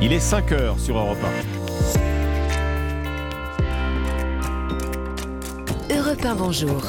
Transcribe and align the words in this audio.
Il 0.00 0.12
est 0.12 0.20
5 0.20 0.52
heures 0.52 0.78
sur 0.78 0.96
Europe 0.96 1.18
1. 5.90 5.96
Europe 5.96 6.24
1, 6.24 6.34
bonjour. 6.36 6.82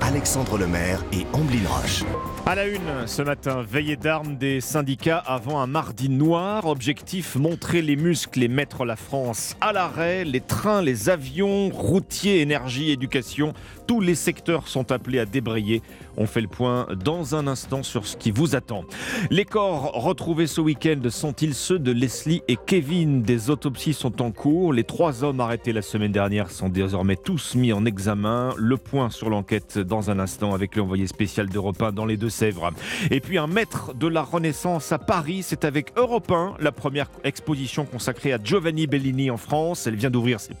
Alexandre 0.00 0.56
Lemaire 0.56 1.04
et 1.12 1.26
Amblin 1.32 1.68
Roche. 1.68 2.04
À 2.46 2.54
la 2.54 2.66
une, 2.66 3.06
ce 3.06 3.22
matin, 3.22 3.62
veillée 3.62 3.96
d'armes 3.96 4.36
des 4.36 4.60
syndicats 4.60 5.18
avant 5.18 5.60
un 5.60 5.66
mardi 5.66 6.08
noir. 6.08 6.66
Objectif, 6.66 7.34
montrer 7.34 7.82
les 7.82 7.96
muscles 7.96 8.42
et 8.42 8.48
mettre 8.48 8.84
la 8.84 8.96
France 8.96 9.56
à 9.60 9.72
l'arrêt. 9.72 10.24
Les 10.24 10.40
trains, 10.40 10.82
les 10.82 11.08
avions, 11.10 11.68
routiers, 11.70 12.40
énergie, 12.40 12.92
éducation, 12.92 13.54
tous 13.88 14.00
les 14.00 14.14
secteurs 14.14 14.68
sont 14.68 14.92
appelés 14.92 15.18
à 15.18 15.26
débrayer. 15.26 15.82
On 16.16 16.26
fait 16.26 16.40
le 16.40 16.48
point 16.48 16.86
dans 17.04 17.34
un 17.34 17.46
instant 17.46 17.82
sur 17.82 18.06
ce 18.06 18.16
qui 18.16 18.30
vous 18.30 18.54
attend. 18.56 18.84
Les 19.30 19.44
corps 19.44 19.92
retrouvés 19.92 20.46
ce 20.46 20.60
week-end 20.60 21.00
sont-ils 21.08 21.54
ceux 21.54 21.78
de 21.78 21.92
Leslie 21.92 22.42
et 22.48 22.56
Kevin? 22.56 23.22
Des 23.22 23.50
autopsies 23.50 23.94
sont 23.94 24.22
en 24.22 24.30
cours. 24.32 24.72
Les 24.72 24.84
trois 24.84 25.24
hommes 25.24 25.40
arrêtés 25.40 25.72
la 25.72 25.82
semaine 25.82 26.12
dernière 26.12 26.50
sont 26.50 26.68
désormais 26.68 27.16
tous 27.16 27.54
mis 27.54 27.72
en 27.72 27.84
examen. 27.84 28.54
Le 28.56 28.76
point 28.76 29.10
sur 29.10 29.30
l'enquête 29.30 29.78
dans 29.78 30.10
un 30.10 30.18
instant 30.18 30.54
avec 30.54 30.76
l'envoyé 30.76 31.06
spécial 31.06 31.48
d'Europe 31.48 31.80
1 31.80 31.92
dans 31.92 32.06
les 32.06 32.16
Deux-Sèvres. 32.16 32.70
Et 33.10 33.20
puis 33.20 33.38
un 33.38 33.46
maître 33.46 33.94
de 33.94 34.06
la 34.06 34.22
Renaissance 34.22 34.92
à 34.92 34.98
Paris, 34.98 35.42
c'est 35.42 35.64
avec 35.64 35.92
Europe 35.96 36.30
1, 36.30 36.54
la 36.60 36.72
première 36.72 37.10
exposition 37.24 37.84
consacrée 37.84 38.32
à 38.32 38.38
Giovanni 38.42 38.86
Bellini 38.86 39.30
en 39.30 39.36
France. 39.36 39.86
Elle 39.86 39.96
vient 39.96 40.10
d'ouvrir 40.10 40.40
ses, 40.40 40.54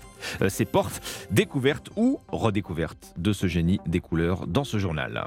ses 0.48 0.64
portes. 0.64 1.00
Découverte 1.30 1.90
ou 1.96 2.18
redécouverte 2.28 3.12
de 3.16 3.32
ce 3.32 3.46
génie 3.46 3.80
des 3.86 4.00
couleurs 4.00 4.46
dans 4.46 4.64
ce 4.64 4.78
journal. 4.78 5.26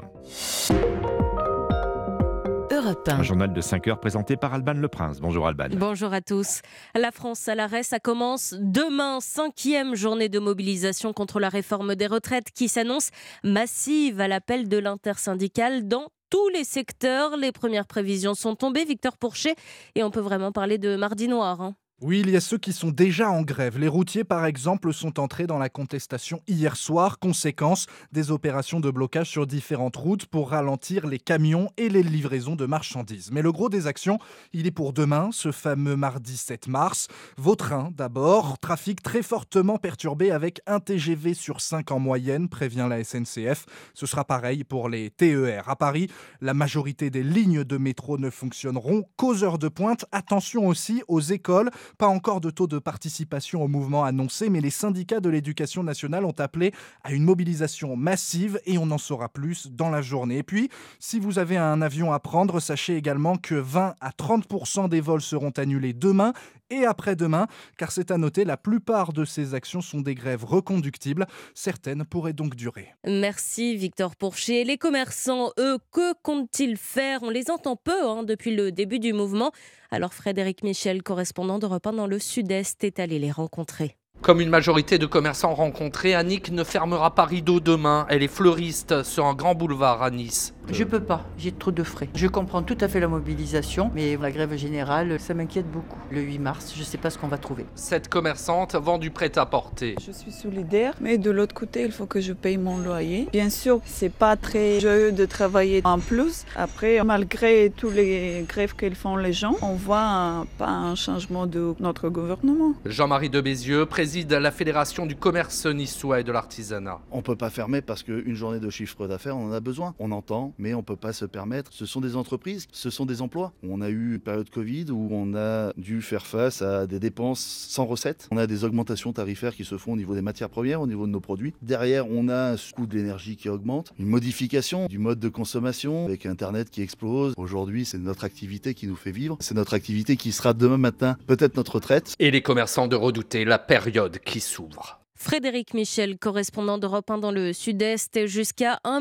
Europe 2.70 3.08
1. 3.08 3.20
Un 3.20 3.22
journal 3.22 3.52
de 3.52 3.60
5 3.60 3.88
heures 3.88 4.00
présenté 4.00 4.36
par 4.36 4.52
Alban 4.52 4.74
Le 4.74 4.88
Prince. 4.88 5.20
Bonjour 5.20 5.46
Alban. 5.46 5.68
Bonjour 5.72 6.12
à 6.12 6.20
tous. 6.20 6.60
La 6.94 7.12
France 7.12 7.46
à 7.48 7.54
l'arrêt, 7.54 7.82
ça 7.82 8.00
commence 8.00 8.54
demain, 8.58 9.20
cinquième 9.20 9.94
journée 9.94 10.28
de 10.28 10.38
mobilisation 10.38 11.12
contre 11.12 11.40
la 11.40 11.48
réforme 11.48 11.94
des 11.94 12.06
retraites 12.06 12.50
qui 12.50 12.68
s'annonce 12.68 13.10
massive 13.42 14.20
à 14.20 14.28
l'appel 14.28 14.68
de 14.68 14.76
l'intersyndicale 14.76 15.86
dans 15.86 16.08
tous 16.30 16.48
les 16.48 16.64
secteurs. 16.64 17.36
Les 17.36 17.52
premières 17.52 17.86
prévisions 17.86 18.34
sont 18.34 18.56
tombées, 18.56 18.84
Victor 18.84 19.16
Pourchet, 19.16 19.54
et 19.94 20.02
on 20.02 20.10
peut 20.10 20.20
vraiment 20.20 20.52
parler 20.52 20.78
de 20.78 20.96
mardi 20.96 21.28
noir. 21.28 21.60
Hein. 21.60 21.76
Oui, 22.06 22.20
il 22.20 22.28
y 22.28 22.36
a 22.36 22.40
ceux 22.42 22.58
qui 22.58 22.74
sont 22.74 22.90
déjà 22.90 23.30
en 23.30 23.40
grève. 23.40 23.78
Les 23.78 23.88
routiers, 23.88 24.24
par 24.24 24.44
exemple, 24.44 24.92
sont 24.92 25.18
entrés 25.18 25.46
dans 25.46 25.56
la 25.56 25.70
contestation 25.70 26.42
hier 26.46 26.76
soir, 26.76 27.18
conséquence 27.18 27.86
des 28.12 28.30
opérations 28.30 28.78
de 28.78 28.90
blocage 28.90 29.30
sur 29.30 29.46
différentes 29.46 29.96
routes 29.96 30.26
pour 30.26 30.50
ralentir 30.50 31.06
les 31.06 31.18
camions 31.18 31.70
et 31.78 31.88
les 31.88 32.02
livraisons 32.02 32.56
de 32.56 32.66
marchandises. 32.66 33.30
Mais 33.32 33.40
le 33.40 33.52
gros 33.52 33.70
des 33.70 33.86
actions, 33.86 34.18
il 34.52 34.66
est 34.66 34.70
pour 34.70 34.92
demain, 34.92 35.30
ce 35.32 35.50
fameux 35.50 35.96
mardi 35.96 36.36
7 36.36 36.68
mars. 36.68 37.08
Vos 37.38 37.56
trains, 37.56 37.90
d'abord, 37.96 38.58
trafic 38.58 39.02
très 39.02 39.22
fortement 39.22 39.78
perturbé 39.78 40.30
avec 40.30 40.60
un 40.66 40.80
TGV 40.80 41.32
sur 41.32 41.62
5 41.62 41.90
en 41.90 42.00
moyenne, 42.00 42.50
prévient 42.50 42.86
la 42.86 43.02
SNCF. 43.02 43.64
Ce 43.94 44.04
sera 44.04 44.26
pareil 44.26 44.62
pour 44.62 44.90
les 44.90 45.08
TER. 45.08 45.70
À 45.70 45.76
Paris, 45.76 46.10
la 46.42 46.52
majorité 46.52 47.08
des 47.08 47.22
lignes 47.22 47.64
de 47.64 47.78
métro 47.78 48.18
ne 48.18 48.28
fonctionneront 48.28 49.04
qu'aux 49.16 49.42
heures 49.42 49.58
de 49.58 49.68
pointe. 49.68 50.04
Attention 50.12 50.66
aussi 50.66 51.02
aux 51.08 51.22
écoles 51.22 51.70
pas 51.98 52.08
encore 52.08 52.40
de 52.40 52.50
taux 52.50 52.66
de 52.66 52.78
participation 52.78 53.62
au 53.62 53.68
mouvement 53.68 54.04
annoncé, 54.04 54.50
mais 54.50 54.60
les 54.60 54.70
syndicats 54.70 55.20
de 55.20 55.28
l'éducation 55.28 55.82
nationale 55.82 56.24
ont 56.24 56.34
appelé 56.38 56.72
à 57.02 57.12
une 57.12 57.24
mobilisation 57.24 57.96
massive 57.96 58.60
et 58.66 58.78
on 58.78 58.90
en 58.90 58.98
saura 58.98 59.28
plus 59.28 59.68
dans 59.68 59.90
la 59.90 60.02
journée. 60.02 60.38
Et 60.38 60.42
puis, 60.42 60.70
si 60.98 61.18
vous 61.18 61.38
avez 61.38 61.56
un 61.56 61.82
avion 61.82 62.12
à 62.12 62.20
prendre, 62.20 62.60
sachez 62.60 62.96
également 62.96 63.36
que 63.36 63.54
20 63.54 63.94
à 64.00 64.10
30% 64.10 64.88
des 64.88 65.00
vols 65.00 65.22
seront 65.22 65.50
annulés 65.50 65.92
demain 65.92 66.32
et 66.80 66.86
après-demain, 66.86 67.46
car 67.76 67.92
c'est 67.92 68.10
à 68.10 68.18
noter, 68.18 68.44
la 68.44 68.56
plupart 68.56 69.12
de 69.12 69.24
ces 69.24 69.54
actions 69.54 69.80
sont 69.80 70.00
des 70.00 70.14
grèves 70.14 70.44
reconductibles. 70.44 71.26
Certaines 71.54 72.04
pourraient 72.04 72.32
donc 72.32 72.54
durer. 72.54 72.94
Merci 73.06 73.76
Victor 73.76 74.16
Pourchet. 74.16 74.64
Les 74.64 74.78
commerçants, 74.78 75.50
eux, 75.58 75.78
que 75.92 76.14
comptent-ils 76.22 76.76
faire? 76.76 77.22
On 77.22 77.30
les 77.30 77.50
entend 77.50 77.76
peu 77.76 78.08
hein, 78.08 78.22
depuis 78.22 78.54
le 78.54 78.72
début 78.72 78.98
du 78.98 79.12
mouvement. 79.12 79.52
Alors 79.90 80.14
Frédéric 80.14 80.62
Michel, 80.62 81.02
correspondant 81.02 81.58
de 81.58 81.66
1 81.66 81.92
dans 81.92 82.06
le 82.06 82.18
Sud-Est, 82.18 82.84
est 82.84 82.98
allé 82.98 83.18
les 83.18 83.30
rencontrer. 83.30 83.96
Comme 84.24 84.40
une 84.40 84.48
majorité 84.48 84.96
de 84.96 85.04
commerçants 85.04 85.52
rencontrés, 85.52 86.14
Annick 86.14 86.50
ne 86.50 86.64
fermera 86.64 87.14
pas 87.14 87.26
rideau 87.26 87.60
demain. 87.60 88.06
Elle 88.08 88.22
est 88.22 88.28
fleuriste 88.28 89.02
sur 89.02 89.26
un 89.26 89.34
grand 89.34 89.54
boulevard 89.54 90.02
à 90.02 90.10
Nice. 90.10 90.54
Je 90.72 90.82
peux 90.82 91.00
pas, 91.00 91.26
j'ai 91.36 91.52
trop 91.52 91.70
de 91.72 91.82
frais. 91.82 92.08
Je 92.14 92.26
comprends 92.26 92.62
tout 92.62 92.78
à 92.80 92.88
fait 92.88 93.00
la 93.00 93.08
mobilisation, 93.08 93.90
mais 93.94 94.16
la 94.16 94.30
grève 94.30 94.56
générale, 94.56 95.20
ça 95.20 95.34
m'inquiète 95.34 95.70
beaucoup. 95.70 95.98
Le 96.10 96.22
8 96.22 96.38
mars, 96.38 96.72
je 96.74 96.80
ne 96.80 96.84
sais 96.86 96.96
pas 96.96 97.10
ce 97.10 97.18
qu'on 97.18 97.28
va 97.28 97.36
trouver. 97.36 97.66
Cette 97.74 98.08
commerçante 98.08 98.74
vend 98.76 98.96
du 98.96 99.10
prêt-à-porter. 99.10 99.96
Je 100.00 100.10
suis 100.10 100.32
solidaire, 100.32 100.94
mais 101.02 101.18
de 101.18 101.30
l'autre 101.30 101.54
côté, 101.54 101.82
il 101.82 101.92
faut 101.92 102.06
que 102.06 102.22
je 102.22 102.32
paye 102.32 102.56
mon 102.56 102.78
loyer. 102.78 103.28
Bien 103.30 103.50
sûr, 103.50 103.82
c'est 103.84 104.08
pas 104.08 104.36
très 104.36 104.80
joyeux 104.80 105.12
de 105.12 105.26
travailler 105.26 105.82
en 105.84 105.98
plus. 105.98 106.46
Après, 106.56 107.04
malgré 107.04 107.70
tous 107.76 107.90
les 107.90 108.46
grèves 108.48 108.74
qu'elles 108.74 108.94
font 108.94 109.16
les 109.16 109.34
gens, 109.34 109.56
on 109.60 109.74
voit 109.74 110.46
pas 110.56 110.70
un 110.70 110.94
changement 110.94 111.46
de 111.46 111.74
notre 111.78 112.08
gouvernement. 112.08 112.72
Jean-Marie 112.86 113.28
de 113.28 113.42
Bézieux 113.42 113.84
préside 114.04 114.34
la 114.34 114.50
Fédération 114.50 115.06
du 115.06 115.16
commerce 115.16 115.64
niçois 115.64 116.20
et 116.20 116.24
de 116.24 116.30
l'artisanat. 116.30 117.00
On 117.10 117.22
peut 117.22 117.36
pas 117.36 117.48
fermer 117.48 117.80
parce 117.80 118.02
qu'une 118.02 118.34
journée 118.34 118.60
de 118.60 118.68
chiffre 118.68 119.08
d'affaires, 119.08 119.34
on 119.34 119.46
en 119.46 119.52
a 119.52 119.60
besoin. 119.60 119.94
On 119.98 120.12
entend 120.12 120.52
mais 120.58 120.74
on 120.74 120.80
ne 120.80 120.82
peut 120.82 120.94
pas 120.94 121.14
se 121.14 121.24
permettre. 121.24 121.72
Ce 121.72 121.86
sont 121.86 122.02
des 122.02 122.14
entreprises, 122.14 122.66
ce 122.70 122.90
sont 122.90 123.06
des 123.06 123.22
emplois. 123.22 123.54
On 123.62 123.80
a 123.80 123.88
eu 123.88 124.12
une 124.16 124.20
période 124.20 124.50
Covid 124.50 124.90
où 124.90 125.08
on 125.10 125.34
a 125.34 125.72
dû 125.78 126.02
faire 126.02 126.26
face 126.26 126.60
à 126.60 126.86
des 126.86 127.00
dépenses 127.00 127.40
sans 127.40 127.86
recettes. 127.86 128.28
On 128.30 128.36
a 128.36 128.46
des 128.46 128.64
augmentations 128.64 129.14
tarifaires 129.14 129.54
qui 129.54 129.64
se 129.64 129.78
font 129.78 129.94
au 129.94 129.96
niveau 129.96 130.14
des 130.14 130.20
matières 130.20 130.50
premières, 130.50 130.82
au 130.82 130.86
niveau 130.86 131.06
de 131.06 131.10
nos 131.10 131.20
produits. 131.20 131.54
Derrière, 131.62 132.06
on 132.06 132.28
a 132.28 132.52
un 132.52 132.56
coût 132.76 132.86
de 132.86 132.94
l'énergie 132.94 133.36
qui 133.36 133.48
augmente, 133.48 133.94
une 133.98 134.08
modification 134.08 134.84
du 134.84 134.98
mode 134.98 135.18
de 135.18 135.30
consommation 135.30 136.04
avec 136.04 136.26
Internet 136.26 136.68
qui 136.68 136.82
explose. 136.82 137.32
Aujourd'hui, 137.38 137.86
c'est 137.86 137.96
notre 137.96 138.24
activité 138.24 138.74
qui 138.74 138.86
nous 138.86 138.96
fait 138.96 139.12
vivre. 139.12 139.38
C'est 139.40 139.54
notre 139.54 139.72
activité 139.72 140.18
qui 140.18 140.30
sera 140.30 140.52
demain 140.52 140.76
matin 140.76 141.16
peut-être 141.26 141.56
notre 141.56 141.76
retraite. 141.76 142.14
Et 142.18 142.30
les 142.30 142.42
commerçants 142.42 142.86
de 142.86 142.96
redouter 142.96 143.46
la 143.46 143.58
période 143.58 143.93
qui 144.24 144.40
s'ouvre. 144.40 145.00
Frédéric 145.14 145.72
Michel, 145.72 146.18
correspondant 146.18 146.78
d'Europe 146.78 147.08
1 147.08 147.18
dans 147.18 147.30
le 147.30 147.52
Sud-Est, 147.52 148.26
jusqu'à 148.26 148.80
1 148.82 149.00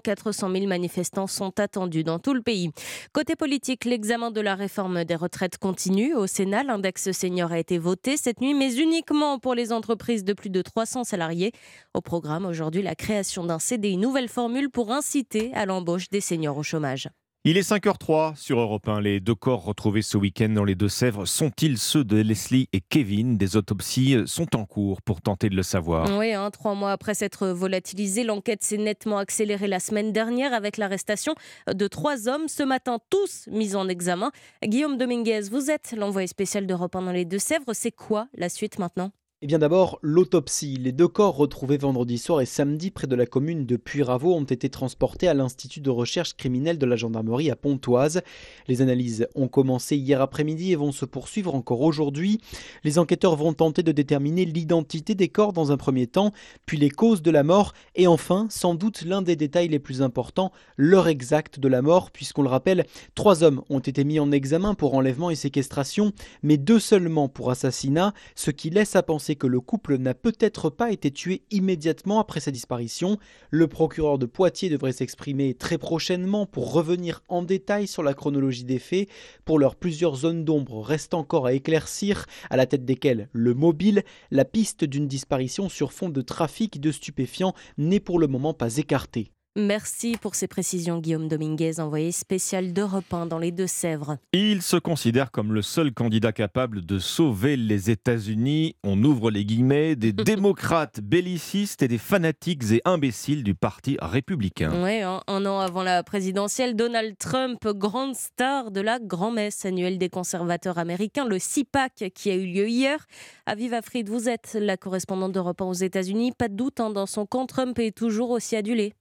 400 0.00 0.52
000 0.52 0.66
manifestants 0.66 1.26
sont 1.26 1.58
attendus 1.58 2.04
dans 2.04 2.18
tout 2.18 2.34
le 2.34 2.42
pays. 2.42 2.70
Côté 3.14 3.36
politique, 3.36 3.86
l'examen 3.86 4.30
de 4.30 4.42
la 4.42 4.54
réforme 4.54 5.04
des 5.04 5.14
retraites 5.14 5.56
continue. 5.56 6.14
Au 6.14 6.26
Sénat, 6.26 6.62
l'index 6.62 7.10
senior 7.12 7.52
a 7.52 7.58
été 7.58 7.78
voté 7.78 8.18
cette 8.18 8.42
nuit, 8.42 8.52
mais 8.52 8.76
uniquement 8.76 9.38
pour 9.38 9.54
les 9.54 9.72
entreprises 9.72 10.24
de 10.24 10.34
plus 10.34 10.50
de 10.50 10.60
300 10.60 11.04
salariés. 11.04 11.52
Au 11.94 12.02
programme 12.02 12.44
aujourd'hui, 12.44 12.82
la 12.82 12.94
création 12.94 13.44
d'un 13.44 13.58
CDI, 13.58 13.96
nouvelle 13.96 14.28
formule 14.28 14.68
pour 14.68 14.92
inciter 14.92 15.52
à 15.54 15.64
l'embauche 15.64 16.10
des 16.10 16.20
seniors 16.20 16.58
au 16.58 16.62
chômage. 16.62 17.08
Il 17.46 17.58
est 17.58 17.70
5h03 17.70 18.36
sur 18.36 18.58
Europe 18.58 18.88
1. 18.88 19.02
Les 19.02 19.20
deux 19.20 19.34
corps 19.34 19.64
retrouvés 19.64 20.00
ce 20.00 20.16
week-end 20.16 20.48
dans 20.48 20.64
les 20.64 20.74
Deux-Sèvres 20.74 21.26
sont-ils 21.26 21.76
ceux 21.76 22.02
de 22.02 22.16
Leslie 22.16 22.70
et 22.72 22.80
Kevin? 22.80 23.36
Des 23.36 23.56
autopsies 23.56 24.16
sont 24.24 24.56
en 24.56 24.64
cours 24.64 25.02
pour 25.02 25.20
tenter 25.20 25.50
de 25.50 25.54
le 25.54 25.62
savoir. 25.62 26.08
Oui, 26.16 26.32
hein, 26.32 26.50
trois 26.50 26.74
mois 26.74 26.92
après 26.92 27.12
s'être 27.12 27.48
volatilisée, 27.48 28.24
l'enquête 28.24 28.64
s'est 28.64 28.78
nettement 28.78 29.18
accélérée 29.18 29.68
la 29.68 29.78
semaine 29.78 30.10
dernière 30.10 30.54
avec 30.54 30.78
l'arrestation 30.78 31.34
de 31.70 31.86
trois 31.86 32.28
hommes, 32.28 32.48
ce 32.48 32.62
matin 32.62 32.98
tous 33.10 33.46
mis 33.48 33.76
en 33.76 33.90
examen. 33.90 34.30
Guillaume 34.64 34.96
Dominguez, 34.96 35.42
vous 35.50 35.70
êtes 35.70 35.92
l'envoyé 35.94 36.26
spécial 36.26 36.66
d'Europe 36.66 36.96
1 36.96 37.02
dans 37.02 37.12
les 37.12 37.26
Deux-Sèvres. 37.26 37.74
C'est 37.74 37.92
quoi 37.92 38.26
la 38.32 38.48
suite 38.48 38.78
maintenant? 38.78 39.12
Eh 39.44 39.46
bien 39.46 39.58
d'abord, 39.58 39.98
l'autopsie. 40.00 40.78
Les 40.78 40.90
deux 40.90 41.06
corps 41.06 41.36
retrouvés 41.36 41.76
vendredi 41.76 42.16
soir 42.16 42.40
et 42.40 42.46
samedi 42.46 42.90
près 42.90 43.06
de 43.06 43.14
la 43.14 43.26
commune 43.26 43.66
de 43.66 43.76
Puyraveau 43.76 44.32
ont 44.32 44.44
été 44.44 44.70
transportés 44.70 45.28
à 45.28 45.34
l'Institut 45.34 45.82
de 45.82 45.90
recherche 45.90 46.34
criminelle 46.34 46.78
de 46.78 46.86
la 46.86 46.96
gendarmerie 46.96 47.50
à 47.50 47.54
Pontoise. 47.54 48.22
Les 48.68 48.80
analyses 48.80 49.28
ont 49.34 49.48
commencé 49.48 49.98
hier 49.98 50.22
après-midi 50.22 50.72
et 50.72 50.76
vont 50.76 50.92
se 50.92 51.04
poursuivre 51.04 51.54
encore 51.54 51.82
aujourd'hui. 51.82 52.40
Les 52.84 52.98
enquêteurs 52.98 53.36
vont 53.36 53.52
tenter 53.52 53.82
de 53.82 53.92
déterminer 53.92 54.46
l'identité 54.46 55.14
des 55.14 55.28
corps 55.28 55.52
dans 55.52 55.70
un 55.72 55.76
premier 55.76 56.06
temps, 56.06 56.32
puis 56.64 56.78
les 56.78 56.88
causes 56.88 57.20
de 57.20 57.30
la 57.30 57.42
mort 57.42 57.74
et 57.96 58.06
enfin, 58.06 58.46
sans 58.48 58.74
doute 58.74 59.02
l'un 59.02 59.20
des 59.20 59.36
détails 59.36 59.68
les 59.68 59.78
plus 59.78 60.00
importants, 60.00 60.52
l'heure 60.78 61.06
exacte 61.06 61.60
de 61.60 61.68
la 61.68 61.82
mort, 61.82 62.12
puisqu'on 62.12 62.40
le 62.40 62.48
rappelle, 62.48 62.86
trois 63.14 63.44
hommes 63.44 63.60
ont 63.68 63.80
été 63.80 64.04
mis 64.04 64.18
en 64.18 64.32
examen 64.32 64.72
pour 64.72 64.94
enlèvement 64.94 65.28
et 65.28 65.34
séquestration, 65.34 66.12
mais 66.42 66.56
deux 66.56 66.80
seulement 66.80 67.28
pour 67.28 67.50
assassinat, 67.50 68.14
ce 68.34 68.50
qui 68.50 68.70
laisse 68.70 68.96
à 68.96 69.02
penser 69.02 69.33
que 69.36 69.46
le 69.46 69.60
couple 69.60 69.98
n'a 69.98 70.14
peut-être 70.14 70.70
pas 70.70 70.90
été 70.90 71.10
tué 71.10 71.42
immédiatement 71.50 72.20
après 72.20 72.40
sa 72.40 72.50
disparition. 72.50 73.18
Le 73.50 73.66
procureur 73.66 74.18
de 74.18 74.26
Poitiers 74.26 74.70
devrait 74.70 74.92
s'exprimer 74.92 75.54
très 75.54 75.78
prochainement 75.78 76.46
pour 76.46 76.72
revenir 76.72 77.22
en 77.28 77.42
détail 77.42 77.86
sur 77.86 78.02
la 78.02 78.14
chronologie 78.14 78.64
des 78.64 78.78
faits. 78.78 79.08
Pour 79.44 79.58
l'heure, 79.58 79.76
plusieurs 79.76 80.16
zones 80.16 80.44
d'ombre 80.44 80.80
restent 80.80 81.14
encore 81.14 81.46
à 81.46 81.52
éclaircir, 81.52 82.26
à 82.50 82.56
la 82.56 82.66
tête 82.66 82.84
desquelles 82.84 83.28
le 83.32 83.54
mobile, 83.54 84.02
la 84.30 84.44
piste 84.44 84.84
d'une 84.84 85.08
disparition 85.08 85.68
sur 85.68 85.92
fond 85.92 86.08
de 86.08 86.22
trafic 86.22 86.80
de 86.80 86.92
stupéfiants 86.92 87.54
n'est 87.76 88.00
pour 88.00 88.18
le 88.18 88.26
moment 88.26 88.54
pas 88.54 88.76
écartée. 88.76 89.33
Merci 89.56 90.16
pour 90.20 90.34
ces 90.34 90.48
précisions, 90.48 90.98
Guillaume 90.98 91.28
Dominguez, 91.28 91.78
envoyé 91.78 92.10
spécial 92.10 92.72
d'Europe 92.72 93.14
1 93.14 93.26
dans 93.26 93.38
les 93.38 93.52
Deux-Sèvres. 93.52 94.16
Il 94.32 94.62
se 94.62 94.76
considère 94.76 95.30
comme 95.30 95.52
le 95.52 95.62
seul 95.62 95.94
candidat 95.94 96.32
capable 96.32 96.84
de 96.84 96.98
sauver 96.98 97.56
les 97.56 97.88
États-Unis. 97.88 98.74
On 98.82 99.00
ouvre 99.04 99.30
les 99.30 99.44
guillemets 99.44 99.94
des 99.94 100.12
démocrates 100.12 101.00
bellicistes 101.00 101.84
et 101.84 101.88
des 101.88 101.98
fanatiques 101.98 102.64
et 102.72 102.82
imbéciles 102.84 103.44
du 103.44 103.54
Parti 103.54 103.96
républicain. 104.02 104.72
Oui, 104.82 105.02
un, 105.02 105.20
un 105.28 105.46
an 105.46 105.60
avant 105.60 105.84
la 105.84 106.02
présidentielle, 106.02 106.74
Donald 106.74 107.16
Trump, 107.16 107.64
grande 107.64 108.16
star 108.16 108.72
de 108.72 108.80
la 108.80 108.98
grand-messe 108.98 109.64
annuelle 109.64 109.98
des 109.98 110.08
conservateurs 110.08 110.78
américains, 110.78 111.26
le 111.26 111.38
CIPAC, 111.38 112.10
qui 112.12 112.28
a 112.28 112.34
eu 112.34 112.46
lieu 112.46 112.68
hier. 112.68 113.06
Aviva 113.46 113.82
Fried, 113.82 114.08
vous 114.08 114.28
êtes 114.28 114.58
la 114.60 114.76
correspondante 114.76 115.30
d'Europe 115.30 115.62
1 115.62 115.64
aux 115.66 115.72
États-Unis. 115.74 116.32
Pas 116.32 116.48
de 116.48 116.56
doute, 116.56 116.80
hein, 116.80 116.90
dans 116.90 117.06
son 117.06 117.24
camp, 117.24 117.46
Trump 117.46 117.78
est 117.78 117.96
toujours 117.96 118.30
aussi 118.30 118.56
adulé. 118.56 118.94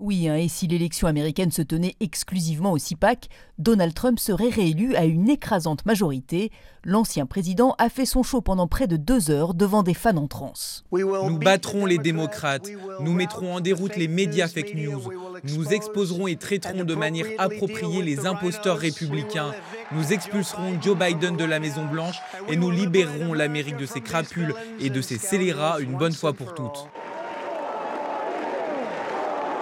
Oui, 0.00 0.28
hein, 0.28 0.36
et 0.36 0.46
si 0.46 0.68
l'élection 0.68 1.08
américaine 1.08 1.50
se 1.50 1.60
tenait 1.60 1.96
exclusivement 1.98 2.70
au 2.70 2.78
CIPAC, 2.78 3.28
Donald 3.58 3.92
Trump 3.94 4.20
serait 4.20 4.48
réélu 4.48 4.94
à 4.94 5.04
une 5.04 5.28
écrasante 5.28 5.84
majorité. 5.86 6.52
L'ancien 6.84 7.26
président 7.26 7.74
a 7.78 7.88
fait 7.88 8.06
son 8.06 8.22
show 8.22 8.40
pendant 8.40 8.68
près 8.68 8.86
de 8.86 8.96
deux 8.96 9.32
heures 9.32 9.54
devant 9.54 9.82
des 9.82 9.94
fans 9.94 10.16
en 10.16 10.28
transe. 10.28 10.84
Nous 10.92 11.38
battrons 11.38 11.84
les 11.84 11.98
démocrates, 11.98 12.70
nous 13.00 13.12
mettrons 13.12 13.56
en 13.56 13.60
déroute 13.60 13.96
les 13.96 14.06
médias 14.06 14.46
fake 14.46 14.76
news, 14.76 15.02
nous 15.42 15.72
exposerons 15.72 16.28
et 16.28 16.36
traiterons 16.36 16.84
de 16.84 16.94
manière 16.94 17.26
appropriée 17.38 18.02
les 18.02 18.24
imposteurs 18.24 18.78
républicains, 18.78 19.50
nous 19.90 20.12
expulserons 20.12 20.80
Joe 20.80 20.96
Biden 20.96 21.36
de 21.36 21.44
la 21.44 21.58
Maison-Blanche 21.58 22.20
et 22.48 22.54
nous 22.54 22.70
libérerons 22.70 23.34
l'Amérique 23.34 23.76
de 23.76 23.86
ses 23.86 24.00
crapules 24.00 24.54
et 24.78 24.90
de 24.90 25.00
ses 25.00 25.18
scélérats. 25.18 25.80
Une 25.80 25.96
bonne 25.96 26.12
fois 26.12 26.34
pour 26.34 26.54
toutes. 26.54 26.88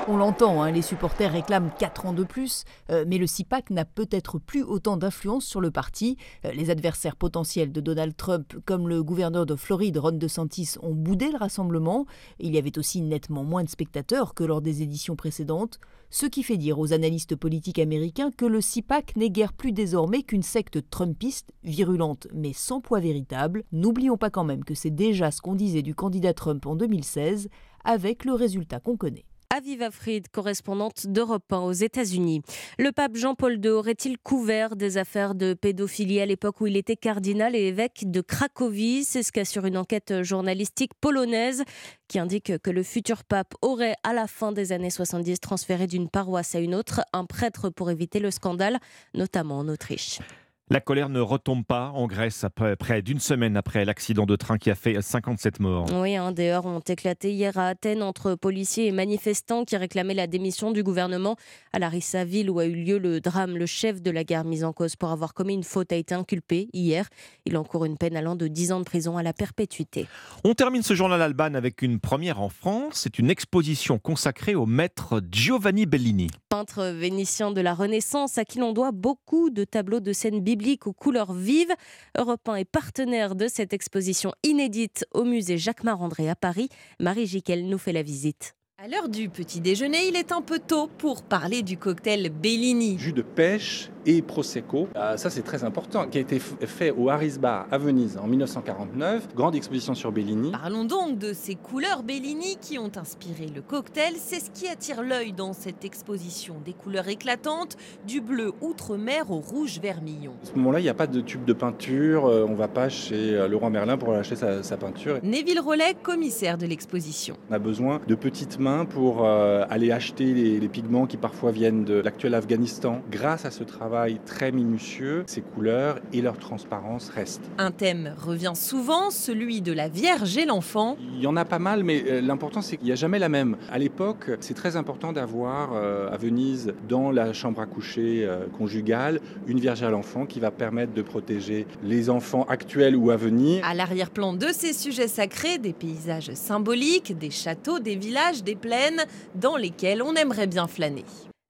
On 0.08 0.18
l'entend, 0.18 0.62
hein, 0.62 0.70
les 0.70 0.82
supporters 0.82 1.32
réclament 1.32 1.72
4 1.80 2.06
ans 2.06 2.12
de 2.12 2.22
plus, 2.22 2.62
euh, 2.90 3.04
mais 3.08 3.18
le 3.18 3.26
CIPAC 3.26 3.70
n'a 3.70 3.84
peut-être 3.84 4.38
plus 4.38 4.62
autant 4.62 4.96
d'influence 4.96 5.44
sur 5.44 5.60
le 5.60 5.72
parti. 5.72 6.16
Euh, 6.44 6.52
les 6.52 6.70
adversaires 6.70 7.16
potentiels 7.16 7.72
de 7.72 7.80
Donald 7.80 8.16
Trump, 8.16 8.54
comme 8.66 8.88
le 8.88 9.02
gouverneur 9.02 9.46
de 9.46 9.56
Floride, 9.56 9.98
Ron 9.98 10.12
DeSantis, 10.12 10.76
ont 10.80 10.94
boudé 10.94 11.32
le 11.32 11.38
rassemblement. 11.38 12.06
Il 12.38 12.54
y 12.54 12.58
avait 12.58 12.78
aussi 12.78 13.00
nettement 13.00 13.42
moins 13.42 13.64
de 13.64 13.68
spectateurs 13.68 14.34
que 14.34 14.44
lors 14.44 14.60
des 14.60 14.80
éditions 14.82 15.16
précédentes, 15.16 15.80
ce 16.10 16.26
qui 16.26 16.44
fait 16.44 16.56
dire 16.56 16.78
aux 16.78 16.92
analystes 16.92 17.34
politiques 17.34 17.80
américains 17.80 18.30
que 18.30 18.46
le 18.46 18.60
CIPAC 18.60 19.16
n'est 19.16 19.30
guère 19.30 19.52
plus 19.52 19.72
désormais 19.72 20.22
qu'une 20.22 20.44
secte 20.44 20.88
trumpiste, 20.88 21.50
virulente 21.64 22.28
mais 22.32 22.52
sans 22.52 22.80
poids 22.80 23.00
véritable. 23.00 23.64
N'oublions 23.72 24.16
pas 24.16 24.30
quand 24.30 24.44
même 24.44 24.62
que 24.62 24.74
c'est 24.74 24.90
déjà 24.90 25.32
ce 25.32 25.40
qu'on 25.40 25.56
disait 25.56 25.82
du 25.82 25.96
candidat 25.96 26.32
Trump 26.32 26.64
en 26.64 26.76
2016, 26.76 27.48
avec 27.82 28.24
le 28.24 28.34
résultat 28.34 28.78
qu'on 28.78 28.96
connaît. 28.96 29.24
Aviva 29.54 29.90
Fried, 29.90 30.28
correspondante 30.28 31.06
d'Europe 31.06 31.52
1 31.52 31.58
aux 31.58 31.72
États-Unis. 31.72 32.42
Le 32.78 32.92
pape 32.92 33.16
Jean-Paul 33.16 33.58
II 33.64 33.70
aurait-il 33.70 34.18
couvert 34.18 34.76
des 34.76 34.98
affaires 34.98 35.34
de 35.34 35.54
pédophilie 35.54 36.20
à 36.20 36.26
l'époque 36.26 36.60
où 36.60 36.66
il 36.66 36.76
était 36.76 36.96
cardinal 36.96 37.54
et 37.54 37.66
évêque 37.66 38.10
de 38.10 38.20
Cracovie? 38.20 39.04
C'est 39.04 39.22
ce 39.22 39.32
qu'assure 39.32 39.66
une 39.66 39.76
enquête 39.76 40.22
journalistique 40.22 40.92
polonaise 41.00 41.64
qui 42.08 42.18
indique 42.18 42.58
que 42.58 42.70
le 42.70 42.82
futur 42.82 43.24
pape 43.24 43.54
aurait, 43.62 43.96
à 44.02 44.12
la 44.12 44.26
fin 44.26 44.52
des 44.52 44.72
années 44.72 44.90
70, 44.90 45.40
transféré 45.40 45.86
d'une 45.86 46.08
paroisse 46.08 46.54
à 46.54 46.60
une 46.60 46.74
autre 46.74 47.02
un 47.12 47.24
prêtre 47.24 47.70
pour 47.70 47.90
éviter 47.90 48.20
le 48.20 48.30
scandale, 48.30 48.78
notamment 49.14 49.58
en 49.58 49.68
Autriche. 49.68 50.20
La 50.68 50.80
colère 50.80 51.08
ne 51.10 51.20
retombe 51.20 51.64
pas 51.64 51.92
en 51.94 52.08
Grèce 52.08 52.42
après 52.42 52.74
près 52.74 53.00
d'une 53.00 53.20
semaine 53.20 53.56
après 53.56 53.84
l'accident 53.84 54.26
de 54.26 54.34
train 54.34 54.58
qui 54.58 54.68
a 54.68 54.74
fait 54.74 55.00
57 55.00 55.60
morts. 55.60 55.86
Oui, 55.94 56.16
des 56.34 56.48
heurts 56.48 56.66
ont 56.66 56.80
éclaté 56.80 57.30
hier 57.30 57.56
à 57.56 57.68
Athènes 57.68 58.02
entre 58.02 58.34
policiers 58.34 58.88
et 58.88 58.90
manifestants 58.90 59.64
qui 59.64 59.76
réclamaient 59.76 60.12
la 60.12 60.26
démission 60.26 60.72
du 60.72 60.82
gouvernement. 60.82 61.36
À 61.72 61.78
Larissa, 61.78 62.24
ville 62.24 62.50
où 62.50 62.58
a 62.58 62.66
eu 62.66 62.74
lieu 62.74 62.98
le 62.98 63.20
drame, 63.20 63.56
le 63.56 63.66
chef 63.66 64.02
de 64.02 64.10
la 64.10 64.24
gare 64.24 64.44
mis 64.44 64.64
en 64.64 64.72
cause 64.72 64.96
pour 64.96 65.10
avoir 65.10 65.34
commis 65.34 65.54
une 65.54 65.62
faute 65.62 65.92
a 65.92 65.96
été 65.96 66.16
inculpé 66.16 66.68
hier. 66.72 67.08
Il 67.44 67.56
encourt 67.56 67.84
une 67.84 67.96
peine 67.96 68.16
allant 68.16 68.34
de 68.34 68.48
10 68.48 68.72
ans 68.72 68.80
de 68.80 68.84
prison 68.84 69.16
à 69.16 69.22
la 69.22 69.32
perpétuité. 69.32 70.08
On 70.42 70.54
termine 70.54 70.82
ce 70.82 70.94
journal 70.94 71.22
Alban 71.22 71.54
avec 71.54 71.80
une 71.80 72.00
première 72.00 72.40
en 72.40 72.48
France. 72.48 72.94
C'est 72.94 73.20
une 73.20 73.30
exposition 73.30 74.00
consacrée 74.00 74.56
au 74.56 74.66
maître 74.66 75.22
Giovanni 75.30 75.86
Bellini. 75.86 76.26
Peintre 76.48 76.86
vénitien 76.86 77.52
de 77.52 77.60
la 77.60 77.72
Renaissance 77.72 78.36
à 78.36 78.44
qui 78.44 78.58
l'on 78.58 78.72
doit 78.72 78.90
beaucoup 78.90 79.50
de 79.50 79.62
tableaux 79.62 80.00
de 80.00 80.12
scènes 80.12 80.40
bibliques 80.40 80.55
aux 80.86 80.92
couleurs 80.92 81.32
vives. 81.32 81.74
Europe 82.18 82.48
1 82.48 82.56
est 82.56 82.64
partenaire 82.64 83.34
de 83.34 83.48
cette 83.48 83.72
exposition 83.72 84.32
inédite 84.42 85.06
au 85.12 85.24
musée 85.24 85.58
Jacques 85.58 85.84
Marandré 85.84 86.28
à 86.28 86.34
Paris. 86.34 86.68
Marie 86.98 87.26
Giquel 87.26 87.68
nous 87.68 87.78
fait 87.78 87.92
la 87.92 88.02
visite. 88.02 88.55
À 88.78 88.88
l'heure 88.88 89.08
du 89.08 89.30
petit 89.30 89.62
déjeuner, 89.62 90.06
il 90.06 90.16
est 90.16 90.32
un 90.32 90.42
peu 90.42 90.58
tôt 90.58 90.90
pour 90.98 91.22
parler 91.22 91.62
du 91.62 91.78
cocktail 91.78 92.28
Bellini. 92.28 92.98
Jus 92.98 93.14
de 93.14 93.22
pêche 93.22 93.88
et 94.04 94.20
Prosecco. 94.20 94.86
Ah, 94.94 95.16
ça, 95.16 95.30
c'est 95.30 95.40
très 95.40 95.64
important. 95.64 96.06
Qui 96.06 96.18
a 96.18 96.20
été 96.20 96.38
fait 96.38 96.90
au 96.90 97.08
Harris 97.08 97.38
Bar 97.40 97.66
à 97.70 97.78
Venise 97.78 98.18
en 98.18 98.26
1949. 98.26 99.34
Grande 99.34 99.54
exposition 99.54 99.94
sur 99.94 100.12
Bellini. 100.12 100.52
Parlons 100.52 100.84
donc 100.84 101.18
de 101.18 101.32
ces 101.32 101.54
couleurs 101.54 102.02
Bellini 102.02 102.58
qui 102.60 102.78
ont 102.78 102.92
inspiré 102.96 103.46
le 103.46 103.62
cocktail. 103.62 104.12
C'est 104.18 104.40
ce 104.40 104.50
qui 104.50 104.68
attire 104.68 105.02
l'œil 105.02 105.32
dans 105.32 105.54
cette 105.54 105.86
exposition. 105.86 106.56
Des 106.62 106.74
couleurs 106.74 107.08
éclatantes, 107.08 107.78
du 108.06 108.20
bleu 108.20 108.52
outre-mer 108.60 109.30
au 109.30 109.40
rouge 109.40 109.80
vermillon. 109.80 110.34
À 110.42 110.46
ce 110.46 110.52
moment-là, 110.52 110.80
il 110.80 110.84
n'y 110.84 110.90
a 110.90 110.94
pas 110.94 111.06
de 111.06 111.22
tube 111.22 111.46
de 111.46 111.54
peinture. 111.54 112.26
Euh, 112.26 112.44
on 112.46 112.52
ne 112.52 112.56
va 112.56 112.68
pas 112.68 112.90
chez 112.90 113.34
euh, 113.34 113.48
Leroy 113.48 113.70
Merlin 113.70 113.96
pour 113.96 114.12
acheter 114.12 114.36
sa, 114.36 114.62
sa 114.62 114.76
peinture. 114.76 115.18
Neville 115.22 115.60
Rollet, 115.60 115.96
commissaire 116.02 116.58
de 116.58 116.66
l'exposition. 116.66 117.38
On 117.48 117.54
a 117.54 117.58
besoin 117.58 118.02
de 118.06 118.14
petites 118.14 118.58
mains 118.58 118.65
pour 118.66 119.24
euh, 119.24 119.64
aller 119.70 119.92
acheter 119.92 120.34
les, 120.34 120.58
les 120.58 120.68
pigments 120.68 121.06
qui 121.06 121.16
parfois 121.16 121.52
viennent 121.52 121.84
de 121.84 121.94
l'actuel 121.94 122.34
Afghanistan. 122.34 123.00
Grâce 123.10 123.44
à 123.44 123.52
ce 123.52 123.62
travail, 123.62 124.18
très 124.26 124.50
minutieux, 124.50 125.22
ces 125.26 125.40
couleurs 125.40 126.00
et 126.12 126.20
leur 126.20 126.38
transparence 126.38 127.08
restent. 127.10 127.48
Un 127.58 127.70
thème 127.70 128.14
revient 128.18 128.54
souvent, 128.54 129.10
celui 129.10 129.62
de 129.62 129.72
la 129.72 129.88
Vierge 129.88 130.36
et 130.36 130.46
l'enfant. 130.46 130.96
Il 131.14 131.20
y 131.20 131.28
en 131.28 131.36
a 131.36 131.44
pas 131.44 131.60
mal, 131.60 131.84
mais 131.84 132.02
euh, 132.08 132.20
l'important 132.20 132.60
c'est 132.60 132.76
qu'il 132.76 132.86
n'y 132.86 132.92
a 132.92 132.96
jamais 132.96 133.20
la 133.20 133.28
même. 133.28 133.56
À 133.70 133.78
l'époque, 133.78 134.30
c'est 134.40 134.54
très 134.54 134.74
important 134.74 135.12
d'avoir 135.12 135.70
euh, 135.74 136.10
à 136.10 136.16
Venise, 136.16 136.74
dans 136.88 137.12
la 137.12 137.32
chambre 137.32 137.60
à 137.60 137.66
coucher 137.66 138.24
euh, 138.24 138.46
conjugale, 138.58 139.20
une 139.46 139.60
Vierge 139.60 139.84
à 139.84 139.90
l'enfant 139.90 140.26
qui 140.26 140.40
va 140.40 140.50
permettre 140.50 140.92
de 140.92 141.02
protéger 141.02 141.66
les 141.84 142.10
enfants 142.10 142.44
actuels 142.48 142.96
ou 142.96 143.10
à 143.10 143.16
venir. 143.16 143.64
À 143.64 143.74
l'arrière-plan 143.74 144.32
de 144.32 144.48
ces 144.52 144.72
sujets 144.72 145.08
sacrés, 145.08 145.58
des 145.58 145.72
paysages 145.72 146.32
symboliques, 146.34 147.16
des 147.16 147.30
châteaux, 147.30 147.78
des 147.78 147.94
villages, 147.94 148.42
des 148.42 148.55
plaines, 148.56 149.04
dans 149.34 149.56
lesquels 149.56 150.02
on 150.02 150.14
aimerait 150.14 150.46
bien 150.46 150.66
flâner. 150.66 151.04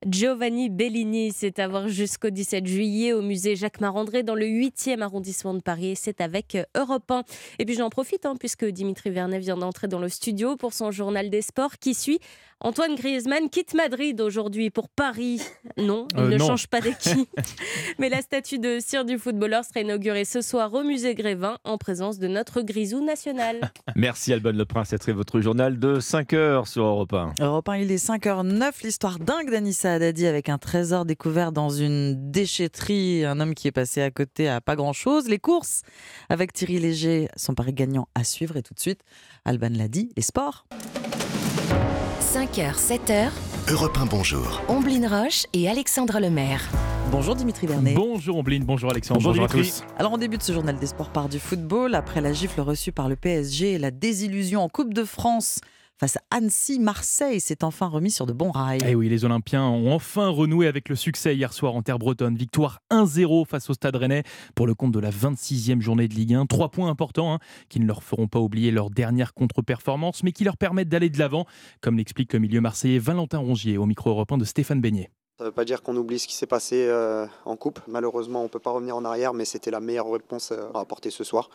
Giovanni 0.05 0.69
Bellini, 0.69 1.31
c'est 1.33 1.57
à 1.57 1.67
voir 1.67 1.87
jusqu'au 1.87 2.29
17 2.29 2.67
juillet 2.67 3.13
au 3.13 3.23
musée 3.23 3.55
Jacques 3.55 3.81
Marandré 3.81 4.21
dans 4.21 4.35
le 4.35 4.45
8e 4.45 5.01
arrondissement 5.01 5.55
de 5.55 5.59
Paris. 5.59 5.95
C'est 5.95 6.21
avec 6.21 6.55
Europe 6.75 7.09
1. 7.09 7.23
Et 7.57 7.65
puis 7.65 7.73
j'en 7.73 7.89
profite 7.89 8.25
hein, 8.27 8.35
puisque 8.39 8.63
Dimitri 8.63 9.09
Vernet 9.09 9.39
vient 9.39 9.57
d'entrer 9.57 9.87
dans 9.87 9.97
le 9.97 10.07
studio 10.07 10.55
pour 10.55 10.73
son 10.73 10.91
journal 10.91 11.31
des 11.31 11.41
sports 11.41 11.79
qui 11.79 11.95
suit. 11.95 12.19
Antoine 12.59 12.95
Griezmann 12.95 13.49
quitte 13.51 13.75
Madrid 13.75 14.19
aujourd'hui 14.19 14.71
pour 14.71 14.89
Paris. 14.89 15.41
Non, 15.77 16.07
il 16.15 16.19
Euh, 16.21 16.27
ne 16.29 16.37
non. 16.37 16.47
change 16.47 16.67
pas 16.67 16.81
d'équipe. 16.81 17.29
Mais 17.99 18.09
la 18.09 18.21
statue 18.21 18.57
de 18.57 18.79
cire 18.79 19.05
du 19.05 19.19
footballeur 19.19 19.63
sera 19.63 19.81
inaugurée 19.81 20.25
ce 20.25 20.41
soir 20.41 20.73
au 20.73 20.83
musée 20.83 21.13
Grévin 21.13 21.59
en 21.63 21.77
présence 21.77 22.17
de 22.17 22.27
notre 22.27 22.61
grisou 22.61 23.03
national. 23.05 23.71
Merci 23.95 24.33
Alban 24.33 24.53
Le 24.53 24.65
Prince, 24.65 24.87
c'était 24.89 25.11
votre 25.11 25.39
journal 25.39 25.77
de 25.77 25.99
5 25.99 26.33
heures 26.33 26.67
sur 26.67 26.83
Europe 26.83 27.13
1. 27.13 27.33
Europe 27.39 27.69
1, 27.69 27.77
il 27.77 27.91
est 27.91 28.03
5h09, 28.03 28.71
l'histoire 28.83 29.19
dingue 29.19 29.51
d'Anissa 29.51 29.93
Haddadi 29.93 30.25
avec 30.25 30.49
un 30.49 30.57
trésor 30.57 31.05
découvert 31.05 31.51
dans 31.51 31.69
une 31.69 32.31
déchetterie, 32.31 33.23
un 33.23 33.39
homme 33.39 33.53
qui 33.53 33.67
est 33.67 33.71
passé 33.71 34.01
à 34.01 34.09
côté 34.09 34.49
à 34.49 34.61
pas 34.61 34.75
grand-chose. 34.75 35.29
Les 35.29 35.37
courses 35.39 35.83
avec 36.27 36.53
Thierry 36.53 36.79
Léger, 36.79 37.27
son 37.35 37.53
pari 37.53 37.71
gagnant 37.73 38.07
à 38.15 38.23
suivre 38.23 38.57
et 38.57 38.63
tout 38.63 38.73
de 38.73 38.79
suite, 38.79 39.01
Alban 39.45 39.69
l'a 39.71 39.87
dit, 39.87 40.09
les 40.17 40.23
sports. 40.23 40.65
5h, 42.37 42.75
7h, 42.75 43.31
Europe 43.71 43.97
1, 43.97 44.05
bonjour. 44.05 44.61
Omblin 44.67 45.07
Roche 45.07 45.47
et 45.53 45.67
Alexandre 45.67 46.19
Lemaire. 46.19 46.61
Bonjour 47.09 47.35
Dimitri 47.35 47.65
Vernet. 47.65 47.95
Bonjour 47.95 48.37
Ombline, 48.37 48.63
bonjour 48.63 48.91
Alexandre, 48.91 49.23
Bonjour, 49.23 49.47
bonjour, 49.47 49.59
à 49.59 49.63
tous. 49.63 49.83
Alors 49.97 50.11
on 50.11 50.19
débute 50.19 50.43
ce 50.43 50.53
journal 50.53 50.77
des 50.77 50.85
sports 50.85 51.09
par 51.09 51.29
du 51.29 51.39
football. 51.39 51.95
Après 51.95 52.21
la 52.21 52.33
gifle 52.33 52.61
reçue 52.61 52.91
par 52.91 53.09
le 53.09 53.15
PSG 53.15 53.71
et 53.71 53.77
la 53.79 53.89
désillusion 53.89 54.61
en 54.61 54.69
Coupe 54.69 54.93
de 54.93 55.03
France 55.03 55.61
face 55.99 56.17
à 56.17 56.21
Annecy, 56.31 56.79
Marseille 56.79 57.39
s'est 57.39 57.63
enfin 57.63 57.87
remis 57.87 58.11
sur 58.11 58.25
de 58.25 58.33
bons 58.33 58.51
rails. 58.51 58.79
Eh 58.85 58.95
oui, 58.95 59.09
les 59.09 59.25
Olympiens 59.25 59.63
ont 59.63 59.91
enfin 59.91 60.27
renoué 60.27 60.67
avec 60.67 60.89
le 60.89 60.95
succès 60.95 61.35
hier 61.35 61.53
soir 61.53 61.75
en 61.75 61.81
terre 61.81 61.99
bretonne. 61.99 62.35
Victoire 62.35 62.81
1-0 62.91 63.47
face 63.47 63.69
au 63.69 63.73
Stade 63.73 63.95
Rennais 63.95 64.23
pour 64.55 64.67
le 64.67 64.75
compte 64.75 64.91
de 64.91 64.99
la 64.99 65.09
26e 65.09 65.81
journée 65.81 66.07
de 66.07 66.13
Ligue 66.13 66.35
1. 66.35 66.45
Trois 66.45 66.69
points 66.69 66.89
importants 66.89 67.33
hein, 67.33 67.39
qui 67.69 67.79
ne 67.79 67.85
leur 67.85 68.03
feront 68.03 68.27
pas 68.27 68.39
oublier 68.39 68.71
leur 68.71 68.89
dernière 68.89 69.33
contre-performance, 69.33 70.23
mais 70.23 70.31
qui 70.31 70.43
leur 70.43 70.57
permettent 70.57 70.89
d'aller 70.89 71.09
de 71.09 71.19
l'avant, 71.19 71.45
comme 71.81 71.97
l'explique 71.97 72.33
le 72.33 72.39
milieu 72.39 72.61
marseillais 72.61 72.99
Valentin 72.99 73.39
Rongier 73.39 73.77
au 73.77 73.85
micro 73.85 74.09
européen 74.11 74.37
de 74.37 74.45
Stéphane 74.45 74.81
Beignet. 74.81 75.09
Ça 75.37 75.43
ne 75.43 75.49
veut 75.49 75.53
pas 75.53 75.65
dire 75.65 75.83
qu'on 75.83 75.95
oublie 75.95 76.17
ce 76.17 76.27
qui 76.27 76.33
s'est 76.33 76.47
passé 76.47 76.87
euh, 76.89 77.27
en 77.45 77.55
coupe. 77.55 77.79
Malheureusement, 77.87 78.39
on 78.39 78.45
ne 78.45 78.49
peut 78.49 78.57
pas 78.57 78.71
revenir 78.71 78.95
en 78.95 79.05
arrière, 79.05 79.35
mais 79.35 79.45
c'était 79.45 79.69
la 79.69 79.79
meilleure 79.79 80.11
réponse 80.11 80.51
euh, 80.51 80.71
à 80.73 80.79
apporter 80.79 81.11
ce 81.11 81.23
soir. 81.23 81.51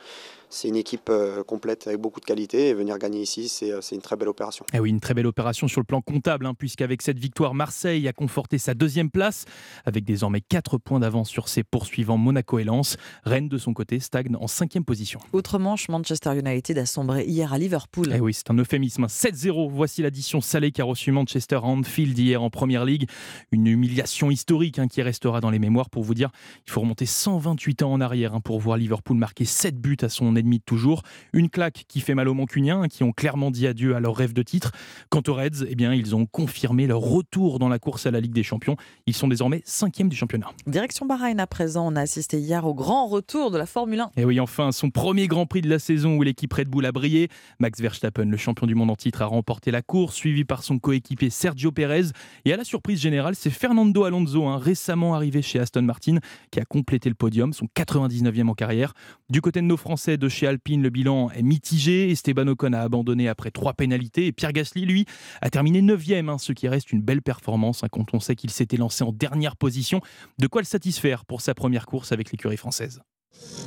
C'est 0.50 0.68
une 0.68 0.76
équipe 0.76 1.08
euh, 1.10 1.42
complète 1.42 1.88
avec 1.88 1.98
beaucoup 1.98 2.20
de 2.20 2.24
qualité 2.24 2.68
et 2.68 2.74
venir 2.74 2.96
gagner 2.98 3.22
ici, 3.22 3.48
c'est 3.48 3.72
une 3.90 4.00
très 4.00 4.14
belle 4.14 4.28
opération. 4.28 4.64
Et 4.72 4.76
eh 4.76 4.80
oui, 4.80 4.90
une 4.90 5.00
très 5.00 5.14
belle 5.14 5.26
opération 5.26 5.66
sur 5.66 5.80
le 5.80 5.84
plan 5.84 6.00
comptable, 6.00 6.46
hein, 6.46 6.54
puisqu'avec 6.54 7.02
cette 7.02 7.18
victoire, 7.18 7.54
Marseille 7.54 8.06
a 8.06 8.12
conforté 8.12 8.56
sa 8.58 8.74
deuxième 8.74 9.10
place, 9.10 9.46
avec 9.84 10.04
désormais 10.04 10.42
4 10.42 10.78
points 10.78 11.00
d'avance 11.00 11.28
sur 11.28 11.48
ses 11.48 11.64
poursuivants 11.64 12.18
Monaco 12.18 12.60
et 12.60 12.64
Lens. 12.64 12.98
Rennes, 13.24 13.48
de 13.48 13.58
son 13.58 13.74
côté, 13.74 13.98
stagne 13.98 14.36
en 14.38 14.46
cinquième 14.46 14.84
position. 14.84 15.18
Autrement, 15.32 15.74
Manchester 15.88 16.38
United 16.38 16.78
a 16.78 16.86
sombré 16.86 17.24
hier 17.24 17.52
à 17.52 17.58
Liverpool. 17.58 18.12
Et 18.12 18.18
eh 18.18 18.20
oui, 18.20 18.32
c'est 18.32 18.48
un 18.48 18.58
euphémisme. 18.58 19.06
7-0, 19.06 19.70
voici 19.72 20.02
l'addition 20.02 20.40
salée 20.40 20.70
qu'a 20.70 20.84
reçu 20.84 21.10
Manchester 21.10 21.56
à 21.56 21.64
Anfield 21.64 22.16
hier 22.16 22.40
en 22.40 22.50
Première 22.50 22.84
Ligue. 22.84 23.08
Une 23.50 23.71
humiliation 23.72 24.30
historique 24.30 24.78
hein, 24.78 24.88
qui 24.88 25.02
restera 25.02 25.40
dans 25.40 25.50
les 25.50 25.58
mémoires 25.58 25.90
pour 25.90 26.04
vous 26.04 26.14
dire 26.14 26.30
il 26.66 26.70
faut 26.70 26.80
remonter 26.80 27.06
128 27.06 27.82
ans 27.82 27.92
en 27.92 28.00
arrière 28.00 28.34
hein, 28.34 28.40
pour 28.40 28.60
voir 28.60 28.76
Liverpool 28.76 29.16
marquer 29.16 29.44
7 29.44 29.80
buts 29.80 29.96
à 30.02 30.08
son 30.08 30.36
ennemi 30.36 30.58
de 30.58 30.64
toujours. 30.64 31.02
Une 31.32 31.48
claque 31.48 31.84
qui 31.88 32.00
fait 32.00 32.14
mal 32.14 32.28
aux 32.28 32.34
Mancuniens 32.34 32.82
hein, 32.82 32.88
qui 32.88 33.02
ont 33.02 33.12
clairement 33.12 33.50
dit 33.50 33.66
adieu 33.66 33.96
à 33.96 34.00
leur 34.00 34.14
rêve 34.16 34.32
de 34.32 34.42
titre. 34.42 34.72
Quant 35.10 35.22
aux 35.28 35.34
Reds, 35.34 35.64
eh 35.68 35.74
bien, 35.74 35.94
ils 35.94 36.14
ont 36.14 36.26
confirmé 36.26 36.86
leur 36.86 37.00
retour 37.00 37.58
dans 37.58 37.68
la 37.68 37.78
course 37.78 38.06
à 38.06 38.10
la 38.10 38.20
Ligue 38.20 38.32
des 38.32 38.42
Champions. 38.42 38.76
Ils 39.06 39.14
sont 39.14 39.28
désormais 39.28 39.62
cinquième 39.64 40.08
du 40.08 40.16
championnat. 40.16 40.50
Direction 40.66 41.06
Bahreïn 41.06 41.38
à 41.40 41.46
présent, 41.46 41.90
on 41.92 41.96
a 41.96 42.00
assisté 42.00 42.38
hier 42.38 42.66
au 42.66 42.74
grand 42.74 43.06
retour 43.06 43.50
de 43.50 43.58
la 43.58 43.66
Formule 43.66 44.00
1. 44.00 44.10
Et 44.16 44.24
oui, 44.24 44.40
enfin, 44.40 44.72
son 44.72 44.90
premier 44.90 45.26
Grand 45.26 45.46
Prix 45.46 45.62
de 45.62 45.68
la 45.68 45.78
saison 45.78 46.16
où 46.16 46.22
l'équipe 46.22 46.52
Red 46.52 46.68
Bull 46.68 46.86
a 46.86 46.92
brillé. 46.92 47.28
Max 47.58 47.80
Verstappen, 47.80 48.24
le 48.24 48.36
champion 48.36 48.66
du 48.66 48.74
monde 48.74 48.90
en 48.90 48.96
titre, 48.96 49.22
a 49.22 49.26
remporté 49.26 49.70
la 49.70 49.82
course, 49.82 50.14
suivi 50.14 50.44
par 50.44 50.62
son 50.62 50.78
coéquipier 50.78 51.30
Sergio 51.30 51.72
Perez. 51.72 52.06
Et 52.44 52.52
à 52.52 52.56
la 52.56 52.64
surprise 52.64 53.00
générale, 53.00 53.34
c'est 53.34 53.50
Fernando 53.62 54.02
Alonso, 54.02 54.44
hein, 54.48 54.58
récemment 54.58 55.14
arrivé 55.14 55.40
chez 55.40 55.60
Aston 55.60 55.82
Martin, 55.82 56.16
qui 56.50 56.58
a 56.58 56.64
complété 56.64 57.08
le 57.08 57.14
podium, 57.14 57.52
son 57.52 57.66
99e 57.76 58.48
en 58.48 58.54
carrière. 58.54 58.92
Du 59.30 59.40
côté 59.40 59.60
de 59.60 59.66
nos 59.66 59.76
Français 59.76 60.16
de 60.16 60.28
chez 60.28 60.48
Alpine, 60.48 60.82
le 60.82 60.90
bilan 60.90 61.30
est 61.30 61.42
mitigé. 61.42 62.10
Esteban 62.10 62.48
Ocon 62.48 62.72
a 62.72 62.80
abandonné 62.80 63.28
après 63.28 63.52
trois 63.52 63.72
pénalités 63.72 64.26
et 64.26 64.32
Pierre 64.32 64.52
Gasly, 64.52 64.84
lui, 64.84 65.06
a 65.42 65.48
terminé 65.48 65.80
9e, 65.80 66.28
hein, 66.28 66.38
ce 66.38 66.52
qui 66.52 66.66
reste 66.66 66.90
une 66.90 67.02
belle 67.02 67.22
performance 67.22 67.84
hein, 67.84 67.88
quand 67.88 68.12
on 68.14 68.18
sait 68.18 68.34
qu'il 68.34 68.50
s'était 68.50 68.76
lancé 68.76 69.04
en 69.04 69.12
dernière 69.12 69.54
position. 69.54 70.00
De 70.40 70.48
quoi 70.48 70.60
le 70.60 70.66
satisfaire 70.66 71.24
pour 71.24 71.40
sa 71.40 71.54
première 71.54 71.86
course 71.86 72.10
avec 72.10 72.32
l'écurie 72.32 72.56
française? 72.56 73.00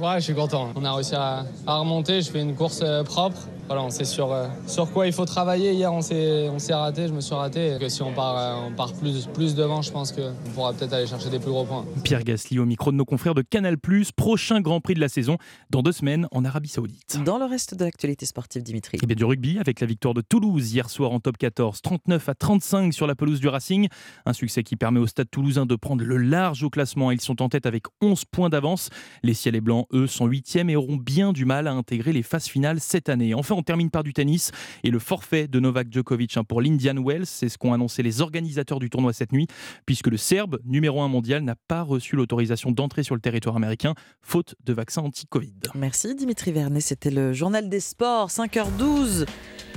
Ouais, 0.01 0.15
je 0.19 0.25
suis 0.25 0.34
content. 0.34 0.72
On 0.75 0.84
a 0.84 0.93
réussi 0.93 1.15
à, 1.15 1.45
remonter. 1.65 2.22
Je 2.22 2.29
fais 2.29 2.41
une 2.41 2.55
course 2.55 2.81
euh, 2.84 3.03
propre. 3.03 3.48
Voilà, 3.67 3.81
on 3.81 3.89
sait 3.89 4.05
sur, 4.05 4.31
euh, 4.31 4.48
sur 4.67 4.91
quoi 4.91 5.07
il 5.07 5.13
faut 5.13 5.25
travailler. 5.25 5.74
Hier, 5.74 5.91
on 5.91 6.01
s'est, 6.01 6.50
on 6.50 6.60
s'est 6.60 6.74
raté. 6.74 7.07
Je 7.07 7.13
me 7.13 7.22
suis 7.22 7.34
raté. 7.34 7.77
Que 7.79 7.89
si 7.89 8.03
on 8.03 8.13
part, 8.13 8.38
euh, 8.38 8.67
on 8.67 8.72
part 8.72 8.93
plus, 8.93 9.25
plus 9.27 9.55
devant, 9.55 9.81
je 9.81 9.91
pense 9.91 10.12
qu'on 10.12 10.34
pourra 10.53 10.74
peut-être 10.74 10.93
aller 10.93 11.07
chercher 11.07 11.29
des 11.29 11.39
plus 11.39 11.50
gros 11.50 11.65
points. 11.65 11.84
Pierre 12.03 12.24
Gasly 12.24 12.60
au 12.60 12.65
micro 12.65 12.91
de 12.91 12.98
nos 12.98 13.05
confrères 13.05 13.34
de 13.34 13.41
Canal+, 13.41 13.77
prochain 14.15 14.62
Grand 14.62 14.81
Prix 14.81 14.93
de 14.93 15.00
la 15.00 15.10
saison 15.10 15.38
dans 15.72 15.81
deux 15.81 15.93
semaines 15.93 16.27
en 16.31 16.45
Arabie 16.45 16.69
Saoudite. 16.69 17.24
Dans 17.24 17.39
le 17.39 17.45
reste 17.45 17.74
de 17.74 17.86
l'actualité 17.86 18.27
sportive, 18.27 18.62
Dimitri. 18.62 18.98
Et 18.98 19.00
eh 19.01 19.07
bien 19.07 19.15
du 19.15 19.25
rugby 19.25 19.57
avec 19.57 19.79
la 19.79 19.88
victoire 19.88 20.13
de 20.13 20.22
Toulouse 20.22 20.74
hier 20.74 20.89
soir 20.89 21.12
en 21.12 21.19
top 21.19 21.38
14, 21.38 21.81
39 21.81 22.29
à 22.29 22.36
35 22.36 22.93
sur 22.93 23.07
la 23.07 23.15
pelouse 23.15 23.39
du 23.39 23.48
Racing. 23.48 23.88
Un 24.27 24.34
succès 24.34 24.62
qui 24.62 24.75
permet 24.75 25.00
au 25.00 25.07
stade 25.07 25.29
toulousain 25.31 25.65
de 25.65 25.75
prendre 25.75 26.03
le 26.03 26.17
large 26.17 26.62
au 26.63 26.69
classement. 26.69 27.10
Ils 27.12 27.22
sont 27.22 27.41
en 27.41 27.50
tête 27.50 27.65
avec 27.65 27.86
11 28.01 28.25
points 28.25 28.50
d'avance. 28.50 28.89
Les 29.24 29.34
ciels 29.34 29.54
et 29.55 29.62
blancs, 29.62 29.88
eux, 29.93 30.07
sont 30.07 30.27
8 30.27 30.45
et 30.67 30.75
auront 30.75 30.97
bien 30.97 31.33
du 31.33 31.45
mal 31.45 31.67
à 31.67 31.71
intégrer 31.71 32.13
les 32.13 32.24
phases 32.24 32.45
finales 32.45 32.79
cette 32.79 33.09
année. 33.09 33.33
Enfin, 33.33 33.55
on 33.55 33.63
termine 33.63 33.89
par 33.89 34.03
du 34.03 34.13
tennis 34.13 34.51
et 34.83 34.91
le 34.91 35.00
forfait 35.00 35.47
de 35.47 35.59
Novak 35.59 35.91
Djokovic 35.91 36.38
hein, 36.38 36.43
pour 36.43 36.62
l'Indian 36.62 36.95
Wells. 37.03 37.25
C'est 37.25 37.50
ce 37.50 37.57
qu'ont 37.57 37.74
annoncé 37.74 38.03
les 38.03 38.21
organisateurs 38.21 38.79
du 38.79 38.89
tournoi 38.89 39.13
cette 39.13 39.31
nuit, 39.31 39.47
puisque 39.85 40.07
le 40.07 40.17
Serbe, 40.17 40.59
numéro 40.65 41.01
1 41.01 41.07
mondial, 41.07 41.43
n'a 41.43 41.55
pas 41.55 41.81
reçu 41.81 42.15
l'autorisation 42.15 42.71
d'entrer 42.71 43.03
sur 43.03 43.15
le 43.15 43.21
territoire 43.21 43.55
américain, 43.55 43.93
faute 44.21 44.55
de 44.63 44.74
vaccin 44.74 45.01
anti-Covid. 45.01 45.53
Merci 45.74 46.13
Dimitri 46.15 46.51
Vernet, 46.51 46.81
c'était 46.81 47.12
le 47.12 47.33
journal 47.33 47.69
des 47.69 47.79
sports, 47.79 48.29
5h12. 48.29 49.25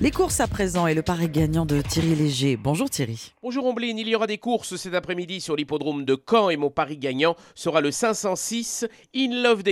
Les 0.01 0.11
courses 0.13 0.41
à 0.41 0.47
présent 0.47 0.87
et 0.87 0.95
le 0.95 1.03
pari 1.03 1.29
gagnant 1.29 1.67
de 1.67 1.81
Thierry 1.81 2.15
Léger. 2.15 2.57
Bonjour 2.57 2.89
Thierry. 2.89 3.33
Bonjour 3.43 3.67
Omblin, 3.67 3.97
il 3.97 4.09
y 4.09 4.15
aura 4.15 4.27
des 4.29 4.39
courses 4.39 4.77
cet 4.77 4.95
après-midi 4.95 5.41
sur 5.41 5.57
l'hippodrome 5.57 6.05
de 6.05 6.17
Caen 6.29 6.51
et 6.51 6.57
mon 6.57 6.71
pari 6.71 6.99
gagnant 6.99 7.35
sera 7.55 7.81
le 7.81 7.91
506 7.91 8.87
In 9.17 9.43
Love 9.43 9.63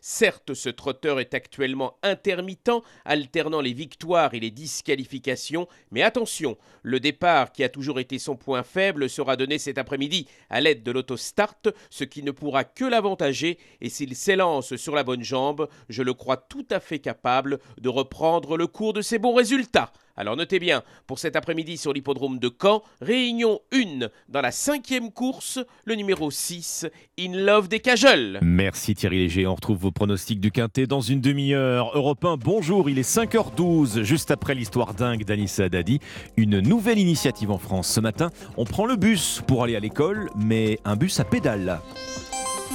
Certes, 0.00 0.54
ce 0.54 0.68
trotteur 0.68 1.20
est 1.20 1.34
actuellement 1.34 1.96
intermittent, 2.02 2.82
alternant 3.04 3.60
les 3.60 3.72
victoires 3.72 4.34
et 4.34 4.40
les 4.40 4.50
disqualifications, 4.50 5.68
mais 5.90 6.02
attention, 6.02 6.56
le 6.82 7.00
départ 7.00 7.52
qui 7.52 7.64
a 7.64 7.68
toujours 7.68 8.00
été 8.00 8.18
son 8.18 8.36
point 8.36 8.62
faible 8.62 9.08
sera 9.08 9.36
donné 9.36 9.58
cet 9.58 9.78
après-midi 9.78 10.26
à 10.50 10.60
l'aide 10.60 10.82
de 10.82 10.90
l'autostart, 10.90 11.54
ce 11.90 12.04
qui 12.04 12.22
ne 12.22 12.30
pourra 12.30 12.64
que 12.64 12.84
l'avantager 12.84 13.58
et 13.80 13.88
s'il 13.88 14.14
s'élance 14.16 14.76
sur 14.76 14.94
la 14.94 15.04
bonne 15.04 15.24
jambe, 15.24 15.68
je 15.88 16.02
le 16.02 16.14
crois 16.14 16.36
tout 16.36 16.66
à 16.70 16.80
fait 16.80 16.98
capable 16.98 17.58
de 17.80 17.88
reprendre 17.88 18.56
le 18.56 18.66
cours 18.66 18.92
de 18.92 19.02
ses 19.02 19.18
bons 19.18 19.34
résultats. 19.34 19.92
Alors 20.20 20.36
notez 20.36 20.58
bien, 20.58 20.82
pour 21.06 21.20
cet 21.20 21.36
après-midi 21.36 21.76
sur 21.76 21.92
l'hippodrome 21.92 22.40
de 22.40 22.50
Caen, 22.60 22.82
réunion 23.00 23.60
1 23.72 24.08
dans 24.28 24.40
la 24.40 24.50
cinquième 24.50 25.12
course, 25.12 25.60
le 25.84 25.94
numéro 25.94 26.32
6, 26.32 26.88
In 27.20 27.36
Love 27.36 27.68
des 27.68 27.78
Cajoles. 27.78 28.40
Merci 28.42 28.96
Thierry 28.96 29.18
Léger, 29.18 29.46
on 29.46 29.54
retrouve 29.54 29.78
vos 29.78 29.92
pronostics 29.92 30.40
du 30.40 30.50
Quintet 30.50 30.88
dans 30.88 31.00
une 31.00 31.20
demi-heure. 31.20 31.92
Europe 31.94 32.24
1, 32.24 32.36
bonjour, 32.36 32.90
il 32.90 32.98
est 32.98 33.08
5h12, 33.08 34.02
juste 34.02 34.32
après 34.32 34.56
l'histoire 34.56 34.92
dingue 34.92 35.24
d'Anissa 35.24 35.68
Dadi. 35.68 36.00
Une 36.36 36.58
nouvelle 36.58 36.98
initiative 36.98 37.52
en 37.52 37.58
France. 37.58 37.86
Ce 37.86 38.00
matin, 38.00 38.32
on 38.56 38.64
prend 38.64 38.86
le 38.86 38.96
bus 38.96 39.40
pour 39.46 39.62
aller 39.62 39.76
à 39.76 39.80
l'école, 39.80 40.30
mais 40.34 40.80
un 40.84 40.96
bus 40.96 41.20
à 41.20 41.24
pédale. 41.24 41.78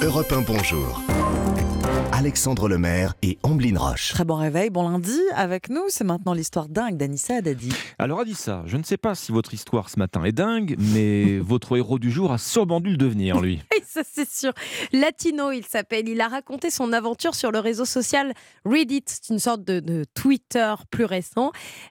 Europe 0.00 0.32
1, 0.32 0.40
bonjour. 0.46 1.02
Alexandre 2.16 2.68
Lemaire 2.68 3.14
et 3.22 3.38
Amblin 3.42 3.76
Roche. 3.76 4.10
Très 4.10 4.24
bon 4.24 4.36
réveil, 4.36 4.70
bon 4.70 4.88
lundi 4.88 5.18
avec 5.34 5.68
nous. 5.68 5.82
C'est 5.88 6.04
maintenant 6.04 6.32
l'histoire 6.32 6.68
dingue 6.68 6.96
d'Anissa 6.96 7.40
Dadi. 7.40 7.70
Alors 7.98 8.20
Anissa, 8.20 8.62
je 8.66 8.76
ne 8.76 8.84
sais 8.84 8.96
pas 8.96 9.16
si 9.16 9.32
votre 9.32 9.52
histoire 9.52 9.90
ce 9.90 9.98
matin 9.98 10.22
est 10.22 10.30
dingue, 10.30 10.76
mais 10.78 11.38
votre 11.40 11.76
héros 11.76 11.98
du 11.98 12.12
jour 12.12 12.30
a 12.30 12.38
sûrement 12.38 12.80
dû 12.80 12.90
le 12.90 12.96
devenir, 12.98 13.40
lui. 13.40 13.60
ça 13.84 14.02
c'est 14.08 14.30
sûr. 14.30 14.52
Latino, 14.92 15.50
il 15.50 15.66
s'appelle. 15.66 16.08
Il 16.08 16.20
a 16.20 16.28
raconté 16.28 16.70
son 16.70 16.92
aventure 16.92 17.34
sur 17.34 17.50
le 17.50 17.58
réseau 17.58 17.84
social 17.84 18.32
Reddit. 18.64 19.02
C'est 19.06 19.30
une 19.30 19.40
sorte 19.40 19.64
de, 19.64 20.04
Twitter 20.14 20.72
plus 20.92 21.06
récent. 21.06 21.50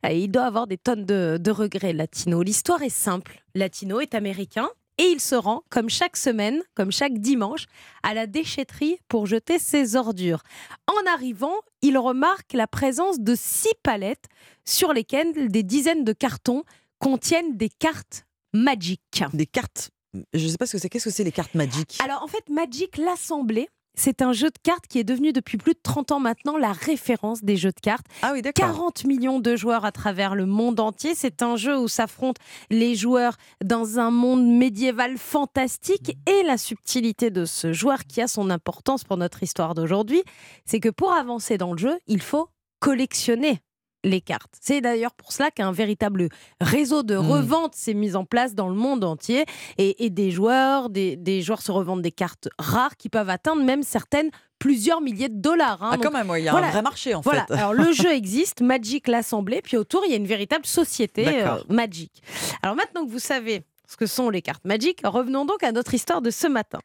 il 0.09 0.29
doit 0.29 0.45
avoir 0.45 0.67
des 0.67 0.77
tonnes 0.77 1.05
de, 1.05 1.37
de 1.37 1.51
regrets, 1.51 1.91
Latino. 1.91 2.43
L'histoire 2.43 2.81
est 2.81 2.87
simple. 2.87 3.43
Latino 3.55 3.99
est 3.99 4.15
américain, 4.15 4.69
et 4.97 5.03
il 5.03 5.19
se 5.19 5.35
rend, 5.35 5.63
comme 5.69 5.89
chaque 5.89 6.17
semaine, 6.17 6.61
comme 6.75 6.91
chaque 6.91 7.17
dimanche, 7.17 7.65
à 8.03 8.13
la 8.13 8.27
déchetterie 8.27 8.97
pour 9.07 9.25
jeter 9.25 9.59
ses 9.59 9.95
ordures. 9.95 10.43
En 10.87 11.11
arrivant, 11.11 11.55
il 11.81 11.97
remarque 11.97 12.53
la 12.53 12.67
présence 12.67 13.19
de 13.19 13.35
six 13.35 13.73
palettes 13.81 14.25
sur 14.65 14.93
lesquelles 14.93 15.49
des 15.49 15.63
dizaines 15.63 16.03
de 16.03 16.13
cartons 16.13 16.63
contiennent 16.99 17.57
des 17.57 17.69
cartes 17.69 18.25
magiques. 18.53 19.23
Des 19.33 19.47
cartes 19.47 19.89
je 20.33 20.45
ne 20.45 20.49
sais 20.49 20.57
pas 20.57 20.65
ce 20.65 20.73
que 20.73 20.77
c'est. 20.77 20.89
Qu'est-ce 20.89 21.05
que 21.05 21.09
c'est 21.09 21.23
les 21.23 21.31
cartes 21.31 21.55
Magic 21.55 21.97
Alors 22.03 22.21
en 22.23 22.27
fait, 22.27 22.47
Magic, 22.49 22.97
l'assemblée, 22.97 23.69
c'est 23.95 24.21
un 24.21 24.33
jeu 24.33 24.49
de 24.49 24.57
cartes 24.61 24.87
qui 24.87 24.99
est 24.99 25.03
devenu 25.03 25.33
depuis 25.33 25.57
plus 25.57 25.73
de 25.73 25.79
30 25.81 26.11
ans 26.11 26.19
maintenant 26.19 26.57
la 26.57 26.71
référence 26.71 27.43
des 27.43 27.57
jeux 27.57 27.71
de 27.71 27.79
cartes. 27.79 28.05
Ah 28.21 28.31
oui, 28.33 28.41
40 28.41 29.05
millions 29.05 29.39
de 29.39 29.55
joueurs 29.55 29.85
à 29.85 29.91
travers 29.91 30.35
le 30.35 30.45
monde 30.45 30.79
entier. 30.79 31.13
C'est 31.15 31.41
un 31.41 31.55
jeu 31.55 31.77
où 31.77 31.87
s'affrontent 31.87 32.41
les 32.69 32.95
joueurs 32.95 33.37
dans 33.63 33.99
un 33.99 34.11
monde 34.11 34.45
médiéval 34.45 35.17
fantastique. 35.17 36.17
Et 36.27 36.43
la 36.43 36.57
subtilité 36.57 37.29
de 37.29 37.45
ce 37.45 37.73
joueur 37.73 38.05
qui 38.05 38.21
a 38.21 38.27
son 38.27 38.49
importance 38.49 39.03
pour 39.03 39.17
notre 39.17 39.43
histoire 39.43 39.75
d'aujourd'hui, 39.75 40.23
c'est 40.65 40.79
que 40.79 40.89
pour 40.89 41.13
avancer 41.13 41.57
dans 41.57 41.73
le 41.73 41.77
jeu, 41.77 41.97
il 42.07 42.21
faut 42.21 42.49
collectionner 42.79 43.59
les 44.03 44.21
cartes. 44.21 44.53
C'est 44.61 44.81
d'ailleurs 44.81 45.13
pour 45.13 45.31
cela 45.31 45.51
qu'un 45.51 45.71
véritable 45.71 46.29
réseau 46.59 47.03
de 47.03 47.15
hmm. 47.15 47.31
revente 47.31 47.75
s'est 47.75 47.93
mis 47.93 48.15
en 48.15 48.25
place 48.25 48.53
dans 48.55 48.69
le 48.69 48.75
monde 48.75 49.03
entier 49.03 49.45
et, 49.77 50.09
des 50.09 50.31
joueurs, 50.31 50.89
des, 50.89 51.41
joueurs 51.41 51.61
se 51.61 51.71
revendent 51.71 52.01
des 52.01 52.11
cartes 52.11 52.49
rares 52.59 52.97
qui 52.97 53.09
peuvent 53.09 53.29
atteindre 53.29 53.63
même 53.63 53.83
certaines 53.83 54.29
plusieurs 54.59 55.01
milliers 55.01 55.29
de 55.29 55.39
dollars. 55.39 55.83
Hein. 55.83 55.91
Ah, 55.93 55.97
quand 56.01 56.11
même, 56.11 56.31
il 56.37 56.43
y 56.43 56.47
a 56.47 56.55
un 56.55 56.69
vrai 56.69 56.81
marché 56.81 57.13
en 57.13 57.21
fait. 57.21 57.51
Alors 57.51 57.73
le 57.73 57.91
jeu 57.93 58.11
existe, 58.11 58.61
Magic 58.61 59.07
l'assemblée, 59.07 59.61
puis 59.61 59.77
autour 59.77 60.03
il 60.05 60.11
y 60.11 60.13
a 60.13 60.17
une 60.17 60.27
véritable 60.27 60.65
société 60.65 61.27
euh, 61.27 61.57
Magic. 61.69 62.23
Alors 62.61 62.75
maintenant 62.75 63.05
que 63.05 63.11
vous 63.11 63.19
savez 63.19 63.63
ce 63.87 63.97
que 63.97 64.05
sont 64.05 64.29
les 64.29 64.41
cartes 64.41 64.63
Magic, 64.65 65.01
revenons 65.03 65.45
donc 65.45 65.63
à 65.63 65.71
notre 65.71 65.93
histoire 65.93 66.21
de 66.21 66.29
ce 66.29 66.47
matin. 66.47 66.79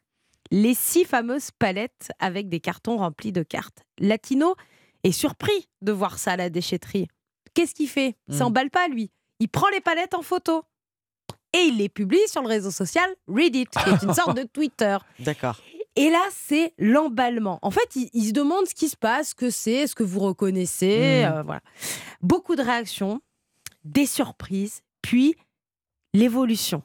Les 0.51 0.73
six 0.73 1.05
fameuses 1.05 1.51
palettes 1.51 2.11
avec 2.19 2.49
des 2.49 2.59
cartons 2.59 2.97
remplis 2.97 3.31
de 3.31 3.43
cartes. 3.43 3.83
Latino 3.99 4.55
est 5.03 5.11
surpris 5.11 5.69
de 5.81 5.91
voir 5.91 6.19
ça 6.19 6.33
à 6.33 6.37
la 6.37 6.49
déchetterie. 6.49 7.07
Qu'est-ce 7.53 7.73
qu'il 7.73 7.89
fait? 7.89 8.15
Il 8.27 8.35
hmm. 8.35 8.37
s'emballe 8.37 8.69
pas, 8.69 8.87
lui. 8.87 9.11
Il 9.39 9.49
prend 9.49 9.69
les 9.69 9.81
palettes 9.81 10.13
en 10.13 10.21
photo 10.21 10.63
et 11.53 11.59
il 11.59 11.77
les 11.77 11.89
publie 11.89 12.27
sur 12.27 12.41
le 12.41 12.47
réseau 12.47 12.71
social 12.71 13.09
Reddit, 13.27 13.65
qui 13.65 13.89
est 13.89 14.03
une 14.03 14.13
sorte 14.13 14.37
de 14.37 14.43
Twitter. 14.53 14.97
D'accord. 15.19 15.59
Et 15.95 16.09
là, 16.09 16.21
c'est 16.31 16.73
l'emballement. 16.77 17.59
En 17.61 17.71
fait, 17.71 17.95
il, 18.13 18.27
se 18.27 18.31
demande 18.31 18.67
ce 18.67 18.75
qui 18.75 18.87
se 18.87 18.95
passe, 18.95 19.29
ce 19.29 19.35
que 19.35 19.49
c'est, 19.49 19.87
ce 19.87 19.95
que 19.95 20.03
vous 20.03 20.19
reconnaissez. 20.19 21.25
Hmm. 21.25 21.33
Euh, 21.33 21.43
voilà. 21.43 21.61
Beaucoup 22.21 22.55
de 22.55 22.61
réactions, 22.61 23.21
des 23.83 24.05
surprises, 24.05 24.81
puis 25.01 25.35
l'évolution 26.13 26.83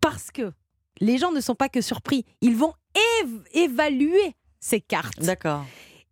Parce 0.00 0.30
que 0.30 0.52
les 1.00 1.18
gens 1.18 1.32
ne 1.32 1.40
sont 1.40 1.54
pas 1.54 1.68
que 1.68 1.80
surpris, 1.80 2.24
ils 2.40 2.56
vont 2.56 2.72
év- 3.22 3.42
évaluer 3.52 4.34
ces 4.60 4.80
cartes. 4.80 5.20
D'accord. 5.20 5.64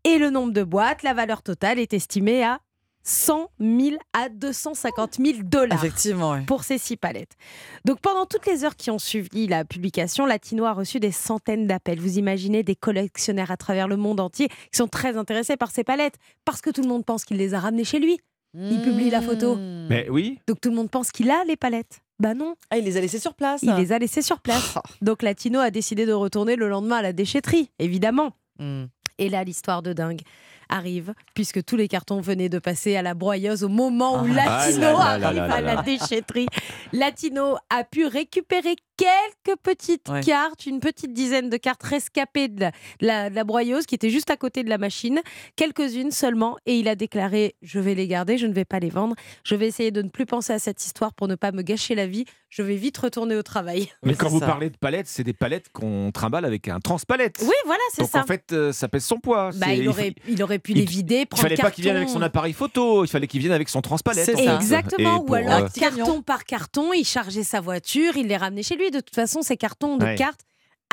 Et 0.04 0.18
le 0.18 0.30
nombre 0.30 0.52
de 0.52 0.62
boîtes, 0.62 1.02
la 1.02 1.14
valeur 1.14 1.42
totale 1.42 1.78
est 1.78 1.94
estimée 1.94 2.44
à 2.44 2.60
100 3.04 3.50
000 3.60 3.96
à 4.14 4.28
250 4.30 5.16
000 5.18 5.38
dollars 5.44 5.78
Effectivement, 5.78 6.32
ouais. 6.32 6.42
pour 6.46 6.64
ces 6.64 6.78
six 6.78 6.96
palettes. 6.96 7.36
Donc 7.84 8.00
pendant 8.00 8.24
toutes 8.24 8.46
les 8.46 8.64
heures 8.64 8.76
qui 8.76 8.90
ont 8.90 8.98
suivi 8.98 9.46
la 9.46 9.64
publication, 9.64 10.24
Latino 10.24 10.64
a 10.64 10.72
reçu 10.72 11.00
des 11.00 11.12
centaines 11.12 11.66
d'appels. 11.66 12.00
Vous 12.00 12.18
imaginez 12.18 12.62
des 12.62 12.76
collectionneurs 12.76 13.50
à 13.50 13.56
travers 13.56 13.88
le 13.88 13.96
monde 13.96 14.20
entier 14.20 14.48
qui 14.48 14.76
sont 14.78 14.88
très 14.88 15.16
intéressés 15.16 15.56
par 15.56 15.70
ces 15.70 15.84
palettes 15.84 16.16
parce 16.44 16.62
que 16.62 16.70
tout 16.70 16.82
le 16.82 16.88
monde 16.88 17.04
pense 17.04 17.24
qu'il 17.24 17.36
les 17.36 17.52
a 17.52 17.60
ramenées 17.60 17.84
chez 17.84 17.98
lui. 17.98 18.18
Il 18.56 18.82
publie 18.82 19.10
la 19.10 19.20
photo. 19.20 19.56
Mais 19.56 20.06
oui. 20.08 20.38
Donc 20.46 20.60
tout 20.60 20.70
le 20.70 20.76
monde 20.76 20.90
pense 20.90 21.10
qu'il 21.10 21.30
a 21.30 21.44
les 21.44 21.56
palettes. 21.56 22.00
Bah 22.20 22.34
non. 22.34 22.54
Ah, 22.70 22.78
il 22.78 22.84
les 22.84 22.96
a 22.96 23.00
laissées 23.00 23.18
sur 23.18 23.34
place. 23.34 23.62
Il 23.62 23.74
les 23.74 23.90
a 23.90 23.98
laissées 23.98 24.22
sur 24.22 24.38
place. 24.40 24.78
Donc 25.02 25.22
Latino 25.22 25.58
a 25.58 25.72
décidé 25.72 26.06
de 26.06 26.12
retourner 26.12 26.54
le 26.54 26.68
lendemain 26.68 26.98
à 26.98 27.02
la 27.02 27.12
déchetterie, 27.12 27.72
évidemment. 27.80 28.32
Hmm. 28.60 28.84
Et 29.18 29.28
là, 29.28 29.44
l'histoire 29.44 29.82
de 29.82 29.92
dingue 29.92 30.20
arrive, 30.68 31.14
puisque 31.34 31.64
tous 31.64 31.76
les 31.76 31.88
cartons 31.88 32.20
venaient 32.20 32.48
de 32.48 32.58
passer 32.58 32.96
à 32.96 33.02
la 33.02 33.14
broyeuse 33.14 33.64
au 33.64 33.68
moment 33.68 34.22
où 34.22 34.26
Ah 34.38 34.66
Latino 34.66 34.80
là 34.80 35.18
là 35.18 35.26
arrive 35.28 35.36
là 35.36 35.46
là 35.48 35.54
à 35.54 35.60
la 35.60 35.82
déchetterie. 35.82 36.46
Latino 36.92 37.56
a 37.70 37.84
pu 37.84 38.06
récupérer 38.06 38.76
quelques 38.96 39.58
petites 39.62 40.08
Ouais. 40.08 40.20
cartes, 40.22 40.66
une 40.66 40.80
petite 40.80 41.12
dizaine 41.12 41.48
de 41.50 41.56
cartes 41.56 41.82
rescapées 41.82 42.48
de 42.48 42.60
la, 42.60 42.70
de 42.70 43.06
la- 43.06 43.30
de 43.30 43.34
la 43.34 43.44
broyeuse 43.44 43.86
qui 43.86 43.94
était 43.94 44.10
juste 44.10 44.30
à 44.30 44.36
côté 44.36 44.62
de 44.62 44.68
la 44.68 44.78
machine, 44.78 45.20
quelques-unes 45.56 46.10
seulement, 46.10 46.56
et 46.66 46.78
il 46.78 46.88
a 46.88 46.94
déclaré 46.94 47.54
Je 47.62 47.78
vais 47.80 47.94
les 47.94 48.06
garder, 48.06 48.38
je 48.38 48.46
ne 48.46 48.52
vais 48.52 48.64
pas 48.64 48.78
les 48.80 48.90
vendre, 48.90 49.14
je 49.44 49.54
vais 49.54 49.66
essayer 49.66 49.90
de 49.90 50.02
ne 50.02 50.08
plus 50.08 50.26
penser 50.26 50.52
à 50.52 50.58
cette 50.58 50.84
histoire 50.84 51.12
pour 51.14 51.28
ne 51.28 51.34
pas 51.34 51.52
me 51.52 51.62
gâcher 51.62 51.94
la 51.94 52.06
vie, 52.06 52.24
je 52.50 52.62
vais 52.62 52.76
vite 52.76 52.96
retourner 52.98 53.36
au 53.36 53.42
travail. 53.42 53.88
Mais 54.04 54.14
quand 54.14 54.28
vous 54.28 54.40
parlez 54.40 54.70
de 54.70 54.76
palettes, 54.76 55.06
c'est 55.08 55.24
des 55.24 55.32
palettes 55.32 55.66
qu'on 55.72 56.10
trimballe 56.12 56.44
avec 56.44 56.68
un 56.68 56.78
transpalette. 56.80 57.36
Oui, 57.42 57.54
voilà, 57.64 57.80
c'est 57.92 58.02
Donc 58.02 58.10
ça. 58.10 58.20
en 58.20 58.24
fait, 58.26 58.52
euh, 58.52 58.72
ça 58.72 58.88
pèse 58.88 59.04
son 59.04 59.18
poids. 59.18 59.50
Bah, 59.56 59.72
il, 59.74 59.82
il 59.82 59.88
aurait, 59.88 60.14
il 60.28 60.60
pu 60.60 60.72
il- 60.72 60.78
les 60.78 60.84
vider, 60.84 61.20
Il 61.20 61.26
prendre 61.26 61.42
fallait 61.42 61.56
pas 61.56 61.70
qu'il 61.70 61.82
vienne 61.84 61.96
avec 61.96 62.08
carton. 62.08 62.20
son 62.20 62.24
appareil 62.24 62.52
photo, 62.52 63.04
il 63.04 63.08
fallait 63.08 63.26
qu'il 63.26 63.40
vienne 63.40 63.52
avec 63.52 63.68
son 63.68 63.80
transpalette. 63.80 64.28
Exactement. 64.28 65.24
Et 65.26 65.30
Ou 65.30 65.34
alors, 65.34 65.64
euh, 65.64 65.68
carton 65.74 66.22
par 66.22 66.44
carton, 66.44 66.92
il 66.92 67.04
chargeait 67.04 67.42
sa 67.42 67.60
voiture, 67.60 68.16
il 68.16 68.26
les 68.28 68.36
ramenait 68.36 68.62
chez 68.62 68.76
lui. 68.76 68.83
De 68.90 69.00
toute 69.00 69.14
façon, 69.14 69.42
ces 69.42 69.56
cartons 69.56 69.96
de 69.96 70.04
Ouais. 70.04 70.14
cartes 70.14 70.40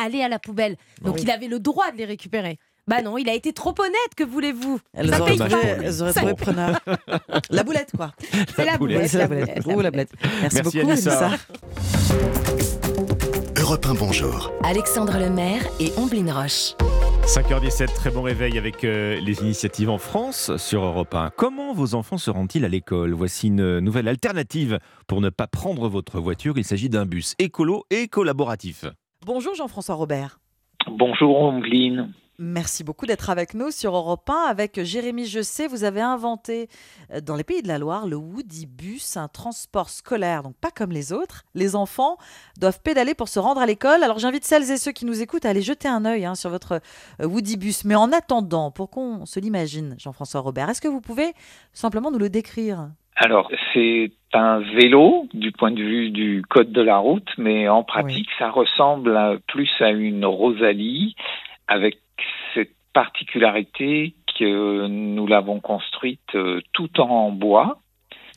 allaient 0.02 0.24
à 0.24 0.30
la 0.30 0.40
poubelle. 0.40 0.78
Donc, 1.02 1.16
Oui. 1.16 1.22
il 1.24 1.32
avait 1.32 1.48
le 1.48 1.60
droit 1.60 1.92
de 1.92 1.98
les 1.98 2.06
récupérer. 2.06 2.58
Bah 2.88 3.02
non, 3.04 3.18
il 3.18 3.30
a 3.30 3.34
été 3.34 3.54
trop 3.54 3.76
honnête, 3.80 4.16
que 4.18 4.24
voulez-vous? 4.24 4.80
Elles 4.94 5.14
auraient 5.14 5.36
trouvé, 5.38 5.56
elles 5.84 6.02
auraient 6.02 6.14
Ça- 6.14 6.22
trouvé 6.22 6.34
preneur. 6.34 6.80
la 7.52 7.64
boulette, 7.64 7.92
quoi. 7.96 8.12
C'est 8.56 8.66
la 8.66 8.78
boulette, 8.78 9.08
C'est 9.10 9.18
la 9.18 9.24
la 9.24 9.28
boulette. 9.28 9.46
boulette, 9.64 9.66
Ou 9.68 9.78
la 9.78 9.84
la 9.84 9.92
boulette. 9.92 10.10
Merci, 10.42 10.56
Merci, 10.56 10.62
beaucoup, 10.80 10.92
Anissa. 10.92 11.28
Anissa. 11.28 11.38
Europe 13.58 13.86
1 13.86 13.94
Bonjour. 13.94 14.52
Alexandre 14.64 15.18
Lemaire 15.20 15.62
et 15.80 15.92
Omblin 15.98 16.34
Roche. 16.34 16.74
5h17, 17.26 17.94
très 17.94 18.12
bon 18.12 18.24
réveil 18.24 18.58
avec 18.58 18.84
euh, 18.84 19.20
les 19.22 19.42
initiatives 19.42 19.90
en 19.90 19.98
France 19.98 20.58
sur 20.58 20.84
Europe 20.84 21.14
1. 21.14 21.32
Comment 21.38 21.74
vos 21.74 21.96
enfants 21.96 22.18
se 22.18 22.30
rendent-ils 22.30 22.66
à 22.66 22.68
l'école? 22.68 23.14
Voici 23.14 23.48
une 23.48 23.80
nouvelle 23.80 24.08
alternative 24.08 24.80
pour 25.08 25.22
ne 25.22 25.30
pas 25.30 25.48
prendre 25.48 25.88
votre 25.88 26.20
voiture. 26.20 26.58
Il 26.58 26.64
s'agit 26.64 26.90
d'un 26.90 27.06
bus 27.06 27.36
écolo 27.40 27.86
et 27.90 28.08
collaboratif. 28.08 28.86
Bonjour 29.26 29.54
Jean-François 29.56 29.96
Robert. 29.96 30.40
Bonjour 30.88 31.40
Ombline. 31.42 32.12
Merci 32.44 32.84
beaucoup 32.84 33.06
d'être 33.06 33.30
avec 33.30 33.54
nous 33.54 33.70
sur 33.70 33.96
Europe 33.96 34.28
1. 34.28 34.34
Avec 34.50 34.82
Jérémy 34.84 35.26
Jessé, 35.26 35.68
vous 35.68 35.84
avez 35.84 36.02
inventé 36.02 36.70
euh, 37.14 37.22
dans 37.22 37.36
les 37.36 37.44
Pays 37.44 37.62
de 37.62 37.68
la 37.68 37.78
Loire 37.78 38.08
le 38.08 38.16
Woody 38.16 38.66
Bus, 38.66 39.16
un 39.16 39.28
transport 39.28 39.90
scolaire, 39.90 40.42
donc 40.42 40.56
pas 40.60 40.72
comme 40.72 40.92
les 40.92 41.14
autres. 41.14 41.44
Les 41.54 41.76
enfants 41.76 42.18
doivent 42.60 42.82
pédaler 42.82 43.14
pour 43.14 43.28
se 43.28 43.38
rendre 43.38 43.62
à 43.62 43.68
l'école. 43.68 44.02
Alors 44.02 44.18
j'invite 44.18 44.44
celles 44.44 44.72
et 44.72 44.78
ceux 44.78 44.92
qui 44.92 45.06
nous 45.06 45.22
écoutent 45.22 45.46
à 45.46 45.50
aller 45.50 45.62
jeter 45.62 45.88
un 45.88 46.04
œil 46.04 46.26
hein, 46.26 46.34
sur 46.34 46.50
votre 46.50 46.82
euh, 47.22 47.28
Woody 47.28 47.58
Bus. 47.58 47.86
Mais 47.86 47.94
en 47.94 48.12
attendant, 48.12 48.72
pour 48.72 48.90
qu'on 48.90 49.28
se 49.28 49.40
l'imagine, 49.40 49.94
Jean-François 50.00 50.42
Robert, 50.42 50.68
est-ce 50.70 50.82
que 50.82 50.88
vous 50.88 51.02
pouvez 51.02 51.34
simplement 51.74 52.10
nous 52.10 52.18
le 52.18 52.30
décrire? 52.30 52.90
Alors, 53.18 53.52
c'est 53.76 54.14
un 54.34 54.62
vélo 54.62 55.28
du 55.36 55.52
point 55.52 55.70
de 55.70 55.84
vue 55.84 56.10
du 56.10 56.42
code 56.50 56.72
de 56.72 56.82
la 56.82 56.98
route, 56.98 57.30
mais 57.38 57.68
en 57.70 57.84
pratique, 57.84 58.30
ça 58.40 58.50
ressemble 58.50 59.16
à- 59.16 59.36
plus 59.48 59.70
à 59.80 59.92
une 59.92 60.26
Rosalie 60.26 61.14
avec 61.68 62.00
particularité 62.94 64.14
que 64.40 64.88
nous 64.88 65.28
l'avons 65.28 65.60
construite 65.60 66.36
euh, 66.36 66.62
tout 66.74 67.00
en 67.00 67.32
bois. 67.32 67.80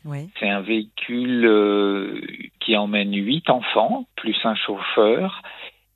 Oui. 0.04 0.28
C'est 0.38 0.48
un 0.50 0.60
véhicule 0.60 1.46
euh, 1.46 2.20
qui 2.60 2.76
emmène 2.76 3.14
huit 3.14 3.48
enfants, 3.48 4.06
plus 4.16 4.36
un 4.44 4.54
chauffeur, 4.54 5.40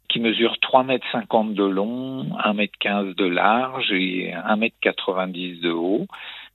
qui 0.09 0.21
mesure 0.21 0.55
3,50 0.63 0.87
mètres 0.87 1.55
de 1.55 1.65
long, 1.65 2.25
1,15 2.25 2.55
mètre 2.55 3.17
de 3.17 3.27
large 3.27 3.93
et 3.93 4.33
1,90 4.33 4.57
mètre 4.57 5.63
de 5.63 5.71
haut. 5.71 6.07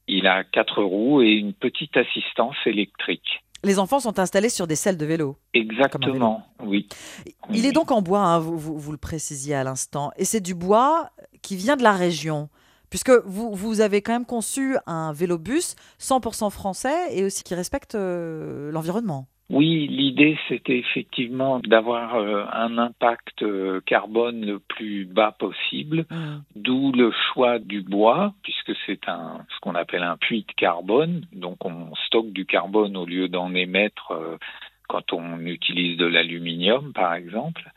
Il 0.07 0.25
a 0.27 0.43
quatre 0.43 0.81
roues 0.83 1.21
et 1.21 1.33
une 1.33 1.53
petite 1.53 1.95
assistance 1.95 2.55
électrique. 2.65 3.43
Les 3.63 3.79
enfants 3.79 3.99
sont 4.01 4.19
installés 4.19 4.49
sur 4.49 4.67
des 4.67 4.75
selles 4.75 4.97
de 4.97 5.05
vélo. 5.05 5.37
Exactement, 5.53 6.45
oui. 6.65 6.89
Il 7.53 7.65
est 7.65 7.71
donc 7.71 7.91
en 7.91 8.01
bois, 8.01 8.19
hein, 8.19 8.39
vous, 8.39 8.57
vous- 8.57 8.77
vous 8.77 8.91
le 8.91 8.97
précisiez 8.97 9.55
à 9.55 9.63
l'instant, 9.63 10.11
et 10.17 10.25
c'est 10.25 10.41
du 10.41 10.53
bois 10.55 11.09
qui 11.43 11.55
vient 11.55 11.75
de 11.75 11.83
la 11.83 11.93
région, 11.93 12.49
puisque 12.89 13.11
vous, 13.25 13.53
vous 13.53 13.81
avez 13.81 14.01
quand 14.01 14.13
même 14.13 14.25
conçu 14.25 14.75
un 14.87 15.13
vélobus 15.13 15.75
100% 15.99 16.49
français 16.49 17.15
et 17.15 17.23
aussi 17.23 17.43
qui 17.43 17.53
respecte 17.53 17.93
euh, 17.93 18.71
l'environnement. 18.71 19.27
Oui, 19.49 19.87
l'idée 19.87 20.37
c'était 20.47 20.79
effectivement 20.79 21.59
d'avoir 21.59 22.15
euh, 22.15 22.45
un 22.53 22.77
impact 22.77 23.43
euh, 23.43 23.81
carbone 23.85 24.45
le 24.45 24.59
plus 24.59 25.05
bas 25.05 25.31
possible, 25.31 26.05
d'où 26.55 26.91
le 26.93 27.11
choix 27.11 27.59
du 27.59 27.81
bois, 27.81 28.33
puisque 28.41 28.71
c'est 28.85 29.07
un 29.07 29.45
ce 29.53 29.59
qu'on 29.59 29.75
appelle 29.75 30.01
un 30.01 30.17
puits 30.17 30.45
de 30.47 30.53
carbone, 30.53 31.25
donc 31.33 31.65
on 31.65 31.93
stocke 32.07 32.31
du 32.31 32.45
carbone 32.45 32.95
au 32.95 33.05
lieu 33.05 33.27
d'en 33.27 33.53
émettre 33.53 34.11
euh, 34.11 34.37
quand 34.87 35.11
on 35.11 35.39
utilise 35.41 35.97
de 35.97 36.05
l'aluminium 36.05 36.93
par 36.93 37.13
exemple. 37.13 37.69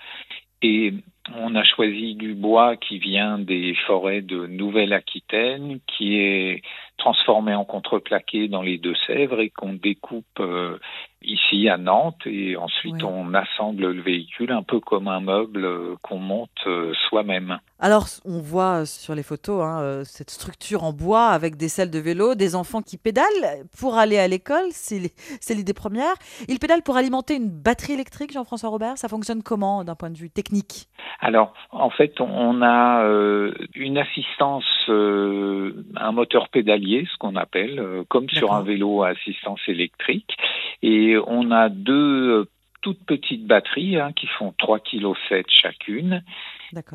Et 0.63 0.95
on 1.35 1.55
a 1.55 1.65
choisi 1.65 2.15
du 2.15 2.35
bois 2.35 2.77
qui 2.77 2.99
vient 2.99 3.39
des 3.39 3.75
forêts 3.87 4.23
de 4.23 4.47
Nouvelle-Aquitaine, 4.47 5.81
qui 5.87 6.19
est 6.19 6.63
transformé 6.97 7.55
en 7.55 7.65
contreplaqué 7.65 8.49
dans 8.49 8.63
les 8.63 8.79
Deux-Sèvres 8.79 9.41
et 9.41 9.51
qu'on 9.51 9.73
découpe 9.73 10.41
euh, 10.41 10.79
ici 11.23 11.69
à 11.69 11.77
Nantes 11.77 12.27
et 12.27 12.57
ensuite 12.57 13.03
on 13.03 13.35
assemble 13.35 13.87
le 13.91 14.03
véhicule 14.03 14.53
un 14.53 14.63
peu 14.63 14.81
comme 14.81 15.09
un 15.09 15.21
meuble 15.21 15.65
euh, 15.65 15.95
qu'on 16.03 16.19
monte 16.19 16.51
euh, 16.67 16.93
soi-même. 17.09 17.59
Alors, 17.79 18.07
on 18.25 18.39
voit 18.41 18.83
euh, 18.83 18.85
sur 18.87 19.15
les 19.15 19.23
photos 19.23 19.63
hein, 19.63 20.03
cette 20.05 20.31
structure 20.31 20.85
en 20.85 20.93
bois 20.93 21.27
avec 21.29 21.57
des 21.57 21.69
selles 21.69 21.91
de 21.91 21.99
vélo, 21.99 22.35
des 22.35 22.55
enfants 22.55 22.81
qui 22.81 22.97
pédalent 22.97 23.65
pour 23.79 23.97
aller 23.97 24.19
à 24.19 24.29
l'école, 24.29 24.67
c'est 24.71 24.99
li- 24.99 25.13
c'est 25.41 25.55
l'idée 25.55 25.75
première. 25.75 26.15
Ils 26.49 26.59
pédalent 26.59 26.83
pour 26.83 26.97
alimenter 26.97 27.35
une 27.37 27.51
batterie 27.51 27.95
électrique, 27.95 28.33
Jean-François 28.33 28.71
Robert. 28.71 28.97
Ça 28.97 29.09
fonctionne 29.09 29.43
comment 29.43 29.85
d'un 29.85 29.95
point 29.95 30.11
de 30.11 30.17
vue 30.19 30.31
technique? 30.31 30.89
Alors, 31.21 31.55
en 31.71 31.91
fait, 31.91 32.21
on 32.21 32.63
a 32.63 33.03
euh, 33.05 33.53
une 33.75 33.99
assistance, 33.99 34.65
euh, 34.89 35.85
un 35.97 36.13
moteur 36.13 36.49
pédalier, 36.51 37.07
ce 37.11 37.17
qu'on 37.19 37.37
appelle, 37.37 37.79
euh, 37.79 38.05
comme 38.09 38.29
sur 38.29 38.53
un 38.53 38.63
vélo 38.63 39.03
à 39.03 39.09
assistance 39.09 39.61
électrique. 39.67 40.37
Et 40.83 41.16
on 41.27 41.51
a 41.51 41.69
deux 41.69 42.31
euh, 42.31 42.45
toutes 42.83 43.05
petites 43.05 43.47
batteries 43.47 43.99
hein, 43.99 44.13
qui 44.15 44.29
font 44.39 44.55
3,7 44.59 45.43
kg 45.43 45.45
chacune. 45.49 46.23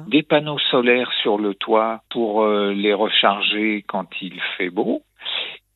Des 0.07 0.23
panneaux 0.23 0.59
solaires 0.69 1.11
sur 1.21 1.37
le 1.37 1.53
toit 1.53 2.03
pour 2.09 2.43
euh, 2.43 2.71
les 2.71 2.93
recharger 2.93 3.83
quand 3.87 4.07
il 4.21 4.39
fait 4.57 4.69
beau. 4.69 5.03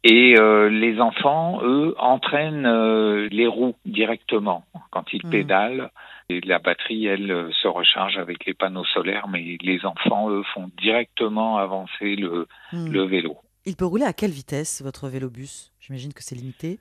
Et 0.06 0.36
euh, 0.38 0.70
les 0.70 1.02
enfants, 1.02 1.60
eux, 1.64 1.96
entraînent 1.98 2.68
euh, 2.68 3.28
les 3.32 3.48
roues 3.48 3.76
directement 3.86 4.64
quand 4.92 5.12
ils 5.12 5.24
pédalent. 5.24 5.90
Et 6.30 6.42
la 6.42 6.60
batterie, 6.60 7.08
elle, 7.08 7.50
se 7.62 7.68
recharge 7.68 8.18
avec 8.18 8.46
les 8.46 8.54
panneaux 8.54 8.86
solaires, 8.86 9.28
mais 9.28 9.58
les 9.62 9.86
enfants, 9.86 10.30
eux, 10.30 10.44
font 10.54 10.70
directement 10.78 11.58
avancer 11.58 12.16
le, 12.16 12.48
Hmm. 12.72 12.92
le 12.92 13.04
vélo. 13.04 13.38
Il 13.68 13.76
peut 13.76 13.86
rouler 13.86 14.06
à 14.06 14.14
quelle 14.14 14.32
vitesse, 14.32 14.84
votre 14.84 15.08
vélobus? 15.10 15.72
J'imagine 15.80 16.14
que 16.14 16.24
c'est 16.24 16.36
limité. 16.36 16.80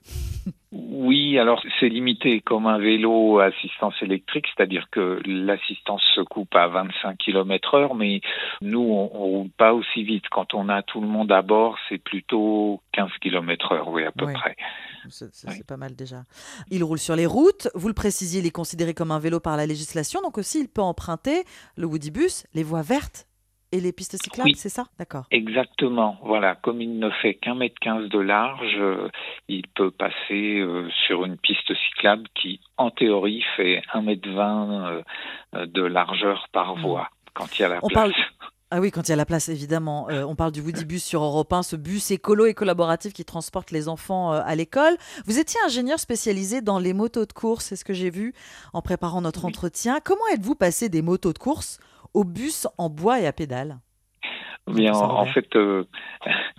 Oui, 0.71 1.39
alors 1.39 1.63
c'est 1.81 1.89
limité 1.89 2.41
comme 2.41 2.67
un 2.67 2.79
vélo 2.79 3.39
à 3.39 3.47
assistance 3.47 3.95
électrique, 4.03 4.47
c'est-à-dire 4.55 4.89
que 4.91 5.21
l'assistance 5.25 6.03
se 6.15 6.21
coupe 6.21 6.55
à 6.55 6.69
25 6.69 7.17
km 7.17 7.75
heure, 7.75 7.95
mais 7.95 8.21
nous, 8.61 8.81
on, 8.81 9.11
on 9.15 9.25
roule 9.27 9.51
pas 9.51 9.73
aussi 9.73 10.03
vite. 10.03 10.25
Quand 10.31 10.53
on 10.53 10.69
a 10.69 10.83
tout 10.83 11.01
le 11.01 11.07
monde 11.07 11.33
à 11.33 11.43
bord, 11.43 11.79
c'est 11.89 11.99
plutôt 11.99 12.83
15 12.93 13.11
km 13.21 13.73
heure, 13.73 13.89
oui, 13.89 14.05
à 14.05 14.13
peu 14.13 14.27
près. 14.33 14.57
C'est 15.09 15.67
pas 15.67 15.77
mal 15.77 15.95
déjà. 15.95 16.25
Il 16.71 16.85
roule 16.85 16.99
sur 16.99 17.17
les 17.17 17.27
routes. 17.27 17.69
Vous 17.75 17.89
le 17.89 17.95
précisiez, 17.95 18.41
il 18.41 18.47
est 18.47 18.51
considéré 18.51 18.95
comme 18.95 19.11
un 19.11 19.19
vélo 19.19 19.41
par 19.41 19.57
la 19.57 19.67
législation. 19.67 20.21
Donc 20.23 20.39
aussi, 20.39 20.61
il 20.61 20.69
peut 20.69 20.83
emprunter, 20.83 21.45
le 21.77 21.87
Woodybus, 21.87 22.47
les 22.55 22.63
voies 22.63 22.83
vertes 22.83 23.27
et 23.75 23.81
les 23.81 23.93
pistes 23.93 24.17
cyclables, 24.23 24.51
Oui. 24.51 24.55
c'est 24.57 24.69
ça? 24.69 24.87
D'accord. 24.99 25.25
Exactement, 25.31 26.17
voilà. 26.23 26.55
Comme 26.55 26.81
il 26.81 26.99
ne 26.99 27.11
fait 27.11 27.35
qu'un 27.35 27.55
mètre 27.55 27.75
quinze 27.81 28.09
de 28.09 28.19
large, 28.19 28.77
euh, 28.79 29.09
il 29.49 29.67
peut 29.75 29.91
passer 29.91 30.61
euh, 30.61 30.89
sur 31.07 31.25
une 31.25 31.37
piste 31.37 31.73
cyclable 31.89 32.25
qui, 32.35 32.61
en 32.77 32.91
théorie, 32.91 33.43
fait 33.57 33.83
un 33.93 34.03
mètre 34.03 34.29
vingt 34.31 35.03
euh, 35.55 35.67
de 35.67 35.83
largeur 35.83 36.47
par 36.53 36.77
voie 36.77 37.09
quand 37.35 37.59
il 37.59 37.63
y 37.63 37.65
a 37.65 37.69
la. 37.69 37.79
On 37.83 37.89
place. 37.89 37.95
parle. 37.95 38.15
Ah 38.71 38.81
oui, 38.81 38.91
quand 38.91 39.03
il 39.07 39.11
y 39.11 39.13
a 39.13 39.17
la 39.17 39.27
place, 39.27 39.49
évidemment. 39.51 40.09
Euh, 40.11 40.25
on 40.25 40.35
parle 40.35 40.51
du 40.51 40.61
Woody 40.61 40.85
Bus 40.85 41.05
sur 41.05 41.23
Europe 41.23 41.53
1, 41.53 41.63
ce 41.63 41.77
bus 41.77 42.11
écolo 42.11 42.47
et 42.47 42.55
collaboratif 42.55 43.13
qui 43.13 43.25
transporte 43.25 43.71
les 43.71 43.89
enfants 43.89 44.33
euh, 44.33 44.41
à 44.45 44.57
l'école. 44.57 44.97
Vous 45.27 45.39
étiez 45.39 45.61
ingénieur 45.65 46.01
spécialisé 46.01 46.61
dans 46.61 46.81
les 46.81 46.93
motos 46.93 47.25
de 47.25 47.33
course, 47.33 47.67
c'est 47.67 47.77
ce 47.77 47.85
que 47.85 47.93
j'ai 47.93 48.11
vu 48.11 48.35
en 48.73 48.83
préparant 48.83 49.21
notre 49.21 49.45
entretien. 49.45 49.99
Comment 50.03 50.27
êtes-vous 50.33 50.57
passé 50.57 50.89
des 50.89 51.03
motos 51.03 51.33
de 51.33 51.39
course 51.39 51.79
au 52.15 52.25
bus 52.25 52.67
en 52.79 52.89
bois 52.89 53.21
et 53.21 53.27
à 53.27 53.33
pédales 53.33 53.79
Bien, 54.67 54.93
Jean-François 54.93 55.19
en 55.19 55.25
Robert. 55.25 55.35
fait, 55.35 55.57
euh, 55.57 55.85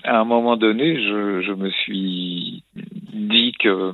à 0.04 0.20
un 0.20 0.26
moment 0.26 0.58
donné, 0.58 0.96
je, 1.02 1.42
je 1.42 1.52
me 1.54 1.72
suis 1.72 2.64
dit 2.76 3.54
que 3.60 3.94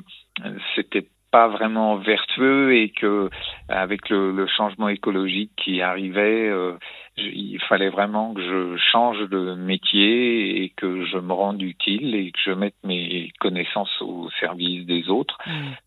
c'était 0.76 1.08
pas 1.32 1.48
vraiment 1.48 1.96
vertueux 1.98 2.76
et 2.76 2.90
que 2.90 3.30
avec 3.70 4.10
le, 4.10 4.32
le 4.32 4.48
changement 4.48 4.90
écologique 4.90 5.52
qui 5.56 5.82
arrivait, 5.82 6.50
euh, 6.50 6.74
je- 7.18 7.24
il 7.24 7.60
fallait 7.70 7.90
vraiment 7.90 8.34
que 8.34 8.42
je 8.42 8.78
change 8.92 9.20
de 9.30 9.56
métier 9.56 10.64
et 10.64 10.70
que 10.76 11.06
je 11.06 11.18
me 11.18 11.34
rende 11.34 11.62
utile 11.62 12.16
et 12.16 12.32
que 12.32 12.40
je 12.46 12.52
mette 12.52 12.76
mes 12.84 13.32
connaissances 13.40 14.02
au 14.02 14.30
service 14.40 14.86
des 14.86 15.10
autres. 15.10 15.38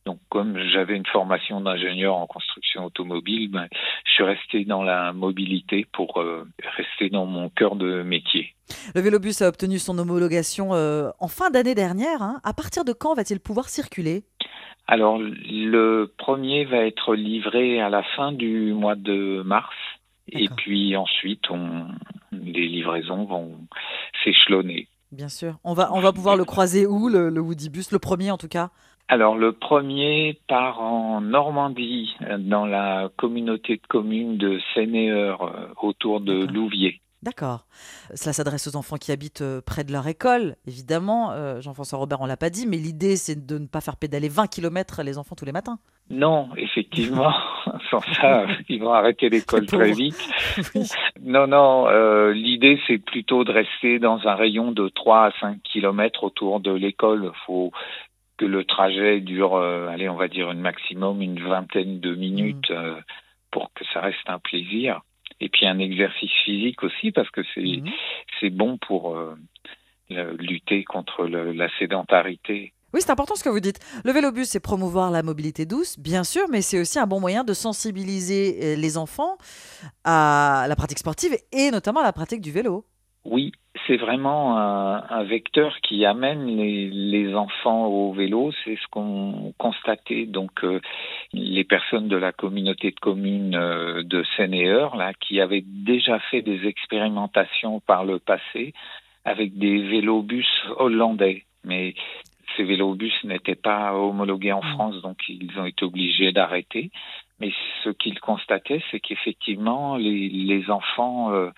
Donc, 0.07 0.19
comme 0.31 0.59
j'avais 0.73 0.97
une 0.97 1.07
formation 1.07 1.61
d'ingénieur 1.61 2.15
en 2.17 2.27
construction 2.27 2.85
automobile, 2.87 3.51
ben, 3.51 3.69
je 4.07 4.13
suis 4.13 4.25
resté 4.25 4.65
dans 4.65 4.83
la 4.83 5.13
mobilité 5.13 5.87
pour 5.93 6.21
euh, 6.21 6.47
rester 6.77 7.11
dans 7.11 7.27
mon 7.27 7.49
cœur 7.51 7.77
de 7.77 8.03
métier. 8.03 8.55
Le 8.95 9.03
vélobus 9.03 9.43
a 9.43 9.49
obtenu 9.49 9.79
son 9.79 9.99
homologation 9.99 10.73
euh, 10.73 11.11
en 11.21 11.29
fin 11.29 11.51
d'année 11.51 11.75
dernière. 11.75 12.23
hein. 12.23 12.41
À 12.45 12.55
partir 12.55 12.85
de 12.85 12.93
quand 12.95 13.15
va-t-il 13.15 13.41
pouvoir 13.41 13.69
circuler? 13.69 14.23
Alors, 14.87 15.19
le 15.19 16.13
premier 16.19 16.65
va 16.65 16.79
être 16.79 17.15
livré 17.15 17.81
à 17.81 17.89
la 17.89 18.03
fin 18.03 18.33
du 18.33 18.73
mois 18.73 18.97
de 18.97 19.43
mars. 19.43 19.75
Et 20.29 20.49
puis 20.57 20.97
ensuite, 20.97 21.51
on, 21.51 21.87
les 22.33 22.67
livraisons 22.67 23.25
vont 23.25 23.59
s'échelonner. 24.23 24.89
Bien 25.13 25.29
sûr. 25.29 25.57
On 25.65 25.75
va, 25.75 25.93
on 25.93 26.01
va 26.01 26.13
pouvoir 26.13 26.37
le 26.37 26.45
croiser 26.45 26.87
où, 26.87 27.09
le, 27.09 27.29
le 27.29 27.41
Woody 27.41 27.71
Bus 27.71 27.93
Le 27.93 27.99
premier, 27.99 28.31
en 28.31 28.39
tout 28.39 28.49
cas? 28.49 28.71
Alors, 29.09 29.37
le 29.37 29.53
premier 29.53 30.41
part 30.49 30.81
en 30.81 31.21
Normandie, 31.21 32.17
dans 32.39 32.65
la 32.65 33.11
communauté 33.17 33.77
de 33.77 33.87
communes 33.87 34.39
de 34.39 34.61
Sénéeur, 34.75 35.43
euh, 35.43 35.67
autour 35.83 36.21
de 36.21 36.47
Louviers. 36.47 37.01
D'accord. 37.25 37.65
Cela 38.15 38.35
s'adresse 38.35 38.69
aux 38.69 38.77
enfants 38.77 38.97
qui 38.97 39.11
habitent 39.11 39.41
euh, 39.41 39.63
près 39.65 39.83
de 39.83 39.93
leur 39.93 40.07
école, 40.07 40.57
évidemment. 40.67 41.33
Euh, 41.33 41.63
Jean-François 41.63 41.99
Robert, 41.99 42.21
on 42.21 42.27
l'a 42.27 42.37
pas 42.37 42.51
dit, 42.51 42.67
mais 42.67 42.77
l'idée, 42.77 43.17
c'est 43.17 43.47
de 43.47 43.59
ne 43.59 43.67
pas 43.67 43.81
faire 43.81 43.97
pédaler 43.97 44.29
20 44.29 44.47
km 44.47 45.03
les 45.03 45.17
enfants 45.17 45.35
tous 45.35 45.47
les 45.47 45.53
matins. 45.53 45.79
Non, 46.11 46.51
effectivement, 46.59 47.33
sans 47.91 48.01
ça, 48.21 48.45
ils 48.69 48.79
vont 48.79 48.93
arrêter 48.93 49.31
l'école 49.31 49.65
très 49.65 49.93
vite. 49.93 50.29
Non, 51.23 51.47
non, 51.47 51.87
euh, 51.89 52.35
l'idée 52.35 52.79
c'est 52.87 52.99
plutôt 52.99 53.45
de 53.45 53.53
rester 53.53 53.99
dans 53.99 54.21
un 54.27 54.35
rayon 54.35 54.73
de 54.73 54.89
3 54.91 55.27
à 55.29 55.31
5 55.41 55.63
kilomètres 55.63 56.25
autour 56.25 56.61
de 56.61 56.71
l'école. 56.71 57.33
faut 57.47 57.73
que 58.37 58.45
le 58.45 58.65
trajet 58.65 59.21
dure, 59.21 59.57
allez, 59.57 60.09
on 60.11 60.17
va 60.17 60.29
dire 60.29 60.51
une 60.51 60.61
maximum 60.61 61.23
une 61.23 61.41
vingtaine 61.41 62.01
de 62.01 62.15
minutes 62.15 62.71
euh, 62.71 63.01
pour 63.51 63.73
que 63.73 63.85
ça 63.93 64.01
reste 64.01 64.29
un 64.29 64.41
plaisir. 64.41 65.01
Et 65.41 65.49
puis 65.49 65.67
un 65.67 65.79
exercice 65.79 66.31
physique 66.45 66.83
aussi 66.83 67.11
parce 67.13 67.31
que 67.31 67.41
c'est 67.55 67.83
c'est 68.41 68.51
bon 68.51 68.79
pour 68.79 69.17
euh, 69.17 69.35
lutter 70.39 70.85
contre 70.85 71.25
le- 71.25 71.53
la 71.53 71.69
sédentarité. 71.79 72.73
Oui, 72.93 73.01
c'est 73.03 73.11
important 73.11 73.35
ce 73.35 73.43
que 73.43 73.49
vous 73.49 73.59
dites. 73.59 73.81
Le 74.05 74.13
vélobus, 74.13 74.45
c'est 74.45 74.61
promouvoir 74.61 75.11
la 75.11 75.25
mobilité 75.25 75.67
douce, 75.67 75.99
bien 75.99 76.23
sûr, 76.23 76.45
mais 76.49 76.63
c'est 76.63 76.79
aussi 76.81 77.01
un 77.01 77.09
bon 77.09 77.19
moyen 77.19 77.43
de 77.43 77.53
sensibiliser 77.53 78.59
euh, 78.63 78.77
les 78.77 78.97
enfants 78.97 79.37
à 80.05 80.67
la 80.69 80.77
pratique 80.77 80.99
sportive 81.01 81.37
et 81.51 81.71
notamment 81.73 82.01
à 82.01 82.05
la 82.05 82.13
pratique 82.13 82.41
du 82.41 82.53
vélo. 82.53 82.85
Oui, 83.25 83.53
c'est 83.87 83.97
vraiment 83.97 84.59
un, 84.59 85.03
un 85.09 85.23
vecteur 85.25 85.79
qui 85.81 86.05
amène 86.05 86.47
les, 86.47 86.91
les 86.91 87.35
enfants 87.35 87.87
au 87.87 88.13
vélo. 88.13 88.53
C'est 88.65 88.77
ce 88.77 88.87
qu'ont 88.91 89.55
constaté 89.57 90.27
donc 90.27 90.63
euh, 90.63 90.81
les 91.33 91.65
personnes 91.65 92.09
de 92.09 92.17
la 92.17 92.33
communauté 92.33 92.91
de 92.91 93.01
communes 93.01 93.55
euh, 93.55 94.03
de 94.03 94.25
Seine-et-Eure, 94.37 94.97
là, 94.97 95.13
qui 95.15 95.41
avaient 95.41 95.65
déjà 95.67 96.19
fait 96.31 96.43
des 96.43 96.67
expérimentations 96.67 97.81
par 97.81 98.05
le 98.05 98.19
passé 98.19 98.75
avec 99.25 99.57
des 99.57 99.79
vélobus 99.79 100.47
hollandais. 100.77 101.45
Mais 101.65 101.95
ces 102.57 102.65
vélobus 102.65 103.25
n'étaient 103.25 103.55
pas 103.55 103.95
homologués 103.95 104.53
en 104.53 104.61
France, 104.61 105.01
donc 105.01 105.17
ils 105.29 105.59
ont 105.59 105.65
été 105.65 105.85
obligés 105.85 106.31
d'arrêter. 106.31 106.91
Mais 107.41 107.53
ce 107.83 107.91
qu'ils 107.91 108.21
constataient, 108.21 108.83
c'est 108.91 109.01
qu'effectivement, 109.01 109.97
les, 109.97 110.29
les 110.29 110.71
enfants 110.71 111.33
euh, 111.33 111.51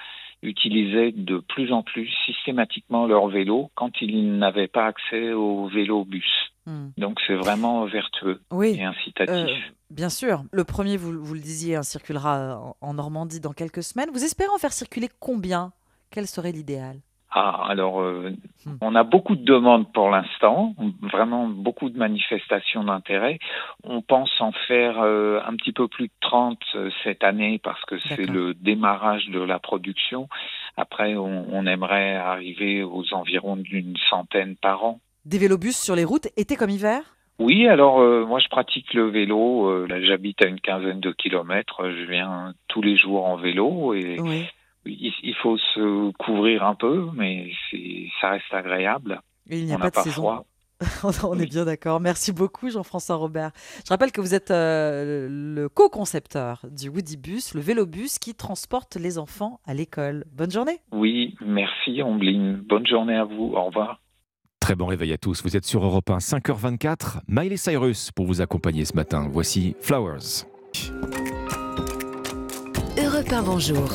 utilisaient 0.43 1.13
de 1.13 1.39
plus 1.39 1.73
en 1.73 1.83
plus 1.83 2.09
systématiquement 2.27 3.07
leur 3.07 3.29
vélo 3.29 3.71
quand 3.75 3.91
ils 4.01 4.39
n'avaient 4.39 4.69
pas 4.69 4.87
accès 4.87 5.33
au 5.33 5.67
vélobus. 5.69 6.27
Hmm. 6.67 6.89
Donc 6.99 7.19
c'est 7.27 7.35
vraiment 7.37 7.85
vertueux 7.87 8.41
Oui. 8.51 8.77
et 8.79 8.85
incitatif. 8.85 9.35
Euh, 9.35 9.73
bien 9.91 10.09
sûr. 10.09 10.43
Le 10.53 10.65
premier, 10.65 10.97
vous, 10.97 11.13
vous 11.23 11.35
le 11.35 11.41
disiez, 11.41 11.77
hein, 11.77 11.83
circulera 11.83 12.75
en 12.81 12.95
Normandie 12.95 13.41
dans 13.41 13.53
quelques 13.53 13.83
semaines. 13.83 14.11
Vous 14.13 14.25
espérez 14.25 14.51
en 14.55 14.59
faire 14.59 14.73
circuler 14.73 15.09
combien? 15.21 15.73
Quel 16.11 16.27
serait 16.27 16.53
l'idéal? 16.53 16.97
Ah, 17.39 17.67
alors, 17.69 18.01
euh, 18.01 18.33
on 18.81 18.95
a 18.95 19.05
beaucoup 19.05 19.37
de 19.37 19.45
demandes 19.45 19.93
pour 19.93 20.09
l'instant, 20.09 20.75
vraiment 21.03 21.47
beaucoup 21.47 21.91
de 21.91 21.99
manifestations 21.99 22.83
d'intérêt. 22.83 23.39
On 23.85 24.01
pense 24.01 24.31
en 24.41 24.53
faire 24.53 25.01
euh, 25.03 25.41
un 25.47 25.55
petit 25.55 25.73
peu 25.73 25.87
plus 25.87 26.07
de 26.07 26.13
30 26.23 26.59
euh, 26.77 26.91
cette 27.05 27.23
année 27.23 27.61
parce 27.63 27.85
que 27.85 27.99
c'est 27.99 28.25
le 28.25 28.55
démarrage 28.55 29.29
de 29.29 29.41
la 29.41 29.59
production. 29.59 30.31
Après, 30.79 31.15
on, 31.17 31.45
on 31.53 31.67
aimerait 31.67 32.17
arriver 32.17 32.83
aux 32.83 33.13
environs 33.13 33.57
d'une 33.57 33.99
centaine 34.09 34.57
par 34.57 34.85
an. 34.85 35.01
Des 35.27 35.37
vélobus 35.37 35.77
sur 35.77 35.95
les 35.95 36.05
routes, 36.05 36.29
été 36.39 36.57
comme 36.57 36.71
hiver? 36.71 37.03
Oui, 37.39 37.69
alors 37.69 38.01
euh, 38.01 38.25
moi 38.25 38.39
je 38.39 38.49
pratique 38.49 38.95
le 38.95 39.11
vélo. 39.11 39.67
euh, 39.69 39.87
j'habite 40.07 40.43
à 40.43 40.49
une 40.49 40.59
quinzaine 40.59 41.01
de 41.01 41.11
kilomètres. 41.11 41.83
Je 41.85 42.11
viens 42.11 42.55
tous 42.69 42.81
les 42.81 42.97
jours 42.97 43.27
en 43.27 43.37
vélo 43.37 43.93
et 43.93 44.17
il, 44.87 45.13
il 45.23 45.35
faut 45.43 45.57
se 45.59 46.11
couvrir 46.13 46.65
un 46.65 46.75
peu, 46.75 47.07
mais 47.15 47.51
ça 48.21 48.31
reste 48.31 48.53
agréable. 48.53 49.21
Et 49.49 49.59
il 49.59 49.67
n'y 49.67 49.73
a 49.73 49.77
On 49.77 49.81
pas 49.81 49.91
de 49.91 49.97
saison. 49.97 50.13
froid. 50.23 50.47
On 51.25 51.39
est 51.39 51.47
bien 51.47 51.65
d'accord. 51.65 52.01
Merci 52.01 52.33
beaucoup, 52.33 52.69
Jean-François 52.69 53.17
Robert. 53.17 53.51
Je 53.85 53.89
rappelle 53.89 54.13
que 54.13 54.21
vous 54.21 54.35
êtes 54.35 54.51
euh, 54.51 55.27
le 55.31 55.69
co-concepteur 55.71 56.61
du 56.71 56.89
Woody 56.91 57.17
Bus, 57.17 57.55
le 57.55 57.61
vélobus 57.63 58.19
qui 58.21 58.35
transporte 58.35 58.97
les 58.97 59.17
enfants 59.19 59.61
à 59.65 59.73
l'école. 59.73 60.25
Bonne 60.33 60.51
journée. 60.51 60.81
Oui, 60.93 61.35
merci 61.41 62.03
Ombline. 62.03 62.57
Bonne 62.69 62.87
journée 62.87 63.17
à 63.17 63.25
vous. 63.25 63.55
Au 63.57 63.65
revoir. 63.65 64.01
Très 64.61 64.75
bon 64.75 64.87
réveil 64.87 65.13
à 65.13 65.19
tous. 65.19 65.43
Vous 65.45 65.57
êtes 65.57 65.65
sur 65.65 65.83
Europe 65.85 66.11
1, 66.11 66.19
5h24. 66.19 67.21
Miley 67.29 67.57
Cyrus 67.57 68.11
pour 68.11 68.27
vous 68.27 68.43
accompagner 68.43 68.85
ce 68.85 68.95
matin. 68.97 69.29
Voici 69.31 69.77
Flowers. 69.81 70.45
Europe 72.99 73.33
1, 73.33 73.43
bonjour. 73.43 73.89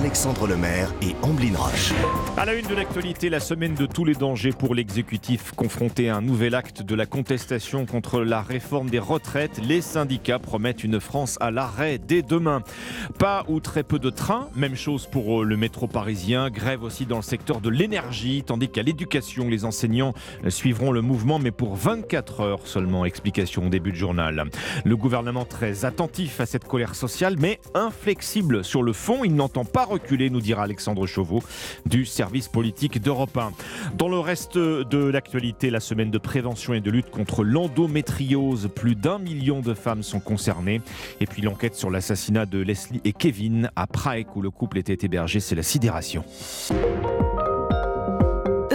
Alexandre 0.00 0.46
Lemaire 0.46 0.94
et 1.02 1.14
Amblin 1.20 1.54
Roche. 1.54 1.92
À 2.38 2.46
la 2.46 2.54
une 2.54 2.66
de 2.66 2.74
l'actualité, 2.74 3.28
la 3.28 3.38
semaine 3.38 3.74
de 3.74 3.84
tous 3.84 4.06
les 4.06 4.14
dangers 4.14 4.52
pour 4.52 4.74
l'exécutif 4.74 5.52
confronté 5.52 6.08
à 6.08 6.16
un 6.16 6.22
nouvel 6.22 6.54
acte 6.54 6.80
de 6.80 6.94
la 6.94 7.04
contestation 7.04 7.84
contre 7.84 8.22
la 8.22 8.40
réforme 8.40 8.88
des 8.88 8.98
retraites. 8.98 9.60
Les 9.62 9.82
syndicats 9.82 10.38
promettent 10.38 10.84
une 10.84 11.00
France 11.00 11.36
à 11.42 11.50
l'arrêt 11.50 11.98
dès 11.98 12.22
demain. 12.22 12.62
Pas 13.18 13.44
ou 13.48 13.60
très 13.60 13.82
peu 13.82 13.98
de 13.98 14.08
trains, 14.08 14.48
même 14.56 14.74
chose 14.74 15.06
pour 15.06 15.42
euh, 15.42 15.44
le 15.44 15.58
métro 15.58 15.86
parisien. 15.86 16.48
Grève 16.48 16.82
aussi 16.82 17.04
dans 17.04 17.16
le 17.16 17.22
secteur 17.22 17.60
de 17.60 17.68
l'énergie, 17.68 18.42
tandis 18.42 18.70
qu'à 18.70 18.82
l'éducation, 18.82 19.50
les 19.50 19.66
enseignants 19.66 20.14
suivront 20.48 20.92
le 20.92 21.02
mouvement, 21.02 21.38
mais 21.38 21.50
pour 21.50 21.76
24 21.76 22.40
heures 22.40 22.66
seulement. 22.66 23.04
Explication 23.04 23.66
au 23.66 23.68
début 23.68 23.92
de 23.92 23.96
journal. 23.96 24.46
Le 24.86 24.96
gouvernement 24.96 25.44
très 25.44 25.84
attentif 25.84 26.40
à 26.40 26.46
cette 26.46 26.64
colère 26.64 26.94
sociale, 26.94 27.36
mais 27.38 27.60
inflexible 27.74 28.64
sur 28.64 28.82
le 28.82 28.94
fond. 28.94 29.24
Il 29.24 29.34
n'entend 29.34 29.66
pas 29.66 29.89
reculer, 29.90 30.30
nous 30.30 30.40
dira 30.40 30.62
Alexandre 30.62 31.06
Chauveau 31.06 31.42
du 31.86 32.06
service 32.06 32.48
politique 32.48 33.00
d'Europe 33.02 33.36
1. 33.36 33.52
Dans 33.96 34.08
le 34.08 34.18
reste 34.18 34.56
de 34.56 35.04
l'actualité, 35.04 35.70
la 35.70 35.80
semaine 35.80 36.10
de 36.10 36.18
prévention 36.18 36.72
et 36.72 36.80
de 36.80 36.90
lutte 36.90 37.10
contre 37.10 37.44
l'endométriose, 37.44 38.70
plus 38.74 38.94
d'un 38.94 39.18
million 39.18 39.60
de 39.60 39.74
femmes 39.74 40.02
sont 40.02 40.20
concernées. 40.20 40.80
Et 41.20 41.26
puis 41.26 41.42
l'enquête 41.42 41.74
sur 41.74 41.90
l'assassinat 41.90 42.46
de 42.46 42.58
Leslie 42.58 43.00
et 43.04 43.12
Kevin 43.12 43.70
à 43.76 43.86
Prague 43.86 44.26
où 44.34 44.42
le 44.42 44.50
couple 44.50 44.78
était 44.78 45.04
hébergé, 45.04 45.40
c'est 45.40 45.54
la 45.54 45.62
sidération. 45.62 46.24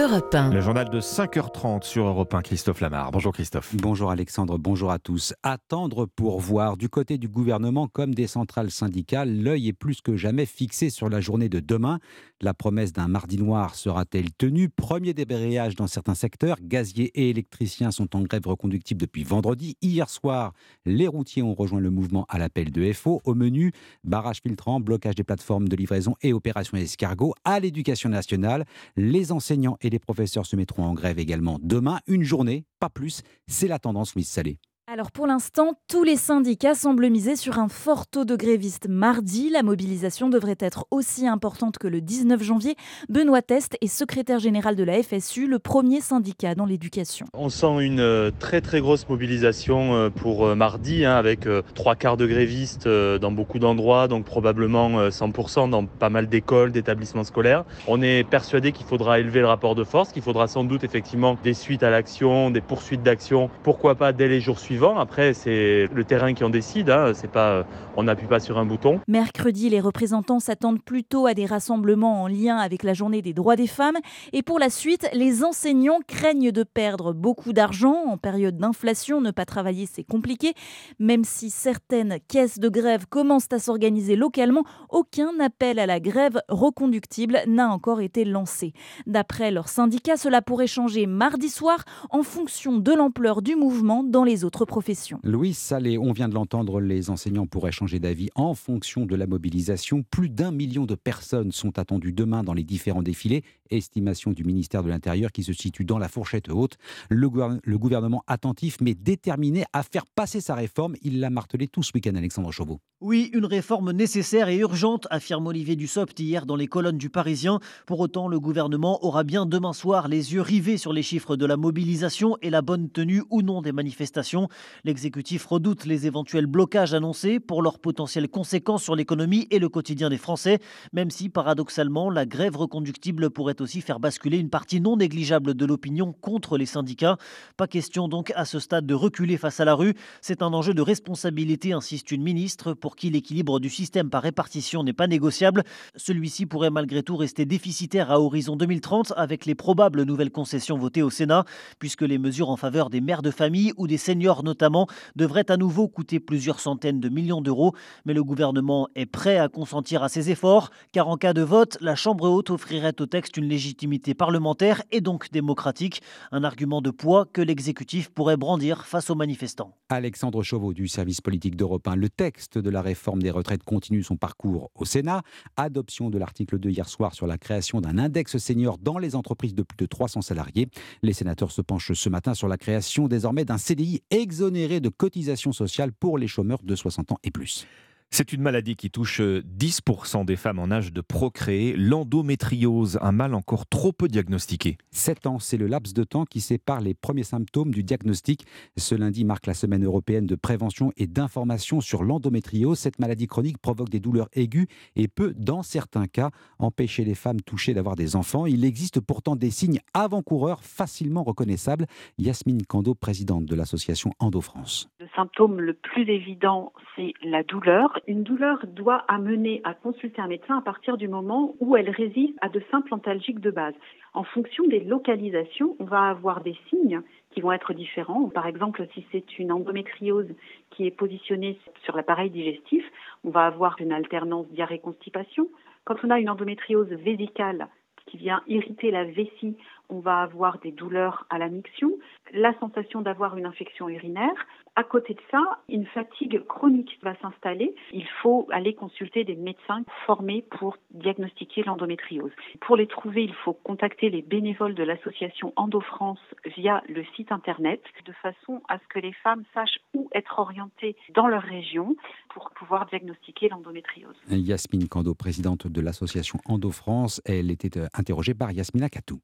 Europe 0.08 0.32
1. 0.32 0.50
Le 0.50 0.60
journal 0.60 0.88
de 0.88 1.00
5h30 1.00 1.82
sur 1.82 2.06
Europe 2.06 2.32
1, 2.32 2.42
Christophe 2.42 2.80
Lamar. 2.80 3.10
Bonjour 3.10 3.32
Christophe. 3.32 3.74
Bonjour 3.74 4.12
Alexandre, 4.12 4.56
bonjour 4.56 4.92
à 4.92 5.00
tous. 5.00 5.34
Attendre 5.42 6.06
pour 6.06 6.38
voir 6.38 6.76
du 6.76 6.88
côté 6.88 7.18
du 7.18 7.26
gouvernement 7.28 7.88
comme 7.88 8.14
des 8.14 8.28
centrales 8.28 8.70
syndicales, 8.70 9.36
l'œil 9.36 9.66
est 9.66 9.72
plus 9.72 10.02
que 10.02 10.16
jamais 10.16 10.46
fixé 10.46 10.90
sur 10.90 11.08
la 11.08 11.20
journée 11.20 11.48
de 11.48 11.58
demain. 11.58 11.98
La 12.40 12.54
promesse 12.54 12.92
d'un 12.92 13.08
mardi 13.08 13.36
noir 13.36 13.74
sera-t-elle 13.74 14.30
tenue? 14.32 14.68
Premier 14.68 15.12
débrayage 15.12 15.74
dans 15.74 15.88
certains 15.88 16.14
secteurs. 16.14 16.58
Gaziers 16.62 17.10
et 17.14 17.30
électriciens 17.30 17.90
sont 17.90 18.14
en 18.14 18.22
grève 18.22 18.46
reconductible 18.46 19.00
depuis 19.00 19.24
vendredi. 19.24 19.76
Hier 19.82 20.08
soir, 20.08 20.52
les 20.84 21.08
routiers 21.08 21.42
ont 21.42 21.54
rejoint 21.54 21.80
le 21.80 21.90
mouvement 21.90 22.26
à 22.28 22.38
l'appel 22.38 22.70
de 22.70 22.92
FO. 22.92 23.22
Au 23.24 23.34
menu, 23.34 23.72
barrage 24.04 24.40
filtrant, 24.40 24.78
blocage 24.78 25.16
des 25.16 25.24
plateformes 25.24 25.66
de 25.66 25.74
livraison 25.74 26.14
et 26.22 26.32
opération 26.32 26.76
escargot. 26.76 27.34
À 27.44 27.58
l'éducation 27.58 28.08
nationale, 28.08 28.66
les 28.96 29.32
enseignants 29.32 29.78
et 29.80 29.90
les 29.90 29.95
professeurs 29.98 30.46
se 30.46 30.56
mettront 30.56 30.84
en 30.84 30.94
grève 30.94 31.18
également 31.18 31.58
demain. 31.62 32.00
Une 32.06 32.22
journée, 32.22 32.64
pas 32.80 32.90
plus. 32.90 33.22
C'est 33.46 33.68
la 33.68 33.78
tendance, 33.78 34.14
Louise 34.14 34.28
Salé. 34.28 34.58
Alors 34.88 35.10
pour 35.10 35.26
l'instant, 35.26 35.72
tous 35.88 36.04
les 36.04 36.14
syndicats 36.14 36.76
semblent 36.76 37.10
miser 37.10 37.34
sur 37.34 37.58
un 37.58 37.66
fort 37.66 38.06
taux 38.06 38.24
de 38.24 38.36
grévistes 38.36 38.86
mardi. 38.88 39.50
La 39.50 39.64
mobilisation 39.64 40.28
devrait 40.28 40.58
être 40.60 40.86
aussi 40.92 41.26
importante 41.26 41.76
que 41.76 41.88
le 41.88 42.00
19 42.00 42.40
janvier. 42.40 42.76
Benoît 43.08 43.42
Test 43.42 43.76
est 43.80 43.88
secrétaire 43.88 44.38
général 44.38 44.76
de 44.76 44.84
la 44.84 45.02
FSU, 45.02 45.48
le 45.48 45.58
premier 45.58 46.00
syndicat 46.00 46.54
dans 46.54 46.66
l'éducation. 46.66 47.26
On 47.34 47.48
sent 47.48 47.80
une 47.80 47.98
euh, 47.98 48.30
très 48.38 48.60
très 48.60 48.80
grosse 48.80 49.08
mobilisation 49.08 49.94
euh, 49.94 50.08
pour 50.08 50.46
euh, 50.46 50.54
mardi, 50.54 51.04
hein, 51.04 51.16
avec 51.16 51.48
trois 51.74 51.96
quarts 51.96 52.16
de 52.16 52.28
grévistes 52.28 52.86
dans 52.86 53.32
beaucoup 53.32 53.58
d'endroits, 53.58 54.06
donc 54.06 54.24
probablement 54.24 55.08
100% 55.08 55.68
dans 55.68 55.84
pas 55.84 56.10
mal 56.10 56.28
d'écoles, 56.28 56.70
d'établissements 56.70 57.24
scolaires. 57.24 57.64
On 57.88 58.02
est 58.02 58.22
persuadé 58.22 58.70
qu'il 58.70 58.86
faudra 58.86 59.18
élever 59.18 59.40
le 59.40 59.48
rapport 59.48 59.74
de 59.74 59.82
force, 59.82 60.12
qu'il 60.12 60.22
faudra 60.22 60.46
sans 60.46 60.62
doute 60.62 60.84
effectivement 60.84 61.36
des 61.42 61.54
suites 61.54 61.82
à 61.82 61.90
l'action, 61.90 62.52
des 62.52 62.60
poursuites 62.60 63.02
d'action, 63.02 63.50
pourquoi 63.64 63.96
pas 63.96 64.12
dès 64.12 64.28
les 64.28 64.40
jours 64.40 64.60
suivants 64.60 64.75
après, 64.84 65.34
c'est 65.34 65.88
le 65.92 66.04
terrain 66.04 66.34
qui 66.34 66.44
en 66.44 66.50
décide. 66.50 66.90
Hein. 66.90 67.12
C'est 67.14 67.30
pas, 67.30 67.66
on 67.96 68.04
n'appuie 68.04 68.26
pas 68.26 68.40
sur 68.40 68.58
un 68.58 68.66
bouton. 68.66 69.00
Mercredi, 69.08 69.68
les 69.70 69.80
représentants 69.80 70.40
s'attendent 70.40 70.82
plutôt 70.82 71.26
à 71.26 71.34
des 71.34 71.46
rassemblements 71.46 72.22
en 72.22 72.28
lien 72.28 72.58
avec 72.58 72.82
la 72.82 72.94
journée 72.94 73.22
des 73.22 73.32
droits 73.32 73.56
des 73.56 73.66
femmes. 73.66 73.96
Et 74.32 74.42
pour 74.42 74.58
la 74.58 74.70
suite, 74.70 75.08
les 75.12 75.44
enseignants 75.44 76.00
craignent 76.06 76.52
de 76.52 76.62
perdre 76.62 77.12
beaucoup 77.12 77.52
d'argent. 77.52 77.94
En 78.06 78.18
période 78.18 78.58
d'inflation, 78.58 79.20
ne 79.20 79.30
pas 79.30 79.44
travailler, 79.44 79.86
c'est 79.90 80.04
compliqué. 80.04 80.52
Même 80.98 81.24
si 81.24 81.50
certaines 81.50 82.18
caisses 82.28 82.58
de 82.58 82.68
grève 82.68 83.06
commencent 83.08 83.52
à 83.52 83.58
s'organiser 83.58 84.16
localement, 84.16 84.64
aucun 84.90 85.30
appel 85.40 85.78
à 85.78 85.86
la 85.86 86.00
grève 86.00 86.40
reconductible 86.48 87.40
n'a 87.46 87.68
encore 87.70 88.00
été 88.00 88.24
lancé. 88.24 88.72
D'après 89.06 89.50
leur 89.50 89.68
syndicat, 89.68 90.16
cela 90.16 90.42
pourrait 90.42 90.66
changer 90.66 91.06
mardi 91.06 91.48
soir 91.48 91.78
en 92.10 92.22
fonction 92.22 92.76
de 92.76 92.92
l'ampleur 92.92 93.42
du 93.42 93.56
mouvement 93.56 94.04
dans 94.04 94.24
les 94.24 94.44
autres 94.44 94.65
profession. 94.66 95.18
Louis 95.22 95.54
Salé, 95.54 95.98
on 95.98 96.12
vient 96.12 96.28
de 96.28 96.34
l'entendre, 96.34 96.80
les 96.80 97.10
enseignants 97.10 97.46
pourraient 97.46 97.72
changer 97.72 97.98
d'avis 97.98 98.28
en 98.34 98.54
fonction 98.54 99.06
de 99.06 99.16
la 99.16 99.26
mobilisation. 99.26 100.02
Plus 100.02 100.28
d'un 100.28 100.50
million 100.50 100.84
de 100.84 100.94
personnes 100.94 101.52
sont 101.52 101.78
attendues 101.78 102.12
demain 102.12 102.42
dans 102.42 102.54
les 102.54 102.64
différents 102.64 103.02
défilés. 103.02 103.42
Estimation 103.70 104.30
du 104.32 104.44
ministère 104.44 104.82
de 104.82 104.88
l'Intérieur 104.88 105.32
qui 105.32 105.42
se 105.42 105.52
situe 105.52 105.84
dans 105.84 105.98
la 105.98 106.08
fourchette 106.08 106.48
haute. 106.50 106.76
Le, 107.08 107.28
le 107.62 107.78
gouvernement 107.78 108.22
attentif 108.26 108.78
mais 108.80 108.94
déterminé 108.94 109.64
à 109.72 109.82
faire 109.82 110.06
passer 110.06 110.40
sa 110.40 110.54
réforme. 110.54 110.94
Il 111.02 111.20
l'a 111.20 111.30
martelé 111.30 111.66
tout 111.66 111.82
ce 111.82 111.92
week-end, 111.94 112.14
Alexandre 112.14 112.52
Chauveau. 112.52 112.80
Oui, 113.00 113.30
une 113.34 113.44
réforme 113.44 113.92
nécessaire 113.92 114.48
et 114.48 114.56
urgente, 114.56 115.06
affirme 115.10 115.46
Olivier 115.48 115.76
Dussopt 115.76 116.18
hier 116.18 116.46
dans 116.46 116.56
les 116.56 116.66
colonnes 116.66 116.96
du 116.96 117.10
Parisien. 117.10 117.60
Pour 117.86 118.00
autant, 118.00 118.28
le 118.28 118.40
gouvernement 118.40 119.04
aura 119.04 119.22
bien 119.22 119.46
demain 119.46 119.72
soir 119.72 120.08
les 120.08 120.32
yeux 120.32 120.40
rivés 120.40 120.78
sur 120.78 120.92
les 120.92 121.02
chiffres 121.02 121.36
de 121.36 121.44
la 121.44 121.56
mobilisation 121.56 122.38
et 122.42 122.50
la 122.50 122.62
bonne 122.62 122.88
tenue 122.88 123.22
ou 123.30 123.42
non 123.42 123.62
des 123.62 123.72
manifestations. 123.72 124.48
L'exécutif 124.84 125.46
redoute 125.46 125.84
les 125.84 126.06
éventuels 126.06 126.46
blocages 126.46 126.94
annoncés 126.94 127.40
pour 127.40 127.62
leurs 127.62 127.78
potentielles 127.78 128.28
conséquences 128.28 128.82
sur 128.82 128.96
l'économie 128.96 129.46
et 129.50 129.58
le 129.58 129.68
quotidien 129.68 130.10
des 130.10 130.18
Français, 130.18 130.58
même 130.92 131.10
si 131.10 131.28
paradoxalement 131.28 132.10
la 132.10 132.26
grève 132.26 132.56
reconductible 132.56 133.30
pourrait 133.30 133.60
aussi 133.60 133.80
faire 133.80 134.00
basculer 134.00 134.38
une 134.38 134.50
partie 134.50 134.80
non 134.80 134.96
négligeable 134.96 135.54
de 135.54 135.66
l'opinion 135.66 136.12
contre 136.12 136.58
les 136.58 136.66
syndicats. 136.66 137.16
Pas 137.56 137.66
question 137.66 138.08
donc 138.08 138.32
à 138.36 138.44
ce 138.44 138.58
stade 138.58 138.86
de 138.86 138.94
reculer 138.94 139.36
face 139.36 139.60
à 139.60 139.64
la 139.64 139.74
rue. 139.74 139.94
C'est 140.20 140.42
un 140.42 140.52
enjeu 140.52 140.74
de 140.74 140.82
responsabilité, 140.82 141.72
insiste 141.72 142.10
une 142.10 142.22
ministre, 142.22 142.74
pour 142.74 142.96
qui 142.96 143.10
l'équilibre 143.10 143.60
du 143.60 143.70
système 143.70 144.10
par 144.10 144.22
répartition 144.22 144.82
n'est 144.82 144.92
pas 144.92 145.06
négociable. 145.06 145.64
Celui-ci 145.96 146.46
pourrait 146.46 146.70
malgré 146.70 147.02
tout 147.02 147.16
rester 147.16 147.44
déficitaire 147.44 148.10
à 148.10 148.20
horizon 148.20 148.56
2030 148.56 149.12
avec 149.16 149.46
les 149.46 149.54
probables 149.54 150.02
nouvelles 150.02 150.30
concessions 150.30 150.78
votées 150.78 151.02
au 151.02 151.10
Sénat, 151.10 151.44
puisque 151.78 152.02
les 152.02 152.18
mesures 152.18 152.50
en 152.50 152.56
faveur 152.56 152.90
des 152.90 153.00
mères 153.00 153.22
de 153.22 153.30
famille 153.30 153.72
ou 153.76 153.86
des 153.86 153.98
seniors 153.98 154.42
notamment, 154.46 154.86
devrait 155.16 155.50
à 155.50 155.58
nouveau 155.58 155.88
coûter 155.88 156.20
plusieurs 156.20 156.60
centaines 156.60 157.00
de 157.00 157.10
millions 157.10 157.42
d'euros. 157.42 157.74
Mais 158.06 158.14
le 158.14 158.24
gouvernement 158.24 158.88
est 158.94 159.04
prêt 159.04 159.36
à 159.36 159.48
consentir 159.48 160.02
à 160.02 160.08
ces 160.08 160.30
efforts, 160.30 160.70
car 160.92 161.08
en 161.08 161.18
cas 161.18 161.34
de 161.34 161.42
vote, 161.42 161.76
la 161.82 161.94
Chambre 161.94 162.30
haute 162.30 162.48
offrirait 162.48 162.98
au 163.00 163.06
texte 163.06 163.36
une 163.36 163.44
légitimité 163.46 164.14
parlementaire 164.14 164.82
et 164.90 165.02
donc 165.02 165.30
démocratique, 165.30 166.00
un 166.32 166.44
argument 166.44 166.80
de 166.80 166.90
poids 166.90 167.26
que 167.30 167.42
l'exécutif 167.42 168.08
pourrait 168.08 168.36
brandir 168.36 168.86
face 168.86 169.10
aux 169.10 169.14
manifestants. 169.14 169.74
Alexandre 169.88 170.42
Chauveau 170.42 170.72
du 170.72 170.88
service 170.88 171.20
politique 171.20 171.56
d'Europe 171.56 171.86
1. 171.86 171.96
Le 171.96 172.08
texte 172.08 172.58
de 172.58 172.70
la 172.70 172.82
réforme 172.82 173.22
des 173.22 173.30
retraites 173.30 173.62
continue 173.62 174.02
son 174.02 174.16
parcours 174.16 174.70
au 174.74 174.84
Sénat. 174.84 175.22
Adoption 175.56 176.10
de 176.10 176.18
l'article 176.18 176.58
2 176.58 176.70
hier 176.70 176.88
soir 176.88 177.14
sur 177.14 177.26
la 177.26 177.38
création 177.38 177.80
d'un 177.80 177.98
index 177.98 178.38
senior 178.38 178.78
dans 178.78 178.98
les 178.98 179.14
entreprises 179.14 179.54
de 179.54 179.62
plus 179.62 179.76
de 179.76 179.86
300 179.86 180.22
salariés. 180.22 180.68
Les 181.02 181.12
sénateurs 181.12 181.50
se 181.50 181.62
penchent 181.62 181.92
ce 181.92 182.08
matin 182.08 182.34
sur 182.34 182.48
la 182.48 182.56
création 182.56 183.08
désormais 183.08 183.44
d'un 183.44 183.58
CDI 183.58 184.02
exonéré 184.36 184.80
de 184.80 184.90
cotisations 184.90 185.52
sociales 185.52 185.92
pour 185.92 186.18
les 186.18 186.28
chômeurs 186.28 186.62
de 186.62 186.76
60 186.76 187.12
ans 187.12 187.18
et 187.24 187.30
plus. 187.30 187.66
C'est 188.10 188.32
une 188.32 188.40
maladie 188.40 188.76
qui 188.76 188.90
touche 188.90 189.20
10% 189.20 190.24
des 190.24 190.36
femmes 190.36 190.58
en 190.58 190.70
âge 190.70 190.92
de 190.92 191.00
procréer, 191.02 191.76
l'endométriose, 191.76 192.98
un 193.02 193.12
mal 193.12 193.34
encore 193.34 193.66
trop 193.66 193.92
peu 193.92 194.08
diagnostiqué. 194.08 194.78
7 194.90 195.26
ans, 195.26 195.38
c'est 195.38 195.58
le 195.58 195.66
laps 195.66 195.92
de 195.92 196.02
temps 196.02 196.24
qui 196.24 196.40
sépare 196.40 196.80
les 196.80 196.94
premiers 196.94 197.24
symptômes 197.24 197.72
du 197.72 197.82
diagnostic. 197.82 198.46
Ce 198.78 198.94
lundi 198.94 199.24
marque 199.24 199.46
la 199.46 199.52
semaine 199.52 199.84
européenne 199.84 200.24
de 200.26 200.34
prévention 200.34 200.92
et 200.96 201.06
d'information 201.06 201.82
sur 201.82 202.04
l'endométriose. 202.04 202.78
Cette 202.78 202.98
maladie 202.98 203.26
chronique 203.26 203.58
provoque 203.58 203.90
des 203.90 204.00
douleurs 204.00 204.28
aiguës 204.32 204.66
et 204.94 205.08
peut, 205.08 205.34
dans 205.36 205.62
certains 205.62 206.06
cas, 206.06 206.30
empêcher 206.58 207.04
les 207.04 207.14
femmes 207.14 207.42
touchées 207.42 207.74
d'avoir 207.74 207.96
des 207.96 208.16
enfants. 208.16 208.46
Il 208.46 208.64
existe 208.64 209.00
pourtant 209.00 209.36
des 209.36 209.50
signes 209.50 209.80
avant-coureurs 209.92 210.64
facilement 210.64 211.22
reconnaissables. 211.22 211.86
Yasmine 212.16 212.64
Kando, 212.64 212.94
présidente 212.94 213.44
de 213.44 213.54
l'association 213.54 214.12
Endo 214.20 214.40
France. 214.40 214.88
Le 215.00 215.08
symptôme 215.14 215.60
le 215.60 215.74
plus 215.74 216.08
évident, 216.08 216.72
c'est 216.94 217.12
la 217.22 217.42
douleur 217.42 217.95
une 218.06 218.22
douleur 218.22 218.66
doit 218.66 219.04
amener 219.08 219.60
à 219.64 219.74
consulter 219.74 220.20
un 220.20 220.28
médecin 220.28 220.58
à 220.58 220.62
partir 220.62 220.96
du 220.96 221.08
moment 221.08 221.54
où 221.60 221.76
elle 221.76 221.90
résiste 221.90 222.34
à 222.40 222.48
de 222.48 222.62
simples 222.70 222.92
antalgiques 222.92 223.40
de 223.40 223.50
base. 223.50 223.74
En 224.14 224.24
fonction 224.24 224.66
des 224.66 224.80
localisations, 224.80 225.76
on 225.78 225.84
va 225.84 226.08
avoir 226.08 226.42
des 226.42 226.56
signes 226.68 227.02
qui 227.30 227.40
vont 227.40 227.52
être 227.52 227.74
différents. 227.74 228.28
Par 228.28 228.46
exemple, 228.46 228.86
si 228.94 229.04
c'est 229.12 229.38
une 229.38 229.52
endométriose 229.52 230.28
qui 230.70 230.86
est 230.86 230.90
positionnée 230.90 231.58
sur 231.84 231.96
l'appareil 231.96 232.30
digestif, 232.30 232.84
on 233.24 233.30
va 233.30 233.46
avoir 233.46 233.76
une 233.80 233.92
alternance 233.92 234.48
diarrhée-constipation. 234.48 235.48
Quand 235.84 235.96
on 236.02 236.10
a 236.10 236.18
une 236.18 236.30
endométriose 236.30 236.88
vésicale 236.88 237.68
qui 238.06 238.16
vient 238.16 238.42
irriter 238.46 238.90
la 238.90 239.04
vessie, 239.04 239.56
on 239.88 240.00
va 240.00 240.20
avoir 240.20 240.58
des 240.58 240.72
douleurs 240.72 241.26
à 241.30 241.38
la 241.38 241.48
miction, 241.48 241.92
la 242.32 242.58
sensation 242.58 243.02
d'avoir 243.02 243.36
une 243.36 243.46
infection 243.46 243.88
urinaire. 243.88 244.46
À 244.74 244.84
côté 244.84 245.14
de 245.14 245.20
ça, 245.30 245.40
une 245.68 245.86
fatigue 245.86 246.44
chronique 246.46 246.98
va 247.02 247.16
s'installer. 247.22 247.74
Il 247.92 248.06
faut 248.22 248.46
aller 248.50 248.74
consulter 248.74 249.24
des 249.24 249.36
médecins 249.36 249.82
formés 250.04 250.44
pour 250.58 250.76
diagnostiquer 250.90 251.62
l'endométriose. 251.62 252.32
Pour 252.60 252.76
les 252.76 252.86
trouver, 252.86 253.24
il 253.24 253.32
faut 253.32 253.54
contacter 253.54 254.10
les 254.10 254.22
bénévoles 254.22 254.74
de 254.74 254.82
l'association 254.82 255.52
EndoFrance 255.56 256.20
via 256.56 256.82
le 256.88 257.04
site 257.16 257.32
internet, 257.32 257.80
de 258.04 258.12
façon 258.12 258.62
à 258.68 258.78
ce 258.78 258.84
que 258.88 258.98
les 258.98 259.12
femmes 259.12 259.44
sachent 259.54 259.78
où 259.94 260.10
être 260.14 260.38
orientées 260.38 260.96
dans 261.14 261.26
leur 261.26 261.42
région 261.42 261.96
pour 262.28 262.50
pouvoir 262.50 262.86
diagnostiquer 262.86 263.48
l'endométriose. 263.48 264.16
Yasmine 264.28 264.88
Kando, 264.88 265.14
présidente 265.14 265.66
de 265.66 265.80
l'association 265.80 266.38
EndoFrance, 266.44 267.22
elle 267.24 267.50
était 267.50 267.78
euh, 267.78 267.86
interrogée 267.94 268.34
par 268.34 268.52
Yasmina 268.52 268.88
Katou. 268.88 269.20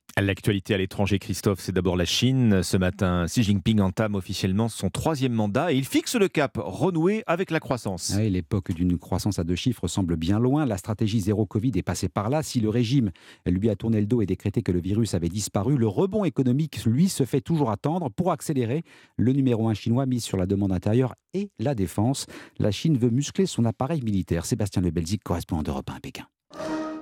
L'actualité 0.52 0.74
à 0.74 0.76
l'étranger, 0.76 1.18
Christophe, 1.18 1.60
c'est 1.60 1.72
d'abord 1.72 1.96
la 1.96 2.04
Chine. 2.04 2.62
Ce 2.62 2.76
matin, 2.76 3.24
Xi 3.26 3.42
Jinping 3.42 3.80
entame 3.80 4.14
officiellement 4.14 4.68
son 4.68 4.90
troisième 4.90 5.32
mandat 5.32 5.72
et 5.72 5.76
il 5.76 5.86
fixe 5.86 6.14
le 6.14 6.28
cap, 6.28 6.58
renouer 6.62 7.22
avec 7.26 7.50
la 7.50 7.58
croissance. 7.58 8.14
L'époque 8.18 8.70
d'une 8.70 8.98
croissance 8.98 9.38
à 9.38 9.44
deux 9.44 9.54
chiffres 9.54 9.88
semble 9.88 10.16
bien 10.16 10.38
loin. 10.38 10.66
La 10.66 10.76
stratégie 10.76 11.20
zéro 11.20 11.46
Covid 11.46 11.72
est 11.76 11.82
passée 11.82 12.10
par 12.10 12.28
là. 12.28 12.42
Si 12.42 12.60
le 12.60 12.68
régime 12.68 13.12
lui 13.46 13.70
a 13.70 13.76
tourné 13.76 13.98
le 13.98 14.06
dos 14.06 14.20
et 14.20 14.26
décrété 14.26 14.60
que 14.60 14.72
le 14.72 14.82
virus 14.82 15.14
avait 15.14 15.30
disparu, 15.30 15.78
le 15.78 15.88
rebond 15.88 16.26
économique, 16.26 16.84
lui, 16.84 17.08
se 17.08 17.24
fait 17.24 17.40
toujours 17.40 17.70
attendre. 17.70 18.10
Pour 18.10 18.30
accélérer, 18.30 18.82
le 19.16 19.32
numéro 19.32 19.70
un 19.70 19.74
chinois 19.74 20.04
mise 20.04 20.22
sur 20.22 20.36
la 20.36 20.44
demande 20.44 20.72
intérieure 20.72 21.14
et 21.32 21.48
la 21.60 21.74
défense. 21.74 22.26
La 22.58 22.72
Chine 22.72 22.98
veut 22.98 23.08
muscler 23.08 23.46
son 23.46 23.64
appareil 23.64 24.02
militaire. 24.02 24.44
Sébastien 24.44 24.82
Le 24.82 24.90
Belzic, 24.90 25.22
correspondant 25.22 25.62
d'Europe 25.62 25.88
1 25.88 25.94
à 25.94 26.00
Pékin. 26.00 26.26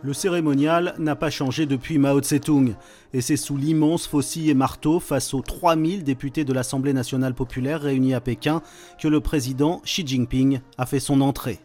Le 0.03 0.15
cérémonial 0.15 0.95
n'a 0.99 1.15
pas 1.15 1.29
changé 1.29 1.67
depuis 1.67 1.99
Mao 1.99 2.21
Tse-tung, 2.21 2.75
et 3.13 3.21
c'est 3.21 3.37
sous 3.37 3.59
l'immense 3.59 4.07
faucille 4.07 4.49
et 4.49 4.55
marteau 4.55 4.99
face 4.99 5.35
aux 5.35 5.43
3000 5.43 6.05
députés 6.05 6.45
de 6.45 6.55
l'Assemblée 6.55 6.95
nationale 6.95 7.35
populaire 7.35 7.83
réunis 7.83 8.15
à 8.15 8.21
Pékin 8.23 8.63
que 8.99 9.09
le 9.09 9.21
président 9.21 9.83
Xi 9.85 10.07
Jinping 10.07 10.61
a 10.79 10.87
fait 10.87 11.01
son 11.01 11.21
entrée. 11.21 11.61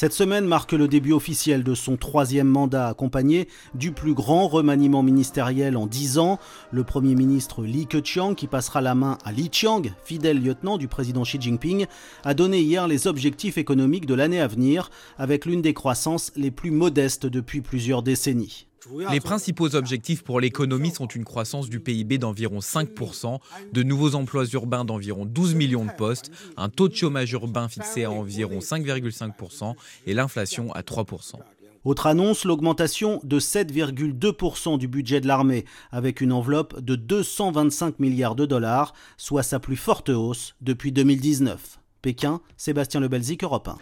Cette 0.00 0.14
semaine 0.14 0.46
marque 0.46 0.72
le 0.72 0.88
début 0.88 1.12
officiel 1.12 1.62
de 1.62 1.74
son 1.74 1.98
troisième 1.98 2.46
mandat 2.46 2.88
accompagné 2.88 3.48
du 3.74 3.92
plus 3.92 4.14
grand 4.14 4.48
remaniement 4.48 5.02
ministériel 5.02 5.76
en 5.76 5.86
dix 5.86 6.16
ans. 6.18 6.38
Le 6.70 6.84
Premier 6.84 7.14
ministre 7.14 7.62
Li 7.62 7.86
Keqiang, 7.86 8.34
qui 8.34 8.46
passera 8.46 8.80
la 8.80 8.94
main 8.94 9.18
à 9.26 9.32
Li 9.32 9.50
Qiang, 9.50 9.92
fidèle 10.02 10.42
lieutenant 10.42 10.78
du 10.78 10.88
président 10.88 11.20
Xi 11.20 11.38
Jinping, 11.38 11.84
a 12.24 12.32
donné 12.32 12.62
hier 12.62 12.88
les 12.88 13.08
objectifs 13.08 13.58
économiques 13.58 14.06
de 14.06 14.14
l'année 14.14 14.40
à 14.40 14.46
venir, 14.46 14.90
avec 15.18 15.44
l'une 15.44 15.60
des 15.60 15.74
croissances 15.74 16.32
les 16.34 16.50
plus 16.50 16.70
modestes 16.70 17.26
depuis 17.26 17.60
plusieurs 17.60 18.02
décennies. 18.02 18.69
Les 19.10 19.20
principaux 19.20 19.74
objectifs 19.74 20.22
pour 20.22 20.40
l'économie 20.40 20.90
sont 20.90 21.06
une 21.06 21.24
croissance 21.24 21.68
du 21.68 21.80
PIB 21.80 22.18
d'environ 22.18 22.58
5%, 22.58 23.38
de 23.72 23.82
nouveaux 23.82 24.14
emplois 24.14 24.46
urbains 24.46 24.84
d'environ 24.84 25.24
12 25.24 25.54
millions 25.54 25.84
de 25.84 25.92
postes, 25.92 26.30
un 26.56 26.68
taux 26.68 26.88
de 26.88 26.94
chômage 26.94 27.32
urbain 27.32 27.68
fixé 27.68 28.04
à 28.04 28.10
environ 28.10 28.58
5,5% 28.58 29.74
et 30.06 30.14
l'inflation 30.14 30.72
à 30.72 30.82
3%. 30.82 31.36
Autre 31.84 32.06
annonce, 32.06 32.44
l'augmentation 32.44 33.20
de 33.24 33.40
7,2% 33.40 34.76
du 34.76 34.86
budget 34.86 35.22
de 35.22 35.26
l'armée, 35.26 35.64
avec 35.90 36.20
une 36.20 36.32
enveloppe 36.32 36.78
de 36.80 36.94
225 36.94 37.98
milliards 38.00 38.34
de 38.34 38.44
dollars, 38.44 38.92
soit 39.16 39.42
sa 39.42 39.60
plus 39.60 39.76
forte 39.76 40.10
hausse 40.10 40.54
depuis 40.60 40.92
2019. 40.92 41.78
Pékin, 42.02 42.40
Sébastien 42.58 43.00
Lebelzik, 43.00 43.44
Europe 43.44 43.68
1. 43.68 43.78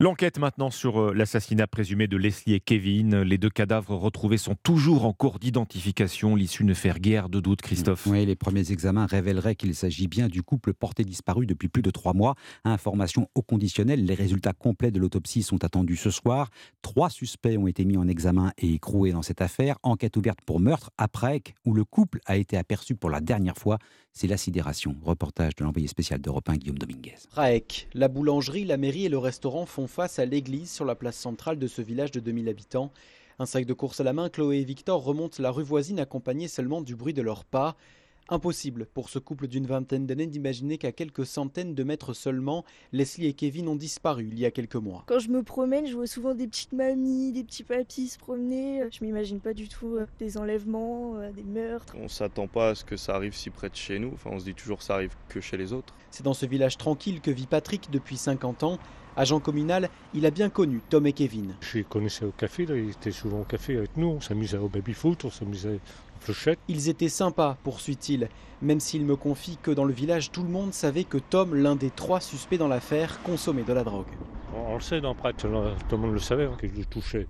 L'enquête 0.00 0.38
maintenant 0.38 0.70
sur 0.70 1.00
euh, 1.00 1.12
l'assassinat 1.12 1.66
présumé 1.66 2.06
de 2.06 2.16
Leslie 2.16 2.54
et 2.54 2.60
Kevin. 2.60 3.22
Les 3.22 3.36
deux 3.36 3.50
cadavres 3.50 3.96
retrouvés 3.96 4.38
sont 4.38 4.54
toujours 4.62 5.04
en 5.04 5.12
cours 5.12 5.40
d'identification. 5.40 6.36
L'issue 6.36 6.62
ne 6.62 6.72
fait 6.72 6.96
guère 7.00 7.28
de 7.28 7.40
doute, 7.40 7.62
Christophe. 7.62 8.06
Oui, 8.06 8.24
les 8.24 8.36
premiers 8.36 8.70
examens 8.70 9.06
révéleraient 9.06 9.56
qu'il 9.56 9.74
s'agit 9.74 10.06
bien 10.06 10.28
du 10.28 10.44
couple 10.44 10.72
porté 10.72 11.02
disparu 11.02 11.46
depuis 11.46 11.66
plus 11.66 11.82
de 11.82 11.90
trois 11.90 12.12
mois. 12.12 12.36
Information 12.62 13.28
au 13.34 13.42
conditionnel, 13.42 14.04
les 14.04 14.14
résultats 14.14 14.52
complets 14.52 14.92
de 14.92 15.00
l'autopsie 15.00 15.42
sont 15.42 15.64
attendus 15.64 15.96
ce 15.96 16.12
soir. 16.12 16.50
Trois 16.80 17.10
suspects 17.10 17.58
ont 17.58 17.66
été 17.66 17.84
mis 17.84 17.96
en 17.96 18.06
examen 18.06 18.52
et 18.56 18.74
écroués 18.74 19.10
dans 19.10 19.22
cette 19.22 19.42
affaire. 19.42 19.78
Enquête 19.82 20.16
ouverte 20.16 20.38
pour 20.46 20.60
meurtre 20.60 20.92
après 20.96 21.42
où 21.66 21.74
le 21.74 21.84
couple 21.84 22.20
a 22.24 22.36
été 22.36 22.56
aperçu 22.56 22.94
pour 22.94 23.10
la 23.10 23.20
dernière 23.20 23.58
fois. 23.58 23.78
C'est 24.20 24.26
la 24.26 24.36
sidération. 24.36 24.96
Reportage 25.04 25.54
de 25.54 25.62
l'envoyé 25.62 25.86
spécial 25.86 26.20
d'Europe 26.20 26.48
1, 26.48 26.56
Guillaume 26.56 26.78
Dominguez. 26.78 27.14
Raek, 27.30 27.86
la 27.94 28.08
boulangerie, 28.08 28.64
la 28.64 28.76
mairie 28.76 29.04
et 29.04 29.08
le 29.08 29.16
restaurant 29.16 29.64
font 29.64 29.86
face 29.86 30.18
à 30.18 30.24
l'église 30.24 30.72
sur 30.72 30.84
la 30.84 30.96
place 30.96 31.14
centrale 31.14 31.56
de 31.56 31.68
ce 31.68 31.82
village 31.82 32.10
de 32.10 32.18
2000 32.18 32.48
habitants. 32.48 32.90
Un 33.38 33.46
sac 33.46 33.64
de 33.64 33.72
course 33.74 34.00
à 34.00 34.02
la 34.02 34.12
main, 34.12 34.28
Chloé 34.28 34.58
et 34.58 34.64
Victor 34.64 35.04
remontent 35.04 35.40
la 35.40 35.52
rue 35.52 35.62
voisine 35.62 36.00
accompagnés 36.00 36.48
seulement 36.48 36.80
du 36.80 36.96
bruit 36.96 37.14
de 37.14 37.22
leurs 37.22 37.44
pas. 37.44 37.76
Impossible 38.30 38.86
pour 38.92 39.08
ce 39.08 39.18
couple 39.18 39.46
d'une 39.46 39.64
vingtaine 39.64 40.06
d'années 40.06 40.26
d'imaginer 40.26 40.76
qu'à 40.76 40.92
quelques 40.92 41.24
centaines 41.24 41.74
de 41.74 41.82
mètres 41.82 42.12
seulement, 42.12 42.62
Leslie 42.92 43.26
et 43.26 43.32
Kevin 43.32 43.68
ont 43.68 43.76
disparu 43.76 44.28
il 44.30 44.38
y 44.38 44.44
a 44.44 44.50
quelques 44.50 44.76
mois. 44.76 45.04
Quand 45.06 45.18
je 45.18 45.30
me 45.30 45.42
promène, 45.42 45.86
je 45.86 45.94
vois 45.94 46.06
souvent 46.06 46.34
des 46.34 46.46
petites 46.46 46.74
mamies, 46.74 47.32
des 47.32 47.42
petits 47.42 47.62
papis 47.62 48.08
se 48.08 48.18
promener. 48.18 48.82
Je 48.90 49.02
m'imagine 49.02 49.40
pas 49.40 49.54
du 49.54 49.68
tout 49.68 49.96
euh, 49.96 50.06
des 50.18 50.36
enlèvements, 50.36 51.16
euh, 51.16 51.32
des 51.32 51.42
meurtres. 51.42 51.94
On 51.98 52.08
s'attend 52.08 52.48
pas 52.48 52.70
à 52.70 52.74
ce 52.74 52.84
que 52.84 52.98
ça 52.98 53.14
arrive 53.14 53.34
si 53.34 53.48
près 53.48 53.70
de 53.70 53.76
chez 53.76 53.98
nous. 53.98 54.10
Enfin, 54.12 54.28
on 54.32 54.38
se 54.38 54.44
dit 54.44 54.54
toujours 54.54 54.78
que 54.78 54.84
ça 54.84 54.96
arrive 54.96 55.14
que 55.30 55.40
chez 55.40 55.56
les 55.56 55.72
autres. 55.72 55.94
C'est 56.10 56.24
dans 56.24 56.34
ce 56.34 56.44
village 56.44 56.76
tranquille 56.76 57.22
que 57.22 57.30
vit 57.30 57.46
Patrick 57.46 57.90
depuis 57.90 58.18
50 58.18 58.62
ans. 58.62 58.78
Agent 59.16 59.40
communal, 59.40 59.90
il 60.14 60.26
a 60.26 60.30
bien 60.30 60.48
connu 60.48 60.80
Tom 60.90 61.04
et 61.06 61.12
Kevin. 61.12 61.56
Je 61.60 61.78
les 61.78 61.84
connaissais 61.84 62.24
au 62.24 62.30
café, 62.30 62.66
là, 62.66 62.76
ils 62.76 62.90
étaient 62.90 63.10
souvent 63.10 63.40
au 63.40 63.44
café 63.44 63.76
avec 63.76 63.96
nous, 63.96 64.06
on 64.06 64.20
s'amusait 64.20 64.58
au 64.58 64.68
baby-foot, 64.68 65.24
on 65.24 65.30
s'amusait 65.30 65.80
Ils 66.68 66.88
étaient 66.88 67.08
sympas, 67.08 67.56
poursuit-il, 67.64 68.28
même 68.62 68.80
s'il 68.80 69.04
me 69.04 69.16
confie 69.16 69.58
que 69.62 69.70
dans 69.70 69.84
le 69.84 69.92
village, 69.92 70.30
tout 70.30 70.42
le 70.42 70.48
monde 70.48 70.72
savait 70.72 71.04
que 71.04 71.18
Tom, 71.18 71.54
l'un 71.54 71.76
des 71.76 71.90
trois 71.90 72.20
suspects 72.20 72.58
dans 72.58 72.68
l'affaire, 72.68 73.22
consommait 73.22 73.62
de 73.62 73.72
la 73.72 73.84
drogue. 73.84 74.06
On, 74.54 74.72
on 74.72 74.74
le 74.74 74.80
sait, 74.80 75.00
dans 75.00 75.14
Prêtre, 75.14 75.38
tout 75.40 75.96
le 75.96 76.02
monde 76.02 76.12
le 76.12 76.18
savait, 76.18 76.44
hein, 76.44 76.56
que 76.58 76.66
je 76.66 76.74
le 76.74 76.84
touchais. 76.84 77.26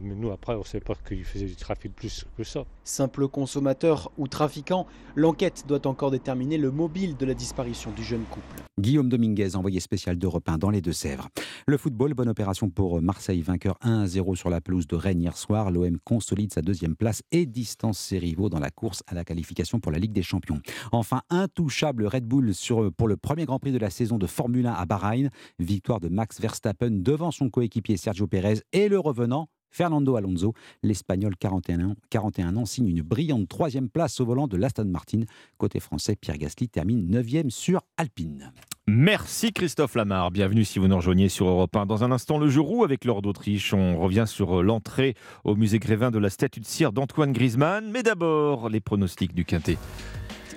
Mais 0.00 0.14
nous, 0.14 0.30
après, 0.30 0.54
on 0.54 0.60
ne 0.60 0.64
sait 0.64 0.80
pas 0.80 0.94
qu'il 0.94 1.24
faisait 1.24 1.46
du 1.46 1.56
trafic 1.56 1.94
plus 1.94 2.24
que 2.36 2.44
ça. 2.44 2.64
Simple 2.84 3.28
consommateur 3.28 4.10
ou 4.18 4.28
trafiquant, 4.28 4.86
l'enquête 5.16 5.64
doit 5.66 5.86
encore 5.86 6.10
déterminer 6.10 6.58
le 6.58 6.70
mobile 6.70 7.16
de 7.16 7.26
la 7.26 7.34
disparition 7.34 7.90
du 7.92 8.02
jeune 8.02 8.24
couple. 8.24 8.62
Guillaume 8.80 9.08
Dominguez, 9.08 9.54
envoyé 9.56 9.80
spécial 9.80 10.16
d'Europe 10.16 10.48
1 10.48 10.58
dans 10.58 10.70
les 10.70 10.80
Deux-Sèvres. 10.80 11.28
Le 11.66 11.76
football, 11.76 12.14
bonne 12.14 12.28
opération 12.28 12.70
pour 12.70 13.00
Marseille, 13.02 13.42
vainqueur 13.42 13.76
1-0 13.82 14.34
sur 14.34 14.50
la 14.50 14.60
pelouse 14.60 14.86
de 14.86 14.96
Rennes 14.96 15.20
hier 15.20 15.36
soir. 15.36 15.70
L'OM 15.70 15.98
consolide 16.04 16.52
sa 16.52 16.62
deuxième 16.62 16.96
place 16.96 17.22
et 17.30 17.46
distance 17.46 17.98
ses 17.98 18.18
rivaux 18.18 18.48
dans 18.48 18.58
la 18.58 18.70
course 18.70 19.02
à 19.06 19.14
la 19.14 19.24
qualification 19.24 19.78
pour 19.78 19.92
la 19.92 19.98
Ligue 19.98 20.12
des 20.12 20.22
Champions. 20.22 20.60
Enfin, 20.90 21.22
intouchable 21.30 22.06
Red 22.06 22.24
Bull 22.24 22.54
sur, 22.54 22.92
pour 22.92 23.08
le 23.08 23.16
premier 23.16 23.44
Grand 23.44 23.58
Prix 23.58 23.72
de 23.72 23.78
la 23.78 23.90
saison 23.90 24.18
de 24.18 24.26
Formule 24.26 24.66
1 24.66 24.72
à 24.72 24.86
Bahreïn. 24.86 25.30
Victoire 25.58 26.00
de 26.00 26.08
Max 26.08 26.40
Verstappen 26.40 26.90
devant 26.90 27.30
son 27.30 27.50
coéquipier 27.50 27.96
Sergio 27.96 28.26
Pérez 28.26 28.62
et 28.72 28.88
le 28.88 28.98
revenant 28.98 29.48
Fernando 29.72 30.16
Alonso, 30.16 30.52
l'Espagnol 30.82 31.34
41 31.36 31.80
ans, 31.80 31.96
41 32.10 32.56
ans, 32.56 32.66
signe 32.66 32.88
une 32.88 33.02
brillante 33.02 33.48
troisième 33.48 33.88
place 33.88 34.20
au 34.20 34.26
volant 34.26 34.46
de 34.46 34.56
l'Aston 34.56 34.84
Martin. 34.84 35.22
Côté 35.56 35.80
français, 35.80 36.14
Pierre 36.14 36.38
Gasly 36.38 36.68
termine 36.68 37.10
9e 37.10 37.50
sur 37.50 37.80
Alpine. 37.96 38.52
Merci 38.86 39.52
Christophe 39.52 39.94
Lamar. 39.94 40.30
Bienvenue 40.30 40.64
si 40.64 40.78
vous 40.78 40.88
nous 40.88 40.96
rejoignez 40.96 41.28
sur 41.28 41.46
Europe 41.46 41.74
1. 41.74 41.86
Dans 41.86 42.04
un 42.04 42.10
instant, 42.10 42.38
le 42.38 42.48
jour 42.48 42.84
avec 42.84 43.04
l'or 43.04 43.22
d'Autriche. 43.22 43.72
On 43.72 43.96
revient 43.96 44.24
sur 44.26 44.62
l'entrée 44.62 45.14
au 45.44 45.54
musée 45.54 45.78
Grévin 45.78 46.10
de 46.10 46.18
la 46.18 46.30
statue 46.30 46.60
de 46.60 46.66
cire 46.66 46.92
d'Antoine 46.92 47.32
Griezmann. 47.32 47.90
Mais 47.90 48.02
d'abord, 48.02 48.68
les 48.68 48.80
pronostics 48.80 49.34
du 49.34 49.44
Quintet. 49.44 49.78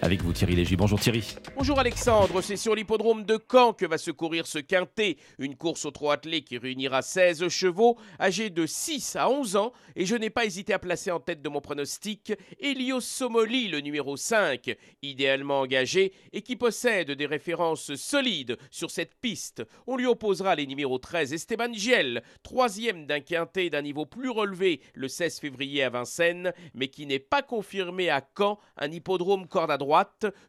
Avec 0.02 0.22
vous 0.22 0.34
Thierry. 0.34 0.76
Bonjour 0.76 1.00
Thierry. 1.00 1.36
Bonjour 1.56 1.80
Alexandre, 1.80 2.42
c'est 2.42 2.58
sur 2.58 2.76
l'hippodrome 2.76 3.24
de 3.24 3.40
Caen 3.52 3.74
que 3.74 3.86
va 3.86 3.98
se 3.98 4.12
courir 4.12 4.46
ce 4.46 4.60
quintet, 4.60 5.18
une 5.40 5.56
course 5.56 5.86
au 5.86 5.92
trot 5.92 6.12
attelé 6.12 6.42
qui 6.42 6.58
réunira 6.58 7.02
16 7.02 7.48
chevaux 7.48 7.98
âgés 8.20 8.50
de 8.50 8.66
6 8.66 9.16
à 9.16 9.30
11 9.30 9.56
ans 9.56 9.72
et 9.96 10.06
je 10.06 10.16
n'ai 10.16 10.30
pas 10.30 10.46
hésité 10.46 10.74
à 10.74 10.80
placer 10.80 11.12
en 11.12 11.20
tête 11.20 11.42
de 11.42 11.50
mon 11.50 11.62
pronostic 11.62 12.34
Elios 12.60 13.02
Somoli, 13.02 13.68
le 13.68 13.80
numéro 13.80 14.18
5, 14.18 14.76
idéalement 15.02 15.62
engagé 15.62 16.14
et 16.34 16.42
qui 16.42 16.56
possède 16.56 17.12
des 17.12 17.26
références 17.26 17.96
solides 17.96 18.58
sur 18.70 18.92
cette 18.92 19.16
piste. 19.16 19.64
On 19.88 19.98
lui 19.98 20.06
opposera 20.06 20.56
les 20.56 20.68
numéros 20.68 21.00
13 21.00 21.34
Esteban 21.34 21.74
Giel, 21.74 22.22
troisième 22.44 23.06
d'un 23.08 23.22
quintet 23.22 23.70
d'un 23.70 23.82
niveau 23.82 24.06
plus 24.06 24.30
relevé 24.30 24.82
le 24.94 25.08
16 25.08 25.40
février 25.40 25.84
à 25.84 25.90
Vincennes, 25.90 26.54
mais 26.74 26.90
qui 26.90 27.06
n'est 27.06 27.20
pas 27.20 27.42
confirmé 27.42 28.10
à 28.10 28.22
Caen, 28.38 28.60
un 28.78 28.92
hippodrome 28.92 29.48
corde 29.48 29.72
à 29.72 29.78
droite. 29.78 29.95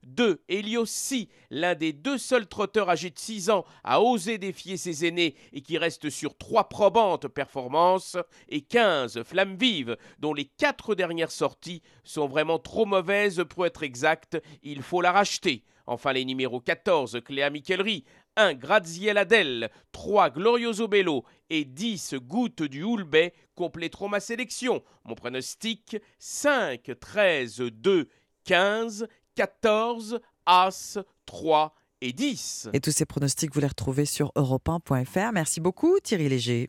2. 0.04 0.42
Eliossi, 0.48 1.28
l'un 1.50 1.74
des 1.74 1.92
deux 1.92 2.18
seuls 2.18 2.46
trotteurs 2.46 2.90
âgés 2.90 3.10
de 3.10 3.18
6 3.18 3.50
ans 3.50 3.64
à 3.84 4.00
oser 4.00 4.38
défier 4.38 4.76
ses 4.76 5.06
aînés 5.06 5.34
et 5.52 5.60
qui 5.60 5.78
reste 5.78 6.10
sur 6.10 6.36
trois 6.36 6.68
probantes 6.68 7.28
performances. 7.28 8.16
Et 8.48 8.62
15. 8.62 9.22
Flamme 9.22 9.56
vive, 9.56 9.96
dont 10.18 10.34
les 10.34 10.46
quatre 10.46 10.94
dernières 10.94 11.30
sorties 11.30 11.82
sont 12.04 12.26
vraiment 12.26 12.58
trop 12.58 12.86
mauvaises 12.86 13.44
pour 13.48 13.66
être 13.66 13.82
exactes. 13.82 14.40
Il 14.62 14.82
faut 14.82 15.00
la 15.00 15.12
racheter. 15.12 15.64
Enfin, 15.86 16.12
les 16.12 16.24
numéros 16.24 16.60
14, 16.60 17.20
Cléa 17.24 17.48
Michelry, 17.48 18.04
1 18.36 18.54
Graziella 18.54 19.20
Adèle, 19.22 19.70
3 19.92 20.30
Glorioso 20.30 20.88
Bello 20.88 21.24
et 21.48 21.64
10 21.64 22.16
Gouttes 22.22 22.62
du 22.62 22.82
Houlbet 22.82 23.32
compléteront 23.54 24.08
ma 24.08 24.20
sélection. 24.20 24.82
Mon 25.04 25.14
pronostic 25.14 25.96
5, 26.18 26.90
13, 27.00 27.58
2, 27.72 28.08
15, 28.44 29.06
14, 29.36 30.18
As, 30.46 30.98
3 31.26 31.74
et 32.00 32.12
10. 32.12 32.70
Et 32.72 32.80
tous 32.80 32.90
ces 32.90 33.04
pronostics, 33.04 33.54
vous 33.54 33.60
les 33.60 33.66
retrouvez 33.66 34.06
sur 34.06 34.32
europe1.fr. 34.34 35.32
Merci 35.32 35.60
beaucoup 35.60 35.98
Thierry 36.02 36.28
Léger. 36.28 36.68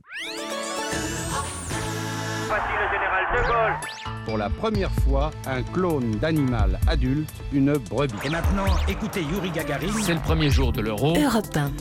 Voici 2.47 2.63
le 2.73 2.87
général 2.93 3.25
de 3.33 3.41
Gaulle. 3.47 4.25
Pour 4.25 4.37
la 4.37 4.49
première 4.49 4.91
fois, 4.91 5.31
un 5.45 5.63
clone 5.63 6.11
d'animal 6.17 6.79
adulte, 6.87 7.29
une 7.53 7.73
brebis. 7.77 8.13
Et 8.25 8.29
maintenant, 8.29 8.65
écoutez 8.89 9.21
Yuri 9.21 9.49
Gagarin. 9.51 9.87
C'est 10.03 10.13
le 10.13 10.19
premier 10.19 10.49
jour 10.49 10.73
de 10.73 10.81
l'Euro. 10.81 11.15
Europe 11.17 11.55
1. 11.55 11.71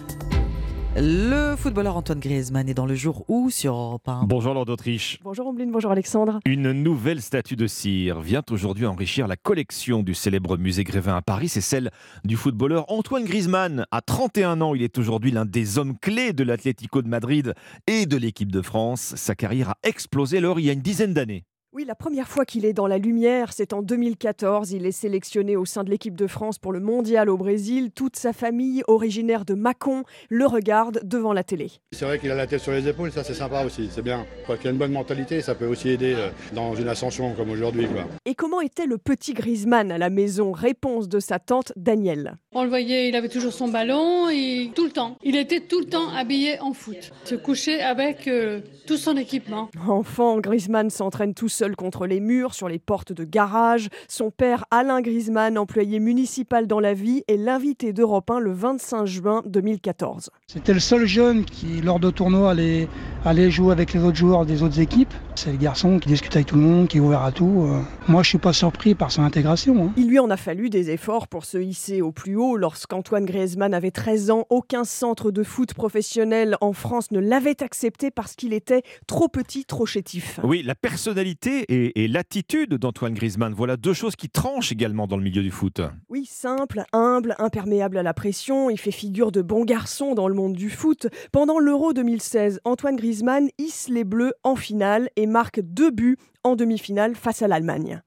Le 0.99 1.57
footballeur 1.57 1.95
Antoine 1.99 2.21
Griezmann 2.21 2.71
est 2.71 2.75
dans 2.75 2.87
le 2.87 2.95
jour 2.95 3.27
où 3.29 3.51
sur 3.51 3.75
Europe 3.75 4.09
1 4.09 4.23
Bonjour 4.25 4.55
Lord 4.55 4.65
d'Autriche. 4.65 5.21
Bonjour 5.23 5.47
Ombline, 5.47 5.71
bonjour 5.71 5.91
Alexandre. 5.91 6.41
Une 6.47 6.73
nouvelle 6.73 7.21
statue 7.21 7.55
de 7.55 7.67
cire 7.67 8.23
vient 8.23 8.43
aujourd'hui 8.51 8.87
enrichir 8.87 9.29
la 9.29 9.37
collection 9.37 10.03
du 10.03 10.15
célèbre 10.15 10.57
musée 10.57 10.85
Grévin 10.85 11.15
à 11.15 11.21
Paris. 11.21 11.51
C'est 11.51 11.61
celle 11.61 11.91
du 12.25 12.39
footballeur 12.39 12.91
Antoine 12.91 13.25
Griezmann. 13.25 13.85
À 13.91 14.01
31 14.01 14.63
ans, 14.63 14.75
il 14.75 14.83
est 14.83 14.97
aujourd'hui 14.97 15.33
l'un 15.33 15.45
des 15.45 15.77
hommes 15.77 15.99
clés 15.99 16.33
de 16.33 16.45
l'Atlético 16.45 17.03
de 17.03 17.09
Madrid 17.09 17.53
et 17.87 18.07
de 18.07 18.17
l'équipe 18.17 18.51
de 18.51 18.63
France. 18.63 19.13
Sa 19.17 19.35
carrière 19.35 19.73
a 19.73 19.77
explosé 19.83 20.39
alors 20.39 20.61
il 20.61 20.65
y 20.65 20.71
a 20.71 20.73
une 20.73 20.81
dizaine 20.81 21.13
d'années. 21.13 21.45
Oui, 21.77 21.85
la 21.85 21.95
première 21.95 22.27
fois 22.27 22.47
qu'il 22.47 22.65
est 22.65 22.73
dans 22.73 22.87
la 22.87 22.97
lumière, 22.97 23.53
c'est 23.53 23.75
en 23.75 23.83
2014. 23.83 24.73
Il 24.73 24.87
est 24.87 24.93
sélectionné 24.93 25.57
au 25.57 25.67
sein 25.67 25.85
de 25.85 25.91
l'équipe 25.91 26.17
de 26.17 26.27
France 26.27 26.59
pour 26.59 26.73
le 26.73 26.81
mondial 26.81 27.29
au 27.29 27.37
Brésil. 27.37 27.91
Toute 27.95 28.17
sa 28.17 28.33
famille, 28.33 28.83
originaire 28.89 29.45
de 29.45 29.53
Mâcon, 29.53 30.05
le 30.31 30.47
regarde 30.47 31.01
devant 31.05 31.35
la 31.35 31.45
télé. 31.45 31.71
C'est 31.93 32.07
vrai 32.07 32.19
qu'il 32.19 32.31
a 32.31 32.35
la 32.35 32.47
tête 32.47 32.63
sur 32.63 32.73
les 32.73 32.89
épaules, 32.89 33.13
ça 33.13 33.25
c'est 33.25 33.35
sympa 33.35 33.63
aussi, 33.63 33.91
c'est 33.93 34.01
bien. 34.01 34.25
Quoi 34.47 34.57
qu'il 34.57 34.69
a 34.69 34.71
une 34.71 34.79
bonne 34.79 34.93
mentalité, 34.93 35.43
ça 35.43 35.55
peut 35.55 35.67
aussi 35.67 35.91
aider 35.91 36.15
euh, 36.17 36.31
dans 36.55 36.75
une 36.75 36.89
ascension 36.89 37.35
comme 37.35 37.51
aujourd'hui. 37.51 37.87
Et 38.25 38.35
comment 38.35 38.63
était 38.63 38.87
le 38.87 38.97
petit 38.97 39.35
Griezmann 39.35 39.93
à 39.93 39.99
la 39.99 40.09
maison? 40.09 40.53
Réponse 40.53 41.11
de 41.11 41.21
sa 41.21 41.39
tante 41.39 41.75
Danielle. 41.77 42.37
On 42.53 42.63
le 42.63 42.71
voyait, 42.71 43.11
il 43.11 43.17
avait 43.17 43.29
toujours 43.29 43.53
son 43.53 43.69
ballon 43.69 44.31
et 44.31 44.71
tout 44.75 44.87
le 44.87 44.93
temps. 44.93 45.19
Il 45.23 45.37
était 45.37 45.61
tout 45.61 45.81
le 45.81 45.87
temps 45.87 46.09
habillé 46.09 46.59
en 46.61 46.73
foot. 46.73 47.13
Se 47.25 47.35
couchait 47.35 47.83
avec 47.83 48.29
euh, 48.29 48.63
tout 48.87 48.97
son 48.97 49.19
équipement. 49.19 49.69
Enfant, 49.87 50.41
Griezmann 50.41 50.89
s'entraîne 50.89 51.35
tout 51.35 51.51
seul 51.51 51.66
contre 51.75 52.07
les 52.07 52.21
murs, 52.21 52.55
sur 52.55 52.69
les 52.69 52.79
portes 52.79 53.13
de 53.13 53.25
garage. 53.25 53.89
Son 54.09 54.31
père, 54.31 54.65
Alain 54.71 55.01
Griezmann, 55.01 55.59
employé 55.59 55.99
municipal 55.99 56.67
dans 56.67 56.81
la 56.81 56.95
vie, 56.95 57.25
est 57.27 57.37
l'invité 57.37 57.93
d'Europe 57.93 58.31
1 58.31 58.39
le 58.39 58.53
25 58.53 59.07
juin 59.07 59.43
2014. 59.47 60.31
C'était 60.47 60.75
le 60.75 60.81
seul 60.81 61.07
jeune 61.07 61.45
qui, 61.45 61.81
lors 61.81 61.99
de 61.99 62.11
tournois, 62.11 62.51
allait, 62.51 62.89
allait 63.25 63.51
jouer 63.51 63.73
avec 63.73 63.93
les 63.95 64.05
autres 64.05 64.17
joueurs 64.17 64.47
des 64.47 64.63
autres 64.63 64.79
équipes. 64.79 65.13
C'est 65.35 65.51
le 65.51 65.59
garçon 65.59 65.99
qui 65.99 66.09
discute 66.09 66.35
avec 66.37 66.47
tout 66.47 66.57
le 66.57 66.63
monde, 66.63 66.89
qui 66.89 66.99
est 66.99 67.01
ouvert 67.01 67.23
à 67.23 67.33
tout. 67.33 67.65
Euh. 67.67 67.81
Moi, 68.09 68.23
je 68.23 68.29
suis 68.29 68.39
pas 68.39 68.53
surpris 68.53 68.95
par 68.95 69.11
son 69.11 69.23
intégration. 69.23 69.87
Hein. 69.87 69.93
Il 69.97 70.09
lui 70.09 70.19
en 70.19 70.31
a 70.31 70.37
fallu 70.37 70.71
des 70.71 70.91
efforts 70.91 71.29
pour 71.29 71.45
se 71.45 71.59
hisser 71.59 72.03
au 72.03 72.13
plus 72.13 72.37
haut. 72.37 72.57
Lorsqu'Antoine 72.57 73.25
Griezmann 73.25 73.75
avait 73.75 73.91
13 73.91 74.31
ans, 74.31 74.47
aucun 74.51 74.85
centre 74.85 75.31
de 75.31 75.43
foot 75.43 75.75
professionnel 75.75 76.57
en 76.61 76.73
France 76.73 77.11
ne 77.11 77.21
l'avait 77.21 77.63
accepté 77.63 78.11
parce 78.11 78.35
qu'il 78.35 78.53
était 78.53 78.83
trop 79.07 79.29
petit, 79.29 79.65
trop 79.65 79.87
chétif. 79.87 80.41
Oui, 80.43 80.63
la 80.63 80.75
personnalité 80.75 81.46
et, 81.47 82.09
l'attitude 82.09 82.75
d'Antoine 82.75 83.15
Griezmann, 83.15 83.53
voilà 83.55 83.77
deux 83.77 83.93
choses 83.93 84.17
qui 84.17 84.29
tranchent 84.29 84.73
également 84.73 85.07
dans 85.07 85.17
le 85.17 85.23
milieu 85.23 85.43
du 85.43 85.51
foot. 85.51 85.81
Oui, 86.09 86.27
simple, 86.27 86.83
humble, 86.93 87.35
imperméable 87.39 87.99
à 87.99 88.03
la 88.03 88.15
pression, 88.15 88.71
il 88.71 88.79
fait 88.79 88.91
figure 88.91 89.33
de 89.33 89.43
bon 89.43 89.65
garçon 89.65 90.15
dans 90.15 90.29
le 90.29 90.35
monde 90.35 90.55
du 90.55 90.71
foot. 90.71 91.07
Pendant 91.33 91.59
l'Euro 91.59 91.93
2016, 91.93 92.61
Antoine 92.65 92.97
Griezmann 92.97 93.49
hisse 93.59 93.89
les 93.89 94.05
Bleus 94.05 94.33
en 94.45 94.57
finale 94.57 95.09
et 95.17 95.27
marque 95.27 95.61
deux 95.61 95.91
buts 95.91 96.17
en 96.43 96.57
demi-finale 96.57 97.15
face 97.15 97.43
à 97.43 97.49
l'Allemagne. 97.49 98.01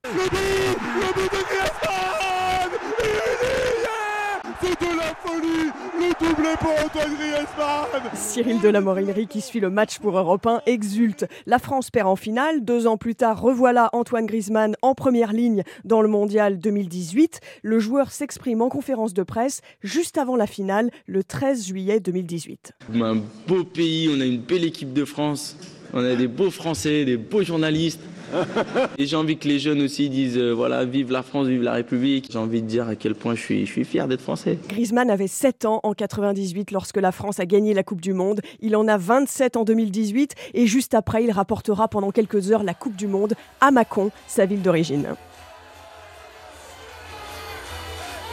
Doublé 6.20 6.50
pour 6.60 6.72
Antoine 6.72 7.16
Griezmann 7.16 8.04
Cyril 8.14 8.60
Delamorinerie, 8.60 9.28
qui 9.28 9.42
suit 9.42 9.60
le 9.60 9.70
match 9.70 10.00
pour 10.00 10.18
Europe 10.18 10.46
1, 10.46 10.62
exulte. 10.66 11.26
La 11.46 11.60
France 11.60 11.90
perd 11.92 12.08
en 12.08 12.16
finale. 12.16 12.64
Deux 12.64 12.88
ans 12.88 12.98
plus 12.98 13.16
tard, 13.16 13.42
revoilà 13.42 13.90
Antoine 13.94 14.26
Griezmann 14.26 14.76
en 14.82 14.96
première 14.96 15.34
ligne 15.34 15.64
dans 15.86 16.02
le 16.02 16.08
mondial 16.08 16.60
2018. 16.60 17.40
Le 17.64 17.80
joueur 17.80 18.12
s'exprime 18.12 18.62
en 18.62 18.70
conférence 18.70 19.14
de 19.14 19.24
presse 19.24 19.62
juste 19.82 20.18
avant 20.18 20.36
la 20.36 20.48
finale, 20.48 20.92
le 21.08 21.24
13 21.24 21.68
juillet 21.68 22.00
2018. 22.00 22.74
Un 22.96 23.18
beau 23.48 23.64
pays, 23.64 24.10
on 24.14 24.20
a 24.20 24.26
une 24.26 24.42
belle 24.42 24.66
équipe 24.66 24.94
de 24.94 25.06
France, 25.06 25.58
on 25.94 26.04
a 26.04 26.16
des 26.16 26.28
beaux 26.28 26.52
Français, 26.52 27.06
des 27.06 27.18
beaux 27.18 27.44
journalistes. 27.44 28.02
Et 28.98 29.06
j'ai 29.06 29.16
envie 29.16 29.38
que 29.38 29.48
les 29.48 29.60
jeunes 29.60 29.82
aussi 29.82 30.10
disent 30.10 30.38
euh, 30.38 30.52
voilà, 30.52 30.86
vive 30.86 31.12
la 31.12 31.24
France, 31.24 31.48
vive 31.48 31.62
la 31.62 31.74
République. 31.74 32.30
J'ai 32.32 32.38
envie 32.38 32.62
de 32.62 32.68
dire 32.68 32.88
à 32.88 32.96
quel 32.96 33.16
point 33.16 33.36
je 33.36 33.42
suis, 33.42 33.66
fier 33.66 34.08
d'être 34.08 34.22
français. 34.22 34.58
Griezmann 34.68 35.10
avait 35.10 35.28
7 35.28 35.66
ans 35.66 35.80
en 35.84 35.94
98 35.94 36.72
lorsque 36.72 36.98
la 36.98 37.12
France 37.12 37.40
a 37.40 37.46
gagné 37.46 37.74
la 37.74 37.84
Coupe 37.84 38.02
du 38.02 38.14
Monde. 38.14 38.42
Il 38.62 38.76
en 38.76 38.88
a 38.88 38.98
27 38.98 39.58
en 39.58 39.64
2018 39.64 40.36
et 40.54 40.68
juste 40.68 40.94
après, 40.94 41.24
il 41.24 41.32
rapportera 41.32 41.88
pendant 41.88 42.12
quelques 42.12 42.52
heures 42.52 42.64
la 42.64 42.74
Coupe 42.74 42.96
du 42.96 43.08
Monde 43.08 43.34
à 43.62 43.72
Mâcon, 43.72 44.12
sa 44.28 44.46
ville 44.46 44.62
d'origine. 44.62 45.16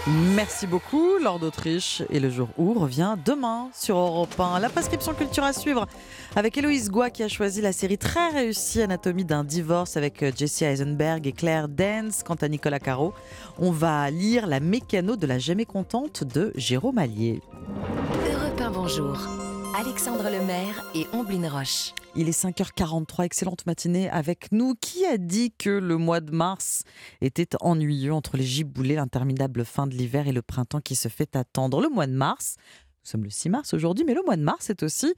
Merci 0.08 0.68
beaucoup, 0.68 1.18
Lord 1.20 1.40
d'Autriche. 1.40 2.02
Et 2.10 2.20
le 2.20 2.30
jour 2.30 2.48
où 2.56 2.74
revient 2.74 3.16
demain 3.24 3.70
sur 3.74 3.96
Europe 3.96 4.38
1. 4.38 4.60
La 4.60 4.68
prescription 4.68 5.14
culture 5.14 5.42
à 5.42 5.52
suivre 5.52 5.86
avec 6.36 6.56
Héloïse 6.56 6.90
Goua 6.90 7.10
qui 7.10 7.24
a 7.24 7.28
choisi 7.28 7.60
la 7.60 7.72
série 7.72 7.98
très 7.98 8.28
réussie 8.30 8.82
Anatomie 8.82 9.24
d'un 9.24 9.42
divorce 9.42 9.96
avec 9.96 10.22
euh, 10.22 10.30
Jesse 10.36 10.62
Eisenberg 10.62 11.26
et 11.26 11.32
Claire 11.32 11.68
Dance. 11.68 12.22
Quant 12.22 12.36
à 12.36 12.46
Nicolas 12.46 12.78
Caro, 12.78 13.14
on 13.58 13.72
va 13.72 14.08
lire 14.10 14.46
La 14.46 14.60
mécano 14.60 15.16
de 15.16 15.26
la 15.26 15.40
jamais 15.40 15.64
contente 15.64 16.22
de 16.22 16.52
Jérôme 16.54 16.98
Allier. 16.98 17.40
Europe 18.32 18.60
1, 18.60 18.70
bonjour. 18.70 19.45
Alexandre 19.78 20.30
Lemaire 20.30 20.82
et 20.94 21.06
Omblin 21.12 21.50
Roche. 21.50 21.92
Il 22.14 22.30
est 22.30 22.44
5h43, 22.44 23.24
excellente 23.24 23.66
matinée 23.66 24.08
avec 24.08 24.50
nous. 24.50 24.74
Qui 24.74 25.04
a 25.04 25.18
dit 25.18 25.52
que 25.52 25.68
le 25.68 25.98
mois 25.98 26.20
de 26.20 26.30
mars 26.30 26.84
était 27.20 27.54
ennuyeux 27.60 28.14
entre 28.14 28.38
les 28.38 28.44
giboulées, 28.44 28.94
l'interminable 28.94 29.66
fin 29.66 29.86
de 29.86 29.94
l'hiver 29.94 30.28
et 30.28 30.32
le 30.32 30.40
printemps 30.40 30.80
qui 30.80 30.96
se 30.96 31.08
fait 31.08 31.36
attendre? 31.36 31.82
Le 31.82 31.90
mois 31.90 32.06
de 32.06 32.14
mars, 32.14 32.56
nous 33.06 33.10
sommes 33.10 33.24
le 33.24 33.30
6 33.30 33.50
mars 33.50 33.72
aujourd'hui, 33.72 34.04
mais 34.04 34.14
le 34.14 34.22
mois 34.24 34.36
de 34.36 34.42
mars, 34.42 34.64
c'est 34.66 34.82
aussi 34.82 35.14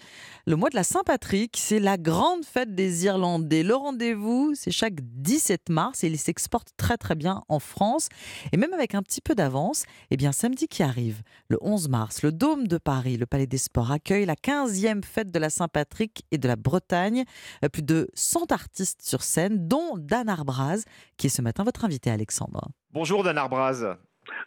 le 0.47 0.57
mois 0.57 0.69
de 0.69 0.75
la 0.75 0.83
Saint-Patrick. 0.83 1.57
C'est 1.57 1.79
la 1.79 1.97
grande 1.97 2.45
fête 2.45 2.75
des 2.75 3.07
Irlandais. 3.07 3.63
Le 3.63 3.75
rendez-vous, 3.75 4.53
c'est 4.55 4.71
chaque 4.71 4.97
17 5.01 5.71
mars 5.71 6.05
et 6.05 6.09
il 6.09 6.19
s'exporte 6.19 6.69
très 6.77 6.99
très 6.99 7.15
bien 7.15 7.45
en 7.49 7.59
France. 7.59 8.11
Et 8.53 8.59
même 8.59 8.75
avec 8.75 8.95
un 8.95 9.03
petit 9.03 9.23
peu 9.23 9.35
d'avance, 9.35 9.85
eh 10.11 10.19
bien 10.19 10.33
samedi 10.33 10.69
qui 10.69 10.83
arrive, 10.83 11.23
le 11.49 11.57
11 11.63 11.89
mars, 11.89 12.23
le 12.23 12.31
Dôme 12.31 12.69
de 12.69 12.77
Paris, 12.77 13.17
le 13.17 13.25
Palais 13.25 13.47
des 13.47 13.57
Sports 13.57 13.91
accueille 13.91 14.27
la 14.27 14.35
15e 14.35 15.03
fête 15.03 15.31
de 15.31 15.39
la 15.39 15.49
Saint-Patrick 15.49 16.27
et 16.31 16.37
de 16.37 16.47
la 16.47 16.57
Bretagne. 16.57 17.25
Euh, 17.65 17.71
plus 17.71 17.83
de 17.83 18.11
100 18.13 18.53
artistes 18.53 19.01
sur 19.01 19.23
scène, 19.23 19.67
dont 19.67 19.97
Dan 19.97 20.29
Arbraz, 20.29 20.83
qui 21.17 21.29
est 21.29 21.31
ce 21.31 21.41
matin 21.41 21.65
votre 21.65 21.87
invité, 21.87 22.11
Alexandre. 22.11 22.69
Bonjour 22.93 23.25
Dan 23.25 23.39
Arbraz. 23.39 23.97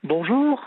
Bonjour. 0.04 0.62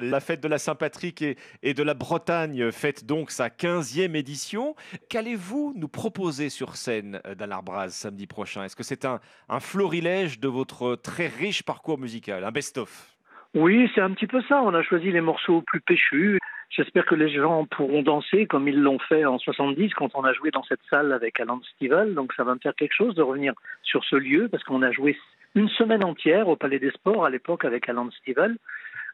La 0.00 0.20
fête 0.20 0.40
de 0.40 0.48
la 0.48 0.58
Saint-Patrick 0.58 1.22
et, 1.22 1.74
de 1.74 1.82
la 1.82 1.94
Bretagne 1.94 2.70
fête 2.70 3.04
donc 3.04 3.30
sa 3.30 3.48
15e 3.48 4.14
édition. 4.14 4.74
Qu'allez-vous 5.08 5.74
nous 5.76 5.88
proposer 5.88 6.50
sur 6.50 6.76
scène 6.76 7.20
euh, 7.26 7.34
dans 7.34 7.46
l'Arbraz 7.46 7.90
samedi 7.90 8.26
prochain? 8.26 8.64
Est-ce 8.64 8.76
que 8.76 8.82
c'est 8.82 9.04
un, 9.04 9.20
florilège 9.60 10.40
de 10.40 10.48
votre 10.48 10.96
très 10.96 11.26
riche 11.26 11.62
parcours 11.62 11.98
musical, 11.98 12.44
un 12.44 12.50
best-of? 12.52 13.16
Oui, 13.54 13.90
c'est 13.94 14.00
un 14.00 14.10
petit 14.12 14.26
peu 14.26 14.42
ça. 14.42 14.62
On 14.62 14.74
a 14.74 14.82
choisi 14.82 15.10
les 15.10 15.20
morceaux 15.20 15.62
plus 15.62 15.80
péchus. 15.80 16.38
J'espère 16.70 17.06
que 17.06 17.14
les 17.14 17.30
gens 17.30 17.64
pourront 17.64 18.02
danser 18.02 18.46
comme 18.46 18.68
ils 18.68 18.78
l'ont 18.78 18.98
fait 18.98 19.24
en 19.24 19.38
70 19.38 19.94
quand 19.94 20.10
on 20.14 20.24
a 20.24 20.32
joué 20.32 20.50
dans 20.50 20.62
cette 20.64 20.82
salle 20.90 21.12
avec 21.12 21.40
Alan 21.40 21.60
Stivell. 21.74 22.14
Donc 22.14 22.34
ça 22.34 22.44
va 22.44 22.54
me 22.54 22.60
faire 22.60 22.74
quelque 22.74 22.94
chose 22.94 23.14
de 23.14 23.22
revenir 23.22 23.54
sur 23.82 24.04
ce 24.04 24.16
lieu 24.16 24.48
parce 24.48 24.62
qu'on 24.64 24.82
a 24.82 24.92
joué 24.92 25.16
une 25.54 25.68
semaine 25.70 26.04
entière 26.04 26.48
au 26.48 26.56
Palais 26.56 26.78
des 26.78 26.90
Sports 26.90 27.24
à 27.24 27.30
l'époque 27.30 27.64
avec 27.64 27.88
Alan 27.88 28.10
Stivell. 28.10 28.56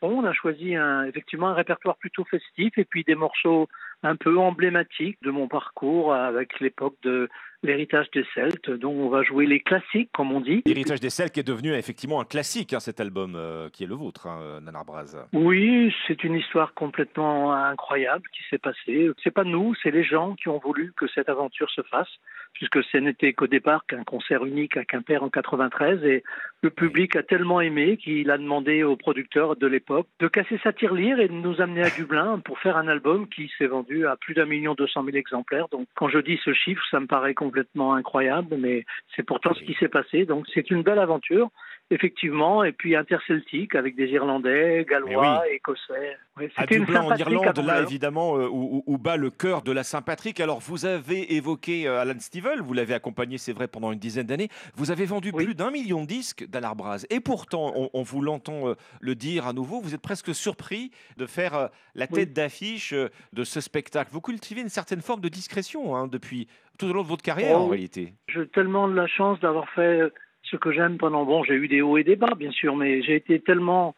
On 0.02 0.24
a 0.24 0.32
choisi 0.32 0.74
effectivement 1.06 1.48
un 1.48 1.54
répertoire 1.54 1.96
plutôt 1.96 2.24
festif 2.24 2.76
et 2.76 2.84
puis 2.84 3.04
des 3.04 3.14
morceaux 3.14 3.68
un 4.02 4.16
peu 4.16 4.38
emblématiques 4.38 5.18
de 5.22 5.30
mon 5.30 5.48
parcours 5.48 6.14
avec 6.14 6.60
l'époque 6.60 6.96
de 7.02 7.28
l'héritage 7.64 8.10
des 8.12 8.24
Celtes, 8.34 8.70
dont 8.70 8.92
on 8.92 9.08
va 9.08 9.22
jouer 9.22 9.46
les 9.46 9.60
classiques, 9.60 10.10
comme 10.12 10.32
on 10.32 10.40
dit. 10.40 10.62
L'héritage 10.66 11.00
des 11.00 11.10
Celtes 11.10 11.32
qui 11.32 11.40
est 11.40 11.46
devenu 11.46 11.72
effectivement 11.74 12.20
un 12.20 12.24
classique, 12.24 12.72
hein, 12.72 12.80
cet 12.80 13.00
album 13.00 13.34
euh, 13.36 13.68
qui 13.70 13.84
est 13.84 13.86
le 13.86 13.94
vôtre, 13.94 14.26
hein, 14.26 14.60
Nanar 14.62 14.84
Braz. 14.84 15.16
Oui, 15.32 15.92
c'est 16.06 16.22
une 16.24 16.34
histoire 16.34 16.74
complètement 16.74 17.52
incroyable 17.52 18.24
qui 18.32 18.42
s'est 18.50 18.58
passée. 18.58 19.10
C'est 19.22 19.30
pas 19.30 19.44
nous, 19.44 19.74
c'est 19.82 19.90
les 19.90 20.04
gens 20.04 20.34
qui 20.34 20.48
ont 20.48 20.58
voulu 20.58 20.92
que 20.96 21.06
cette 21.08 21.28
aventure 21.28 21.70
se 21.70 21.82
fasse 21.82 22.08
puisque 22.54 22.82
ce 22.84 22.96
n'était 22.96 23.32
qu'au 23.32 23.46
départ 23.46 23.84
qu'un 23.86 24.04
concert 24.04 24.44
unique 24.46 24.76
à 24.76 24.84
Quimper 24.84 25.22
en 25.22 25.28
93 25.28 26.04
et 26.04 26.22
le 26.62 26.70
public 26.70 27.16
a 27.16 27.22
tellement 27.22 27.60
aimé 27.60 27.96
qu'il 27.96 28.30
a 28.30 28.38
demandé 28.38 28.84
aux 28.84 28.96
producteurs 28.96 29.56
de 29.56 29.66
l'époque 29.66 30.06
de 30.20 30.28
casser 30.28 30.58
sa 30.62 30.72
tirelire 30.72 31.18
et 31.20 31.28
de 31.28 31.32
nous 31.32 31.60
amener 31.60 31.82
à 31.82 31.90
Dublin 31.90 32.40
pour 32.44 32.58
faire 32.60 32.76
un 32.76 32.88
album 32.88 33.28
qui 33.28 33.50
s'est 33.58 33.66
vendu 33.66 34.06
à 34.06 34.16
plus 34.16 34.34
d'un 34.34 34.46
million 34.46 34.74
deux 34.74 34.86
cent 34.86 35.02
mille 35.02 35.16
exemplaires. 35.16 35.68
Donc 35.68 35.88
quand 35.96 36.08
je 36.08 36.18
dis 36.18 36.38
ce 36.44 36.52
chiffre, 36.52 36.82
ça 36.90 37.00
me 37.00 37.06
paraît 37.06 37.34
complètement 37.54 37.94
incroyable, 37.94 38.56
mais 38.58 38.84
c'est 39.14 39.22
pourtant 39.22 39.54
ce 39.54 39.62
qui 39.62 39.74
s'est 39.74 39.88
passé. 39.88 40.24
Donc 40.24 40.46
c'est 40.52 40.70
une 40.70 40.82
belle 40.82 40.98
aventure 40.98 41.50
effectivement, 41.90 42.64
et 42.64 42.72
puis 42.72 42.96
interceltique 42.96 43.74
avec 43.74 43.94
des 43.94 44.06
Irlandais, 44.06 44.86
Gallois, 44.88 45.42
eh 45.50 45.56
Écossais. 45.56 46.16
à 46.56 46.66
Dublin, 46.66 47.02
en 47.02 47.14
Irlande, 47.14 47.58
là 47.58 47.82
évidemment, 47.82 48.38
euh, 48.38 48.48
où, 48.50 48.98
bat 48.98 49.16
le 49.16 49.30
cœur 49.30 49.62
de 49.62 49.70
la 49.70 49.84
Saint-Patrick. 49.84 50.40
Alors 50.40 50.60
vous 50.60 50.86
avez 50.86 51.34
évoqué 51.34 51.86
euh, 51.86 52.00
Alan 52.00 52.18
Stivell, 52.18 52.62
vous 52.62 52.72
l'avez 52.72 52.94
accompagné, 52.94 53.36
c'est 53.36 53.52
vrai, 53.52 53.68
pendant 53.68 53.92
une 53.92 53.98
dizaine 53.98 54.26
d'années. 54.26 54.48
Vous 54.74 54.90
avez 54.90 55.04
vendu 55.04 55.32
plus 55.32 55.54
d'un 55.54 55.70
million 55.70 56.02
de 56.02 56.06
disques 56.06 56.48
d'Alar 56.48 56.74
Braz. 56.74 57.06
Et 57.10 57.20
pourtant, 57.20 57.90
on, 57.92 58.02
vous 58.02 58.22
l'entend 58.22 58.68
euh, 58.68 58.74
le 59.00 59.14
dire 59.14 59.46
à 59.46 59.52
nouveau, 59.52 59.80
vous 59.80 59.94
êtes 59.94 60.00
presque 60.00 60.34
surpris 60.34 60.90
de 61.18 61.26
faire 61.26 61.68
la 61.94 62.06
tête 62.06 62.32
d'affiche 62.32 62.94
de 62.94 63.44
ce 63.44 63.60
spectacle. 63.60 64.10
Vous 64.10 64.22
cultivez 64.22 64.62
une 64.62 64.68
certaine 64.68 65.02
forme 65.02 65.20
de 65.20 65.28
discrétion 65.28 65.94
hein, 65.94 66.06
depuis 66.06 66.48
tout 66.78 66.86
au 66.86 66.92
long 66.92 67.02
de 67.02 67.08
votre 67.08 67.22
carrière, 67.22 67.56
oh, 67.60 67.64
en 67.64 67.68
réalité. 67.68 68.12
J'ai 68.28 68.46
tellement 68.48 68.88
de 68.88 68.94
la 68.94 69.06
chance 69.06 69.38
d'avoir 69.40 69.68
fait 69.70 70.00
ce 70.42 70.56
que 70.56 70.72
j'aime 70.72 70.98
pendant. 70.98 71.24
Bon, 71.24 71.44
j'ai 71.44 71.54
eu 71.54 71.68
des 71.68 71.82
hauts 71.82 71.96
et 71.96 72.04
des 72.04 72.16
bas, 72.16 72.34
bien 72.36 72.50
sûr, 72.50 72.76
mais 72.76 73.02
j'ai 73.02 73.16
été 73.16 73.40
tellement, 73.40 73.94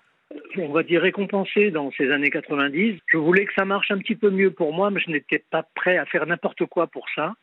on 0.56 0.72
va 0.72 0.82
dire, 0.82 1.02
récompensé 1.02 1.70
dans 1.70 1.90
ces 1.92 2.10
années 2.10 2.30
90. 2.30 2.98
Je 3.06 3.18
voulais 3.18 3.44
que 3.44 3.54
ça 3.54 3.64
marche 3.64 3.90
un 3.90 3.98
petit 3.98 4.16
peu 4.16 4.30
mieux 4.30 4.50
pour 4.50 4.72
moi, 4.72 4.90
mais 4.90 5.00
je 5.00 5.10
n'étais 5.10 5.42
pas 5.50 5.64
prêt 5.74 5.98
à 5.98 6.06
faire 6.06 6.26
n'importe 6.26 6.64
quoi 6.66 6.86
pour 6.86 7.06
ça. 7.14 7.34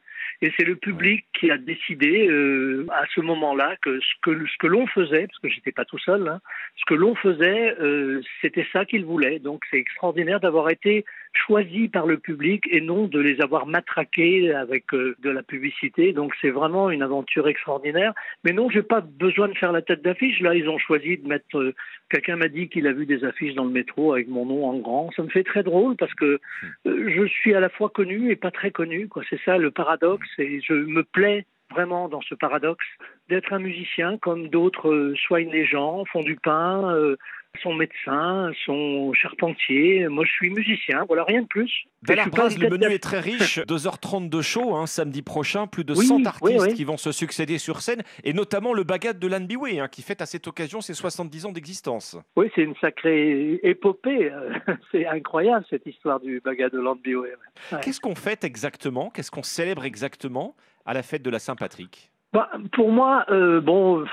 Et 0.42 0.52
c'est 0.58 0.66
le 0.66 0.76
public 0.76 1.26
qui 1.40 1.52
a 1.52 1.58
décidé 1.58 2.28
euh, 2.28 2.86
à 2.92 3.06
ce 3.14 3.22
moment-là 3.22 3.76
que 3.82 4.00
ce 4.00 4.14
que, 4.22 4.46
ce 4.46 4.58
que 4.60 4.68
l'on 4.68 4.88
faisait, 4.88 5.28
parce 5.28 5.40
que 5.40 5.50
j'étais 5.50 5.72
pas 5.72 5.86
tout 5.86 6.00
seul, 6.00 6.28
hein, 6.28 6.40
ce 6.78 6.86
que 6.86 6.96
l'on 6.96 7.16
faisait, 7.16 7.76
euh, 7.80 8.22
c'était 8.42 8.68
ça 8.74 8.86
qu'ils 8.86 9.06
voulaient. 9.06 9.40
Donc 9.40 9.64
c'est 9.70 9.78
extraordinaire 9.78 10.40
d'avoir 10.40 10.70
été 10.70 11.06
choisi 11.34 11.88
par 11.88 12.06
le 12.06 12.18
public 12.18 12.66
et 12.72 12.82
non 12.82 13.08
de 13.08 13.20
les 13.20 13.42
avoir 13.42 13.66
matraqués 13.66 14.54
avec 14.54 14.94
euh, 14.94 15.16
de 15.20 15.30
la 15.30 15.44
publicité. 15.44 16.14
Donc 16.14 16.34
c'est 16.42 16.50
vraiment 16.50 16.90
une 16.90 17.02
aventure 17.02 17.48
extraordinaire. 17.48 18.14
Mais 18.44 18.54
non, 18.54 18.70
j'ai 18.70 18.84
pas 18.84 19.02
besoin 19.02 19.48
de 19.48 19.54
faire 19.56 19.72
la 19.72 19.82
tête 19.82 20.02
d'affiche. 20.02 20.40
Là, 20.42 20.56
ils 20.56 20.70
ont 20.70 20.78
choisi 20.78 21.18
de 21.18 21.28
mettre. 21.28 21.58
euh, 21.58 21.74
Quelqu'un 22.10 22.36
m'a 22.36 22.48
dit 22.48 22.70
qu'il 22.70 22.88
a 22.88 22.94
vu 22.94 23.06
des 23.06 23.24
affiches 23.24 23.56
dans 23.56 23.64
le 23.66 23.72
métro 23.72 24.14
avec 24.14 24.28
mon 24.28 24.46
nom 24.46 24.66
en 24.70 24.78
grand. 24.78 25.10
Ça 25.16 25.24
me 25.24 25.30
fait 25.30 25.44
très 25.44 25.64
drôle 25.64 25.96
parce 25.96 26.14
que 26.14 26.40
euh, 26.86 27.10
je 27.16 27.26
suis 27.26 27.56
à 27.56 27.60
la 27.60 27.70
fois 27.70 27.90
connu 27.90 28.30
et 28.32 28.36
pas 28.36 28.52
très 28.52 28.72
connu. 28.72 29.10
C'est 29.30 29.42
ça 29.44 29.58
le 29.58 29.72
paradoxe. 29.72 30.28
Et 30.38 30.62
je 30.62 30.74
me 30.74 31.04
plais 31.04 31.46
vraiment 31.72 32.08
dans 32.08 32.22
ce 32.22 32.36
paradoxe 32.36 32.86
d'être 33.30 33.52
un 33.54 33.60
musicien 33.60 34.18
comme 34.20 34.50
d'autres 34.50 34.90
euh, 34.90 35.16
soignent 35.16 35.52
les 35.52 35.66
gens, 35.66 36.06
font 36.06 36.22
du 36.22 36.36
pain, 36.36 36.94
euh, 36.94 37.16
sont 37.62 37.74
médecins, 37.74 38.52
sont 38.66 39.14
charpentiers. 39.14 40.08
Moi, 40.08 40.26
je 40.26 40.32
suis 40.32 40.50
musicien. 40.50 41.04
Voilà, 41.08 41.24
rien 41.24 41.42
de 41.42 41.48
plus. 41.48 41.72
Dalarbraz, 42.02 42.58
le 42.58 42.70
menu 42.70 42.86
est 42.88 43.02
très 43.02 43.20
riche. 43.20 43.60
2h30 43.60 44.30
de 44.30 44.42
show, 44.42 44.76
hein, 44.76 44.88
samedi 44.88 45.22
prochain. 45.22 45.68
Plus 45.68 45.84
de 45.84 45.94
Oui, 45.94 46.06
100 46.06 46.16
oui, 46.18 46.28
artistes 46.28 46.62
oui. 46.62 46.74
qui 46.74 46.84
vont 46.84 46.98
se 46.98 47.12
succéder 47.12 47.58
sur 47.58 47.82
scène. 47.82 48.02
Et 48.24 48.34
notamment 48.34 48.74
le 48.74 48.84
bagat 48.84 49.14
de 49.14 49.28
Lan 49.28 49.42
Biway, 49.42 49.80
hein, 49.80 49.88
qui 49.88 50.02
fête 50.02 50.22
à 50.22 50.26
cette 50.26 50.48
occasion 50.48 50.82
ses 50.82 50.94
70 50.94 51.46
ans 51.46 51.52
d'existence. 51.52 52.18
Oui, 52.36 52.50
c'est 52.56 52.64
une 52.64 52.76
sacrée 52.82 53.60
épopée. 53.64 54.32
C'est 54.92 55.06
incroyable 55.08 55.66
cette 55.70 55.86
histoire 55.86 56.20
du 56.20 56.40
bagat 56.44 56.70
de 56.70 56.80
ouais. 56.80 57.34
Qu'est-ce 57.82 58.00
qu'on 58.00 58.16
fête 58.16 58.44
exactement? 58.44 59.10
Qu'est-ce 59.10 59.32
qu'on 59.32 59.44
célèbre 59.44 59.86
exactement 59.86 60.56
à 60.86 60.94
la 60.94 61.04
fête 61.04 61.22
de 61.22 61.30
la 61.30 61.40
Saint-Patrick? 61.40 62.12
Bah, 62.34 62.50
pour 62.74 62.92
moi, 62.92 63.26
euh, 63.30 63.62
bon, 63.62 64.06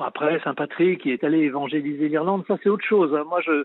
après 0.00 0.40
Saint-Patrick 0.40 1.02
qui 1.02 1.10
est 1.10 1.24
allé 1.24 1.38
évangéliser 1.38 2.08
l'Irlande, 2.08 2.44
ça 2.46 2.56
c'est 2.62 2.68
autre 2.68 2.84
chose. 2.84 3.14
hein. 3.14 3.24
Moi, 3.28 3.40
je, 3.40 3.64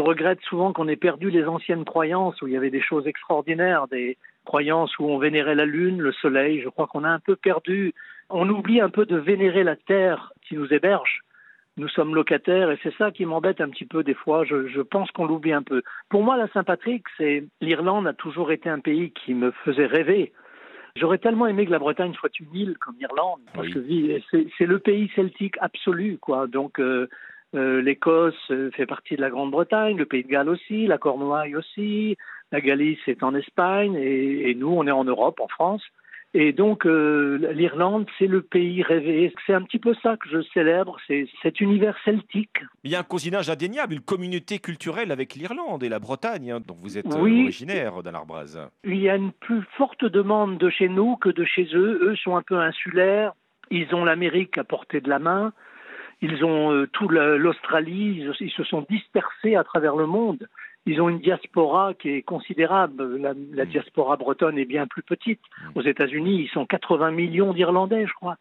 regrette 0.00 0.40
souvent 0.42 0.72
qu'on 0.72 0.88
ait 0.88 0.96
perdu 0.96 1.30
les 1.30 1.44
anciennes 1.46 1.84
croyances 1.84 2.40
où 2.40 2.46
il 2.46 2.52
y 2.52 2.56
avait 2.56 2.70
des 2.70 2.80
choses 2.80 3.06
extraordinaires, 3.06 3.88
des 3.88 4.16
croyances 4.44 4.96
où 4.98 5.10
on 5.10 5.18
vénérait 5.18 5.56
la 5.56 5.66
lune, 5.66 6.00
le 6.00 6.12
soleil. 6.12 6.60
Je 6.62 6.68
crois 6.68 6.86
qu'on 6.86 7.04
a 7.04 7.08
un 7.10 7.18
peu 7.18 7.34
perdu. 7.36 7.92
On 8.28 8.48
oublie 8.48 8.80
un 8.80 8.90
peu 8.90 9.04
de 9.04 9.16
vénérer 9.16 9.64
la 9.64 9.76
terre 9.76 10.32
qui 10.46 10.54
nous 10.54 10.72
héberge. 10.72 11.20
Nous 11.76 11.88
sommes 11.88 12.14
locataires 12.14 12.70
et 12.70 12.78
c'est 12.82 12.94
ça 12.96 13.10
qui 13.10 13.24
m'embête 13.24 13.60
un 13.60 13.68
petit 13.68 13.84
peu 13.84 14.04
des 14.04 14.14
fois. 14.14 14.44
Je, 14.44 14.68
je 14.68 14.80
pense 14.80 15.10
qu'on 15.10 15.26
l'oublie 15.26 15.52
un 15.52 15.62
peu. 15.62 15.82
Pour 16.08 16.22
moi, 16.22 16.36
la 16.36 16.48
Saint-Patrick, 16.48 17.04
c'est 17.16 17.44
l'Irlande 17.60 18.06
a 18.06 18.12
toujours 18.12 18.52
été 18.52 18.68
un 18.68 18.80
pays 18.80 19.12
qui 19.12 19.34
me 19.34 19.50
faisait 19.64 19.86
rêver. 19.86 20.32
J'aurais 20.96 21.18
tellement 21.18 21.46
aimé 21.46 21.66
que 21.66 21.70
la 21.70 21.78
Bretagne 21.78 22.12
soit 22.14 22.38
une 22.40 22.54
île 22.54 22.76
comme 22.78 22.96
l'Irlande, 22.98 23.40
parce 23.54 23.68
que 23.68 23.78
vi- 23.78 24.22
c'est 24.58 24.66
le 24.66 24.78
pays 24.78 25.10
celtique 25.14 25.56
absolu, 25.60 26.18
quoi. 26.20 26.46
Donc 26.46 26.78
euh, 26.80 27.08
euh, 27.54 27.80
l'Écosse 27.82 28.34
euh, 28.50 28.70
fait 28.72 28.86
partie 28.86 29.16
de 29.16 29.20
la 29.20 29.30
Grande-Bretagne, 29.30 29.96
le 29.96 30.06
Pays 30.06 30.22
de 30.24 30.28
Galles 30.28 30.48
aussi, 30.48 30.86
la 30.86 30.98
Cornouaille 30.98 31.56
aussi, 31.56 32.16
la 32.52 32.60
Galice 32.60 33.00
est 33.06 33.22
en 33.22 33.34
Espagne 33.34 33.94
et, 33.94 34.50
et 34.50 34.54
nous 34.54 34.68
on 34.68 34.86
est 34.86 34.90
en 34.92 35.04
Europe, 35.04 35.40
en 35.40 35.48
France. 35.48 35.82
Et 36.32 36.52
donc 36.52 36.86
euh, 36.86 37.50
l'Irlande, 37.52 38.06
c'est 38.18 38.28
le 38.28 38.40
pays 38.40 38.84
rêvé. 38.84 39.34
C'est 39.46 39.52
un 39.52 39.62
petit 39.62 39.80
peu 39.80 39.94
ça 40.00 40.16
que 40.16 40.28
je 40.28 40.40
célèbre, 40.54 40.96
c'est 41.08 41.26
cet 41.42 41.60
univers 41.60 41.96
celtique. 42.04 42.58
Il 42.84 42.90
y 42.92 42.94
a 42.94 43.00
un 43.00 43.02
cousinage 43.02 43.50
indéniable, 43.50 43.94
une 43.94 44.00
communauté 44.00 44.60
culturelle 44.60 45.10
avec 45.10 45.34
l'Irlande 45.34 45.82
et 45.82 45.88
la 45.88 45.98
Bretagne, 45.98 46.52
hein, 46.52 46.60
dont 46.64 46.76
vous 46.80 46.98
êtes 46.98 47.06
euh, 47.12 47.18
Oui. 47.20 47.42
originaire, 47.42 48.00
Dalarbraz. 48.04 48.58
Il 48.84 48.98
y 49.00 49.10
a 49.10 49.16
une 49.16 49.32
plus 49.32 49.62
forte 49.76 50.04
demande 50.04 50.56
de 50.58 50.70
chez 50.70 50.88
nous 50.88 51.16
que 51.16 51.30
de 51.30 51.44
chez 51.44 51.68
eux. 51.74 51.98
Eux 52.02 52.16
sont 52.16 52.36
un 52.36 52.42
peu 52.42 52.58
insulaires. 52.60 53.32
Ils 53.72 53.92
ont 53.92 54.04
l'Amérique 54.04 54.56
à 54.56 54.62
portée 54.62 55.00
de 55.00 55.08
la 55.08 55.18
main. 55.18 55.52
Ils 56.22 56.44
ont 56.44 56.70
euh, 56.72 56.86
tout 56.92 57.08
la- 57.08 57.38
l'Australie. 57.38 58.18
Ils, 58.20 58.32
ils 58.46 58.50
se 58.52 58.62
sont 58.62 58.86
dispersés 58.88 59.56
à 59.56 59.64
travers 59.64 59.96
le 59.96 60.06
monde. 60.06 60.46
Ils 60.86 61.00
ont 61.00 61.08
une 61.08 61.20
diaspora 61.20 61.94
qui 61.94 62.10
est 62.10 62.22
considérable. 62.22 63.16
La, 63.18 63.32
la 63.52 63.64
diaspora 63.66 64.16
bretonne 64.16 64.58
est 64.58 64.64
bien 64.64 64.86
plus 64.86 65.02
petite. 65.02 65.40
Aux 65.74 65.82
États-Unis, 65.82 66.42
ils 66.42 66.48
sont 66.48 66.66
80 66.66 67.10
millions 67.10 67.52
d'Irlandais, 67.52 68.06
je 68.06 68.12
crois. 68.14 68.36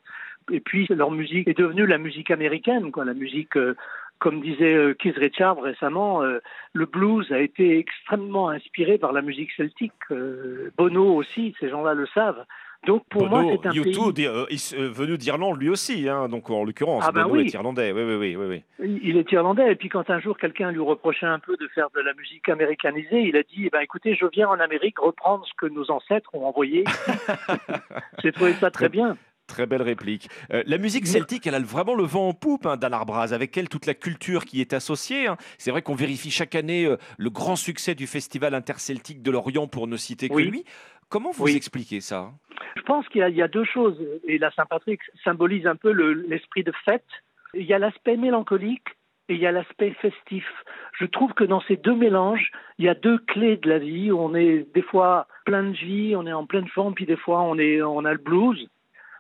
Et 0.51 0.59
puis 0.59 0.87
leur 0.89 1.11
musique 1.11 1.47
est 1.47 1.57
devenue 1.57 1.85
la 1.85 1.97
musique 1.97 2.31
américaine, 2.31 2.91
quoi. 2.91 3.05
La 3.05 3.13
musique, 3.13 3.55
euh, 3.57 3.75
comme 4.19 4.41
disait 4.41 4.75
euh, 4.75 4.93
Keith 4.93 5.17
Richards 5.17 5.61
récemment, 5.61 6.21
euh, 6.23 6.39
le 6.73 6.85
blues 6.85 7.31
a 7.31 7.39
été 7.39 7.77
extrêmement 7.77 8.49
inspiré 8.49 8.97
par 8.97 9.13
la 9.13 9.21
musique 9.21 9.51
celtique. 9.53 9.93
Euh, 10.11 10.71
Bono 10.77 11.15
aussi, 11.15 11.55
ces 11.59 11.69
gens-là 11.69 11.93
le 11.93 12.05
savent. 12.07 12.45
Donc 12.88 13.03
pour 13.09 13.27
moi, 13.27 13.43
c'est 13.61 13.67
un 13.67 13.71
U2, 13.71 14.13
pays. 14.13 14.25
euh, 14.25 14.45
euh, 14.73 14.89
venu 14.89 15.17
d'Irlande 15.17 15.59
lui 15.59 15.69
aussi, 15.69 16.07
hein, 16.07 16.30
donc 16.30 16.49
en 16.49 16.63
l'occurrence, 16.63 17.03
Ah 17.05 17.11
Bono 17.11 17.32
oui. 17.36 17.41
est 17.41 17.53
irlandais. 17.53 17.91
Oui, 17.91 18.03
oui, 18.03 18.36
oui, 18.38 18.63
oui. 18.80 18.97
Il 19.03 19.17
est 19.17 19.30
irlandais, 19.34 19.71
et 19.71 19.75
puis 19.75 19.89
quand 19.89 20.09
un 20.09 20.19
jour 20.19 20.38
quelqu'un 20.38 20.71
lui 20.71 20.80
reprochait 20.80 21.25
un 21.25 21.39
peu 21.39 21.57
de 21.57 21.67
faire 21.75 21.89
de 21.93 21.99
la 21.99 22.13
musique 22.13 22.47
américanisée, 22.47 23.21
il 23.21 23.36
a 23.36 23.43
dit 23.43 23.65
eh 23.65 23.69
ben, 23.69 23.82
écoutez, 23.82 24.15
je 24.15 24.25
viens 24.32 24.47
en 24.47 24.59
Amérique 24.59 24.97
reprendre 24.99 25.45
ce 25.45 25.51
que 25.57 25.65
nos 25.71 25.91
ancêtres 25.91 26.30
ont 26.34 26.45
envoyé. 26.45 26.86
J'ai 28.23 28.32
trouvé 28.32 28.53
ça 28.59 28.71
très 28.71 28.89
bien. 28.89 29.17
Très 29.47 29.65
belle 29.65 29.82
réplique. 29.82 30.30
Euh, 30.53 30.61
la 30.67 30.77
musique 30.77 31.07
celtique, 31.07 31.47
elle 31.47 31.55
a 31.55 31.59
vraiment 31.59 31.95
le 31.95 32.03
vent 32.03 32.27
en 32.27 32.34
poupe, 32.34 32.67
hein, 32.67 32.77
Dan 32.77 32.93
Arbraz, 32.93 33.34
avec 33.34 33.57
elle 33.57 33.67
toute 33.67 33.88
la 33.88 33.95
culture 33.95 34.45
qui 34.45 34.61
est 34.61 34.73
associée. 34.73 35.25
hein. 35.25 35.38
C'est 35.57 35.71
vrai 35.71 35.82
qu'on 35.82 35.95
vérifie 35.95 36.30
chaque 36.30 36.53
année 36.53 36.86
euh, 36.86 36.97
le 37.17 37.32
grand 37.32 37.55
succès 37.55 37.95
du 37.95 38.05
Festival 38.05 38.53
interceltique 38.53 39.23
de 39.23 39.32
l'Orient, 39.32 39.65
pour 39.67 39.88
ne 39.88 39.97
citer 39.97 40.30
que 40.30 40.36
Oui. 40.36 40.45
lui. 40.45 40.65
Comment 41.10 41.32
vous 41.32 41.45
Oui. 41.45 41.55
expliquez 41.55 42.01
ça? 42.01 42.30
Je 42.76 42.82
pense 42.84 43.07
qu'il 43.10 43.22
y, 43.22 43.24
a- 43.24 43.30
il 43.30 43.36
y 43.36 43.41
a 43.41 43.47
deux 43.47 43.64
choses, 43.66 43.99
et 44.28 44.38
la 44.38 44.51
Saint-Patrick 44.51 45.01
symbolise 45.24 45.66
un 45.68 45.76
peu 45.76 45.91
le- 45.91 46.14
l'esprit 46.14 46.64
de 46.64 46.72
fête. 46.86 47.05
Il 47.53 47.64
y 47.64 47.74
a 47.74 47.80
l'aspect 47.80 48.16
mélancolique 48.18 48.88
et 49.28 49.34
il 49.36 49.39
y 49.39 49.47
a 49.47 49.51
l'aspect 49.51 49.91
festif. 50.01 50.45
Je 50.99 51.05
trouve 51.05 51.34
que 51.34 51.43
dans 51.43 51.62
ces 51.62 51.78
deux 51.78 51.95
mélanges, 51.95 52.51
il 52.78 52.86
y 52.86 52.89
a 52.89 52.93
deux 52.95 53.18
clés 53.20 53.57
de 53.57 53.70
la 53.70 53.80
vie. 53.80 54.12
On 54.12 54.36
est 54.36 54.68
des 54.74 54.82
fois 54.84 55.28
plein 55.45 55.64
de 55.64 55.76
vie, 55.76 56.16
on 56.16 56.26
est 56.28 56.34
en 56.34 56.45
pleine 56.45 56.68
forme, 56.68 56.93
puis 56.93 57.05
des 57.05 57.18
fois 57.18 57.41
on, 57.41 57.57
est, 57.57 57.82
on 57.82 58.05
a 58.05 58.12
le 58.12 58.20
blues. 58.20 58.68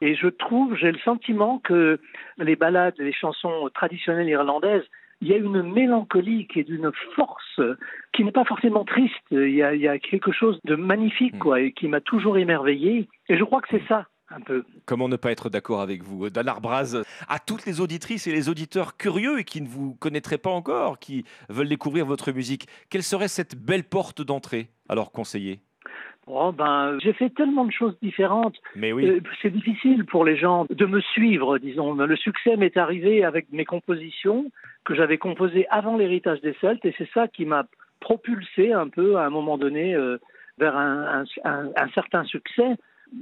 Et 0.01 0.15
je 0.15 0.27
trouve, 0.27 0.75
j'ai 0.75 0.91
le 0.91 0.99
sentiment 0.99 1.59
que 1.59 1.99
les 2.37 2.55
ballades, 2.55 2.95
les 2.99 3.11
chansons 3.13 3.69
traditionnelles 3.73 4.29
irlandaises, 4.29 4.85
il 5.21 5.27
y 5.27 5.33
a 5.33 5.37
une 5.37 5.61
mélancolie 5.63 6.47
qui 6.47 6.59
est 6.59 6.63
d'une 6.63 6.91
force 7.15 7.61
qui 8.13 8.23
n'est 8.23 8.31
pas 8.31 8.45
forcément 8.45 8.85
triste. 8.85 9.15
Il 9.31 9.49
y 9.49 9.63
a, 9.63 9.73
il 9.73 9.81
y 9.81 9.87
a 9.87 9.99
quelque 9.99 10.31
chose 10.31 10.59
de 10.65 10.75
magnifique, 10.75 11.37
quoi, 11.39 11.61
et 11.61 11.71
qui 11.71 11.87
m'a 11.87 12.01
toujours 12.01 12.37
émerveillé. 12.37 13.09
Et 13.27 13.37
je 13.37 13.43
crois 13.43 13.61
que 13.61 13.67
c'est 13.71 13.85
ça, 13.87 14.07
un 14.29 14.39
peu. 14.39 14.63
Comment 14.85 15.09
ne 15.09 15.17
pas 15.17 15.31
être 15.31 15.49
d'accord 15.49 15.81
avec 15.81 16.03
vous 16.03 16.29
Dan 16.29 16.47
Arbraz, 16.47 17.03
à 17.27 17.39
toutes 17.39 17.65
les 17.65 17.81
auditrices 17.81 18.27
et 18.27 18.31
les 18.31 18.49
auditeurs 18.49 18.97
curieux 18.97 19.39
et 19.39 19.43
qui 19.43 19.61
ne 19.61 19.67
vous 19.67 19.95
connaîtraient 19.95 20.37
pas 20.37 20.49
encore, 20.49 20.99
qui 20.99 21.25
veulent 21.49 21.69
découvrir 21.69 22.05
votre 22.05 22.31
musique, 22.31 22.67
quelle 22.89 23.03
serait 23.03 23.27
cette 23.27 23.55
belle 23.55 23.83
porte 23.83 24.21
d'entrée 24.21 24.69
Alors 24.87 25.11
conseiller? 25.11 25.59
Oh, 26.31 26.51
ben, 26.51 26.97
j'ai 27.01 27.13
fait 27.13 27.31
tellement 27.31 27.65
de 27.65 27.71
choses 27.71 27.97
différentes. 28.03 28.55
Mais 28.75 28.91
oui. 28.91 29.07
Euh, 29.07 29.19
c'est 29.41 29.49
difficile 29.49 30.05
pour 30.05 30.23
les 30.25 30.37
gens 30.37 30.67
de 30.69 30.85
me 30.85 31.01
suivre, 31.01 31.57
disons. 31.57 31.93
Le 31.95 32.15
succès 32.15 32.55
m'est 32.55 32.77
arrivé 32.77 33.23
avec 33.23 33.47
mes 33.51 33.65
compositions 33.65 34.45
que 34.85 34.93
j'avais 34.93 35.17
composées 35.17 35.65
avant 35.71 35.97
l'héritage 35.97 36.39
des 36.41 36.55
Celtes, 36.61 36.85
et 36.85 36.93
c'est 36.97 37.09
ça 37.13 37.27
qui 37.27 37.45
m'a 37.45 37.65
propulsé 37.99 38.71
un 38.73 38.87
peu 38.89 39.17
à 39.17 39.25
un 39.25 39.29
moment 39.29 39.57
donné 39.57 39.95
euh, 39.95 40.17
vers 40.59 40.77
un, 40.77 41.23
un- 41.43 41.49
un- 41.51 41.71
un 41.75 41.87
certain 41.95 42.23
succès. 42.25 42.75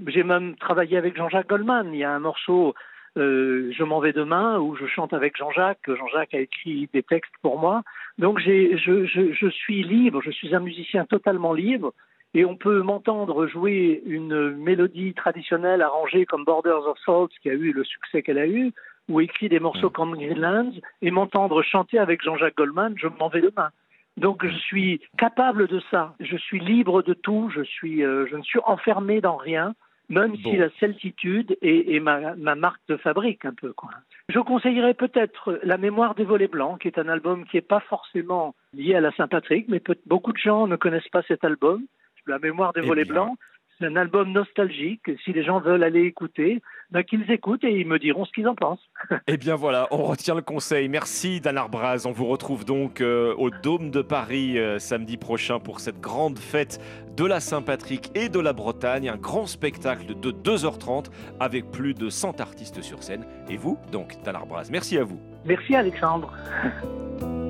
J'ai 0.08 0.24
même 0.24 0.55
travaillé 0.58 0.97
avec 0.97 1.16
Jean-Jacques 1.16 1.47
Goldman. 1.47 1.93
Il 1.93 1.99
y 1.99 2.03
a 2.03 2.12
un 2.12 2.20
morceau, 2.20 2.76
euh, 3.18 3.72
Je 3.72 3.84
m'en 3.86 3.99
vais 4.01 4.12
demain, 4.14 4.60
où 4.60 4.76
je 4.76 4.86
chante 4.86 5.14
avec 5.14 5.38
Jean-Jacques. 5.38 5.80
Jean-Jacques 5.88 6.34
a 6.34 6.39
écrit 6.41 6.89
des 6.93 7.03
textes 7.03 7.34
pour 7.41 7.58
moi. 7.58 7.84
Donc 8.18 8.38
j'ai, 8.39 8.78
je, 8.78 9.05
je, 9.05 9.32
je 9.32 9.47
suis 9.47 9.84
libre, 9.84 10.22
je 10.24 10.32
suis 10.32 10.53
un 10.53 10.60
musicien 10.60 11.05
totalement 11.05 11.53
libre. 11.53 11.93
Et 12.38 12.45
on 12.45 12.55
peut 12.55 12.81
m'entendre 12.83 13.47
jouer 13.47 14.03
une 14.05 14.51
mélodie 14.51 15.15
traditionnelle 15.15 15.81
arrangée 15.81 16.27
comme 16.27 16.43
Borders 16.45 16.85
of 16.88 16.99
Souls, 16.99 17.29
qui 17.41 17.49
a 17.49 17.53
eu 17.53 17.71
le 17.73 17.83
succès 17.83 18.21
qu'elle 18.21 18.38
a 18.38 18.45
eu, 18.45 18.73
ou 19.09 19.21
écrit 19.21 19.49
des 19.49 19.59
morceaux 19.59 19.89
comme 19.89 20.13
Greenlands, 20.15 20.73
et 21.01 21.09
m'entendre 21.09 21.63
chanter 21.63 21.97
avec 21.97 22.21
Jean-Jacques 22.23 22.55
Goldman, 22.57 22.93
je 22.95 23.07
m'en 23.07 23.29
vais 23.29 23.41
demain. 23.41 23.69
Donc 24.17 24.45
je 24.45 24.55
suis 24.55 25.01
capable 25.17 25.67
de 25.67 25.79
ça. 25.89 26.13
Je 26.19 26.38
suis 26.38 26.59
libre 26.59 27.01
de 27.01 27.15
tout. 27.15 27.49
Je 27.55 27.63
suis, 27.63 28.03
euh, 28.03 28.27
je 28.29 28.35
ne 28.35 28.43
suis 28.43 28.59
enfermé 28.65 29.19
dans 29.19 29.38
rien, 29.38 29.73
même 30.09 30.33
Bon. 30.33 30.51
si 30.51 30.57
la 30.57 30.69
certitude 30.79 31.57
est, 31.63 31.95
est 31.95 31.99
ma, 31.99 32.35
ma 32.35 32.53
marque 32.53 32.81
de 32.88 32.97
fabrique 32.97 33.45
un 33.45 33.53
peu. 33.53 33.73
Quoi. 33.73 33.89
Je 34.29 34.39
conseillerais 34.39 34.93
peut-être 34.93 35.59
La 35.63 35.77
Mémoire 35.79 36.13
des 36.13 36.23
volets 36.23 36.47
blancs, 36.47 36.81
qui 36.81 36.88
est 36.88 36.99
un 36.99 37.07
album 37.09 37.45
qui 37.45 37.57
n'est 37.57 37.61
pas 37.61 37.79
forcément 37.79 38.53
lié 38.73 38.93
à 38.93 39.01
la 39.01 39.11
Saint-Patrick, 39.13 39.65
mais 39.69 39.79
peut- 39.79 39.97
beaucoup 40.05 40.33
de 40.33 40.38
gens 40.38 40.67
ne 40.67 40.75
connaissent 40.75 41.09
pas 41.09 41.23
cet 41.23 41.43
album. 41.43 41.81
La 42.28 42.39
Mémoire 42.39 42.73
des 42.73 42.82
Eh 42.84 42.88
volets 42.88 43.05
blancs, 43.05 43.38
C'est 43.80 43.86
un 43.86 43.95
album 43.95 44.32
nostalgique. 44.32 45.03
Si 45.23 45.34
les 45.34 45.43
gens 45.43 45.59
veulent 45.59 45.84
aller 45.84 46.01
écouter, 46.01 46.61
ben, 46.89 47.03
qu'ils 47.03 47.30
écoutent 47.30 47.63
et 47.63 47.80
ils 47.80 47.86
me 47.86 47.99
diront 47.99 48.25
ce 48.25 48.32
qu'ils 48.32 48.47
en 48.47 48.55
pensent. 48.55 48.84
Eh 49.28 49.38
bien 49.38 49.55
voilà, 49.55 49.88
on 49.91 50.03
retient 50.03 50.36
le 50.36 50.41
conseil. 50.41 50.88
Merci 50.89 51.41
Dan 51.41 51.57
Arbraz. 51.57 52.05
On 52.05 52.11
vous 52.11 52.25
retrouve 52.25 52.65
donc 52.65 53.01
euh, 53.01 53.36
au 53.38 53.49
Dôme 53.49 53.91
de 53.91 54.01
Paris 54.01 54.57
euh, 54.57 54.80
samedi 54.80 55.17
prochain 55.17 55.59
pour 55.59 55.80
cette 55.80 55.99
grande 55.99 56.39
fête 56.39 56.80
de 57.15 57.25
la 57.25 57.39
Saint-Patrick 57.39 58.09
et 58.15 58.30
de 58.30 58.39
la 58.39 58.53
Bretagne. 58.53 59.09
Un 59.09 59.17
grand 59.17 59.45
spectacle 59.45 60.19
de 60.19 60.32
2h30 60.32 61.11
avec 61.39 61.69
plus 61.71 61.93
de 61.93 62.09
100 62.09 62.41
artistes 62.41 62.82
sur 62.82 63.03
scène. 63.03 63.25
Et 63.49 63.57
vous, 63.57 63.78
donc, 63.91 64.15
Dan 64.23 64.36
Arbraz, 64.36 64.69
merci 64.71 64.97
à 64.97 65.03
vous. 65.03 65.19
Merci 65.45 65.75
Alexandre. 65.75 66.34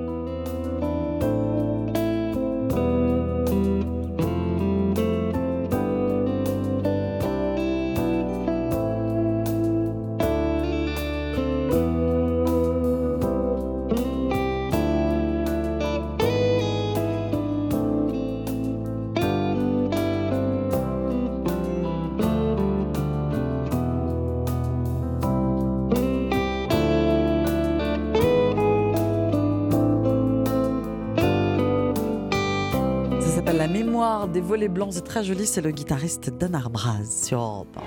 des 34.37 34.41
volets 34.41 34.67
blancs. 34.67 34.93
C'est 34.93 35.01
très 35.01 35.23
joli. 35.23 35.47
C'est 35.47 35.61
le 35.61 35.71
guitariste 35.71 36.29
Dan 36.29 36.53
Arbraz 36.53 37.05
sur 37.23 37.39
Europe 37.39 37.79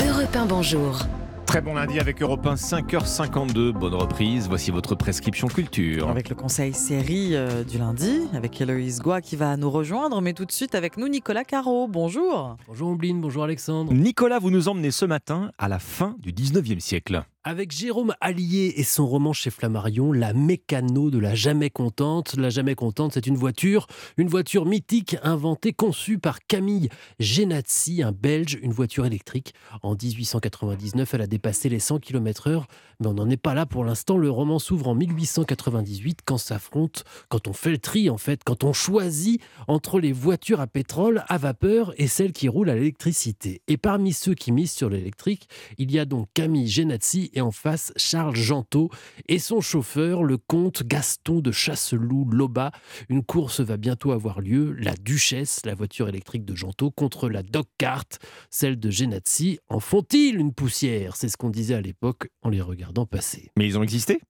1. 0.00 0.06
Europe 0.06 0.36
1, 0.36 0.46
bonjour. 0.46 0.98
Très 1.44 1.60
bon 1.60 1.74
lundi 1.74 2.00
avec 2.00 2.22
Europe 2.22 2.46
1, 2.46 2.54
5h52. 2.54 3.72
Bonne 3.72 3.94
reprise. 3.94 4.48
Voici 4.48 4.70
votre 4.70 4.94
prescription 4.94 5.48
culture. 5.48 6.08
Avec 6.08 6.30
le 6.30 6.34
conseil 6.34 6.72
série 6.72 7.36
euh, 7.36 7.62
du 7.62 7.76
lundi, 7.76 8.22
avec 8.32 8.58
Héloïse 8.58 9.02
Goua 9.02 9.20
qui 9.20 9.36
va 9.36 9.58
nous 9.58 9.70
rejoindre. 9.70 10.22
Mais 10.22 10.32
tout 10.32 10.46
de 10.46 10.52
suite 10.52 10.74
avec 10.74 10.96
nous, 10.96 11.08
Nicolas 11.08 11.44
Caro. 11.44 11.88
Bonjour. 11.88 12.56
Bonjour 12.66 12.88
Ombline, 12.88 13.20
bonjour 13.20 13.44
Alexandre. 13.44 13.92
Nicolas, 13.92 14.38
vous 14.38 14.50
nous 14.50 14.68
emmenez 14.68 14.92
ce 14.92 15.04
matin 15.04 15.50
à 15.58 15.68
la 15.68 15.78
fin 15.78 16.16
du 16.20 16.32
19e 16.32 16.80
siècle. 16.80 17.22
Avec 17.46 17.72
Jérôme 17.72 18.14
Allier 18.22 18.72
et 18.78 18.84
son 18.84 19.06
roman 19.06 19.34
chez 19.34 19.50
Flammarion, 19.50 20.12
La 20.12 20.32
Mécano 20.32 21.10
de 21.10 21.18
la 21.18 21.34
Jamais 21.34 21.68
Contente. 21.68 22.36
La 22.38 22.48
Jamais 22.48 22.74
Contente, 22.74 23.12
c'est 23.12 23.26
une 23.26 23.36
voiture, 23.36 23.86
une 24.16 24.28
voiture 24.28 24.64
mythique 24.64 25.18
inventée, 25.22 25.74
conçue 25.74 26.16
par 26.16 26.38
Camille 26.46 26.88
Genazzi, 27.20 28.02
un 28.02 28.12
Belge, 28.12 28.58
une 28.62 28.72
voiture 28.72 29.04
électrique. 29.04 29.52
En 29.82 29.94
1899, 29.94 31.12
elle 31.12 31.20
a 31.20 31.26
dépassé 31.26 31.68
les 31.68 31.80
100 31.80 31.98
km/h, 31.98 32.64
mais 33.00 33.08
on 33.08 33.12
n'en 33.12 33.28
est 33.28 33.36
pas 33.36 33.52
là 33.52 33.66
pour 33.66 33.84
l'instant. 33.84 34.16
Le 34.16 34.30
roman 34.30 34.58
s'ouvre 34.58 34.88
en 34.88 34.94
1898 34.94 36.20
quand 36.24 36.38
s'affronte, 36.38 37.04
quand 37.28 37.46
on 37.46 37.52
fait 37.52 37.72
le 37.72 37.78
tri 37.78 38.08
en 38.08 38.16
fait, 38.16 38.40
quand 38.42 38.64
on 38.64 38.72
choisit 38.72 39.42
entre 39.68 40.00
les 40.00 40.12
voitures 40.12 40.60
à 40.60 40.66
pétrole, 40.66 41.24
à 41.28 41.36
vapeur 41.36 41.92
et 41.98 42.06
celles 42.06 42.32
qui 42.32 42.48
roulent 42.48 42.70
à 42.70 42.74
l'électricité. 42.74 43.60
Et 43.68 43.76
parmi 43.76 44.14
ceux 44.14 44.32
qui 44.32 44.50
misent 44.50 44.72
sur 44.72 44.88
l'électrique, 44.88 45.46
il 45.76 45.92
y 45.92 45.98
a 45.98 46.06
donc 46.06 46.28
Camille 46.32 46.68
Genazzi 46.68 47.32
et 47.34 47.40
en 47.40 47.50
face 47.50 47.92
Charles 47.96 48.36
Gentot 48.36 48.90
et 49.28 49.38
son 49.38 49.60
chauffeur, 49.60 50.22
le 50.24 50.38
comte 50.38 50.82
Gaston 50.84 51.40
de 51.40 51.52
Chasseloup 51.52 52.30
Loba. 52.30 52.70
Une 53.08 53.22
course 53.22 53.60
va 53.60 53.76
bientôt 53.76 54.12
avoir 54.12 54.40
lieu, 54.40 54.72
la 54.72 54.94
Duchesse, 54.94 55.60
la 55.64 55.74
voiture 55.74 56.08
électrique 56.08 56.44
de 56.44 56.54
Gentot, 56.54 56.90
contre 56.90 57.28
la 57.28 57.42
Dog 57.42 57.66
Cart, 57.78 58.04
celle 58.50 58.78
de 58.78 58.90
Genazzi. 58.90 59.58
En 59.68 59.80
font-ils 59.80 60.36
une 60.36 60.52
poussière? 60.52 61.16
C'est 61.16 61.28
ce 61.28 61.36
qu'on 61.36 61.50
disait 61.50 61.74
à 61.74 61.80
l'époque 61.80 62.28
en 62.42 62.48
les 62.48 62.60
regardant 62.60 63.06
passer. 63.06 63.50
Mais 63.56 63.66
ils 63.66 63.78
ont 63.78 63.82
existé? 63.82 64.20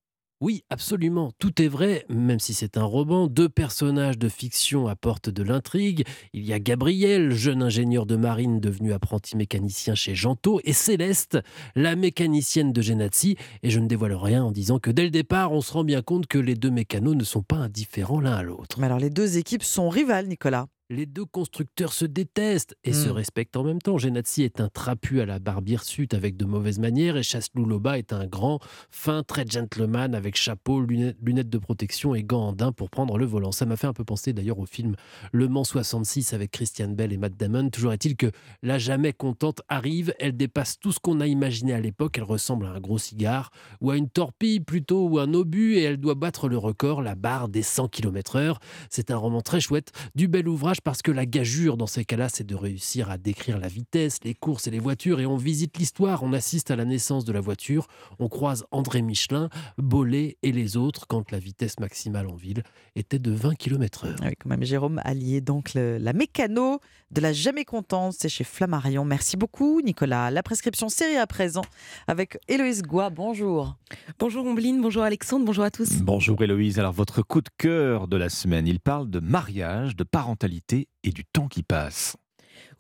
Oui, 0.41 0.65
absolument, 0.69 1.31
tout 1.39 1.63
est 1.63 1.69
vrai, 1.69 2.05
même 2.09 2.41
si 2.41 2.55
c'est 2.55 2.77
un 2.77 2.85
roman. 2.85 3.29
Deux 3.29 3.49
personnages 3.49 4.19
de 4.19 4.29
fiction 4.29 4.89
apportent 4.89 5.31
de 5.31 5.43
l'intrigue. 5.43 6.05
Il 6.33 6.45
y 6.45 6.53
a 6.53 6.59
Gabriel, 6.59 7.33
jeune 7.33 7.63
ingénieur 7.63 8.05
de 8.05 8.17
marine 8.17 8.61
devenu 8.61 8.93
apprenti 8.93 9.37
mécanicien 9.37 9.95
chez 9.95 10.15
Gentot, 10.15 10.61
et 10.65 10.73
Céleste, 10.73 11.39
la 11.77 11.97
mécanicienne 11.97 12.73
de 12.73 12.83
Genazzi. 12.83 13.37
Et 13.63 13.71
je 13.71 13.79
ne 13.79 13.87
dévoile 13.87 14.15
rien 14.15 14.45
en 14.45 14.51
disant 14.51 14.79
que 14.79 14.91
dès 14.91 15.05
le 15.05 15.11
départ, 15.11 15.53
on 15.53 15.61
se 15.61 15.73
rend 15.73 15.85
bien 15.85 16.03
compte 16.03 16.27
que 16.27 16.39
les 16.39 16.57
deux 16.57 16.71
mécanos 16.71 17.17
ne 17.17 17.25
sont 17.25 17.43
pas 17.43 17.57
indifférents 17.57 18.21
l'un 18.21 18.35
à 18.35 18.43
l'autre. 18.43 18.81
Mais 18.81 18.87
alors 18.87 18.99
les 18.99 19.11
deux 19.11 19.39
équipes 19.39 19.63
sont 19.63 19.89
rivales, 19.89 20.27
Nicolas. 20.27 20.67
Les 20.91 21.07
deux 21.07 21.25
constructeurs 21.25 21.95
se 21.95 22.05
détestent 22.05 22.77
et 22.85 22.93
se 22.93 23.09
Mm. 23.09 23.13
respectent 23.13 23.57
en 23.57 23.65
même 23.65 23.81
temps. 23.81 23.97
Genazzi 23.97 24.43
est 24.43 24.61
un 24.61 24.69
trapu 24.69 25.23
à 25.23 25.25
la 25.25 25.39
barbe 25.39 25.67
hirsute 25.67 26.13
avec 26.13 26.37
de 26.37 26.45
mauvaises 26.45 26.79
manières 26.79 27.17
et 27.17 27.23
Chasseloup 27.23 27.65
Loba 27.65 27.97
est 27.97 28.13
un 28.13 28.27
grand, 28.27 28.59
fin, 28.91 29.23
très 29.23 29.47
gentleman 29.47 30.15
avec 30.15 30.37
chapeau, 30.37 30.83
lunettes, 30.83 31.49
de 31.49 31.57
protection 31.59 32.15
et 32.15 32.23
gants 32.23 32.49
en 32.49 32.53
daim 32.53 32.73
pour 32.73 32.91
prendre 32.91 33.17
le 33.17 33.25
volant. 33.25 33.51
Ça 33.51 33.65
m'a 33.65 33.77
fait 33.77 33.87
un 33.87 33.95
peu 33.95 34.05
penser 34.05 34.35
d'ailleurs 34.35 34.59
au 34.59 34.67
film 34.67 34.95
Le 35.33 35.49
Mans 35.49 35.65
66 35.65 36.35
avec 36.35 36.51
Christian 36.51 36.89
Bell 36.91 37.15
et 37.15 37.17
Matt 37.17 37.35
Damon. 37.39 37.71
Toujours 37.71 37.95
est-il 37.95 38.15
que 38.15 38.31
la 38.63 38.77
jamais 38.77 39.15
contente 39.15 39.63
arrive, 39.71 40.13
elle 40.21 40.37
dépasse 40.37 40.79
tout 40.79 40.93
ce 40.93 41.01
qu'on 41.01 41.21
a 41.21 41.27
imaginé 41.27 41.73
à 41.73 41.81
l'époque. 41.81 42.19
Elle 42.19 42.25
ressemble 42.25 42.67
à 42.67 42.71
un 42.73 42.81
gros 42.81 42.99
cigare 42.99 43.51
ou 43.81 43.91
à 43.91 43.97
une 43.97 44.11
torpille 44.11 44.61
plutôt 44.61 45.09
ou 45.09 45.19
un 45.19 45.33
obus 45.33 45.77
et 45.77 45.83
elle 45.85 45.97
doit 45.97 46.15
battre 46.15 46.47
le 46.51 46.59
record, 46.59 47.01
la 47.01 47.15
barre 47.15 47.49
des 47.49 47.63
100 47.63 47.89
km/h. 47.89 48.57
C'est 48.91 49.11
un 49.11 49.17
roman 49.17 49.41
très 49.41 49.61
chouette, 49.61 49.91
du 50.15 50.29
bel 50.29 50.47
ouvrage 50.47 50.75
parce 50.85 51.03
que 51.03 51.11
la 51.11 51.27
gageure 51.27 51.77
dans 51.77 51.87
ces 51.87 52.05
cas-là, 52.05 52.29
c'est 52.29 52.45
de 52.47 52.55
réussir 52.55 53.11
à 53.11 53.19
décrire 53.19 53.59
la 53.59 53.69
vitesse, 53.69 54.19
les 54.23 54.35
courses 54.35 54.67
et 54.67 54.71
les 54.71 54.79
voitures. 54.79 55.19
Et 55.21 55.27
on 55.27 55.37
visite 55.37 55.79
l'histoire, 55.79 56.23
on 56.23 56.33
assiste 56.33 56.71
à 56.71 56.77
la 56.77 56.85
naissance 56.85 57.25
de 57.25 57.33
la 57.33 57.41
voiture, 57.41 57.89
on 58.19 58.29
croise 58.29 58.65
André 58.71 59.01
Michelin, 59.03 59.49
Bollé 59.79 60.37
et 60.43 60.53
les 60.53 60.77
autres 60.77 61.07
quand 61.09 61.31
la 61.33 61.39
vitesse 61.39 61.81
maximale 61.81 62.27
en 62.29 62.35
ville 62.37 62.63
était 62.97 63.19
de 63.19 63.33
20 63.33 63.55
km/h. 63.57 64.15
Ah 64.21 64.27
Oui, 64.27 64.33
quand 64.39 64.49
même, 64.51 64.63
Jérôme 64.63 65.01
Allier, 65.05 65.41
donc 65.41 65.75
le- 65.75 65.99
la 65.99 66.13
mécano 66.13 66.81
de 67.11 67.21
la 67.21 67.33
jamais 67.33 67.65
contente, 67.65 68.15
c'est 68.19 68.29
chez 68.29 68.45
Flammarion. 68.45 69.05
Merci 69.05 69.37
beaucoup, 69.37 69.81
Nicolas. 69.81 70.31
La 70.31 70.43
prescription 70.43 70.89
série 70.89 71.17
à 71.17 71.27
présent 71.27 71.63
avec 72.07 72.39
Héloïse 72.49 72.83
Goua. 72.83 73.09
Bonjour. 73.11 73.77
Bonjour 74.19 74.45
Ombline, 74.45 74.83
bonjour 74.83 75.03
Alexandre, 75.03 75.45
bonjour 75.47 75.65
à 75.65 75.71
tous. 75.71 76.03
Bonjour 76.03 76.43
Héloïse, 76.43 76.79
alors 76.79 76.93
votre 76.93 77.23
coup 77.23 77.41
de 77.41 77.49
cœur 77.57 78.07
de 78.09 78.17
la 78.17 78.29
semaine, 78.29 78.67
il 78.67 78.81
parle 78.81 79.09
de 79.09 79.21
mariage, 79.21 79.97
de 79.97 80.05
parentalité 80.05 80.64
et 80.73 81.11
du 81.11 81.25
temps 81.25 81.49
qui 81.49 81.63
passe. 81.63 82.17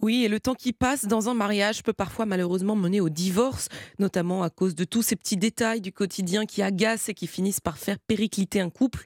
Oui, 0.00 0.24
et 0.24 0.28
le 0.28 0.40
temps 0.40 0.54
qui 0.54 0.72
passe 0.72 1.06
dans 1.06 1.28
un 1.28 1.34
mariage 1.34 1.82
peut 1.82 1.92
parfois 1.92 2.26
malheureusement 2.26 2.76
mener 2.76 3.00
au 3.00 3.08
divorce, 3.08 3.68
notamment 3.98 4.42
à 4.42 4.50
cause 4.50 4.74
de 4.74 4.84
tous 4.84 5.02
ces 5.02 5.16
petits 5.16 5.36
détails 5.36 5.80
du 5.80 5.92
quotidien 5.92 6.46
qui 6.46 6.62
agacent 6.62 7.08
et 7.08 7.14
qui 7.14 7.26
finissent 7.26 7.60
par 7.60 7.78
faire 7.78 7.98
péricliter 7.98 8.60
un 8.60 8.70
couple. 8.70 9.04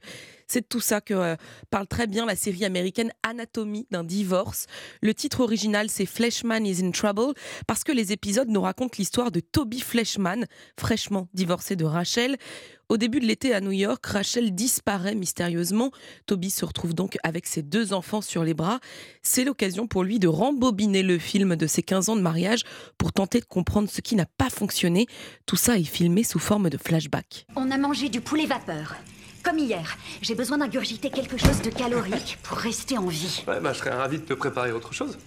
C'est 0.49 0.63
de 0.63 0.67
tout 0.67 0.81
ça 0.81 1.03
que 1.03 1.13
euh, 1.13 1.37
parle 1.71 1.87
très 1.87 2.07
bien 2.07 2.25
la 2.25 2.35
série 2.35 2.65
américaine 2.65 3.13
Anatomie 3.23 3.87
d'un 3.91 4.03
divorce. 4.03 4.67
Le 5.03 5.13
titre 5.13 5.41
original, 5.41 5.91
c'est 5.91 6.07
Fleshman 6.07 6.65
is 6.65 6.83
in 6.83 6.91
Trouble, 6.91 7.35
parce 7.67 7.85
que 7.85 7.93
les 7.93 8.13
épisodes 8.13 8.49
nous 8.49 8.63
racontent 8.63 8.97
l'histoire 8.99 9.31
de 9.31 9.41
Toby 9.41 9.81
Fleshman, 9.81 10.47
fraîchement 10.81 11.29
divorcé 11.35 11.77
de 11.77 11.85
Rachel. 11.85 12.37
Au 12.89 12.97
début 12.97 13.21
de 13.21 13.27
l'été 13.27 13.53
à 13.53 13.61
New 13.61 13.73
York, 13.73 14.05
Rachel 14.07 14.55
disparaît 14.55 15.15
mystérieusement. 15.15 15.91
Toby 16.25 16.49
se 16.49 16.65
retrouve 16.65 16.95
donc 16.95 17.19
avec 17.23 17.47
ses 17.47 17.61
deux 17.61 17.93
enfants 17.93 18.23
sur 18.23 18.43
les 18.43 18.55
bras. 18.55 18.81
C'est 19.21 19.45
l'occasion 19.45 19.87
pour 19.87 20.03
lui 20.03 20.19
de 20.19 20.29
rembobiner 20.29 21.03
le 21.03 21.19
film 21.19 21.57
de 21.57 21.67
ses 21.67 21.83
15 21.83 22.09
ans 22.09 22.17
de 22.17 22.23
mariage 22.23 22.63
pour 22.97 23.13
tenter 23.13 23.41
de 23.41 23.45
comprendre 23.45 23.91
ce 23.91 24.01
qui 24.01 24.17
n'a 24.17 24.25
pas 24.25 24.49
fonctionné. 24.49 25.07
Tout 25.45 25.57
ça 25.57 25.77
est 25.77 25.85
filmé 25.85 26.25
sous 26.25 26.39
forme 26.39 26.71
de 26.71 26.79
flashback. 26.79 27.47
On 27.57 27.71
a 27.71 27.77
mangé 27.77 28.09
du 28.09 28.23
poulet 28.23 28.47
vapeur. 28.47 28.97
Comme 29.43 29.59
hier, 29.59 29.97
j'ai 30.21 30.35
besoin 30.35 30.59
d'ingurgiter 30.59 31.11
quelque 31.11 31.37
chose 31.39 31.63
de 31.63 31.71
calorique 31.71 32.39
pour 32.43 32.59
rester 32.59 32.99
en 32.99 33.07
vie. 33.07 33.45
Ouais, 33.47 33.61
bah, 33.61 33.73
je 33.73 33.79
serais 33.79 33.95
ravi 33.95 34.19
de 34.19 34.25
te 34.25 34.35
préparer 34.35 34.73
autre 34.73 34.93
chose. 34.93 35.19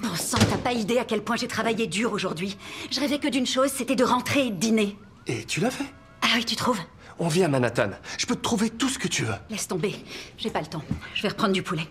Bon 0.00 0.14
sang, 0.14 0.38
t'as 0.38 0.58
pas 0.58 0.72
idée 0.72 0.98
à 0.98 1.04
quel 1.04 1.22
point 1.22 1.36
j'ai 1.36 1.48
travaillé 1.48 1.86
dur 1.86 2.12
aujourd'hui. 2.12 2.56
Je 2.90 3.00
rêvais 3.00 3.18
que 3.18 3.28
d'une 3.28 3.46
chose, 3.46 3.70
c'était 3.70 3.96
de 3.96 4.04
rentrer 4.04 4.46
et 4.46 4.50
de 4.50 4.56
dîner. 4.56 4.96
Et 5.26 5.44
tu 5.44 5.60
l'as 5.60 5.70
fait? 5.70 5.86
Ah 6.22 6.28
oui, 6.34 6.44
tu 6.44 6.56
trouves? 6.56 6.80
On 7.18 7.28
vit 7.28 7.44
à 7.44 7.48
Manhattan. 7.48 7.90
Je 8.18 8.26
peux 8.26 8.34
te 8.34 8.42
trouver 8.42 8.70
tout 8.70 8.88
ce 8.88 8.98
que 8.98 9.08
tu 9.08 9.24
veux. 9.24 9.34
Laisse 9.48 9.68
tomber, 9.68 9.94
j'ai 10.38 10.50
pas 10.50 10.60
le 10.60 10.66
temps. 10.66 10.82
Je 11.14 11.22
vais 11.22 11.28
reprendre 11.28 11.52
du 11.52 11.62
poulet. 11.62 11.86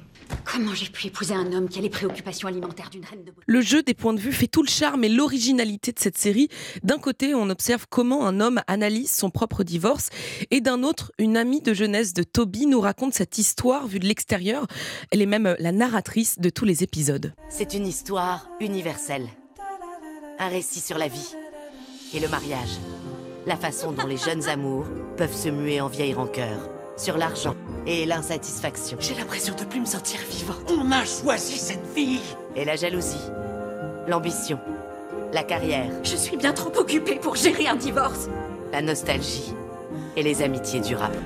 Comment 0.45 0.73
j'ai 0.73 0.89
pu 0.89 1.07
épouser 1.07 1.33
un 1.33 1.53
homme 1.53 1.69
qui 1.69 1.79
a 1.79 1.81
les 1.81 1.89
préoccupations 1.89 2.47
alimentaires 2.47 2.89
d'une 2.89 3.05
reine 3.05 3.23
de 3.23 3.31
beauté? 3.31 3.43
Le 3.47 3.61
jeu 3.61 3.83
des 3.83 3.93
points 3.93 4.13
de 4.13 4.19
vue 4.19 4.33
fait 4.33 4.47
tout 4.47 4.63
le 4.63 4.69
charme 4.69 5.03
et 5.03 5.09
l'originalité 5.09 5.91
de 5.91 5.99
cette 5.99 6.17
série. 6.17 6.49
D'un 6.83 6.97
côté, 6.97 7.33
on 7.33 7.49
observe 7.49 7.85
comment 7.89 8.27
un 8.27 8.39
homme 8.39 8.61
analyse 8.67 9.11
son 9.11 9.29
propre 9.29 9.63
divorce 9.63 10.09
et 10.49 10.61
d'un 10.61 10.83
autre, 10.83 11.11
une 11.17 11.37
amie 11.37 11.61
de 11.61 11.73
jeunesse 11.73 12.13
de 12.13 12.23
Toby 12.23 12.65
nous 12.65 12.81
raconte 12.81 13.13
cette 13.13 13.37
histoire 13.37 13.87
vue 13.87 13.99
de 13.99 14.07
l'extérieur. 14.07 14.67
Elle 15.11 15.21
est 15.21 15.25
même 15.25 15.55
la 15.59 15.71
narratrice 15.71 16.39
de 16.39 16.49
tous 16.49 16.65
les 16.65 16.83
épisodes. 16.83 17.33
C'est 17.49 17.73
une 17.73 17.87
histoire 17.87 18.49
universelle. 18.59 19.27
Un 20.39 20.49
récit 20.49 20.81
sur 20.81 20.97
la 20.97 21.07
vie 21.07 21.35
et 22.13 22.19
le 22.19 22.27
mariage. 22.27 22.79
La 23.47 23.57
façon 23.57 23.91
dont 23.91 24.07
les 24.07 24.17
jeunes 24.17 24.47
amours 24.49 24.85
peuvent 25.17 25.35
se 25.35 25.49
muer 25.49 25.81
en 25.81 25.87
vieilles 25.87 26.13
rancœurs. 26.13 26.69
Sur 26.97 27.17
l'argent 27.17 27.55
et 27.87 28.05
l'insatisfaction. 28.05 28.97
J'ai 28.99 29.15
l'impression 29.15 29.55
de 29.55 29.63
plus 29.63 29.79
me 29.79 29.85
sentir 29.85 30.19
vivant. 30.29 30.53
On 30.69 30.91
a 30.91 31.03
choisi 31.03 31.57
cette 31.57 31.85
fille 31.95 32.19
Et 32.55 32.65
la 32.65 32.75
jalousie. 32.75 33.31
L'ambition. 34.07 34.59
La 35.33 35.43
carrière. 35.43 35.89
Je 36.03 36.15
suis 36.15 36.37
bien 36.37 36.53
trop 36.53 36.71
occupée 36.77 37.15
pour 37.15 37.35
gérer 37.35 37.67
un 37.67 37.75
divorce. 37.75 38.29
La 38.71 38.81
nostalgie. 38.81 39.53
Et 40.15 40.23
les 40.23 40.41
amitiés 40.41 40.81
durables. 40.81 41.17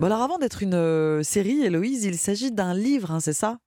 Bon 0.00 0.06
alors 0.06 0.22
avant 0.22 0.38
d'être 0.38 0.62
une 0.62 0.74
euh, 0.74 1.22
série, 1.22 1.64
Héloïse, 1.64 2.04
il 2.04 2.18
s'agit 2.18 2.50
d'un 2.50 2.74
livre, 2.74 3.12
hein, 3.12 3.20
c'est 3.20 3.32
ça? 3.32 3.58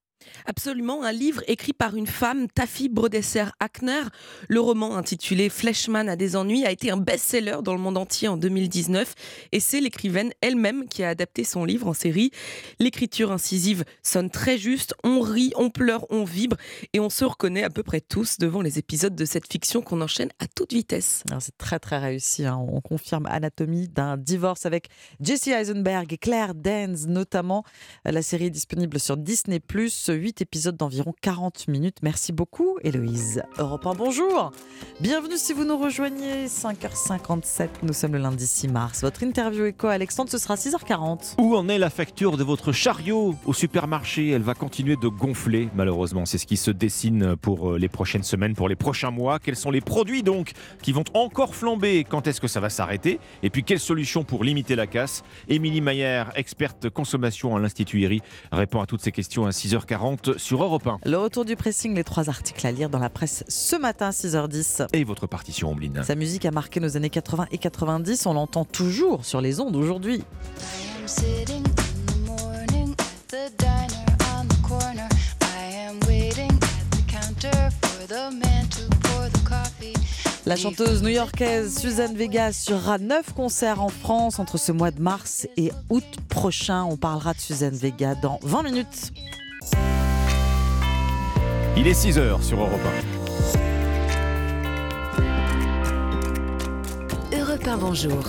Absolument, 0.45 1.03
un 1.03 1.11
livre 1.11 1.41
écrit 1.47 1.73
par 1.73 1.95
une 1.95 2.07
femme, 2.07 2.47
Taffy 2.47 2.89
Brodesser-Hackner. 2.89 4.03
Le 4.47 4.59
roman 4.59 4.97
intitulé 4.97 5.49
Fleshman 5.49 6.09
a 6.09 6.15
des 6.15 6.35
ennuis 6.35 6.65
a 6.65 6.71
été 6.71 6.91
un 6.91 6.97
best-seller 6.97 7.57
dans 7.63 7.73
le 7.73 7.79
monde 7.79 7.97
entier 7.97 8.27
en 8.27 8.37
2019 8.37 9.13
et 9.51 9.59
c'est 9.59 9.81
l'écrivaine 9.81 10.31
elle-même 10.41 10.87
qui 10.87 11.03
a 11.03 11.09
adapté 11.09 11.43
son 11.43 11.65
livre 11.65 11.87
en 11.87 11.93
série. 11.93 12.31
L'écriture 12.79 13.31
incisive 13.31 13.83
sonne 14.03 14.29
très 14.29 14.57
juste, 14.57 14.93
on 15.03 15.21
rit, 15.21 15.51
on 15.55 15.69
pleure, 15.69 16.05
on 16.09 16.23
vibre 16.23 16.57
et 16.93 16.99
on 16.99 17.09
se 17.09 17.25
reconnaît 17.25 17.63
à 17.63 17.69
peu 17.69 17.83
près 17.83 18.01
tous 18.01 18.37
devant 18.37 18.61
les 18.61 18.79
épisodes 18.79 19.15
de 19.15 19.25
cette 19.25 19.51
fiction 19.51 19.81
qu'on 19.81 20.01
enchaîne 20.01 20.29
à 20.39 20.47
toute 20.47 20.73
vitesse. 20.73 21.23
C'est 21.39 21.57
très 21.57 21.79
très 21.79 21.97
réussi, 21.97 22.45
hein. 22.45 22.57
on 22.57 22.81
confirme 22.81 23.25
Anatomie 23.27 23.87
d'un 23.87 24.17
divorce 24.17 24.65
avec 24.65 24.87
Jesse 25.19 25.47
Eisenberg 25.47 26.11
et 26.13 26.17
Claire 26.17 26.55
Danes 26.55 26.97
notamment. 27.07 27.63
La 28.05 28.21
série 28.21 28.45
est 28.45 28.51
disponible 28.51 28.99
sur 28.99 29.17
Disney+, 29.17 29.59
8 30.17 30.41
épisodes 30.41 30.75
d'environ 30.75 31.13
40 31.21 31.67
minutes. 31.67 31.97
Merci 32.01 32.31
beaucoup, 32.31 32.77
Héloïse. 32.83 33.43
Europe 33.57 33.85
1, 33.85 33.93
bonjour. 33.93 34.51
Bienvenue 34.99 35.37
si 35.37 35.53
vous 35.53 35.63
nous 35.63 35.77
rejoignez. 35.77 36.47
5h57, 36.47 37.69
nous 37.83 37.93
sommes 37.93 38.13
le 38.13 38.19
lundi 38.19 38.45
6 38.45 38.67
mars. 38.67 39.01
Votre 39.01 39.23
interview 39.23 39.65
éco, 39.65 39.87
Alexandre, 39.87 40.29
ce 40.29 40.37
sera 40.37 40.55
6h40. 40.55 41.35
Où 41.37 41.55
en 41.55 41.69
est 41.69 41.77
la 41.77 41.89
facture 41.89 42.37
de 42.37 42.43
votre 42.43 42.71
chariot 42.71 43.35
au 43.45 43.53
supermarché? 43.53 44.29
Elle 44.29 44.41
va 44.41 44.53
continuer 44.53 44.95
de 44.95 45.07
gonfler, 45.07 45.69
malheureusement. 45.75 46.25
C'est 46.25 46.37
ce 46.37 46.45
qui 46.45 46.57
se 46.57 46.71
dessine 46.71 47.35
pour 47.35 47.71
euh, 47.71 47.77
les 47.77 47.89
prochaines 47.89 48.23
semaines, 48.23 48.55
pour 48.55 48.69
les 48.69 48.75
prochains 48.75 49.11
mois. 49.11 49.39
Quels 49.39 49.55
sont 49.55 49.71
les 49.71 49.81
produits 49.81 50.23
donc 50.23 50.53
qui 50.81 50.91
vont 50.91 51.05
encore 51.13 51.55
flamber? 51.55 52.03
Quand 52.03 52.27
est-ce 52.27 52.41
que 52.41 52.47
ça 52.47 52.59
va 52.59 52.69
s'arrêter? 52.69 53.19
Et 53.43 53.49
puis, 53.49 53.63
quelle 53.63 53.79
solution 53.79 54.23
pour 54.23 54.43
limiter 54.43 54.75
la 54.75 54.87
casse? 54.87 55.23
Émilie 55.47 55.81
Mayer, 55.81 56.23
experte 56.35 56.89
consommation 56.89 57.55
à 57.55 57.59
l'Institut 57.59 58.01
IRI, 58.01 58.21
répond 58.51 58.81
à 58.81 58.85
toutes 58.85 59.01
ces 59.01 59.11
questions 59.11 59.45
à 59.45 59.49
6h40 59.49 59.96
sur 60.37 60.63
Europe 60.63 60.87
1. 60.87 60.99
Le 61.05 61.17
retour 61.17 61.45
du 61.45 61.55
pressing, 61.55 61.95
les 61.95 62.03
trois 62.03 62.29
articles 62.29 62.65
à 62.65 62.71
lire 62.71 62.89
dans 62.89 62.99
la 62.99 63.09
presse 63.09 63.43
ce 63.47 63.75
matin, 63.75 64.09
6h10. 64.09 64.87
Et 64.93 65.03
votre 65.03 65.27
partition, 65.27 65.71
Ombline 65.71 66.01
Sa 66.03 66.15
musique 66.15 66.45
a 66.45 66.51
marqué 66.51 66.79
nos 66.79 66.97
années 66.97 67.09
80 67.09 67.47
et 67.51 67.57
90. 67.57 68.25
On 68.25 68.33
l'entend 68.33 68.65
toujours 68.65 69.25
sur 69.25 69.41
les 69.41 69.59
ondes 69.59 69.75
aujourd'hui. 69.75 70.23
La 80.45 80.55
chanteuse 80.55 81.03
new-yorkaise 81.03 81.77
Suzanne 81.77 82.15
Vega 82.15 82.53
sera 82.53 82.97
neuf 82.97 83.33
concerts 83.33 83.81
en 83.81 83.89
France 83.89 84.39
entre 84.39 84.57
ce 84.57 84.71
mois 84.71 84.91
de 84.91 85.01
mars 85.01 85.45
et 85.57 85.73
août 85.89 86.05
prochain. 86.29 86.85
On 86.85 86.95
parlera 86.95 87.33
de 87.33 87.39
Suzanne 87.39 87.75
Vega 87.75 88.15
dans 88.15 88.39
20 88.43 88.63
minutes. 88.63 89.11
Il 91.75 91.87
est 91.87 91.93
6h 91.93 92.41
sur 92.41 92.59
Europe 92.59 92.81
1. 97.33 97.37
Europe 97.37 97.67
1, 97.67 97.77
bonjour. 97.77 98.23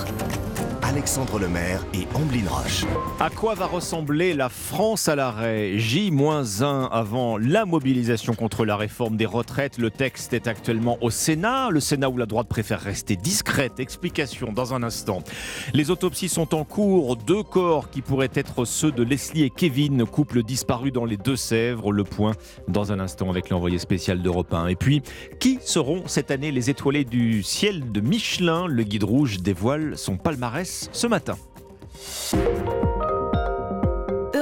Alexandre 0.88 1.38
Lemaire 1.38 1.84
et 1.92 2.06
Amblin 2.14 2.48
Roche. 2.48 2.86
À 3.20 3.28
quoi 3.28 3.54
va 3.54 3.66
ressembler 3.66 4.32
la 4.32 4.48
France 4.48 5.06
à 5.08 5.16
l'arrêt? 5.16 5.78
J-1 5.78 6.88
avant 6.90 7.36
la 7.36 7.66
mobilisation 7.66 8.32
contre 8.32 8.64
la 8.64 8.74
réforme 8.74 9.18
des 9.18 9.26
retraites. 9.26 9.76
Le 9.76 9.90
texte 9.90 10.32
est 10.32 10.46
actuellement 10.46 10.96
au 11.02 11.10
Sénat. 11.10 11.68
Le 11.68 11.80
Sénat 11.80 12.08
où 12.08 12.16
la 12.16 12.24
droite 12.24 12.48
préfère 12.48 12.80
rester 12.80 13.16
discrète. 13.16 13.80
Explication 13.80 14.50
dans 14.50 14.72
un 14.72 14.82
instant. 14.82 15.22
Les 15.74 15.90
autopsies 15.90 16.30
sont 16.30 16.54
en 16.54 16.64
cours. 16.64 17.16
Deux 17.16 17.42
corps 17.42 17.90
qui 17.90 18.00
pourraient 18.00 18.30
être 18.32 18.64
ceux 18.64 18.90
de 18.90 19.02
Leslie 19.02 19.42
et 19.42 19.50
Kevin, 19.50 20.06
couple 20.06 20.42
disparu 20.42 20.90
dans 20.90 21.04
les 21.04 21.18
Deux-Sèvres. 21.18 21.92
Le 21.92 22.04
point 22.04 22.32
dans 22.66 22.92
un 22.92 22.98
instant 22.98 23.28
avec 23.28 23.50
l'envoyé 23.50 23.78
spécial 23.78 24.22
d'Europe 24.22 24.54
1. 24.54 24.68
Et 24.68 24.76
puis, 24.76 25.02
qui 25.38 25.58
seront 25.60 26.04
cette 26.06 26.30
année 26.30 26.50
les 26.50 26.70
étoilés 26.70 27.04
du 27.04 27.42
ciel 27.42 27.92
de 27.92 28.00
Michelin? 28.00 28.66
Le 28.66 28.84
guide 28.84 29.04
rouge 29.04 29.40
dévoile 29.40 29.98
son 29.98 30.16
palmarès 30.16 30.77
ce 30.92 31.06
matin. 31.06 31.36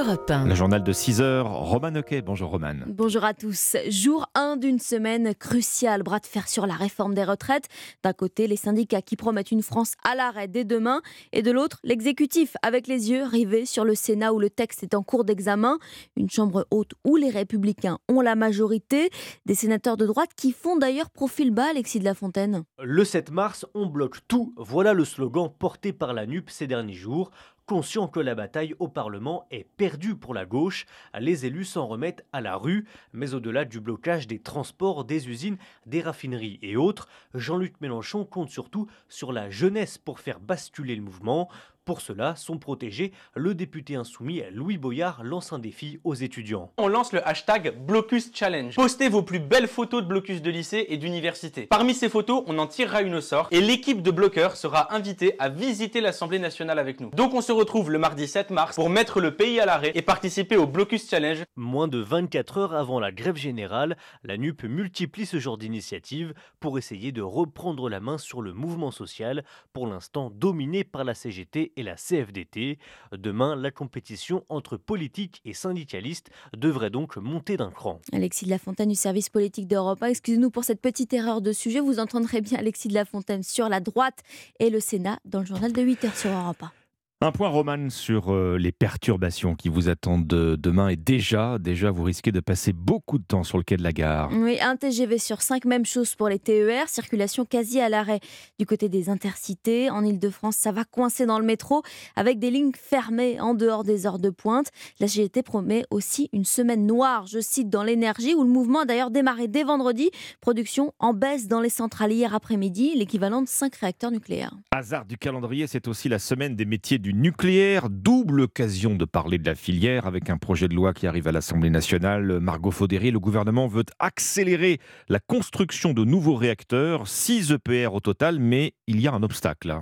Europe 0.07 0.31
1. 0.31 0.45
Le 0.45 0.55
journal 0.55 0.83
de 0.83 0.93
6 0.93 1.19
heures, 1.19 1.51
Roman 1.51 1.93
Oquet. 1.95 2.21
Bonjour 2.21 2.49
Roman. 2.49 2.75
Bonjour 2.87 3.25
à 3.25 3.33
tous. 3.33 3.75
Jour 3.89 4.25
1 4.35 4.55
d'une 4.55 4.79
semaine 4.79 5.35
cruciale, 5.35 6.01
bras 6.01 6.19
de 6.19 6.25
fer 6.25 6.47
sur 6.47 6.65
la 6.65 6.75
réforme 6.75 7.13
des 7.13 7.25
retraites. 7.25 7.67
D'un 8.03 8.13
côté, 8.13 8.47
les 8.47 8.55
syndicats 8.55 9.01
qui 9.01 9.17
promettent 9.17 9.51
une 9.51 9.61
France 9.61 9.95
à 10.05 10.15
l'arrêt 10.15 10.47
dès 10.47 10.63
demain, 10.63 11.01
et 11.33 11.41
de 11.41 11.51
l'autre, 11.51 11.79
l'exécutif 11.83 12.55
avec 12.61 12.87
les 12.87 13.11
yeux 13.11 13.23
rivés 13.23 13.65
sur 13.65 13.83
le 13.83 13.95
Sénat 13.95 14.31
où 14.31 14.39
le 14.39 14.49
texte 14.49 14.81
est 14.81 14.93
en 14.93 15.03
cours 15.03 15.25
d'examen. 15.25 15.77
Une 16.15 16.29
chambre 16.29 16.65
haute 16.71 16.93
où 17.03 17.17
les 17.17 17.29
républicains 17.29 17.97
ont 18.07 18.21
la 18.21 18.35
majorité. 18.35 19.09
Des 19.45 19.55
sénateurs 19.55 19.97
de 19.97 20.05
droite 20.05 20.29
qui 20.37 20.53
font 20.53 20.77
d'ailleurs 20.77 21.09
profil 21.09 21.51
bas, 21.51 21.71
Alexis 21.71 21.99
de 21.99 22.05
la 22.05 22.13
Fontaine. 22.13 22.63
Le 22.81 23.03
7 23.03 23.29
mars, 23.31 23.65
on 23.73 23.87
bloque 23.87 24.19
tout. 24.29 24.53
Voilà 24.55 24.93
le 24.93 25.03
slogan 25.03 25.51
porté 25.59 25.91
par 25.91 26.13
la 26.13 26.25
NUP 26.25 26.49
ces 26.49 26.65
derniers 26.65 26.93
jours. 26.93 27.29
Conscient 27.67 28.07
que 28.07 28.21
la 28.21 28.33
bataille 28.33 28.75
au 28.79 28.87
Parlement 28.87 29.45
est 29.51 29.67
perdue 29.75 30.15
pour 30.15 30.33
la 30.33 30.45
gauche, 30.45 30.85
les 31.19 31.45
élus 31.45 31.65
s'en 31.65 31.85
remettent 31.85 32.25
à 32.31 32.39
la 32.39 32.55
rue. 32.55 32.87
Mais 33.11 33.33
au-delà 33.33 33.65
du 33.65 33.81
blocage 33.81 34.25
des 34.25 34.39
transports, 34.39 35.03
des 35.03 35.27
usines, 35.27 35.57
des 35.85 36.01
raffineries 36.01 36.59
et 36.61 36.77
autres, 36.77 37.09
Jean-Luc 37.33 37.81
Mélenchon 37.81 38.23
compte 38.23 38.51
surtout 38.51 38.87
sur 39.09 39.33
la 39.33 39.49
jeunesse 39.49 39.97
pour 39.97 40.21
faire 40.21 40.39
basculer 40.39 40.95
le 40.95 41.01
mouvement. 41.01 41.49
Pour 41.87 42.01
cela, 42.01 42.35
son 42.35 42.57
protégé, 42.57 43.13
le 43.33 43.55
député 43.55 43.95
insoumis 43.95 44.43
Louis 44.51 44.77
Boyard, 44.77 45.23
lance 45.23 45.53
un 45.53 45.57
défi 45.57 46.01
aux 46.03 46.15
étudiants. 46.15 46.69
On 46.77 46.89
lance 46.89 47.13
le 47.13 47.25
hashtag 47.25 47.77
Blocus 47.77 48.29
Challenge. 48.33 48.75
Postez 48.75 49.07
vos 49.07 49.21
plus 49.21 49.39
belles 49.39 49.69
photos 49.69 50.03
de 50.03 50.07
blocus 50.09 50.41
de 50.41 50.51
lycée 50.51 50.87
et 50.89 50.97
d'université. 50.97 51.65
Parmi 51.65 51.93
ces 51.93 52.09
photos, 52.09 52.43
on 52.47 52.59
en 52.59 52.67
tirera 52.67 53.03
une 53.03 53.15
au 53.15 53.21
sort 53.21 53.47
et 53.51 53.61
l'équipe 53.61 54.01
de 54.01 54.11
bloqueurs 54.11 54.57
sera 54.57 54.93
invitée 54.93 55.35
à 55.39 55.47
visiter 55.47 56.01
l'Assemblée 56.01 56.39
nationale 56.39 56.77
avec 56.77 56.99
nous. 56.99 57.09
Donc 57.11 57.33
on 57.33 57.39
se 57.39 57.53
retrouve 57.53 57.89
le 57.89 57.99
mardi 57.99 58.27
7 58.27 58.49
mars 58.49 58.75
pour 58.75 58.89
mettre 58.89 59.21
le 59.21 59.37
pays 59.37 59.61
à 59.61 59.65
l'arrêt 59.65 59.93
et 59.95 60.01
participer 60.01 60.57
au 60.57 60.67
Blocus 60.67 61.09
Challenge. 61.09 61.45
Moins 61.55 61.87
de 61.87 61.99
24 61.99 62.57
heures 62.57 62.75
avant 62.75 62.99
la 62.99 63.13
grève 63.13 63.37
générale, 63.37 63.95
la 64.25 64.35
NUP 64.35 64.63
multiplie 64.63 65.25
ce 65.25 65.39
genre 65.39 65.57
d'initiative 65.57 66.33
pour 66.59 66.77
essayer 66.77 67.13
de 67.13 67.21
reprendre 67.21 67.87
la 67.87 68.01
main 68.01 68.17
sur 68.17 68.41
le 68.41 68.51
mouvement 68.51 68.91
social, 68.91 69.45
pour 69.71 69.87
l'instant 69.87 70.29
dominé 70.35 70.83
par 70.83 71.05
la 71.05 71.13
CGT 71.13 71.71
et 71.77 71.83
la 71.83 71.95
CFDT. 71.95 72.79
Demain, 73.13 73.55
la 73.55 73.71
compétition 73.71 74.43
entre 74.49 74.75
politiques 74.75 75.41
et 75.45 75.53
syndicalistes 75.53 76.29
devrait 76.55 76.89
donc 76.89 77.15
monter 77.15 77.55
d'un 77.55 77.71
cran. 77.71 78.01
Alexis 78.11 78.45
de 78.45 78.49
la 78.49 78.59
Fontaine 78.59 78.89
du 78.89 78.95
service 78.95 79.29
politique 79.29 79.67
d'Europe. 79.67 80.03
Excusez-nous 80.03 80.49
pour 80.49 80.65
cette 80.65 80.81
petite 80.81 81.13
erreur 81.13 81.41
de 81.41 81.51
sujet. 81.51 81.79
Vous 81.79 81.99
entendrez 81.99 82.41
bien 82.41 82.57
Alexis 82.57 82.89
de 82.89 82.93
la 82.93 83.05
Fontaine 83.05 83.43
sur 83.43 83.69
la 83.69 83.79
droite 83.79 84.23
et 84.59 84.69
le 84.69 84.79
Sénat 84.79 85.19
dans 85.23 85.39
le 85.39 85.45
journal 85.45 85.71
de 85.71 85.81
8h 85.81 86.19
sur 86.19 86.31
Europe 86.31 86.63
1. 86.63 86.71
Un 87.19 87.31
point 87.31 87.49
Roman 87.49 87.89
sur 87.89 88.31
euh, 88.31 88.59
les 88.59 88.71
perturbations 88.71 89.55
qui 89.55 89.69
vous 89.69 89.89
attendent 89.89 90.27
de, 90.27 90.55
demain 90.55 90.89
et 90.89 90.95
déjà, 90.95 91.57
déjà 91.57 91.89
vous 91.89 92.03
risquez 92.03 92.31
de 92.31 92.39
passer 92.39 92.73
beaucoup 92.73 93.17
de 93.17 93.23
temps 93.23 93.43
sur 93.43 93.57
le 93.57 93.63
quai 93.63 93.75
de 93.75 93.81
la 93.81 93.91
gare. 93.91 94.29
Oui, 94.33 94.59
un 94.61 94.75
TGV 94.75 95.17
sur 95.17 95.41
5, 95.41 95.65
même 95.65 95.83
chose 95.83 96.13
pour 96.13 96.29
les 96.29 96.37
TER, 96.37 96.87
circulation 96.87 97.43
quasi 97.43 97.81
à 97.81 97.89
l'arrêt. 97.89 98.19
Du 98.59 98.67
côté 98.67 98.87
des 98.87 99.09
intercités, 99.09 99.89
en 99.89 100.05
Ile-de-France, 100.05 100.57
ça 100.57 100.71
va 100.71 100.83
coincer 100.83 101.25
dans 101.25 101.39
le 101.39 101.45
métro 101.45 101.81
avec 102.15 102.37
des 102.37 102.51
lignes 102.51 102.71
fermées 102.75 103.41
en 103.41 103.55
dehors 103.55 103.83
des 103.83 104.05
heures 104.05 104.19
de 104.19 104.29
pointe. 104.29 104.67
La 104.99 105.07
CGT 105.07 105.41
promet 105.41 105.85
aussi 105.89 106.29
une 106.33 106.45
semaine 106.45 106.85
noire, 106.85 107.25
je 107.25 107.39
cite, 107.39 107.71
dans 107.71 107.81
l'énergie, 107.81 108.35
où 108.35 108.43
le 108.43 108.49
mouvement 108.49 108.81
a 108.81 108.85
d'ailleurs 108.85 109.09
démarré 109.09 109.47
dès 109.47 109.63
vendredi. 109.63 110.11
Production 110.39 110.93
en 110.99 111.15
baisse 111.15 111.47
dans 111.47 111.61
les 111.61 111.69
centrales 111.69 112.11
hier 112.11 112.35
après-midi, 112.35 112.93
l'équivalent 112.95 113.41
de 113.41 113.47
5 113.47 113.73
réacteurs 113.73 114.11
nucléaires. 114.11 114.53
Hasard 114.69 115.05
du 115.05 115.17
calendrier, 115.17 115.65
c'est 115.65 115.87
aussi 115.87 116.09
la 116.09 116.19
semaine 116.19 116.55
des 116.55 116.65
métiers 116.65 116.99
du 116.99 117.06
nucléaire. 117.13 117.89
Double 117.89 118.41
occasion 118.41 118.95
de 118.95 119.05
parler 119.05 119.37
de 119.37 119.45
la 119.45 119.55
filière 119.55 120.07
avec 120.07 120.29
un 120.29 120.37
projet 120.37 120.67
de 120.67 120.75
loi 120.75 120.93
qui 120.93 121.07
arrive 121.07 121.27
à 121.27 121.31
l'Assemblée 121.31 121.69
nationale. 121.69 122.39
Margot 122.39 122.71
Faudéry, 122.71 123.11
le 123.11 123.19
gouvernement 123.19 123.67
veut 123.67 123.85
accélérer 123.99 124.79
la 125.09 125.19
construction 125.19 125.93
de 125.93 126.03
nouveaux 126.03 126.35
réacteurs, 126.35 127.07
6 127.07 127.51
EPR 127.51 127.93
au 127.93 127.99
total, 127.99 128.39
mais 128.39 128.73
il 128.87 128.99
y 129.01 129.07
a 129.07 129.13
un 129.13 129.23
obstacle. 129.23 129.77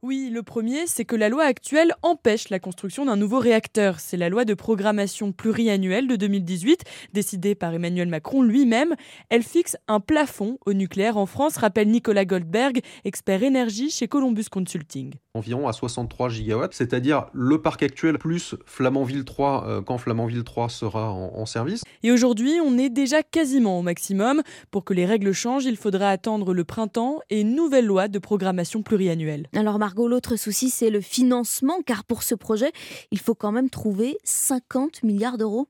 Oui, 0.00 0.30
le 0.32 0.44
premier, 0.44 0.86
c'est 0.86 1.04
que 1.04 1.16
la 1.16 1.28
loi 1.28 1.42
actuelle 1.42 1.92
empêche 2.02 2.50
la 2.50 2.60
construction 2.60 3.04
d'un 3.04 3.16
nouveau 3.16 3.40
réacteur. 3.40 3.98
C'est 3.98 4.16
la 4.16 4.28
loi 4.28 4.44
de 4.44 4.54
programmation 4.54 5.32
pluriannuelle 5.32 6.06
de 6.06 6.14
2018, 6.14 6.84
décidée 7.12 7.56
par 7.56 7.74
Emmanuel 7.74 8.06
Macron 8.06 8.42
lui-même. 8.42 8.94
Elle 9.28 9.42
fixe 9.42 9.76
un 9.88 9.98
plafond 9.98 10.56
au 10.66 10.72
nucléaire 10.72 11.16
en 11.16 11.26
France, 11.26 11.56
rappelle 11.56 11.88
Nicolas 11.88 12.24
Goldberg, 12.24 12.80
expert 13.04 13.42
énergie 13.42 13.90
chez 13.90 14.06
Columbus 14.06 14.44
Consulting. 14.48 15.14
Environ 15.38 15.68
à 15.68 15.72
63 15.72 16.28
gigawatts, 16.28 16.74
c'est-à-dire 16.74 17.26
le 17.32 17.62
parc 17.62 17.82
actuel 17.82 18.18
plus 18.18 18.56
Flamanville 18.66 19.24
3 19.24 19.64
euh, 19.66 19.82
quand 19.82 19.98
Flamanville 19.98 20.44
3 20.44 20.68
sera 20.68 21.12
en, 21.12 21.32
en 21.34 21.46
service. 21.46 21.82
Et 22.02 22.10
aujourd'hui, 22.12 22.58
on 22.64 22.76
est 22.76 22.90
déjà 22.90 23.22
quasiment 23.22 23.78
au 23.78 23.82
maximum. 23.82 24.42
Pour 24.70 24.84
que 24.84 24.94
les 24.94 25.06
règles 25.06 25.32
changent, 25.32 25.64
il 25.64 25.76
faudra 25.76 26.10
attendre 26.10 26.52
le 26.52 26.64
printemps 26.64 27.20
et 27.30 27.40
une 27.40 27.54
nouvelle 27.54 27.86
loi 27.86 28.08
de 28.08 28.18
programmation 28.18 28.82
pluriannuelle. 28.82 29.46
Alors 29.54 29.78
Margot, 29.78 30.08
l'autre 30.08 30.36
souci, 30.36 30.70
c'est 30.70 30.90
le 30.90 31.00
financement, 31.00 31.80
car 31.86 32.04
pour 32.04 32.22
ce 32.22 32.34
projet, 32.34 32.72
il 33.10 33.18
faut 33.18 33.34
quand 33.34 33.52
même 33.52 33.70
trouver 33.70 34.18
50 34.24 35.02
milliards 35.02 35.38
d'euros. 35.38 35.68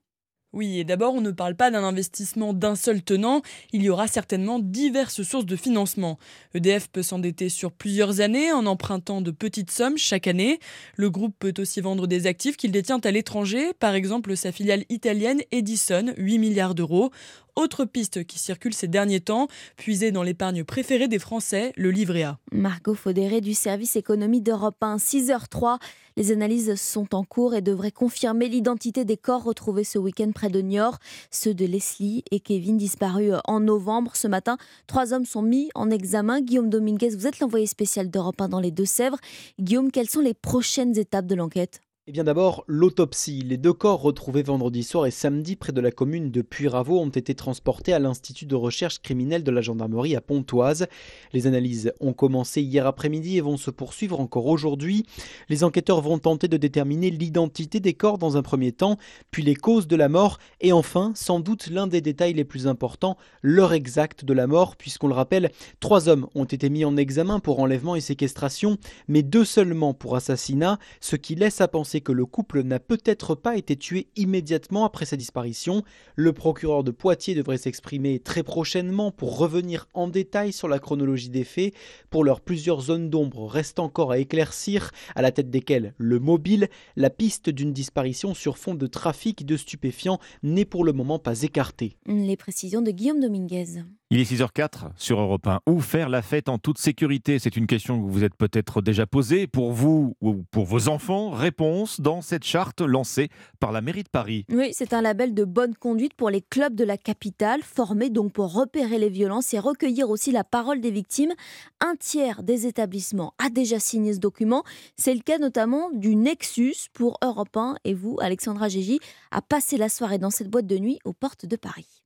Oui, 0.51 0.79
et 0.79 0.83
d'abord, 0.83 1.13
on 1.13 1.21
ne 1.21 1.29
parle 1.29 1.53
pas 1.53 1.69
d'un 1.69 1.83
investissement 1.83 2.53
d'un 2.53 2.73
seul 2.73 3.03
tenant, 3.03 3.43
il 3.71 3.83
y 3.83 3.89
aura 3.89 4.07
certainement 4.07 4.57
diverses 4.57 5.21
sources 5.21 5.45
de 5.45 5.55
financement. 5.55 6.17
EDF 6.55 6.87
peut 6.87 7.03
s'endetter 7.03 7.49
sur 7.49 7.71
plusieurs 7.71 8.19
années 8.19 8.51
en 8.51 8.65
empruntant 8.65 9.21
de 9.21 9.29
petites 9.29 9.69
sommes 9.69 9.99
chaque 9.99 10.25
année. 10.25 10.59
Le 10.95 11.11
groupe 11.11 11.35
peut 11.37 11.53
aussi 11.59 11.81
vendre 11.81 12.07
des 12.07 12.25
actifs 12.25 12.57
qu'il 12.57 12.71
détient 12.71 12.99
à 13.03 13.11
l'étranger, 13.11 13.73
par 13.79 13.93
exemple 13.93 14.35
sa 14.35 14.51
filiale 14.51 14.85
italienne 14.89 15.43
Edison, 15.51 16.13
8 16.17 16.39
milliards 16.39 16.73
d'euros. 16.73 17.11
Autre 17.55 17.85
piste 17.85 18.25
qui 18.25 18.39
circule 18.39 18.73
ces 18.73 18.87
derniers 18.87 19.19
temps, 19.19 19.47
puisée 19.75 20.11
dans 20.11 20.23
l'épargne 20.23 20.63
préférée 20.63 21.07
des 21.07 21.19
Français, 21.19 21.73
le 21.75 21.91
livret 21.91 22.23
A. 22.23 22.39
Margot 22.51 22.93
Faudéré 22.93 23.41
du 23.41 23.53
service 23.53 23.95
économie 23.95 24.41
d'Europe 24.41 24.77
1, 24.81 24.97
6h03. 24.97 25.79
Les 26.17 26.31
analyses 26.31 26.75
sont 26.75 27.15
en 27.15 27.23
cours 27.23 27.55
et 27.55 27.61
devraient 27.61 27.91
confirmer 27.91 28.49
l'identité 28.49 29.05
des 29.05 29.17
corps 29.17 29.43
retrouvés 29.43 29.83
ce 29.83 29.97
week-end 29.97 30.31
près 30.33 30.49
de 30.49 30.61
Niort, 30.61 30.99
ceux 31.31 31.53
de 31.53 31.65
Leslie 31.65 32.23
et 32.31 32.39
Kevin 32.39 32.77
disparus 32.77 33.33
en 33.45 33.59
novembre. 33.59 34.15
Ce 34.15 34.27
matin, 34.27 34.57
trois 34.87 35.13
hommes 35.13 35.25
sont 35.25 35.41
mis 35.41 35.69
en 35.75 35.89
examen. 35.89 36.41
Guillaume 36.41 36.69
Dominguez, 36.69 37.15
vous 37.15 37.27
êtes 37.27 37.39
l'envoyé 37.39 37.65
spécial 37.65 38.09
d'Europe 38.09 38.41
1 38.41 38.49
dans 38.49 38.59
les 38.59 38.71
Deux-Sèvres. 38.71 39.17
Guillaume, 39.59 39.91
quelles 39.91 40.09
sont 40.09 40.21
les 40.21 40.33
prochaines 40.33 40.97
étapes 40.97 41.27
de 41.27 41.35
l'enquête? 41.35 41.81
Eh 42.09 42.11
bien 42.11 42.23
d'abord, 42.23 42.63
l'autopsie. 42.65 43.43
Les 43.43 43.57
deux 43.57 43.71
corps 43.71 44.01
retrouvés 44.01 44.41
vendredi 44.41 44.81
soir 44.81 45.05
et 45.05 45.11
samedi 45.11 45.55
près 45.55 45.71
de 45.71 45.79
la 45.79 45.91
commune 45.91 46.31
de 46.31 46.41
Puyraveau 46.41 46.99
ont 46.99 47.09
été 47.09 47.35
transportés 47.35 47.93
à 47.93 47.99
l'Institut 47.99 48.47
de 48.47 48.55
recherche 48.55 48.99
criminelle 48.99 49.43
de 49.43 49.51
la 49.51 49.61
gendarmerie 49.61 50.15
à 50.15 50.21
Pontoise. 50.21 50.87
Les 51.33 51.45
analyses 51.45 51.93
ont 51.99 52.13
commencé 52.13 52.63
hier 52.63 52.87
après-midi 52.87 53.37
et 53.37 53.41
vont 53.41 53.57
se 53.57 53.69
poursuivre 53.69 54.19
encore 54.19 54.47
aujourd'hui. 54.47 55.05
Les 55.49 55.63
enquêteurs 55.63 56.01
vont 56.01 56.17
tenter 56.17 56.47
de 56.47 56.57
déterminer 56.57 57.11
l'identité 57.11 57.79
des 57.79 57.93
corps 57.93 58.17
dans 58.17 58.37
un 58.37 58.41
premier 58.41 58.71
temps, 58.71 58.97
puis 59.29 59.43
les 59.43 59.53
causes 59.53 59.85
de 59.85 59.95
la 59.95 60.09
mort 60.09 60.39
et 60.61 60.71
enfin, 60.71 61.11
sans 61.13 61.39
doute 61.39 61.67
l'un 61.67 61.85
des 61.85 62.01
détails 62.01 62.33
les 62.33 62.43
plus 62.43 62.65
importants, 62.65 63.17
l'heure 63.43 63.73
exacte 63.73 64.25
de 64.25 64.33
la 64.33 64.47
mort, 64.47 64.77
puisqu'on 64.77 65.09
le 65.09 65.13
rappelle, 65.13 65.51
trois 65.79 66.09
hommes 66.09 66.25
ont 66.33 66.45
été 66.45 66.71
mis 66.71 66.85
en 66.85 66.97
examen 66.97 67.39
pour 67.39 67.59
enlèvement 67.59 67.95
et 67.95 68.01
séquestration, 68.01 68.79
mais 69.07 69.21
deux 69.21 69.45
seulement 69.45 69.93
pour 69.93 70.15
assassinat, 70.15 70.79
ce 71.01 71.15
qui 71.15 71.35
laisse 71.35 71.61
à 71.61 71.67
penser 71.67 71.98
que 72.01 72.11
le 72.11 72.25
couple 72.25 72.63
n'a 72.63 72.79
peut-être 72.79 73.35
pas 73.35 73.57
été 73.57 73.75
tué 73.75 74.07
immédiatement 74.15 74.85
après 74.85 75.05
sa 75.05 75.17
disparition. 75.17 75.83
Le 76.15 76.33
procureur 76.33 76.83
de 76.83 76.91
Poitiers 76.91 77.35
devrait 77.35 77.57
s'exprimer 77.57 78.19
très 78.19 78.43
prochainement 78.43 79.11
pour 79.11 79.37
revenir 79.37 79.87
en 79.93 80.07
détail 80.07 80.53
sur 80.53 80.67
la 80.67 80.79
chronologie 80.79 81.29
des 81.29 81.43
faits. 81.43 81.73
Pour 82.09 82.23
l'heure, 82.23 82.41
plusieurs 82.41 82.81
zones 82.81 83.09
d'ombre 83.09 83.47
restent 83.47 83.79
encore 83.79 84.11
à 84.11 84.19
éclaircir, 84.19 84.91
à 85.15 85.21
la 85.21 85.31
tête 85.31 85.49
desquelles 85.49 85.93
le 85.97 86.19
mobile, 86.19 86.69
la 86.95 87.09
piste 87.09 87.49
d'une 87.49 87.73
disparition 87.73 88.33
sur 88.33 88.57
fond 88.57 88.75
de 88.75 88.87
trafic 88.87 89.45
de 89.45 89.57
stupéfiants 89.57 90.19
n'est 90.43 90.65
pour 90.65 90.83
le 90.83 90.93
moment 90.93 91.19
pas 91.19 91.41
écartée. 91.41 91.97
Les 92.05 92.37
précisions 92.37 92.81
de 92.81 92.91
Guillaume 92.91 93.19
Dominguez. 93.19 93.83
Il 94.11 94.19
est 94.19 94.23
6h04 94.23 94.89
sur 94.95 95.19
Europe 95.19 95.45
1. 95.45 95.59
Où 95.67 95.81
faire 95.81 96.09
la 96.09 96.23
fête 96.23 96.49
en 96.49 96.57
toute 96.57 96.79
sécurité? 96.79 97.37
C'est 97.37 97.55
une 97.55 97.67
question 97.67 97.95
que 97.95 98.01
vous 98.01 98.09
vous 98.09 98.23
êtes 98.23 98.33
peut-être 98.33 98.81
déjà 98.81 99.05
posée. 99.05 99.45
Pour 99.45 99.71
vous 99.71 100.15
ou 100.19 100.41
pour 100.49 100.65
vos 100.65 100.89
enfants, 100.89 101.29
réponse 101.29 102.01
dans 102.01 102.23
cette 102.23 102.43
charte 102.43 102.81
lancée 102.81 103.29
par 103.59 103.71
la 103.71 103.81
mairie 103.81 104.01
de 104.01 104.09
Paris. 104.09 104.47
Oui, 104.49 104.71
c'est 104.73 104.93
un 104.93 105.03
label 105.03 105.35
de 105.35 105.45
bonne 105.45 105.75
conduite 105.75 106.15
pour 106.15 106.31
les 106.31 106.41
clubs 106.41 106.73
de 106.73 106.83
la 106.83 106.97
capitale, 106.97 107.61
formés 107.61 108.09
donc 108.09 108.33
pour 108.33 108.51
repérer 108.51 108.97
les 108.97 109.09
violences 109.09 109.53
et 109.53 109.59
recueillir 109.59 110.09
aussi 110.09 110.31
la 110.31 110.43
parole 110.43 110.81
des 110.81 110.89
victimes. 110.89 111.33
Un 111.79 111.93
tiers 111.95 112.41
des 112.41 112.65
établissements 112.65 113.35
a 113.37 113.51
déjà 113.51 113.77
signé 113.77 114.15
ce 114.15 114.19
document. 114.19 114.63
C'est 114.97 115.13
le 115.13 115.21
cas 115.21 115.37
notamment 115.37 115.91
du 115.91 116.15
Nexus 116.15 116.87
pour 116.93 117.19
Europe 117.23 117.55
1. 117.55 117.75
Et 117.83 117.93
vous, 117.93 118.17
Alexandra 118.19 118.69
Gégy, 118.69 118.99
a 119.29 119.43
passé 119.43 119.77
la 119.77 119.87
soirée 119.87 120.17
dans 120.17 120.31
cette 120.31 120.49
boîte 120.49 120.65
de 120.65 120.79
nuit 120.79 120.97
aux 121.05 121.13
portes 121.13 121.45
de 121.45 121.55
Paris. 121.57 121.98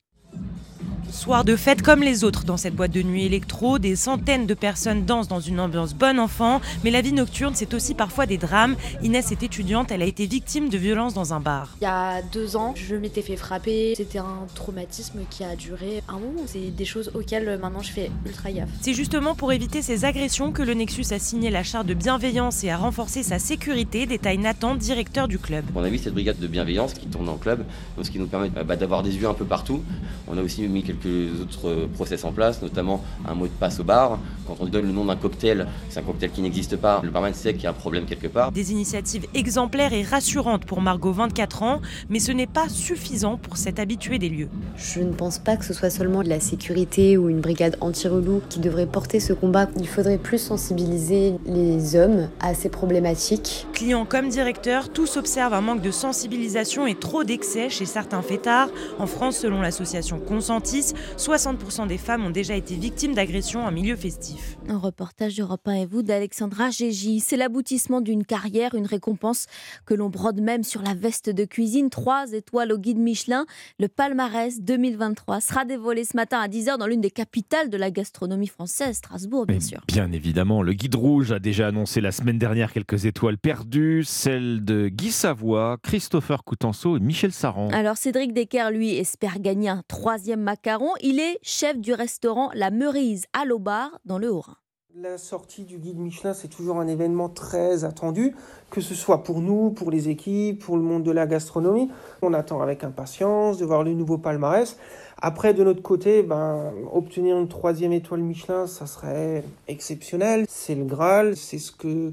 Soir 1.11 1.43
de 1.43 1.55
fête 1.55 1.81
comme 1.81 2.01
les 2.01 2.23
autres 2.23 2.43
dans 2.43 2.57
cette 2.57 2.75
boîte 2.75 2.91
de 2.91 3.03
nuit 3.03 3.25
électro, 3.25 3.77
des 3.79 3.95
centaines 3.95 4.45
de 4.45 4.53
personnes 4.53 5.05
dansent 5.05 5.27
dans 5.27 5.39
une 5.39 5.59
ambiance 5.59 5.93
bon 5.93 6.19
enfant, 6.19 6.61
mais 6.83 6.91
la 6.91 7.01
vie 7.01 7.13
nocturne 7.13 7.53
c'est 7.55 7.73
aussi 7.73 7.93
parfois 7.93 8.25
des 8.25 8.37
drames. 8.37 8.75
Inès 9.03 9.31
est 9.31 9.43
étudiante, 9.43 9.91
elle 9.91 10.01
a 10.01 10.05
été 10.05 10.25
victime 10.25 10.69
de 10.69 10.77
violences 10.77 11.13
dans 11.13 11.33
un 11.33 11.39
bar. 11.39 11.75
Il 11.81 11.83
y 11.83 11.87
a 11.87 12.21
deux 12.21 12.55
ans, 12.55 12.73
je 12.75 12.95
m'étais 12.95 13.21
fait 13.21 13.35
frapper, 13.35 13.93
c'était 13.95 14.19
un 14.19 14.47
traumatisme 14.55 15.19
qui 15.29 15.43
a 15.43 15.55
duré 15.55 16.01
un 16.07 16.13
moment. 16.13 16.43
C'est 16.45 16.75
des 16.75 16.85
choses 16.85 17.11
auxquelles 17.13 17.59
maintenant 17.59 17.81
je 17.81 17.91
fais 17.91 18.11
ultra 18.25 18.51
gaffe. 18.51 18.69
C'est 18.81 18.93
justement 18.93 19.35
pour 19.35 19.51
éviter 19.51 19.81
ces 19.81 20.05
agressions 20.05 20.51
que 20.51 20.61
le 20.61 20.73
Nexus 20.73 21.05
a 21.11 21.19
signé 21.19 21.49
la 21.49 21.63
charte 21.63 21.87
de 21.87 21.93
bienveillance 21.93 22.63
et 22.63 22.69
a 22.69 22.77
renforcé 22.77 23.23
sa 23.23 23.39
sécurité, 23.39 24.05
détaille 24.05 24.37
Nathan, 24.37 24.75
directeur 24.75 25.27
du 25.27 25.37
club. 25.37 25.65
On 25.75 25.83
a 25.83 25.89
vu 25.89 25.97
cette 25.97 26.13
brigade 26.13 26.39
de 26.39 26.47
bienveillance 26.47 26.93
qui 26.93 27.07
tourne 27.07 27.29
en 27.29 27.37
club, 27.37 27.63
ce 28.01 28.09
qui 28.09 28.19
nous 28.19 28.27
permet 28.27 28.49
bah, 28.49 28.75
d'avoir 28.75 29.03
des 29.03 29.15
yeux 29.15 29.27
un 29.27 29.33
peu 29.33 29.45
partout. 29.45 29.83
On 30.27 30.37
a 30.37 30.41
aussi 30.41 30.61
mis 30.63 30.83
quelques 30.93 31.41
autres 31.41 31.87
process 31.93 32.23
en 32.23 32.31
place, 32.31 32.61
notamment 32.61 33.03
un 33.27 33.33
mot 33.33 33.45
de 33.45 33.51
passe 33.51 33.79
au 33.79 33.83
bar. 33.83 34.19
Quand 34.47 34.57
on 34.59 34.65
donne 34.65 34.85
le 34.85 34.91
nom 34.91 35.05
d'un 35.05 35.15
cocktail, 35.15 35.67
c'est 35.89 35.99
un 35.99 36.03
cocktail 36.03 36.31
qui 36.31 36.41
n'existe 36.41 36.75
pas, 36.75 37.01
le 37.03 37.09
barman 37.09 37.33
sait 37.33 37.53
qu'il 37.53 37.63
y 37.63 37.67
a 37.67 37.69
un 37.69 37.73
problème 37.73 38.05
quelque 38.05 38.27
part. 38.27 38.51
Des 38.51 38.71
initiatives 38.71 39.25
exemplaires 39.33 39.93
et 39.93 40.03
rassurantes 40.03 40.65
pour 40.65 40.81
Margot, 40.81 41.13
24 41.13 41.63
ans, 41.63 41.81
mais 42.09 42.19
ce 42.19 42.31
n'est 42.31 42.47
pas 42.47 42.67
suffisant 42.67 43.37
pour 43.37 43.57
s'être 43.57 43.79
habitué 43.79 44.19
des 44.19 44.29
lieux. 44.29 44.49
Je 44.75 44.99
ne 44.99 45.13
pense 45.13 45.39
pas 45.39 45.55
que 45.55 45.65
ce 45.65 45.73
soit 45.73 45.89
seulement 45.89 46.23
de 46.23 46.29
la 46.29 46.39
sécurité 46.39 47.17
ou 47.17 47.29
une 47.29 47.39
brigade 47.39 47.77
anti-relou 47.79 48.41
qui 48.49 48.59
devrait 48.59 48.85
porter 48.85 49.19
ce 49.19 49.33
combat. 49.33 49.67
Il 49.77 49.87
faudrait 49.87 50.17
plus 50.17 50.39
sensibiliser 50.39 51.35
les 51.45 51.95
hommes 51.95 52.29
à 52.41 52.53
ces 52.53 52.69
problématiques. 52.69 53.65
Clients 53.73 54.05
comme 54.05 54.29
directeurs, 54.29 54.89
tous 54.89 55.17
observent 55.17 55.53
un 55.53 55.61
manque 55.61 55.81
de 55.81 55.91
sensibilisation 55.91 56.85
et 56.85 56.95
trop 56.95 57.23
d'excès 57.23 57.69
chez 57.69 57.85
certains 57.85 58.21
fêtards. 58.21 58.69
En 58.99 59.07
France, 59.07 59.37
selon 59.37 59.61
l'association 59.61 60.19
Consentis, 60.19 60.82
60% 61.17 61.87
des 61.87 61.97
femmes 61.97 62.25
ont 62.25 62.29
déjà 62.29 62.55
été 62.55 62.75
victimes 62.75 63.13
d'agressions 63.13 63.65
en 63.65 63.71
milieu 63.71 63.95
festif. 63.95 64.57
Un 64.69 64.77
reportage 64.77 65.35
d'Europe 65.35 65.67
1 65.67 65.73
et 65.73 65.85
vous 65.85 66.03
d'Alexandra 66.03 66.69
Gégy. 66.69 67.19
C'est 67.19 67.35
l'aboutissement 67.35 67.99
d'une 67.99 68.25
carrière, 68.25 68.75
une 68.75 68.85
récompense 68.85 69.45
que 69.85 69.93
l'on 69.93 70.09
brode 70.09 70.39
même 70.39 70.63
sur 70.63 70.81
la 70.81 70.93
veste 70.93 71.29
de 71.29 71.43
cuisine. 71.43 71.89
Trois 71.89 72.31
étoiles 72.31 72.71
au 72.71 72.77
guide 72.77 72.97
Michelin. 72.97 73.45
Le 73.77 73.89
palmarès 73.89 74.61
2023 74.61 75.41
sera 75.41 75.65
dévoilé 75.65 76.05
ce 76.05 76.15
matin 76.15 76.39
à 76.39 76.47
10h 76.47 76.77
dans 76.77 76.87
l'une 76.87 77.01
des 77.01 77.11
capitales 77.11 77.69
de 77.69 77.77
la 77.77 77.91
gastronomie 77.91 78.47
française, 78.47 78.95
Strasbourg, 78.97 79.45
bien 79.45 79.59
sûr. 79.59 79.81
Bien 79.87 80.11
évidemment, 80.11 80.61
le 80.61 80.73
guide 80.73 80.95
rouge 80.95 81.33
a 81.33 81.39
déjà 81.39 81.67
annoncé 81.67 81.99
la 81.99 82.11
semaine 82.11 82.37
dernière 82.37 82.71
quelques 82.71 83.05
étoiles 83.05 83.37
perdues, 83.37 84.03
celles 84.05 84.63
de 84.63 84.87
Guy 84.87 85.11
Savoie, 85.11 85.77
Christopher 85.83 86.43
Coutenceau 86.43 86.95
et 86.95 86.99
Michel 87.01 87.33
Saran. 87.33 87.69
Alors 87.71 87.97
Cédric 87.97 88.33
Decker, 88.33 88.71
lui, 88.71 88.95
espère 88.95 89.39
gagner 89.39 89.69
un 89.69 89.83
troisième 89.87 90.41
macaron. 90.41 90.91
Il 91.01 91.19
est 91.19 91.37
chef 91.41 91.77
du 91.79 91.93
restaurant 91.93 92.49
La 92.53 92.71
Meurise 92.71 93.25
à 93.33 93.45
l'Aubar, 93.45 93.99
dans 94.05 94.17
le 94.17 94.31
Haut-Rhin. 94.31 94.52
La 95.01 95.17
sortie 95.17 95.63
du 95.63 95.79
guide 95.79 95.97
Michelin, 95.97 96.35
c'est 96.35 96.49
toujours 96.49 96.79
un 96.79 96.85
événement 96.87 97.27
très 97.27 97.83
attendu, 97.83 98.35
que 98.69 98.79
ce 98.79 98.93
soit 98.93 99.23
pour 99.23 99.41
nous, 99.41 99.71
pour 99.71 99.89
les 99.89 100.09
équipes, 100.09 100.63
pour 100.63 100.77
le 100.77 100.83
monde 100.83 101.01
de 101.01 101.09
la 101.09 101.25
gastronomie. 101.25 101.89
On 102.21 102.31
attend 102.31 102.61
avec 102.61 102.83
impatience 102.83 103.57
de 103.57 103.65
voir 103.65 103.81
le 103.81 103.95
nouveau 103.95 104.19
palmarès. 104.19 104.77
Après, 105.19 105.55
de 105.55 105.63
notre 105.63 105.81
côté, 105.81 106.21
ben, 106.21 106.71
obtenir 106.91 107.39
une 107.39 107.47
troisième 107.47 107.91
étoile 107.91 108.21
Michelin, 108.21 108.67
ça 108.67 108.85
serait 108.85 109.43
exceptionnel. 109.67 110.45
C'est 110.47 110.75
le 110.75 110.83
Graal, 110.83 111.37
c'est 111.37 111.57
ce 111.57 111.71
que 111.71 112.11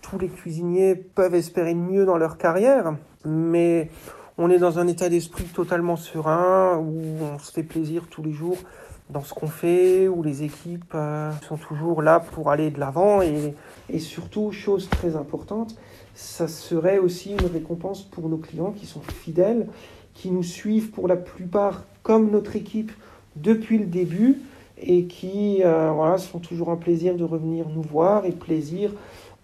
tous 0.00 0.18
les 0.18 0.28
cuisiniers 0.28 0.96
peuvent 0.96 1.36
espérer 1.36 1.74
de 1.74 1.78
mieux 1.78 2.06
dans 2.06 2.18
leur 2.18 2.38
carrière. 2.38 2.96
Mais 3.24 3.88
on 4.36 4.50
est 4.50 4.58
dans 4.58 4.80
un 4.80 4.88
état 4.88 5.08
d'esprit 5.08 5.44
totalement 5.44 5.94
serein, 5.94 6.76
où 6.78 7.02
on 7.22 7.38
se 7.38 7.52
fait 7.52 7.62
plaisir 7.62 8.08
tous 8.10 8.24
les 8.24 8.32
jours 8.32 8.58
dans 9.10 9.22
ce 9.22 9.34
qu'on 9.34 9.46
fait, 9.46 10.08
où 10.08 10.22
les 10.22 10.42
équipes 10.42 10.94
euh, 10.94 11.30
sont 11.48 11.56
toujours 11.56 12.02
là 12.02 12.20
pour 12.20 12.50
aller 12.50 12.70
de 12.70 12.80
l'avant. 12.80 13.22
Et, 13.22 13.54
et 13.90 13.98
surtout, 13.98 14.52
chose 14.52 14.88
très 14.88 15.16
importante, 15.16 15.76
ça 16.14 16.48
serait 16.48 16.98
aussi 16.98 17.32
une 17.32 17.46
récompense 17.46 18.02
pour 18.02 18.28
nos 18.28 18.38
clients 18.38 18.72
qui 18.72 18.86
sont 18.86 19.00
fidèles, 19.00 19.66
qui 20.14 20.30
nous 20.30 20.42
suivent 20.42 20.90
pour 20.90 21.08
la 21.08 21.16
plupart 21.16 21.84
comme 22.02 22.30
notre 22.30 22.56
équipe 22.56 22.92
depuis 23.36 23.78
le 23.78 23.86
début 23.86 24.38
et 24.78 25.04
qui 25.04 25.62
euh, 25.64 25.90
voilà, 25.92 26.18
sont 26.18 26.38
toujours 26.38 26.70
un 26.70 26.76
plaisir 26.76 27.16
de 27.16 27.24
revenir 27.24 27.68
nous 27.68 27.82
voir 27.82 28.24
et 28.24 28.32
plaisir 28.32 28.92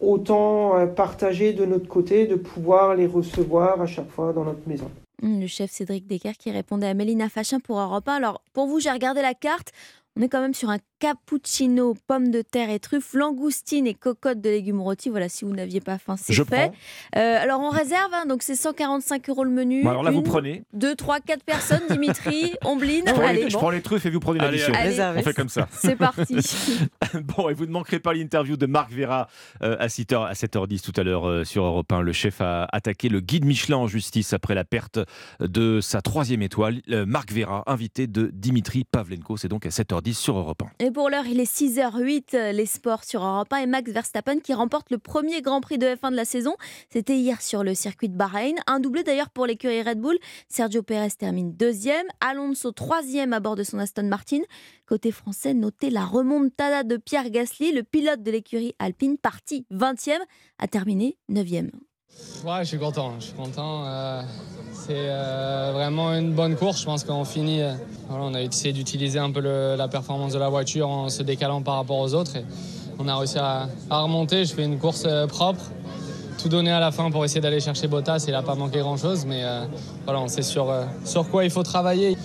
autant 0.00 0.76
euh, 0.76 0.86
partager 0.86 1.52
de 1.52 1.64
notre 1.64 1.88
côté, 1.88 2.26
de 2.26 2.34
pouvoir 2.34 2.94
les 2.94 3.06
recevoir 3.06 3.80
à 3.80 3.86
chaque 3.86 4.10
fois 4.10 4.32
dans 4.32 4.44
notre 4.44 4.66
maison. 4.66 4.90
Le 5.24 5.46
chef 5.46 5.70
Cédric 5.70 6.08
Descartes 6.08 6.38
qui 6.38 6.50
répondait 6.50 6.88
à 6.88 6.94
Mélina 6.94 7.28
Fachin 7.28 7.60
pour 7.60 7.78
Europe 7.78 8.08
1. 8.08 8.14
Alors, 8.14 8.42
pour 8.52 8.66
vous, 8.66 8.80
j'ai 8.80 8.90
regardé 8.90 9.22
la 9.22 9.34
carte. 9.34 9.70
On 10.16 10.22
est 10.22 10.28
quand 10.28 10.40
même 10.40 10.52
sur 10.52 10.68
un 10.68 10.78
cappuccino, 11.02 11.96
pommes 12.06 12.30
de 12.30 12.42
terre 12.42 12.70
et 12.70 12.78
truffes, 12.78 13.12
langoustine 13.12 13.88
et 13.88 13.94
cocotte 13.94 14.40
de 14.40 14.48
légumes 14.48 14.80
rôtis. 14.80 15.08
Voilà, 15.08 15.28
si 15.28 15.44
vous 15.44 15.52
n'aviez 15.52 15.80
pas 15.80 15.98
faim, 15.98 16.14
c'est 16.16 16.32
fait. 16.32 16.70
Euh, 17.16 17.42
alors, 17.42 17.60
on 17.60 17.70
réserve, 17.70 18.14
hein, 18.14 18.24
donc 18.28 18.44
c'est 18.44 18.54
145 18.54 19.28
euros 19.28 19.42
le 19.42 19.50
menu. 19.50 19.82
Bon, 19.82 19.90
alors 19.90 20.04
là, 20.04 20.12
vous 20.12 20.22
prenez. 20.22 20.62
Deux, 20.72 20.94
trois, 20.94 21.18
quatre 21.18 21.42
personnes, 21.42 21.82
Dimitri, 21.90 22.54
Ombline. 22.64 23.02
Je 23.08 23.12
prends, 23.14 23.26
Allez, 23.26 23.42
les, 23.42 23.50
je 23.50 23.54
bon. 23.54 23.58
prends 23.58 23.70
les 23.70 23.82
truffes 23.82 24.06
et 24.06 24.10
vous 24.10 24.20
prenez 24.20 24.38
l'addition. 24.38 24.72
On 24.72 25.22
fait 25.22 25.34
comme 25.34 25.48
ça. 25.48 25.66
C'est 25.72 25.96
parti. 25.96 26.36
bon, 27.36 27.48
et 27.48 27.54
vous 27.54 27.66
ne 27.66 27.72
manquerez 27.72 27.98
pas 27.98 28.14
l'interview 28.14 28.56
de 28.56 28.66
Marc 28.66 28.92
Vera 28.92 29.26
euh, 29.64 29.76
à, 29.80 29.88
6h, 29.88 30.24
à 30.24 30.34
7h10 30.34 30.82
tout 30.82 31.00
à 31.00 31.02
l'heure 31.02 31.28
euh, 31.28 31.42
sur 31.42 31.64
Europe 31.64 31.92
1. 31.92 32.02
Le 32.02 32.12
chef 32.12 32.40
a 32.40 32.68
attaqué 32.70 33.08
le 33.08 33.18
guide 33.18 33.44
Michelin 33.44 33.78
en 33.78 33.88
justice 33.88 34.34
après 34.34 34.54
la 34.54 34.62
perte 34.62 35.00
de 35.40 35.80
sa 35.80 36.00
troisième 36.00 36.42
étoile. 36.42 36.80
Euh, 36.90 37.06
Marc 37.06 37.32
Vera, 37.32 37.64
invité 37.66 38.06
de 38.06 38.30
Dimitri 38.32 38.84
Pavlenko. 38.84 39.36
C'est 39.36 39.48
donc 39.48 39.66
à 39.66 39.70
7h10 39.70 40.14
sur 40.14 40.38
Europe 40.38 40.62
1. 40.62 40.84
Et 40.86 40.91
pour 40.92 41.10
l'heure, 41.10 41.26
il 41.26 41.40
est 41.40 41.50
6h08, 41.50 42.34
euh, 42.34 42.52
les 42.52 42.66
sports 42.66 43.04
sur 43.04 43.24
Europe 43.24 43.52
1 43.52 43.58
et 43.58 43.66
Max 43.66 43.90
Verstappen 43.90 44.38
qui 44.38 44.52
remporte 44.52 44.90
le 44.90 44.98
premier 44.98 45.40
Grand 45.42 45.60
Prix 45.60 45.78
de 45.78 45.86
F1 45.86 46.10
de 46.10 46.16
la 46.16 46.24
saison. 46.24 46.54
C'était 46.90 47.16
hier 47.16 47.40
sur 47.40 47.64
le 47.64 47.74
circuit 47.74 48.08
de 48.08 48.16
Bahreïn. 48.16 48.56
Un 48.66 48.80
doublé 48.80 49.02
d'ailleurs 49.02 49.30
pour 49.30 49.46
l'écurie 49.46 49.82
Red 49.82 50.00
Bull. 50.00 50.18
Sergio 50.48 50.82
Perez 50.82 51.10
termine 51.18 51.52
deuxième, 51.52 52.06
Alonso 52.20 52.72
troisième 52.72 53.32
à 53.32 53.40
bord 53.40 53.56
de 53.56 53.64
son 53.64 53.78
Aston 53.78 54.04
Martin. 54.04 54.40
Côté 54.86 55.10
français, 55.10 55.54
notez 55.54 55.90
la 55.90 56.04
remontada 56.04 56.82
de 56.82 56.96
Pierre 56.96 57.30
Gasly, 57.30 57.72
le 57.72 57.82
pilote 57.82 58.22
de 58.22 58.30
l'écurie 58.30 58.74
Alpine, 58.78 59.18
parti 59.18 59.66
20e, 59.72 60.18
a 60.58 60.68
terminé 60.68 61.16
9e. 61.30 61.70
Ouais, 62.44 62.58
je 62.62 62.64
suis 62.64 62.78
content. 62.78 63.12
Je 63.20 63.26
suis 63.26 63.34
content. 63.34 63.84
euh, 63.86 64.22
c'est 64.72 64.94
euh, 64.96 65.70
vraiment 65.72 66.12
une 66.12 66.32
bonne 66.32 66.56
course. 66.56 66.80
Je 66.80 66.84
pense 66.84 67.04
qu'on 67.04 67.24
finit. 67.24 67.62
euh, 67.62 67.74
on 68.10 68.34
a 68.34 68.42
essayé 68.42 68.72
d'utiliser 68.72 69.20
un 69.20 69.30
peu 69.30 69.40
la 69.40 69.86
performance 69.86 70.32
de 70.32 70.40
la 70.40 70.48
voiture 70.48 70.88
en 70.88 71.08
se 71.08 71.22
décalant 71.22 71.62
par 71.62 71.76
rapport 71.76 71.98
aux 71.98 72.14
autres. 72.14 72.36
Et 72.36 72.44
on 72.98 73.06
a 73.06 73.16
réussi 73.16 73.38
à, 73.38 73.68
remonter. 73.90 74.44
Je 74.44 74.54
fais 74.54 74.64
une 74.64 74.78
course 74.78 75.06
propre. 75.28 75.62
Tout 76.38 76.48
donné 76.48 76.72
à 76.72 76.80
la 76.80 76.90
fin 76.90 77.12
pour 77.12 77.24
essayer 77.24 77.40
d'aller 77.40 77.60
chercher 77.60 77.86
Bottas. 77.86 78.24
Il 78.26 78.32
n'a 78.32 78.42
pas 78.42 78.56
manqué 78.56 78.80
grand-chose. 78.80 79.24
Mais 79.24 79.44
voilà, 80.04 80.20
on 80.20 80.28
sait 80.28 80.42
sur, 80.42 80.74
sur 81.04 81.30
quoi 81.30 81.44
il 81.44 81.50
faut 81.50 81.62
travailler. 81.62 82.16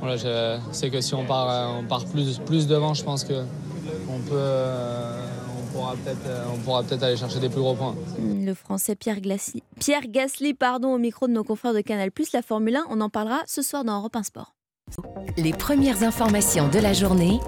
Voilà, 0.00 0.16
je 0.18 0.58
sais 0.72 0.90
que 0.90 1.00
si 1.00 1.14
on 1.14 1.24
part, 1.24 1.70
on 1.80 1.84
part 1.84 2.04
plus, 2.04 2.38
plus 2.40 2.66
devant, 2.66 2.92
je 2.92 3.02
pense 3.02 3.24
que 3.24 3.44
on 4.10 4.20
peut. 4.28 4.36
Euh, 5.74 5.78
on 5.78 5.80
pourra 5.80 5.94
peut-être 5.96 6.46
on 6.54 6.58
pourra 6.58 6.82
peut-être 6.82 7.02
aller 7.02 7.16
chercher 7.16 7.40
des 7.40 7.48
plus 7.48 7.60
gros 7.60 7.74
points. 7.74 7.94
Le 8.18 8.54
français 8.54 8.94
Pierre 8.94 9.20
Gasly, 9.20 9.62
Pierre 9.80 10.06
Gasly 10.08 10.54
pardon, 10.54 10.94
au 10.94 10.98
micro 10.98 11.26
de 11.26 11.32
nos 11.32 11.44
confrères 11.44 11.74
de 11.74 11.80
Canal+, 11.80 12.10
la 12.32 12.42
Formule 12.42 12.76
1, 12.76 12.84
on 12.90 13.00
en 13.00 13.08
parlera 13.08 13.40
ce 13.46 13.62
soir 13.62 13.84
dans 13.84 13.98
Europe 13.98 14.16
1 14.16 14.22
Sport. 14.22 14.54
Les 15.36 15.52
premières 15.52 16.02
informations 16.02 16.68
de 16.68 16.78
la 16.78 16.92
journée 16.92 17.40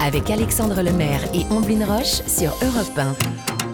avec 0.00 0.30
Alexandre 0.30 0.82
Lemaire 0.82 1.22
et 1.34 1.44
Omblin 1.50 1.84
Roche 1.86 2.22
sur 2.26 2.50
Europe 2.62 2.98
1. 2.98 3.71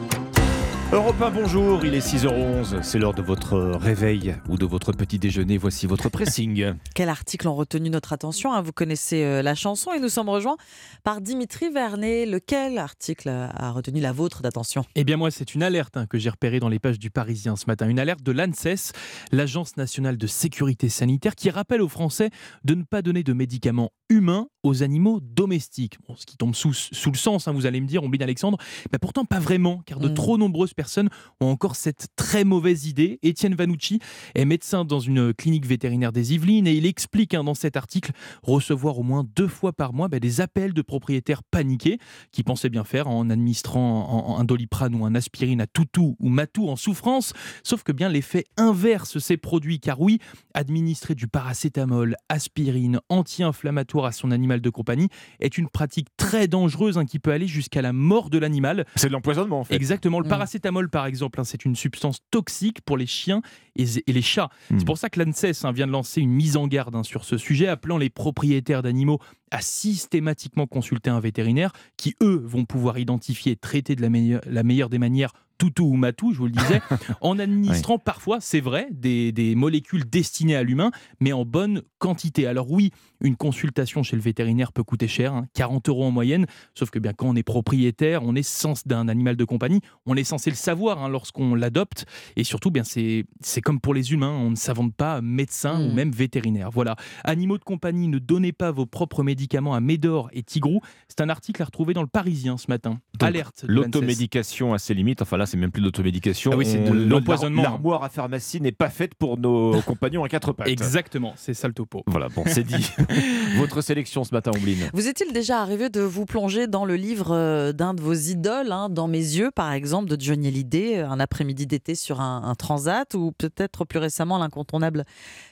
Europe 0.91 1.21
1, 1.21 1.31
bonjour, 1.33 1.85
il 1.85 1.93
est 1.93 1.99
6h11, 2.15 2.81
c'est 2.83 2.99
l'heure 2.99 3.13
de 3.13 3.21
votre 3.21 3.59
réveil 3.59 4.35
ou 4.49 4.57
de 4.57 4.65
votre 4.65 4.93
petit 4.93 5.19
déjeuner, 5.19 5.59
voici 5.59 5.87
votre 5.87 6.09
pressing. 6.09 6.73
Quels 6.95 7.11
articles 7.11 7.47
ont 7.47 7.55
retenu 7.55 7.91
notre 7.91 8.15
attention 8.15 8.55
hein 8.55 8.63
Vous 8.63 8.73
connaissez 8.73 9.23
euh, 9.23 9.43
la 9.43 9.55
chanson 9.55 9.93
et 9.93 10.01
nous 10.01 10.09
sommes 10.09 10.31
rejoints 10.31 10.57
par 11.05 11.21
Dimitri 11.21 11.71
Vernet. 11.71 12.25
Lequel 12.25 12.79
article 12.79 13.29
a 13.29 13.71
retenu 13.71 14.01
la 14.01 14.13
vôtre 14.13 14.41
d'attention? 14.41 14.83
Eh 14.95 15.05
bien 15.05 15.19
moi, 15.19 15.31
c'est 15.31 15.55
une 15.55 15.63
alerte 15.63 15.99
hein, 15.99 16.07
que 16.07 16.17
j'ai 16.17 16.31
repérée 16.31 16.59
dans 16.59 16.71
les 16.71 16.79
pages 16.79 16.99
du 16.99 17.11
Parisien 17.11 17.55
ce 17.57 17.67
matin. 17.67 17.87
Une 17.87 18.01
alerte 18.01 18.23
de 18.23 18.33
l'ANSES, 18.33 18.93
l'Agence 19.31 19.77
nationale 19.77 20.17
de 20.17 20.27
sécurité 20.27 20.89
sanitaire, 20.89 21.35
qui 21.35 21.51
rappelle 21.51 21.83
aux 21.83 21.89
Français 21.89 22.31
de 22.65 22.75
ne 22.75 22.83
pas 22.85 23.03
donner 23.03 23.23
de 23.23 23.35
médicaments 23.35 23.91
humains 24.09 24.47
aux 24.63 24.83
animaux 24.83 25.21
domestiques. 25.21 25.99
Bon, 26.09 26.17
ce 26.17 26.25
qui 26.25 26.39
tombe 26.39 26.55
sous, 26.55 26.73
sous 26.73 27.11
le 27.11 27.19
sens, 27.19 27.47
hein, 27.47 27.53
vous 27.53 27.67
allez 27.67 27.83
me 27.83 27.87
dire, 27.87 28.03
Ombline 28.03 28.23
Alexandre, 28.23 28.57
mais 28.91 28.99
pourtant 28.99 29.27
pas 29.27 29.39
vraiment, 29.39 29.83
car 29.85 29.99
de 30.01 30.09
Mm. 30.09 30.15
trop 30.15 30.39
nombreuses 30.39 30.73
personnes 30.79 31.11
ont 31.41 31.47
encore 31.47 31.75
cette 31.75 32.07
très 32.15 32.45
mauvaise 32.45 32.87
idée. 32.87 33.19
Étienne 33.25 33.57
Vanucci 33.57 33.99
est 34.37 34.45
médecin 34.45 34.85
dans 34.85 35.01
une 35.01 35.35
clinique 35.35 35.67
vétérinaire 35.67 36.13
des 36.13 36.35
Yvelines 36.35 36.69
et 36.69 36.75
il 36.75 36.87
explique 36.87 37.35
hein, 37.35 37.43
dans 37.43 37.55
cet 37.55 37.77
article 37.77 38.13
recevoir 38.45 38.97
au 38.97 39.03
moins 39.03 39.27
deux 39.35 39.49
fois 39.49 39.73
par 39.73 39.93
mois 39.93 40.07
bah, 40.07 40.21
des 40.21 40.41
appels 40.41 40.73
de 40.73 40.83
propriétaires 40.83 41.43
paniqués 41.43 41.99
qui 42.31 42.45
pensaient 42.45 42.69
bien 42.69 42.85
faire 42.85 43.09
en 43.09 43.29
administrant 43.29 44.39
un 44.39 44.45
doliprane 44.45 44.95
ou 44.95 45.05
un 45.05 45.17
aspirine 45.17 45.61
à 45.61 45.67
toutou 45.67 46.15
ou 46.21 46.29
matou 46.29 46.69
en 46.69 46.77
souffrance. 46.77 47.33
Sauf 47.65 47.83
que 47.83 47.91
bien 47.91 48.09
l'effet 48.09 48.45
inverse 48.57 49.19
ces 49.19 49.37
produits, 49.37 49.81
car 49.81 50.01
oui, 50.01 50.21
administrer 50.55 51.17
du 51.17 51.27
paracétamol, 51.27 52.15
aspirine, 52.29 53.01
anti-inflammatoire 53.09 54.05
à 54.05 54.13
son 54.13 54.31
animal 54.31 54.61
de 54.61 54.71
compagnie 54.71 55.09
est 55.41 55.59
une 55.59 55.69
pratique 55.69 56.07
très 56.17 56.47
dangereuse 56.47 56.99
hein, 56.99 57.05
qui 57.05 57.19
peut 57.19 57.33
aller 57.33 57.49
jusqu'à 57.49 57.83
la 57.83 57.93
mort 57.93 58.31
de 58.31 58.39
l'animal. 58.39 58.85
C'est 58.95 59.09
de 59.09 59.13
l'empoisonnement 59.13 59.59
en 59.59 59.65
fait. 59.65 59.75
Exactement. 59.75 60.21
Le 60.21 60.29
Mm. 60.29 60.29
Paracétamol, 60.69 60.89
par 60.91 61.07
exemple, 61.07 61.41
hein, 61.41 61.45
c'est 61.45 61.65
une 61.65 61.77
substance 61.77 62.19
toxique 62.31 62.81
pour 62.83 62.97
les 62.97 63.07
chiens 63.07 63.43
et, 63.77 63.85
et 64.07 64.13
les 64.13 64.23
chats. 64.23 64.51
C'est 64.79 64.85
pour 64.85 64.99
ça 64.99 65.09
que 65.09 65.21
l'ANSES 65.23 65.65
hein, 65.65 65.73
vient 65.73 65.87
de 65.87 65.93
lancer 65.93 66.21
une 66.21 66.31
mise 66.33 66.57
en 66.57 66.67
garde 66.67 66.95
hein, 66.95 67.03
sur 67.03 67.25
ce 67.25 67.37
sujet, 67.39 67.69
appelant 67.69 67.99
les 67.99 68.11
propriétaires 68.11 68.83
d'animaux 68.83 69.19
à 69.51 69.61
systématiquement 69.61 70.67
consulter 70.67 71.11
un 71.11 71.21
vétérinaire 71.21 71.73
qui, 71.97 72.15
eux, 72.23 72.43
vont 72.45 72.65
pouvoir 72.65 72.99
identifier 72.99 73.53
et 73.53 73.57
traiter 73.57 73.97
de 73.97 74.03
la, 74.03 74.11
meilleure- 74.11 74.43
la 74.47 74.63
meilleure 74.63 74.89
des 74.91 74.99
manières 74.99 75.33
toutou 75.59 75.85
ou 75.87 75.97
matou, 75.97 76.33
je 76.33 76.39
vous 76.39 76.47
le 76.47 76.53
disais, 76.53 76.81
en 77.21 77.39
administrant 77.39 77.99
parfois, 77.99 78.39
c'est 78.41 78.61
vrai, 78.61 78.89
des, 78.91 79.33
des 79.33 79.55
molécules 79.55 80.09
destinées 80.09 80.57
à 80.57 80.63
l'humain, 80.63 80.91
mais 81.21 81.33
en 81.33 81.45
bonne 81.45 81.83
quantité. 81.99 82.47
Alors 82.47 82.71
oui, 82.71 82.93
une 83.21 83.37
consultation 83.37 84.03
chez 84.03 84.17
le 84.17 84.23
vétérinaire 84.23 84.73
peut 84.73 84.85
coûter 84.85 85.09
cher, 85.09 85.35
hein, 85.35 85.47
40 85.55 85.89
euros 85.89 86.05
en 86.05 86.11
moyenne, 86.11 86.47
sauf 86.75 86.91
que 86.91 86.99
bien 86.99 87.13
quand 87.13 87.27
on 87.27 87.37
est 87.37 87.43
propriétaire, 87.43 88.23
on 88.23 88.35
est 88.35 88.43
sens 88.43 88.87
d'un 88.87 89.09
animal 89.09 89.37
de 89.37 89.45
compagnie, 89.45 89.81
on 90.07 90.17
est 90.17 90.25
censé 90.25 90.51
le 90.51 90.57
savoir 90.57 91.03
hein, 91.03 91.09
lorsqu'on 91.09 91.55
l'adopte, 91.55 92.07
et 92.37 92.45
surtout, 92.45 92.71
bien 92.71 92.85
c'est 92.85 93.27
comme 93.63 93.81
pour 93.81 93.95
les 93.95 94.13
humains, 94.13 94.31
on 94.31 94.51
ne 94.51 94.57
s'invente 94.57 94.95
pas 94.95 95.21
médecin 95.21 95.81
ou 95.81 95.93
même 95.93 96.13
vétérinaire. 96.13 96.71
Voilà, 96.71 96.97
animaux 97.25 97.59
de 97.59 97.65
compagnie, 97.65 98.09
ne 98.09 98.19
donnez 98.19 98.53
pas 98.53 98.71
vos 98.71 98.87
propres 98.87 99.23
médicaments 99.23 99.75
à 99.75 99.81
Médor 99.81 100.31
et 100.33 100.43
Tigrou. 100.43 100.81
C'est 101.09 101.21
un 101.21 101.29
article 101.29 101.63
à 101.63 101.65
retrouver 101.65 101.95
dans 101.95 102.03
le 102.03 102.09
Parisien 102.09 102.57
ce 102.57 102.67
matin. 102.69 103.01
Donc, 103.19 103.29
Alerte. 103.29 103.65
L'automédication 103.67 104.75
a 104.75 104.79
ses 104.79 104.95
limites. 104.95 105.23
Enfin 105.23 105.37
là, 105.37 105.47
c'est 105.49 105.57
même 105.57 105.73
plus 105.73 105.81
de 105.81 105.87
l'automédication. 105.87 106.51
Ah 106.55 106.57
oui, 106.57 106.65
c'est 106.67 106.79
de 106.85 106.91
On- 106.91 106.95
l'empoisonnement. 106.95 107.63
L'armoire 107.63 108.05
à 108.05 108.09
pharmacie 108.09 108.61
n'est 108.61 108.71
pas 108.73 108.91
faite 108.91 109.15
pour 109.17 109.39
nos 109.39 109.81
compagnons 109.87 110.23
à 110.23 110.29
quatre 110.29 110.53
pattes. 110.53 110.69
Exactement, 110.69 111.33
c'est 111.37 111.55
ça 111.55 111.67
le 111.67 111.75
topo. 111.75 112.03
Voilà, 112.07 112.29
bon, 112.29 112.45
c'est 112.47 112.63
dit. 112.65 112.91
Votre 113.59 113.81
sélection 113.81 114.23
ce 114.25 114.33
matin, 114.35 114.53
Ombline. 114.55 114.91
Vous 114.93 115.09
est-il 115.09 115.33
déjà 115.33 115.61
arrivé 115.61 115.89
de 115.89 116.01
vous 116.01 116.25
plonger 116.27 116.67
dans 116.69 116.85
le 116.85 116.95
livre 116.97 117.33
euh, 117.35 117.73
d'un 117.73 117.95
de 117.95 118.01
vos 118.03 118.13
idoles, 118.15 118.71
hein, 118.73 118.89
Dans 118.89 119.09
mes 119.09 119.19
yeux 119.19 119.51
par 119.51 119.73
exemple, 119.73 120.09
de 120.09 120.21
Johnny 120.21 120.49
Hallyday, 120.49 120.99
euh, 120.99 121.09
un 121.09 121.19
après-midi 121.19 121.67
d'été 121.67 121.95
sur 121.95 122.21
un, 122.21 122.43
un 122.45 122.55
transat, 122.55 123.15
ou 123.15 123.33
peut-être 123.33 123.85
plus 123.85 123.99
récemment 123.99 124.39
l'incontournable 124.39 125.05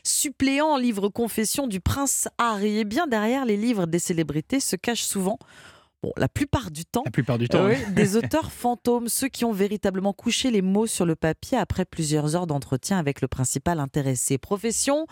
suppléant 0.05 0.77
livre 0.77 1.09
confession 1.09 1.67
du 1.67 1.81
prince 1.81 2.29
Harry? 2.39 2.79
Eh 2.79 2.85
bien 2.85 3.07
derrière 3.07 3.45
les 3.45 3.57
livres 3.57 3.87
des 3.87 3.99
célébrités 3.99 4.61
se 4.61 4.77
cachent 4.77 5.05
souvent 5.05 5.39
Bon, 6.03 6.13
la 6.17 6.29
plupart 6.29 6.71
du 6.71 6.85
temps, 6.85 7.03
La 7.07 7.11
plupart 7.11 7.39
du 7.39 7.49
temps, 7.49 7.67
oui, 7.67 7.75
oui. 7.75 7.93
des 7.95 8.17
auteurs 8.17 8.53
fantômes, 8.53 9.09
ceux 9.09 9.29
qui 9.29 9.45
ont 9.45 9.53
véritablement 9.53 10.13
couché 10.13 10.51
les 10.51 10.63
mots 10.63 10.87
sur 10.87 11.07
le 11.07 11.17
papier 11.17 11.57
après 11.57 11.85
plusieurs 11.85 12.37
heures 12.37 12.47
d'entretien 12.47 12.99
avec 12.99 13.21
le 13.21 13.29
principal 13.29 13.81
intéressé. 13.81 14.37
Profession 14.37 15.07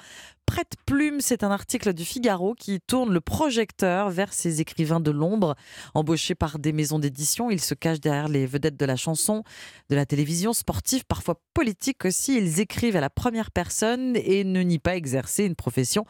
Prête-plume, 0.46 1.20
c'est 1.20 1.42
un 1.42 1.50
article 1.50 1.94
du 1.94 2.04
Figaro 2.04 2.54
qui 2.54 2.80
tourne 2.80 3.12
le 3.12 3.20
projecteur 3.20 4.10
vers 4.10 4.32
ces 4.32 4.60
écrivains 4.60 5.00
de 5.00 5.10
l'ombre. 5.10 5.56
Embauchés 5.94 6.34
par 6.34 6.58
des 6.58 6.72
maisons 6.72 6.98
d'édition, 6.98 7.50
ils 7.50 7.60
se 7.60 7.74
cachent 7.74 8.00
derrière 8.00 8.28
les 8.28 8.46
vedettes 8.46 8.76
de 8.76 8.84
la 8.84 8.96
chanson, 8.96 9.42
de 9.88 9.96
la 9.96 10.06
télévision, 10.06 10.52
sportive, 10.52 11.04
parfois 11.06 11.40
politique 11.54 12.04
aussi. 12.04 12.36
Ils 12.36 12.60
écrivent 12.60 12.96
à 12.96 13.00
la 13.00 13.10
première 13.10 13.50
personne 13.50 14.16
et 14.16 14.44
ne 14.44 14.60
nient 14.60 14.78
pas 14.78 14.96
exercer 14.96 15.44
une 15.44 15.56
profession 15.56 16.04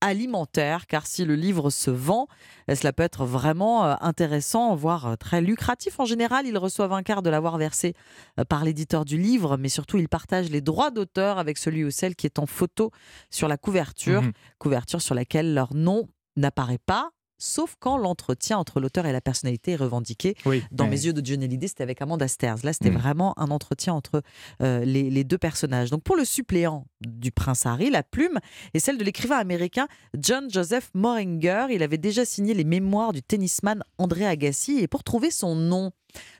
alimentaire, 0.00 0.86
car 0.86 1.06
si 1.06 1.24
le 1.24 1.34
livre 1.34 1.70
se 1.70 1.90
vend, 1.90 2.26
cela 2.74 2.92
peut 2.92 3.02
être 3.02 3.24
vraiment 3.24 3.84
euh, 3.84 3.94
intéressant, 4.00 4.74
voire 4.74 5.06
euh, 5.06 5.16
très 5.16 5.40
lucratif. 5.40 6.00
En 6.00 6.04
général, 6.04 6.46
ils 6.46 6.56
reçoivent 6.56 6.92
un 6.92 7.02
quart 7.02 7.22
de 7.22 7.30
l'avoir 7.30 7.58
versé 7.58 7.94
euh, 8.38 8.44
par 8.44 8.64
l'éditeur 8.64 9.04
du 9.04 9.18
livre, 9.18 9.56
mais 9.56 9.68
surtout, 9.68 9.98
ils 9.98 10.08
partagent 10.08 10.50
les 10.50 10.60
droits 10.60 10.90
d'auteur 10.90 11.38
avec 11.38 11.58
celui 11.58 11.84
ou 11.84 11.90
celle 11.90 12.16
qui 12.16 12.26
est 12.26 12.38
en 12.38 12.46
photo 12.46 12.90
sur 13.30 13.48
la 13.48 13.56
couverture, 13.56 13.79
Mhm. 14.20 14.32
couverture 14.58 15.02
sur 15.02 15.14
laquelle 15.14 15.54
leur 15.54 15.74
nom 15.74 16.08
n'apparaît 16.36 16.78
pas. 16.84 17.10
Sauf 17.42 17.74
quand 17.80 17.96
l'entretien 17.96 18.58
entre 18.58 18.80
l'auteur 18.80 19.06
et 19.06 19.12
la 19.12 19.22
personnalité 19.22 19.70
est 19.72 19.76
revendiqué. 19.76 20.34
Oui. 20.44 20.62
Dans 20.72 20.86
mes 20.86 21.06
yeux 21.06 21.14
de 21.14 21.24
Johnny 21.24 21.46
Hallyday, 21.46 21.68
c'était 21.68 21.82
avec 21.82 22.02
Amanda 22.02 22.28
Stairs. 22.28 22.56
Là, 22.64 22.74
c'était 22.74 22.90
Mhm. 22.90 22.98
vraiment 22.98 23.32
un 23.40 23.50
entretien 23.50 23.94
entre 23.94 24.20
euh, 24.60 24.84
les, 24.84 25.08
les 25.08 25.24
deux 25.24 25.38
personnages. 25.38 25.88
Donc, 25.88 26.02
pour 26.02 26.16
le 26.16 26.26
suppléant 26.26 26.84
du 27.00 27.32
prince 27.32 27.64
Harry, 27.64 27.88
la 27.88 28.02
plume 28.02 28.38
est 28.74 28.78
celle 28.78 28.98
de 28.98 29.04
l'écrivain 29.04 29.38
américain 29.38 29.88
John 30.18 30.50
Joseph 30.50 30.90
Moringer. 30.92 31.68
Il 31.70 31.82
avait 31.82 31.96
déjà 31.96 32.26
signé 32.26 32.52
les 32.52 32.64
mémoires 32.64 33.14
du 33.14 33.22
tennisman 33.22 33.82
André 33.96 34.26
Agassi. 34.26 34.76
Et 34.78 34.86
pour 34.86 35.02
trouver 35.02 35.30
son 35.30 35.54
nom, 35.56 35.92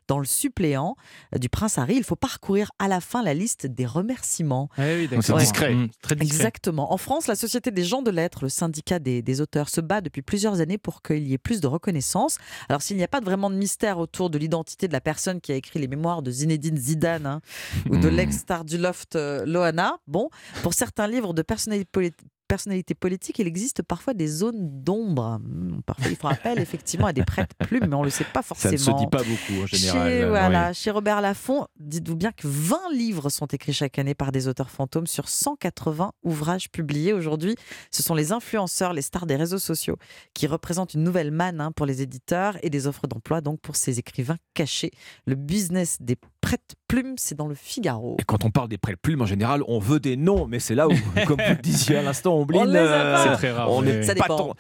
dans 0.09 0.18
le 0.18 0.24
suppléant 0.24 0.96
euh, 1.34 1.38
du 1.38 1.48
prince 1.48 1.78
Harry. 1.78 1.96
Il 1.96 2.05
faut 2.05 2.16
parcourir 2.16 2.70
à 2.78 2.88
la 2.88 3.01
fin 3.01 3.22
la 3.22 3.34
liste 3.34 3.66
des 3.66 3.86
remerciements. 3.86 4.68
Eh 4.78 5.09
C'est 5.20 5.36
discret. 5.36 5.74
Mmh, 5.74 5.88
très 6.03 6.14
discret. 6.16 6.36
Exactement. 6.36 6.92
En 6.92 6.96
France, 6.96 7.26
la 7.26 7.36
Société 7.36 7.70
des 7.70 7.84
gens 7.84 8.03
de 8.03 8.11
lettres, 8.11 8.40
le 8.42 8.48
syndicat 8.48 8.98
des, 8.98 9.22
des 9.22 9.40
auteurs, 9.40 9.68
se 9.68 9.80
bat 9.80 10.01
depuis 10.01 10.22
plusieurs 10.22 10.61
années 10.61 10.78
pour 10.78 11.03
qu'il 11.03 11.26
y 11.26 11.32
ait 11.32 11.38
plus 11.38 11.61
de 11.61 11.66
reconnaissance. 11.66 12.38
Alors, 12.68 12.82
s'il 12.82 12.96
n'y 12.96 13.05
a 13.05 13.09
pas 13.09 13.20
vraiment 13.20 13.51
de 13.51 13.57
mystère 13.57 13.98
autour 13.98 14.30
de 14.30 14.38
l'identité 14.38 14.88
de 14.88 14.92
la 14.92 15.01
personne 15.01 15.40
qui 15.40 15.53
a 15.53 15.55
écrit 15.55 15.78
les 15.78 15.88
mémoires 15.88 16.22
de 16.22 16.30
Zinedine 16.30 16.76
Zidane 16.76 17.26
hein, 17.26 17.40
ou 17.88 17.96
de 17.96 18.11
Mmh. 18.11 18.16
l'ex-star 18.16 18.64
du 18.64 18.76
loft 18.78 19.16
euh, 19.16 19.44
Loana, 19.46 19.98
bon, 20.07 20.28
pour 20.62 20.74
certains 20.74 21.07
livres 21.07 21.32
de 21.32 21.42
personnalité 21.42 21.88
politique, 21.90 22.26
personnalité 22.51 22.94
politique, 22.94 23.38
il 23.38 23.46
existe 23.46 23.82
parfois 23.82 24.12
des 24.12 24.26
zones 24.26 24.82
d'ombre. 24.82 25.38
Hmm, 25.40 25.80
Parfois, 25.86 26.09
il 26.11 26.16
faut 26.16 26.26
appel 26.28 26.59
effectivement 26.66 27.07
à 27.07 27.12
des 27.12 27.24
prêtres 27.24 27.55
plumes, 27.61 27.86
mais 27.88 27.94
on 27.94 28.01
ne 28.01 28.07
le 28.07 28.11
sait 28.11 28.24
pas 28.24 28.40
Ça 28.42 28.55
forcément. 28.55 28.72
ne 28.72 28.76
se 28.78 28.90
dit 28.90 29.07
pas 29.07 29.22
beaucoup 29.22 29.62
en 29.62 29.66
général. 29.66 30.09
Chez, 30.11 30.22
euh, 30.24 30.28
voilà, 30.28 30.68
oui. 30.68 30.74
chez 30.74 30.90
Robert 30.90 31.20
Laffont, 31.20 31.66
dites-vous 31.78 32.16
bien 32.16 32.32
que 32.32 32.48
20 32.48 32.76
livres 32.92 33.28
sont 33.30 33.46
écrits 33.46 33.72
chaque 33.72 33.98
année 34.01 34.14
par 34.14 34.32
des 34.32 34.48
auteurs 34.48 34.70
fantômes 34.70 35.07
sur 35.07 35.28
180 35.28 36.11
ouvrages 36.24 36.70
publiés. 36.70 37.12
Aujourd'hui, 37.12 37.55
ce 37.92 38.03
sont 38.03 38.14
les 38.14 38.32
influenceurs, 38.32 38.92
les 38.92 39.03
stars 39.03 39.26
des 39.26 39.36
réseaux 39.36 39.59
sociaux 39.61 39.96
qui 40.34 40.48
représentent 40.48 40.94
une 40.94 41.05
nouvelle 41.05 41.30
manne 41.30 41.61
hein, 41.61 41.70
pour 41.70 41.86
les 41.86 42.03
éditeurs 42.03 42.57
et 42.62 42.70
des 42.70 42.88
offres 42.88 43.07
d'emploi 43.07 43.40
donc 43.40 43.61
pour 43.61 43.76
ces 43.76 44.01
écrivains 44.01 44.38
cachés. 44.55 44.90
Le 45.26 45.36
business 45.36 45.98
des 46.01 46.16
prêtes 46.40 46.74
plumes, 46.91 47.14
c'est 47.16 47.36
dans 47.36 47.47
le 47.47 47.55
Figaro. 47.55 48.16
Et 48.18 48.24
quand 48.24 48.45
on 48.45 48.51
parle 48.51 48.68
des 48.68 48.78
prêts 48.78 48.97
plumes, 48.97 49.22
en 49.22 49.26
général, 49.26 49.62
on 49.68 49.78
veut 49.78 50.01
des 50.01 50.16
noms, 50.16 50.47
mais 50.49 50.59
c'est 50.59 50.74
là 50.74 50.88
où, 50.88 50.91
comme 51.26 51.36
vous 51.41 51.51
le 51.55 51.62
disiez 51.62 51.97
à 51.99 52.03
l'instant, 52.03 52.34
On 52.36 52.64
les 52.64 52.76
a 52.78 52.82
euh, 52.82 53.14
pas. 53.14 53.22
C'est 53.24 53.36
très 53.36 53.51
rare, 53.53 53.70
On 53.70 53.80
oui, 53.80 53.86
n'est 53.86 53.99
oui. 53.99 54.05
Ça 54.05 54.14
pas 54.14 54.22
dépend. 54.22 54.36
tant- 54.36 54.55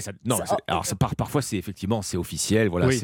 Ça- 0.00 0.12
non, 0.24 0.36
Ça- 0.38 0.44
c'est- 0.46 0.54
alors 0.66 0.86
ça 0.86 0.96
part- 0.96 1.14
parfois 1.16 1.42
c'est 1.42 1.56
effectivement 1.56 2.02
c'est 2.02 2.16
officiel, 2.16 2.68
voilà. 2.68 2.86
Oui. 2.86 3.00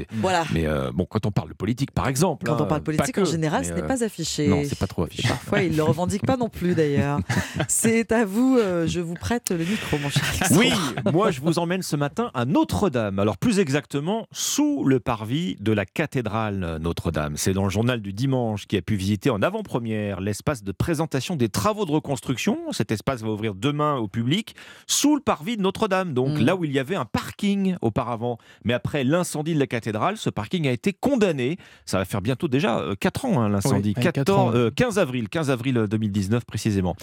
Mais 0.52 0.66
euh, 0.66 0.90
bon, 0.92 1.04
quand 1.04 1.26
on 1.26 1.30
parle 1.30 1.50
de 1.50 1.54
politique, 1.54 1.90
par 1.92 2.08
exemple, 2.08 2.46
Quand 2.46 2.54
hein, 2.54 2.58
on 2.60 2.66
parle 2.66 2.82
politique, 2.82 3.18
en 3.18 3.24
général, 3.24 3.64
ce 3.64 3.72
n'est 3.72 3.82
euh, 3.82 3.86
pas 3.86 4.02
affiché. 4.04 4.48
Non, 4.48 4.62
c'est 4.64 4.78
pas 4.78 4.86
trop 4.86 5.04
Et 5.04 5.08
affiché. 5.08 5.28
parfois, 5.28 5.62
ils 5.62 5.72
ne 5.72 5.76
le 5.76 5.82
revendiquent 5.82 6.26
pas 6.26 6.36
non 6.36 6.48
plus 6.48 6.74
d'ailleurs. 6.74 7.20
C'est 7.68 8.12
à 8.12 8.24
vous, 8.24 8.56
euh, 8.58 8.86
je 8.86 9.00
vous 9.00 9.14
prête 9.14 9.50
le 9.50 9.58
micro, 9.58 9.98
mon 9.98 10.08
cher. 10.10 10.22
Oui, 10.52 10.72
moi 11.12 11.30
je 11.30 11.40
vous 11.40 11.58
emmène 11.58 11.82
ce 11.82 11.96
matin 11.96 12.30
à 12.34 12.44
Notre-Dame. 12.44 13.18
Alors 13.18 13.36
plus 13.36 13.58
exactement, 13.58 14.26
sous 14.32 14.84
le 14.84 15.00
parvis 15.00 15.56
de 15.60 15.72
la 15.72 15.84
cathédrale 15.86 16.78
Notre-Dame. 16.80 17.36
C'est 17.36 17.52
dans 17.52 17.64
le 17.64 17.70
journal 17.70 18.00
du 18.00 18.12
dimanche 18.12 18.66
qui 18.66 18.76
a 18.76 18.82
pu 18.82 18.96
visiter 18.96 19.30
en 19.30 19.42
avant-première 19.42 20.20
l'espace 20.20 20.62
de 20.64 20.72
présentation 20.72 21.36
des 21.36 21.48
travaux 21.48 21.84
de 21.84 21.92
reconstruction. 21.92 22.58
Cet 22.72 22.90
espace 22.92 23.22
va 23.22 23.28
ouvrir 23.30 23.54
demain 23.54 23.96
au 23.96 24.08
public 24.08 24.54
sous 24.86 25.14
le 25.16 25.20
parvis 25.22 25.56
de 25.56 25.62
Notre-Dame, 25.62 26.14
donc 26.14 26.38
Mm. 26.38 26.44
là 26.44 26.56
où 26.56 26.64
il 26.64 26.72
y 26.72 26.77
avait 26.78 26.96
un 26.96 27.04
parking 27.04 27.76
auparavant. 27.82 28.38
Mais 28.64 28.72
après 28.72 29.04
l'incendie 29.04 29.54
de 29.54 29.58
la 29.58 29.66
cathédrale, 29.66 30.16
ce 30.16 30.30
parking 30.30 30.66
a 30.68 30.72
été 30.72 30.92
condamné. 30.92 31.56
Ça 31.86 31.98
va 31.98 32.04
faire 32.04 32.20
bientôt 32.20 32.48
déjà 32.48 32.82
4 33.00 33.24
ans 33.24 33.40
hein, 33.40 33.48
l'incendie. 33.48 33.94
Oui, 33.96 34.02
ouais, 34.04 34.12
14 34.12 34.24
quatre 34.24 34.38
ans. 34.38 34.52
euh, 34.54 34.70
15 34.70 34.98
avril, 34.98 35.28
15 35.28 35.50
avril 35.50 35.86
2019 35.90 36.44
précisément. 36.44 36.96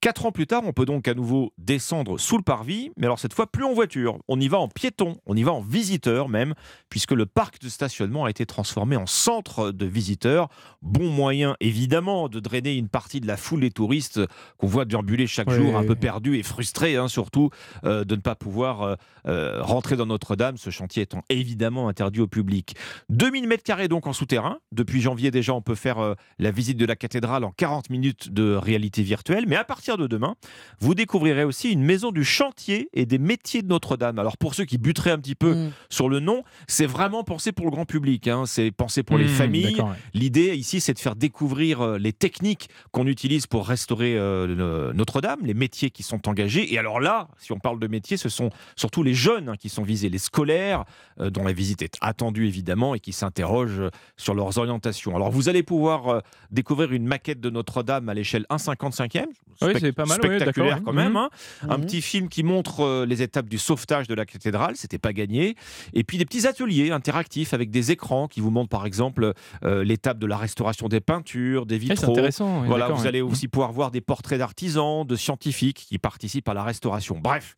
Quatre 0.00 0.26
ans 0.26 0.32
plus 0.32 0.46
tard, 0.46 0.62
on 0.64 0.72
peut 0.72 0.84
donc 0.84 1.08
à 1.08 1.14
nouveau 1.14 1.52
descendre 1.58 2.18
sous 2.18 2.36
le 2.36 2.42
parvis, 2.42 2.90
mais 2.96 3.06
alors 3.06 3.18
cette 3.18 3.34
fois 3.34 3.46
plus 3.46 3.64
en 3.64 3.72
voiture. 3.72 4.18
On 4.28 4.40
y 4.40 4.48
va 4.48 4.58
en 4.58 4.68
piéton, 4.68 5.16
on 5.26 5.36
y 5.36 5.42
va 5.42 5.52
en 5.52 5.60
visiteur 5.60 6.28
même, 6.28 6.54
puisque 6.88 7.12
le 7.12 7.26
parc 7.26 7.60
de 7.60 7.68
stationnement 7.68 8.24
a 8.24 8.30
été 8.30 8.46
transformé 8.46 8.96
en 8.96 9.06
centre 9.06 9.70
de 9.72 9.86
visiteurs. 9.86 10.48
Bon 10.82 11.08
moyen 11.10 11.56
évidemment 11.60 12.28
de 12.28 12.40
drainer 12.40 12.74
une 12.76 12.88
partie 12.88 13.20
de 13.20 13.26
la 13.26 13.36
foule 13.36 13.60
des 13.60 13.70
touristes 13.70 14.20
qu'on 14.58 14.66
voit 14.66 14.84
déambuler 14.84 15.26
chaque 15.26 15.48
Oui, 15.48 15.56
jour, 15.56 15.76
un 15.76 15.84
peu 15.84 15.94
perdus 15.94 16.38
et 16.38 16.42
frustrés 16.42 16.96
hein, 16.96 17.08
surtout 17.08 17.50
euh, 17.84 18.04
de 18.04 18.14
ne 18.14 18.20
pas 18.20 18.34
pouvoir 18.34 18.82
euh, 18.82 18.94
euh, 19.26 19.62
rentrer 19.62 19.96
dans 19.96 20.06
Notre-Dame, 20.06 20.56
ce 20.56 20.70
chantier 20.70 21.02
étant 21.02 21.22
évidemment 21.28 21.88
interdit 21.88 22.20
au 22.20 22.26
public. 22.26 22.74
2000 23.10 23.46
mètres 23.48 23.62
carrés 23.64 23.88
donc 23.88 24.06
en 24.06 24.12
souterrain. 24.12 24.58
Depuis 24.72 25.00
janvier 25.00 25.30
déjà, 25.30 25.52
on 25.54 25.62
peut 25.62 25.74
faire 25.74 25.98
euh, 25.98 26.14
la 26.38 26.50
visite 26.50 26.76
de 26.76 26.84
la 26.86 26.96
cathédrale 26.96 27.44
en 27.44 27.50
40 27.50 27.90
minutes 27.90 28.32
de 28.32 28.54
réalité 28.54 29.02
virtuelle. 29.02 29.44
Mais 29.48 29.56
à 29.56 29.64
partir 29.64 29.96
de 29.96 30.06
demain, 30.06 30.34
vous 30.80 30.94
découvrirez 30.94 31.44
aussi 31.44 31.70
une 31.70 31.82
maison 31.82 32.12
du 32.12 32.24
chantier 32.24 32.88
et 32.92 33.06
des 33.06 33.18
métiers 33.18 33.62
de 33.62 33.68
Notre-Dame. 33.68 34.18
Alors 34.18 34.36
pour 34.36 34.54
ceux 34.54 34.64
qui 34.64 34.78
buteraient 34.78 35.10
un 35.12 35.18
petit 35.18 35.34
peu 35.34 35.54
Mm. 35.54 35.70
sur 35.90 36.08
le 36.08 36.20
nom, 36.20 36.42
c'est 36.66 36.86
vraiment 36.86 37.24
pensé 37.24 37.52
pour 37.52 37.64
le 37.66 37.70
grand 37.70 37.84
public. 37.86 38.28
hein. 38.28 38.44
C'est 38.46 38.70
pensé 38.70 39.02
pour 39.02 39.18
les 39.18 39.24
Mmh, 39.24 39.28
familles. 39.28 39.80
ouais. 39.80 39.92
L'idée 40.14 40.54
ici, 40.56 40.80
c'est 40.80 40.94
de 40.94 40.98
faire 40.98 41.16
découvrir 41.16 41.80
euh, 41.80 41.98
les 41.98 42.12
techniques 42.12 42.68
qu'on 42.92 43.06
utilise 43.06 43.46
pour 43.46 43.66
restaurer 43.66 44.16
euh, 44.16 44.92
Notre-Dame, 44.92 45.40
les 45.42 45.54
métiers 45.54 45.90
qui 45.90 46.02
sont 46.02 46.28
engagés. 46.28 46.72
Et 46.72 46.78
alors 46.78 47.00
là, 47.00 47.28
si 47.38 47.52
on 47.52 47.58
parle 47.58 47.78
de 47.80 47.86
métiers, 47.86 48.16
ce 48.16 48.28
sont 48.28 48.50
surtout 48.76 49.02
les 49.02 49.07
jeunes 49.14 49.48
hein, 49.50 49.56
qui 49.58 49.68
sont 49.68 49.82
visés, 49.82 50.08
les 50.08 50.18
scolaires, 50.18 50.84
euh, 51.20 51.30
dont 51.30 51.44
la 51.44 51.52
visite 51.52 51.82
est 51.82 51.96
attendue 52.00 52.46
évidemment 52.46 52.94
et 52.94 53.00
qui 53.00 53.12
s'interrogent 53.12 53.80
euh, 53.80 53.90
sur 54.16 54.34
leurs 54.34 54.58
orientations. 54.58 55.14
Alors 55.16 55.30
vous 55.30 55.48
allez 55.48 55.62
pouvoir 55.62 56.08
euh, 56.08 56.20
découvrir 56.50 56.92
une 56.92 57.06
maquette 57.06 57.40
de 57.40 57.50
Notre-Dame 57.50 58.08
à 58.08 58.14
l'échelle 58.14 58.46
1,55e. 58.50 59.24
Oui, 59.62 59.72
c'est 59.80 59.92
pas 59.92 60.04
mal, 60.04 60.18
spectaculaire 60.18 60.80
quand 60.84 60.92
même. 60.92 61.10
Mhm. 61.12 61.16
hein. 61.16 61.30
Un 61.68 61.78
Mhm. 61.78 61.84
petit 61.86 62.00
film 62.02 62.28
qui 62.28 62.42
montre 62.42 63.04
les 63.04 63.22
étapes 63.22 63.48
du 63.48 63.58
sauvetage 63.58 64.06
de 64.06 64.14
la 64.14 64.24
cathédrale, 64.24 64.76
c'était 64.76 64.98
pas 64.98 65.12
gagné. 65.12 65.56
Et 65.94 66.04
puis 66.04 66.16
des 66.18 66.24
petits 66.24 66.46
ateliers 66.46 66.90
interactifs 66.92 67.54
avec 67.54 67.70
des 67.70 67.90
écrans 67.90 68.28
qui 68.28 68.40
vous 68.40 68.50
montrent 68.50 68.68
par 68.68 68.86
exemple 68.86 69.32
euh, 69.64 69.82
l'étape 69.84 70.18
de 70.18 70.26
la 70.26 70.36
restauration 70.36 70.88
des 70.88 71.00
peintures, 71.00 71.66
des 71.66 71.74
Eh, 71.76 71.78
vitraux. 71.78 71.96
c'est 72.06 72.10
intéressant. 72.10 72.60
oui, 72.62 72.66
Voilà, 72.68 72.88
vous 72.88 73.06
allez 73.06 73.20
aussi 73.20 73.48
pouvoir 73.48 73.72
voir 73.72 73.90
des 73.90 74.00
portraits 74.00 74.38
d'artisans, 74.38 75.04
de 75.06 75.16
scientifiques 75.16 75.86
qui 75.88 75.98
participent 75.98 76.48
à 76.48 76.54
la 76.54 76.62
restauration. 76.62 77.18
Bref, 77.18 77.56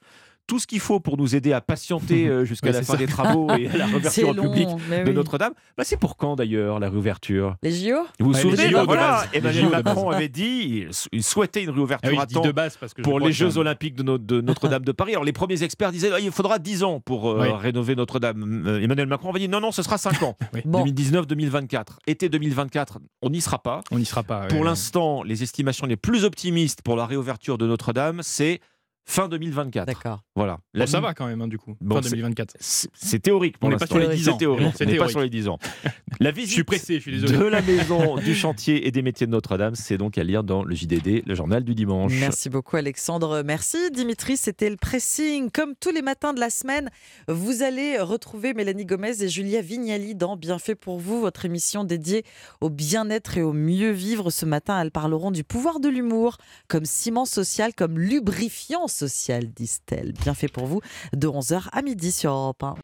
tout 0.51 0.59
ce 0.59 0.67
qu'il 0.67 0.81
faut 0.81 0.99
pour 0.99 1.17
nous 1.17 1.37
aider 1.37 1.53
à 1.53 1.61
patienter 1.61 2.27
euh, 2.29 2.45
jusqu'à 2.45 2.67
Ouais, 2.71 2.73
la 2.73 2.83
fin 2.83 2.95
ça. 2.95 2.99
des 2.99 3.07
travaux 3.07 3.49
et 3.55 3.69
à 3.69 3.77
la 3.77 3.87
réouverture 3.93 4.29
au 4.31 4.35
public 4.35 4.67
de 4.69 5.05
oui. 5.09 5.15
Notre-Dame. 5.15 5.53
Bah, 5.79 5.85
c'est 5.85 5.97
pour 5.97 6.17
quand 6.17 6.35
d'ailleurs 6.35 6.81
la 6.81 6.91
réouverture? 6.91 7.55
Les 7.63 7.71
JO 7.71 7.95
Vous 8.19 8.27
vous 8.27 8.31
Ouais, 8.33 8.37
les 8.37 8.43
souvenez 8.51 8.69
JO 8.71 8.77
bah 8.79 8.85
voilà, 8.85 9.25
Emmanuel 9.33 9.69
Macron 9.69 10.11
avait 10.11 10.29
dit 10.29 10.87
il 11.13 11.23
souhaitait 11.23 11.63
une 11.63 11.71
Ah 11.71 11.75
réouverture 11.75 12.11
oui, 12.11 12.19
à 12.19 12.27
temps 12.27 12.41
de 12.41 12.51
base 12.53 12.77
parce 12.77 12.95
que 12.95 13.03
pour 13.03 13.21
les 13.21 13.27
que- 13.27 13.33
Jeux 13.33 13.59
Olympiques 13.59 13.95
de, 13.95 14.03
notre- 14.03 14.25
de 14.25 14.41
Notre-Dame 14.41 14.85
de 14.85 14.91
Paris. 14.93 15.13
Alors 15.13 15.25
les 15.25 15.33
premiers 15.33 15.63
experts 15.63 15.93
disaient 15.93 16.11
ah, 16.13 16.19
il 16.21 16.33
faudra 16.33 16.59
10 16.59 16.83
ans 16.83 16.99
pour 17.01 17.31
euh, 17.31 17.43
Oui. 17.43 17.49
rénover 17.61 17.95
Notre-Dame. 17.95 18.65
Euh, 18.67 18.81
Emmanuel 18.83 19.07
Macron 19.07 19.31
avait 19.31 19.39
dit 19.39 19.49
non, 19.49 19.61
non, 19.61 19.71
ce 19.71 19.83
sera 19.85 19.99
5 19.99 20.23
ans. 20.25 20.37
Oui. 20.53 20.63
Bon. 20.65 20.85
2019-2024. 20.85 21.85
Été 22.09 22.29
2024, 22.29 22.99
on 23.23 23.31
n'y 23.31 23.41
sera 23.41 23.59
pas. 23.63 23.83
On 23.93 23.99
n'y 23.99 24.05
sera 24.05 24.25
pas. 24.25 24.47
Pour 24.49 24.65
l'instant, 24.65 25.23
les 25.23 25.43
estimations 25.45 25.87
les 25.87 25.97
plus 25.97 26.25
optimistes 26.25 26.83
pour 26.83 26.97
la 26.97 27.07
réouverture 27.07 27.57
de 27.59 27.67
Notre-Dame, 27.67 28.21
c'est 28.25 28.61
fin 29.11 29.29
2024. 29.29 29.87
D'accord. 29.87 30.21
Voilà. 30.37 30.59
Bon, 30.75 30.87
ça 30.87 31.01
va 31.01 31.15
quand 31.15 31.27
même, 31.27 31.41
hein, 31.43 31.49
du 31.49 31.59
coup. 31.59 31.77
Bon, 31.81 31.97
fin 31.97 32.03
c'est- 32.03 32.11
2024. 32.11 32.55
C'est 32.61 33.19
théorique 33.19 33.59
pour 33.59 33.69
On 33.69 33.73
n'est 33.73 33.77
pas 33.79 33.87
sur 33.87 33.99
les 33.99 34.09
10 34.09 34.29
ans. 34.29 34.33
C'est 34.33 34.39
théorique. 34.39 34.73
On 34.81 34.85
n'est 34.87 34.97
pas 34.97 35.09
sur 35.09 35.21
les 35.21 35.29
10 35.31 35.49
ans. 35.49 35.59
La 36.21 36.31
visite 36.33 36.51
Je 36.51 36.55
suis 36.55 36.65
pressé, 36.65 36.95
je 36.97 37.01
suis 37.01 37.13
désolé. 37.13 37.39
de 37.39 37.45
la 37.45 37.63
maison 37.63 38.17
du 38.17 38.35
chantier 38.35 38.87
et 38.87 38.91
des 38.91 39.01
métiers 39.03 39.27
de 39.27 39.33
Notre-Dame, 39.33 39.75
c'est 39.75 39.97
donc 39.97 40.19
à 40.19 40.25
lire 40.25 40.45
dans 40.45 40.63
le 40.65 40.75
JDD, 40.75 41.23
le 41.27 41.35
journal 41.35 41.65
du 41.65 41.75
dimanche. 41.75 42.13
Merci 42.21 42.51
beaucoup 42.51 42.77
Alexandre. 42.77 43.43
Merci 43.45 43.91
Dimitri, 43.91 44.37
c'était 44.37 44.69
le 44.71 44.77
pressing. 44.77 45.51
Comme 45.51 45.75
tous 45.81 45.91
les 45.91 46.03
matins 46.03 46.35
de 46.35 46.41
la 46.41 46.51
semaine, 46.51 46.91
vous 47.29 47.63
allez 47.63 47.99
retrouver 47.99 48.53
Mélanie 48.55 48.85
Gomez 48.85 49.23
et 49.23 49.29
Julia 49.29 49.63
Vignali 49.63 50.15
dans 50.15 50.37
Bienfait 50.37 50.75
pour 50.75 50.99
vous, 50.99 51.21
votre 51.21 51.45
émission 51.47 51.85
dédiée 51.85 52.25
au 52.61 52.69
bien-être 52.71 53.39
et 53.39 53.43
au 53.43 53.53
mieux 53.55 53.91
vivre. 53.93 54.31
Ce 54.31 54.45
matin, 54.45 54.81
elles 54.83 54.91
parleront 54.91 55.31
du 55.31 55.43
pouvoir 55.45 55.81
de 55.81 55.89
l'humour 55.89 56.37
comme 56.69 56.85
ciment 56.85 57.25
social, 57.25 57.73
comme 57.75 57.99
lubrifiant 57.99 58.89
social, 59.01 59.47
disent-elles. 59.49 60.13
Bienfait 60.13 60.49
pour 60.49 60.67
vous 60.67 60.81
de 61.15 61.27
11h 61.27 61.69
à 61.73 61.83
midi 61.83 62.13
sur 62.13 62.33
Europe 62.33 62.63
1. 62.63 62.75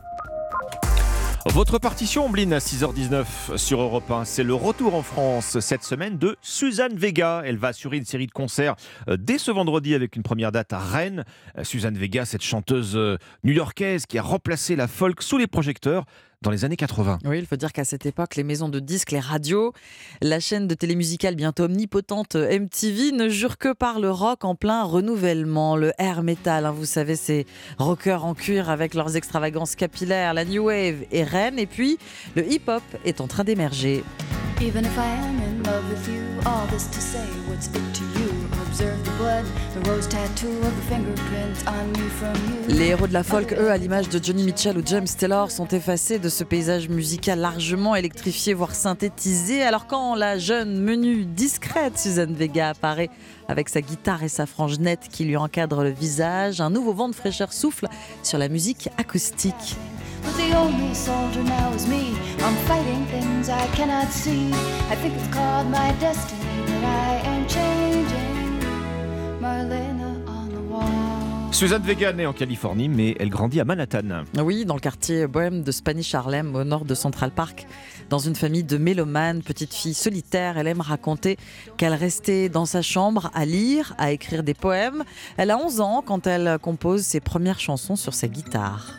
Votre 1.52 1.78
partition, 1.78 2.26
Ombline, 2.26 2.52
à 2.54 2.58
6h19 2.58 3.56
sur 3.56 3.80
Europe 3.80 4.10
1, 4.10 4.24
c'est 4.24 4.42
le 4.42 4.54
retour 4.54 4.94
en 4.94 5.02
France 5.02 5.60
cette 5.60 5.84
semaine 5.84 6.18
de 6.18 6.36
Suzanne 6.42 6.96
Vega. 6.96 7.42
Elle 7.44 7.56
va 7.56 7.68
assurer 7.68 7.98
une 7.98 8.04
série 8.04 8.26
de 8.26 8.32
concerts 8.32 8.74
euh, 9.08 9.16
dès 9.16 9.38
ce 9.38 9.50
vendredi 9.52 9.94
avec 9.94 10.16
une 10.16 10.22
première 10.22 10.50
date 10.52 10.72
à 10.72 10.78
Rennes. 10.78 11.24
Euh, 11.56 11.64
Suzanne 11.64 11.96
Vega, 11.96 12.24
cette 12.24 12.42
chanteuse 12.42 12.96
euh, 12.96 13.16
new-yorkaise 13.44 14.06
qui 14.06 14.18
a 14.18 14.22
remplacé 14.22 14.74
la 14.74 14.88
folk 14.88 15.22
sous 15.22 15.38
les 15.38 15.46
projecteurs 15.46 16.04
dans 16.42 16.50
les 16.50 16.64
années 16.64 16.76
80. 16.76 17.18
Oui, 17.24 17.38
il 17.38 17.46
faut 17.46 17.56
dire 17.56 17.72
qu'à 17.72 17.84
cette 17.84 18.06
époque, 18.06 18.36
les 18.36 18.44
maisons 18.44 18.68
de 18.68 18.78
disques, 18.78 19.12
les 19.12 19.20
radios, 19.20 19.72
la 20.22 20.40
chaîne 20.40 20.66
de 20.66 20.74
télé 20.74 20.94
musicale 20.94 21.34
bientôt 21.34 21.64
omnipotente 21.64 22.36
euh, 22.36 22.58
MTV 22.58 23.12
ne 23.12 23.28
jure 23.28 23.58
que 23.58 23.72
par 23.72 24.00
le 24.00 24.10
rock 24.10 24.44
en 24.44 24.54
plein 24.54 24.84
renouvellement, 24.84 25.76
le 25.76 25.92
air 25.98 26.22
metal. 26.22 26.66
hein, 26.66 26.70
vous 26.72 26.84
savez, 26.84 27.16
ces 27.16 27.46
rockers 27.78 28.24
en 28.24 28.34
cuir 28.34 28.70
avec 28.70 28.94
leurs 28.94 29.16
extravagances 29.16 29.74
capillaires, 29.74 30.34
la 30.34 30.44
new 30.44 30.64
wave 30.64 31.04
et 31.10 31.24
Rennes. 31.24 31.58
Et 31.58 31.66
puis, 31.66 31.98
le 32.34 32.50
hip-hop 32.50 32.82
est 33.04 33.20
en 33.20 33.26
train 33.26 33.44
d'émerger. 33.44 34.04
Even 34.60 34.84
if 34.84 34.96
I 34.96 35.06
am 35.06 35.38
in 35.42 35.62
love 35.64 35.84
with 35.90 36.08
you, 36.08 36.22
all 36.46 36.66
this 36.68 36.88
to 36.90 37.00
say, 37.00 37.18
what's 37.48 37.66
it 37.66 37.74
to 37.94 38.05
Les 42.68 42.86
héros 42.88 43.06
de 43.06 43.12
la 43.12 43.22
folk, 43.22 43.54
eux, 43.58 43.70
à 43.70 43.76
l'image 43.76 44.08
de 44.08 44.22
Johnny 44.22 44.42
Mitchell 44.44 44.76
ou 44.76 44.82
James 44.84 45.06
Taylor, 45.06 45.50
sont 45.50 45.66
effacés 45.68 46.18
de 46.18 46.28
ce 46.28 46.44
paysage 46.44 46.88
musical 46.88 47.38
largement 47.38 47.96
électrifié, 47.96 48.54
voire 48.54 48.74
synthétisé. 48.74 49.62
Alors 49.62 49.86
quand 49.86 50.14
la 50.14 50.38
jeune, 50.38 50.80
menue, 50.80 51.24
discrète 51.24 51.98
Suzanne 51.98 52.34
Vega 52.34 52.70
apparaît 52.70 53.10
avec 53.48 53.68
sa 53.68 53.80
guitare 53.80 54.22
et 54.22 54.28
sa 54.28 54.44
frange 54.46 54.78
nette 54.78 55.08
qui 55.10 55.24
lui 55.24 55.36
encadre 55.36 55.82
le 55.82 55.90
visage, 55.90 56.60
un 56.60 56.70
nouveau 56.70 56.92
vent 56.92 57.08
de 57.08 57.14
fraîcheur 57.14 57.52
souffle 57.52 57.86
sur 58.22 58.38
la 58.38 58.48
musique 58.48 58.90
acoustique. 58.98 59.76
But 60.22 60.36
the 60.36 60.54
only 60.56 60.94
soldier 60.94 61.42
now 61.44 61.72
is 61.74 61.86
me. 61.86 62.16
I'm 62.40 62.56
fighting 62.66 63.06
things 63.06 63.48
I 63.48 63.66
cannot 63.76 64.10
see. 64.10 64.50
I 64.90 64.96
think 64.96 65.14
it's 65.14 65.28
called 65.28 65.70
my 65.70 65.92
destiny, 66.00 66.40
but 66.66 66.84
I 66.84 67.22
am 67.26 67.46
changing. 67.46 68.35
Suzanne 71.56 71.84
Vega 71.84 72.12
née 72.12 72.26
en 72.26 72.34
Californie, 72.34 72.90
mais 72.90 73.16
elle 73.18 73.30
grandit 73.30 73.60
à 73.60 73.64
Manhattan. 73.64 74.24
Oui, 74.38 74.66
dans 74.66 74.74
le 74.74 74.80
quartier 74.80 75.26
bohème 75.26 75.62
de 75.62 75.72
Spanish 75.72 76.14
Harlem, 76.14 76.54
au 76.54 76.64
nord 76.64 76.84
de 76.84 76.94
Central 76.94 77.30
Park. 77.30 77.66
Dans 78.10 78.18
une 78.18 78.36
famille 78.36 78.62
de 78.62 78.76
mélomanes, 78.76 79.42
petite 79.42 79.72
fille 79.72 79.94
solitaire, 79.94 80.58
elle 80.58 80.66
aime 80.66 80.82
raconter 80.82 81.38
qu'elle 81.78 81.94
restait 81.94 82.50
dans 82.50 82.66
sa 82.66 82.82
chambre 82.82 83.30
à 83.32 83.46
lire, 83.46 83.94
à 83.96 84.12
écrire 84.12 84.42
des 84.42 84.52
poèmes. 84.52 85.02
Elle 85.38 85.50
a 85.50 85.56
11 85.56 85.80
ans 85.80 86.04
quand 86.04 86.26
elle 86.26 86.58
compose 86.60 87.00
ses 87.00 87.20
premières 87.20 87.58
chansons 87.58 87.96
sur 87.96 88.12
sa 88.12 88.28
guitare. 88.28 88.98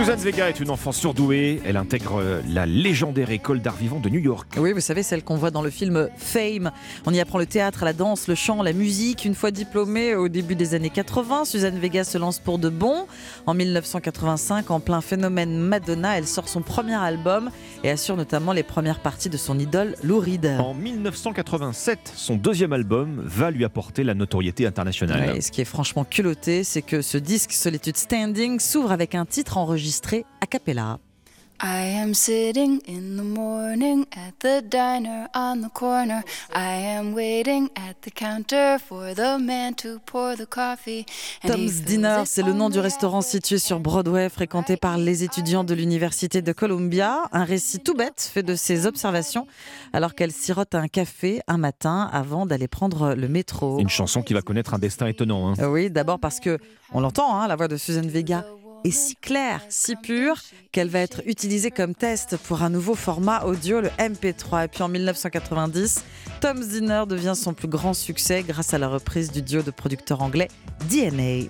Suzanne 0.00 0.20
Vega 0.20 0.48
est 0.48 0.58
une 0.60 0.70
enfant 0.70 0.92
surdouée. 0.92 1.60
Elle 1.66 1.76
intègre 1.76 2.22
euh, 2.22 2.40
la 2.48 2.64
légendaire 2.64 3.30
école 3.30 3.60
d'art 3.60 3.76
vivant 3.76 4.00
de 4.00 4.08
New 4.08 4.18
York. 4.18 4.48
Oui, 4.56 4.72
vous 4.72 4.80
savez, 4.80 5.02
celle 5.02 5.22
qu'on 5.22 5.36
voit 5.36 5.50
dans 5.50 5.60
le 5.60 5.68
film 5.68 6.08
Fame. 6.16 6.70
On 7.04 7.12
y 7.12 7.20
apprend 7.20 7.36
le 7.36 7.44
théâtre, 7.44 7.84
la 7.84 7.92
danse, 7.92 8.26
le 8.26 8.34
chant, 8.34 8.62
la 8.62 8.72
musique. 8.72 9.26
Une 9.26 9.34
fois 9.34 9.50
diplômée 9.50 10.14
au 10.14 10.30
début 10.30 10.54
des 10.54 10.74
années 10.74 10.88
80, 10.88 11.44
Suzanne 11.44 11.78
Vega 11.78 12.02
se 12.04 12.16
lance 12.16 12.38
pour 12.38 12.58
de 12.58 12.70
bon. 12.70 13.06
En 13.46 13.52
1985, 13.52 14.70
en 14.70 14.80
plein 14.80 15.02
phénomène 15.02 15.58
Madonna, 15.58 16.16
elle 16.16 16.26
sort 16.26 16.48
son 16.48 16.62
premier 16.62 16.94
album 16.94 17.50
et 17.84 17.90
assure 17.90 18.16
notamment 18.16 18.54
les 18.54 18.62
premières 18.62 19.00
parties 19.00 19.28
de 19.28 19.36
son 19.36 19.58
idole 19.58 19.96
Lou 20.02 20.18
Reed. 20.18 20.46
En 20.46 20.72
1987, 20.72 22.14
son 22.16 22.36
deuxième 22.36 22.72
album 22.72 23.22
va 23.22 23.50
lui 23.50 23.66
apporter 23.66 24.02
la 24.02 24.14
notoriété 24.14 24.64
internationale. 24.66 25.32
Ouais, 25.32 25.36
et 25.36 25.40
ce 25.42 25.52
qui 25.52 25.60
est 25.60 25.66
franchement 25.66 26.04
culotté, 26.04 26.64
c'est 26.64 26.80
que 26.80 27.02
ce 27.02 27.18
disque 27.18 27.52
Solitude 27.52 27.98
Standing 27.98 28.60
s'ouvre 28.60 28.92
avec 28.92 29.14
un 29.14 29.26
titre 29.26 29.58
enregistré 29.58 29.89
a 30.40 30.46
cappella. 30.46 30.98
I 31.62 31.94
am 32.02 32.14
sitting 32.14 32.80
in 32.88 33.16
the 33.18 33.22
morning 33.22 34.06
at 34.12 34.32
the 34.40 34.62
diner 34.66 35.28
on 35.34 35.60
the 35.60 35.68
corner. 35.74 36.22
I 36.54 36.96
am 36.96 37.12
waiting 37.12 37.68
at 37.76 38.00
the 38.00 38.10
counter 38.10 38.78
for 38.78 39.14
the 39.14 39.36
man 39.38 39.74
to 39.74 39.98
pour 40.06 40.36
the 40.36 40.46
coffee. 40.48 41.04
And 41.44 41.48
Tom's 41.50 41.82
Dinner, 41.82 42.22
c'est 42.24 42.42
le 42.42 42.54
nom 42.54 42.70
du 42.70 42.78
the 42.78 42.80
restaurant 42.82 43.20
situé 43.20 43.58
sur 43.58 43.78
Broadway, 43.78 44.30
fréquenté 44.30 44.78
par 44.78 44.96
les 44.96 45.22
étudiants 45.22 45.62
de 45.62 45.74
l'Université 45.74 46.40
de 46.40 46.52
Columbia. 46.52 47.24
Un 47.30 47.44
récit 47.44 47.80
tout 47.80 47.92
bête 47.92 48.22
fait 48.32 48.42
de 48.42 48.54
ses 48.54 48.86
observations 48.86 49.46
alors 49.92 50.14
qu'elle 50.14 50.32
sirote 50.32 50.74
un 50.74 50.88
café 50.88 51.42
un 51.46 51.58
matin 51.58 52.08
avant 52.10 52.46
d'aller 52.46 52.68
prendre 52.68 53.12
le 53.12 53.28
métro. 53.28 53.78
Une 53.80 53.90
chanson 53.90 54.22
qui 54.22 54.32
va 54.32 54.40
connaître 54.40 54.72
un 54.72 54.78
destin 54.78 55.08
étonnant. 55.08 55.52
hein. 55.52 55.68
Oui, 55.68 55.90
d'abord 55.90 56.18
parce 56.18 56.40
que 56.40 56.58
on 56.92 57.00
l'entend, 57.00 57.38
hein, 57.38 57.46
la 57.48 57.56
voix 57.56 57.68
de 57.68 57.76
Suzanne 57.76 58.08
Vega 58.08 58.46
est 58.84 58.90
si 58.90 59.16
claire, 59.16 59.60
si 59.68 59.96
pure, 59.96 60.36
qu'elle 60.72 60.88
va 60.88 61.00
être 61.00 61.22
utilisée 61.26 61.70
comme 61.70 61.94
test 61.94 62.36
pour 62.36 62.62
un 62.62 62.70
nouveau 62.70 62.94
format 62.94 63.44
audio, 63.44 63.80
le 63.80 63.88
MP3. 63.98 64.64
Et 64.64 64.68
puis 64.68 64.82
en 64.82 64.88
1990, 64.88 66.04
Tom's 66.40 66.68
Dinner 66.68 67.04
devient 67.08 67.34
son 67.34 67.54
plus 67.54 67.68
grand 67.68 67.94
succès 67.94 68.42
grâce 68.42 68.74
à 68.74 68.78
la 68.78 68.88
reprise 68.88 69.30
du 69.30 69.42
duo 69.42 69.62
de 69.62 69.70
producteurs 69.70 70.22
anglais 70.22 70.48
DNA. 70.88 71.48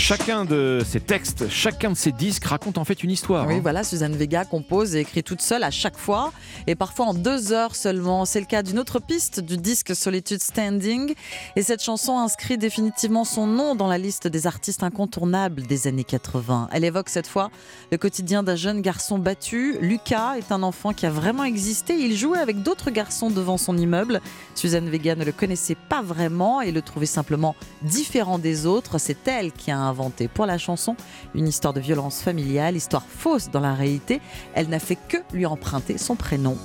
Chacun 0.00 0.46
de 0.46 0.82
ces 0.84 0.98
textes, 0.98 1.50
chacun 1.50 1.90
de 1.90 1.94
ces 1.94 2.10
disques 2.10 2.44
raconte 2.46 2.78
en 2.78 2.84
fait 2.84 3.04
une 3.04 3.10
histoire. 3.10 3.46
Oui, 3.46 3.56
hein. 3.56 3.60
voilà, 3.62 3.84
Suzanne 3.84 4.16
Vega 4.16 4.46
compose 4.46 4.96
et 4.96 5.00
écrit 5.00 5.22
toute 5.22 5.42
seule 5.42 5.62
à 5.62 5.70
chaque 5.70 5.98
fois, 5.98 6.32
et 6.66 6.74
parfois 6.74 7.06
en 7.06 7.14
deux 7.14 7.52
heures 7.52 7.76
seulement. 7.76 8.24
C'est 8.24 8.40
le 8.40 8.46
cas 8.46 8.62
d'une 8.62 8.78
autre 8.78 8.98
piste 8.98 9.40
du 9.40 9.58
disque 9.58 9.94
Solitude 9.94 10.42
Standing, 10.42 11.14
et 11.54 11.62
cette 11.62 11.82
chanson 11.82 12.18
inscrit 12.18 12.56
définitivement 12.56 13.24
son 13.24 13.46
nom 13.46 13.74
dans 13.74 13.86
la 13.88 13.98
liste 13.98 14.26
des 14.26 14.46
artistes 14.46 14.82
incontournables 14.82 15.62
des 15.66 15.86
années 15.86 16.02
80. 16.02 16.70
Elle 16.72 16.84
évoque 16.84 17.10
cette 17.10 17.28
fois 17.28 17.50
le 17.92 17.98
quotidien 17.98 18.42
d'un 18.42 18.56
jeune 18.56 18.80
garçon 18.80 19.18
battu. 19.18 19.76
Lucas 19.82 20.38
est 20.38 20.50
un 20.50 20.62
enfant 20.62 20.94
qui 20.94 21.04
a 21.04 21.10
vraiment 21.10 21.44
existé. 21.44 21.94
Il 21.94 22.16
jouait 22.16 22.38
avec 22.38 22.62
d'autres 22.62 22.90
garçons 22.90 23.30
devant 23.30 23.58
son 23.58 23.76
immeuble. 23.76 24.22
Suzanne 24.54 24.88
Vega 24.88 25.14
ne 25.14 25.26
le 25.26 25.32
connaissait 25.32 25.76
pas 25.88 26.00
vraiment 26.00 26.62
et 26.62 26.72
le 26.72 26.80
trouvait 26.80 27.06
simplement 27.06 27.54
différent 27.82 28.38
des 28.38 28.66
autres. 28.66 28.98
C'est 28.98 29.28
elle 29.28 29.52
qui 29.52 29.70
a 29.70 29.89
inventé 29.90 30.28
pour 30.28 30.46
la 30.46 30.56
chanson 30.56 30.96
une 31.34 31.48
histoire 31.48 31.74
de 31.74 31.80
violence 31.80 32.22
familiale, 32.22 32.76
histoire 32.76 33.04
fausse 33.04 33.50
dans 33.50 33.60
la 33.60 33.74
réalité. 33.74 34.20
Elle 34.54 34.68
n'a 34.68 34.78
fait 34.78 34.96
que 34.96 35.18
lui 35.32 35.46
emprunter 35.46 35.98
son 35.98 36.16
prénom. 36.16 36.56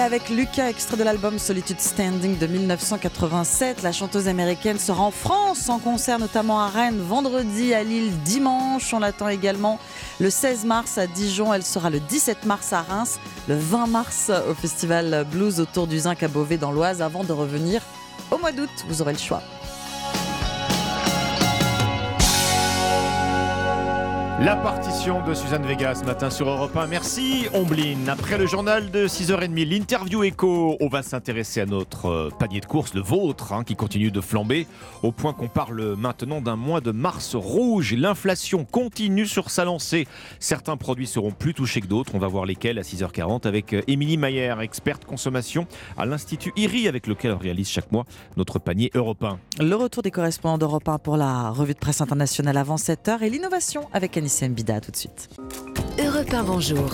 Avec 0.00 0.28
Lucas, 0.28 0.68
extrait 0.68 0.96
de 0.96 1.04
l'album 1.04 1.38
Solitude 1.38 1.80
Standing 1.80 2.36
de 2.36 2.46
1987. 2.46 3.82
La 3.82 3.92
chanteuse 3.92 4.28
américaine 4.28 4.78
sera 4.78 5.02
en 5.02 5.10
France 5.10 5.68
en 5.68 5.78
concert, 5.78 6.18
notamment 6.18 6.60
à 6.60 6.68
Rennes, 6.68 7.00
vendredi, 7.00 7.72
à 7.72 7.84
Lille, 7.84 8.12
dimanche. 8.24 8.92
On 8.92 8.98
l'attend 8.98 9.28
également 9.28 9.78
le 10.20 10.30
16 10.30 10.64
mars 10.64 10.98
à 10.98 11.06
Dijon. 11.06 11.54
Elle 11.54 11.62
sera 11.62 11.90
le 11.90 12.00
17 12.00 12.44
mars 12.44 12.72
à 12.72 12.82
Reims, 12.82 13.18
le 13.48 13.56
20 13.56 13.86
mars 13.86 14.30
au 14.50 14.54
Festival 14.54 15.26
Blues 15.30 15.60
autour 15.60 15.86
du 15.86 15.98
Zinc 16.00 16.22
à 16.22 16.28
Beauvais 16.28 16.58
dans 16.58 16.72
l'Oise 16.72 17.00
avant 17.00 17.22
de 17.22 17.32
revenir 17.32 17.80
au 18.30 18.38
mois 18.38 18.52
d'août. 18.52 18.70
Vous 18.88 19.00
aurez 19.00 19.12
le 19.12 19.18
choix. 19.18 19.42
La 24.40 24.56
partition 24.56 25.24
de 25.24 25.32
Suzanne 25.32 25.64
Vega 25.64 25.94
ce 25.94 26.04
matin 26.04 26.28
sur 26.28 26.48
Europe 26.48 26.76
1. 26.76 26.88
Merci 26.88 27.46
Omblin. 27.54 28.08
Après 28.08 28.36
le 28.36 28.46
journal 28.46 28.90
de 28.90 29.06
6h30, 29.06 29.64
l'interview 29.64 30.24
écho, 30.24 30.76
on 30.80 30.88
va 30.88 31.04
s'intéresser 31.04 31.60
à 31.60 31.66
notre 31.66 32.06
euh, 32.06 32.30
panier 32.36 32.58
de 32.58 32.66
course, 32.66 32.94
le 32.94 33.00
vôtre, 33.00 33.52
hein, 33.52 33.62
qui 33.62 33.76
continue 33.76 34.10
de 34.10 34.20
flamber, 34.20 34.66
au 35.04 35.12
point 35.12 35.34
qu'on 35.34 35.46
parle 35.46 35.94
maintenant 35.96 36.40
d'un 36.40 36.56
mois 36.56 36.80
de 36.80 36.90
mars 36.90 37.36
rouge. 37.36 37.94
L'inflation 37.94 38.64
continue 38.64 39.24
sur 39.26 39.50
sa 39.50 39.64
lancée. 39.64 40.08
Certains 40.40 40.76
produits 40.76 41.06
seront 41.06 41.30
plus 41.30 41.54
touchés 41.54 41.80
que 41.80 41.86
d'autres. 41.86 42.16
On 42.16 42.18
va 42.18 42.26
voir 42.26 42.44
lesquels 42.44 42.80
à 42.80 42.82
6h40 42.82 43.46
avec 43.46 43.72
euh, 43.72 43.82
Émilie 43.86 44.16
Mayer, 44.16 44.56
experte 44.62 45.04
consommation 45.04 45.68
à 45.96 46.06
l'Institut 46.06 46.52
IRI, 46.56 46.88
avec 46.88 47.06
lequel 47.06 47.30
on 47.30 47.38
réalise 47.38 47.68
chaque 47.68 47.92
mois 47.92 48.04
notre 48.36 48.58
panier 48.58 48.90
européen. 48.94 49.38
Le 49.60 49.76
retour 49.76 50.02
des 50.02 50.10
correspondants 50.10 50.58
d'Europe 50.58 50.88
1 50.88 50.98
pour 50.98 51.16
la 51.16 51.50
revue 51.50 51.74
de 51.74 51.78
presse 51.78 52.00
internationale 52.00 52.56
avant 52.56 52.76
7h 52.76 53.22
et 53.22 53.30
l'innovation 53.30 53.88
avec 53.92 54.16
Anissé 54.24 54.48
Mbida 54.48 54.80
tout 54.80 54.90
de 54.90 54.96
suite. 54.96 55.28
Europe 55.98 56.32
1, 56.32 56.44
bonjour. 56.44 56.88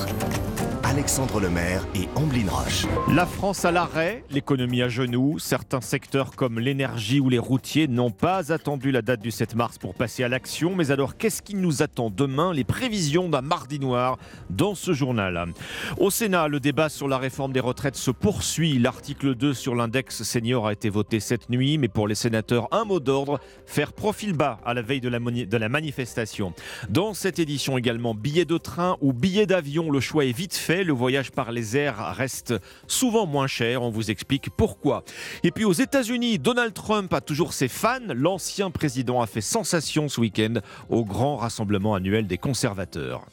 Alexandre 0.91 1.39
Lemaire 1.39 1.87
et 1.95 2.09
Amblin 2.17 2.51
Roche. 2.51 2.85
La 3.15 3.25
France 3.25 3.65
à 3.65 3.71
l'arrêt, 3.71 4.25
l'économie 4.29 4.83
à 4.83 4.89
genoux. 4.89 5.39
Certains 5.39 5.81
secteurs 5.81 6.35
comme 6.35 6.59
l'énergie 6.59 7.21
ou 7.21 7.29
les 7.29 7.39
routiers 7.39 7.87
n'ont 7.87 8.11
pas 8.11 8.53
attendu 8.53 8.91
la 8.91 9.01
date 9.01 9.21
du 9.21 9.31
7 9.31 9.55
mars 9.55 9.79
pour 9.79 9.95
passer 9.95 10.25
à 10.25 10.29
l'action. 10.29 10.75
Mais 10.75 10.91
alors, 10.91 11.17
qu'est-ce 11.17 11.43
qui 11.43 11.55
nous 11.55 11.85
attend 11.85 12.11
demain? 12.11 12.53
Les 12.53 12.65
prévisions 12.65 13.29
d'un 13.29 13.41
mardi 13.41 13.79
noir 13.79 14.19
dans 14.51 14.75
ce 14.75 14.93
journal. 14.93 15.53
Au 15.97 16.11
Sénat, 16.11 16.49
le 16.49 16.59
débat 16.59 16.89
sur 16.89 17.07
la 17.07 17.19
réforme 17.19 17.53
des 17.53 17.61
retraites 17.61 17.95
se 17.95 18.11
poursuit. 18.11 18.81
L'article 18.81 19.37
2 19.37 19.55
sur 19.55 19.77
l'index 19.77 20.25
senior 20.25 20.67
a 20.67 20.73
été 20.73 20.91
voté 20.91 21.21
cette 21.21 21.51
nuit, 21.51 21.79
mais 21.79 21.87
pour 21.87 22.09
les 22.09 22.17
sénateurs, 22.17 22.67
un 22.73 22.85
mot 22.85 22.99
d'ordre 22.99 23.39
faire 23.65 23.93
profil 23.93 24.33
bas 24.33 24.59
à 24.65 24.75
la 24.75 24.83
veille 24.83 25.01
de 25.01 25.09
la, 25.09 25.21
de 25.21 25.57
la 25.57 25.69
manifestation. 25.69 26.53
Dans 26.89 27.15
cette 27.15 27.39
édition 27.39 27.79
également, 27.79 28.13
billets 28.13 28.45
de 28.45 28.59
train 28.59 28.97
ou 29.01 29.13
billets 29.13 29.47
d'avion, 29.47 29.93
le 29.93 30.01
choix 30.01 30.25
est 30.25 30.37
vite 30.37 30.57
fait 30.57 30.80
le 30.85 30.93
voyage 30.93 31.31
par 31.31 31.53
les 31.53 31.77
airs 31.77 32.15
reste 32.15 32.55
souvent 32.87 33.27
moins 33.27 33.47
cher. 33.47 33.83
On 33.83 33.91
vous 33.91 34.11
explique 34.11 34.51
pourquoi. 34.51 35.05
Et 35.43 35.51
puis 35.51 35.65
aux 35.65 35.73
États-Unis, 35.73 36.39
Donald 36.39 36.75
Trump 36.75 37.13
a 37.13 37.21
toujours 37.21 37.53
ses 37.53 37.69
fans. 37.69 37.99
L'ancien 38.15 38.71
président 38.71 39.21
a 39.21 39.27
fait 39.27 39.41
sensation 39.41 40.09
ce 40.09 40.21
week-end 40.21 40.55
au 40.89 41.05
grand 41.05 41.37
rassemblement 41.37 41.95
annuel 41.95 42.27
des 42.27 42.39
conservateurs. 42.39 43.27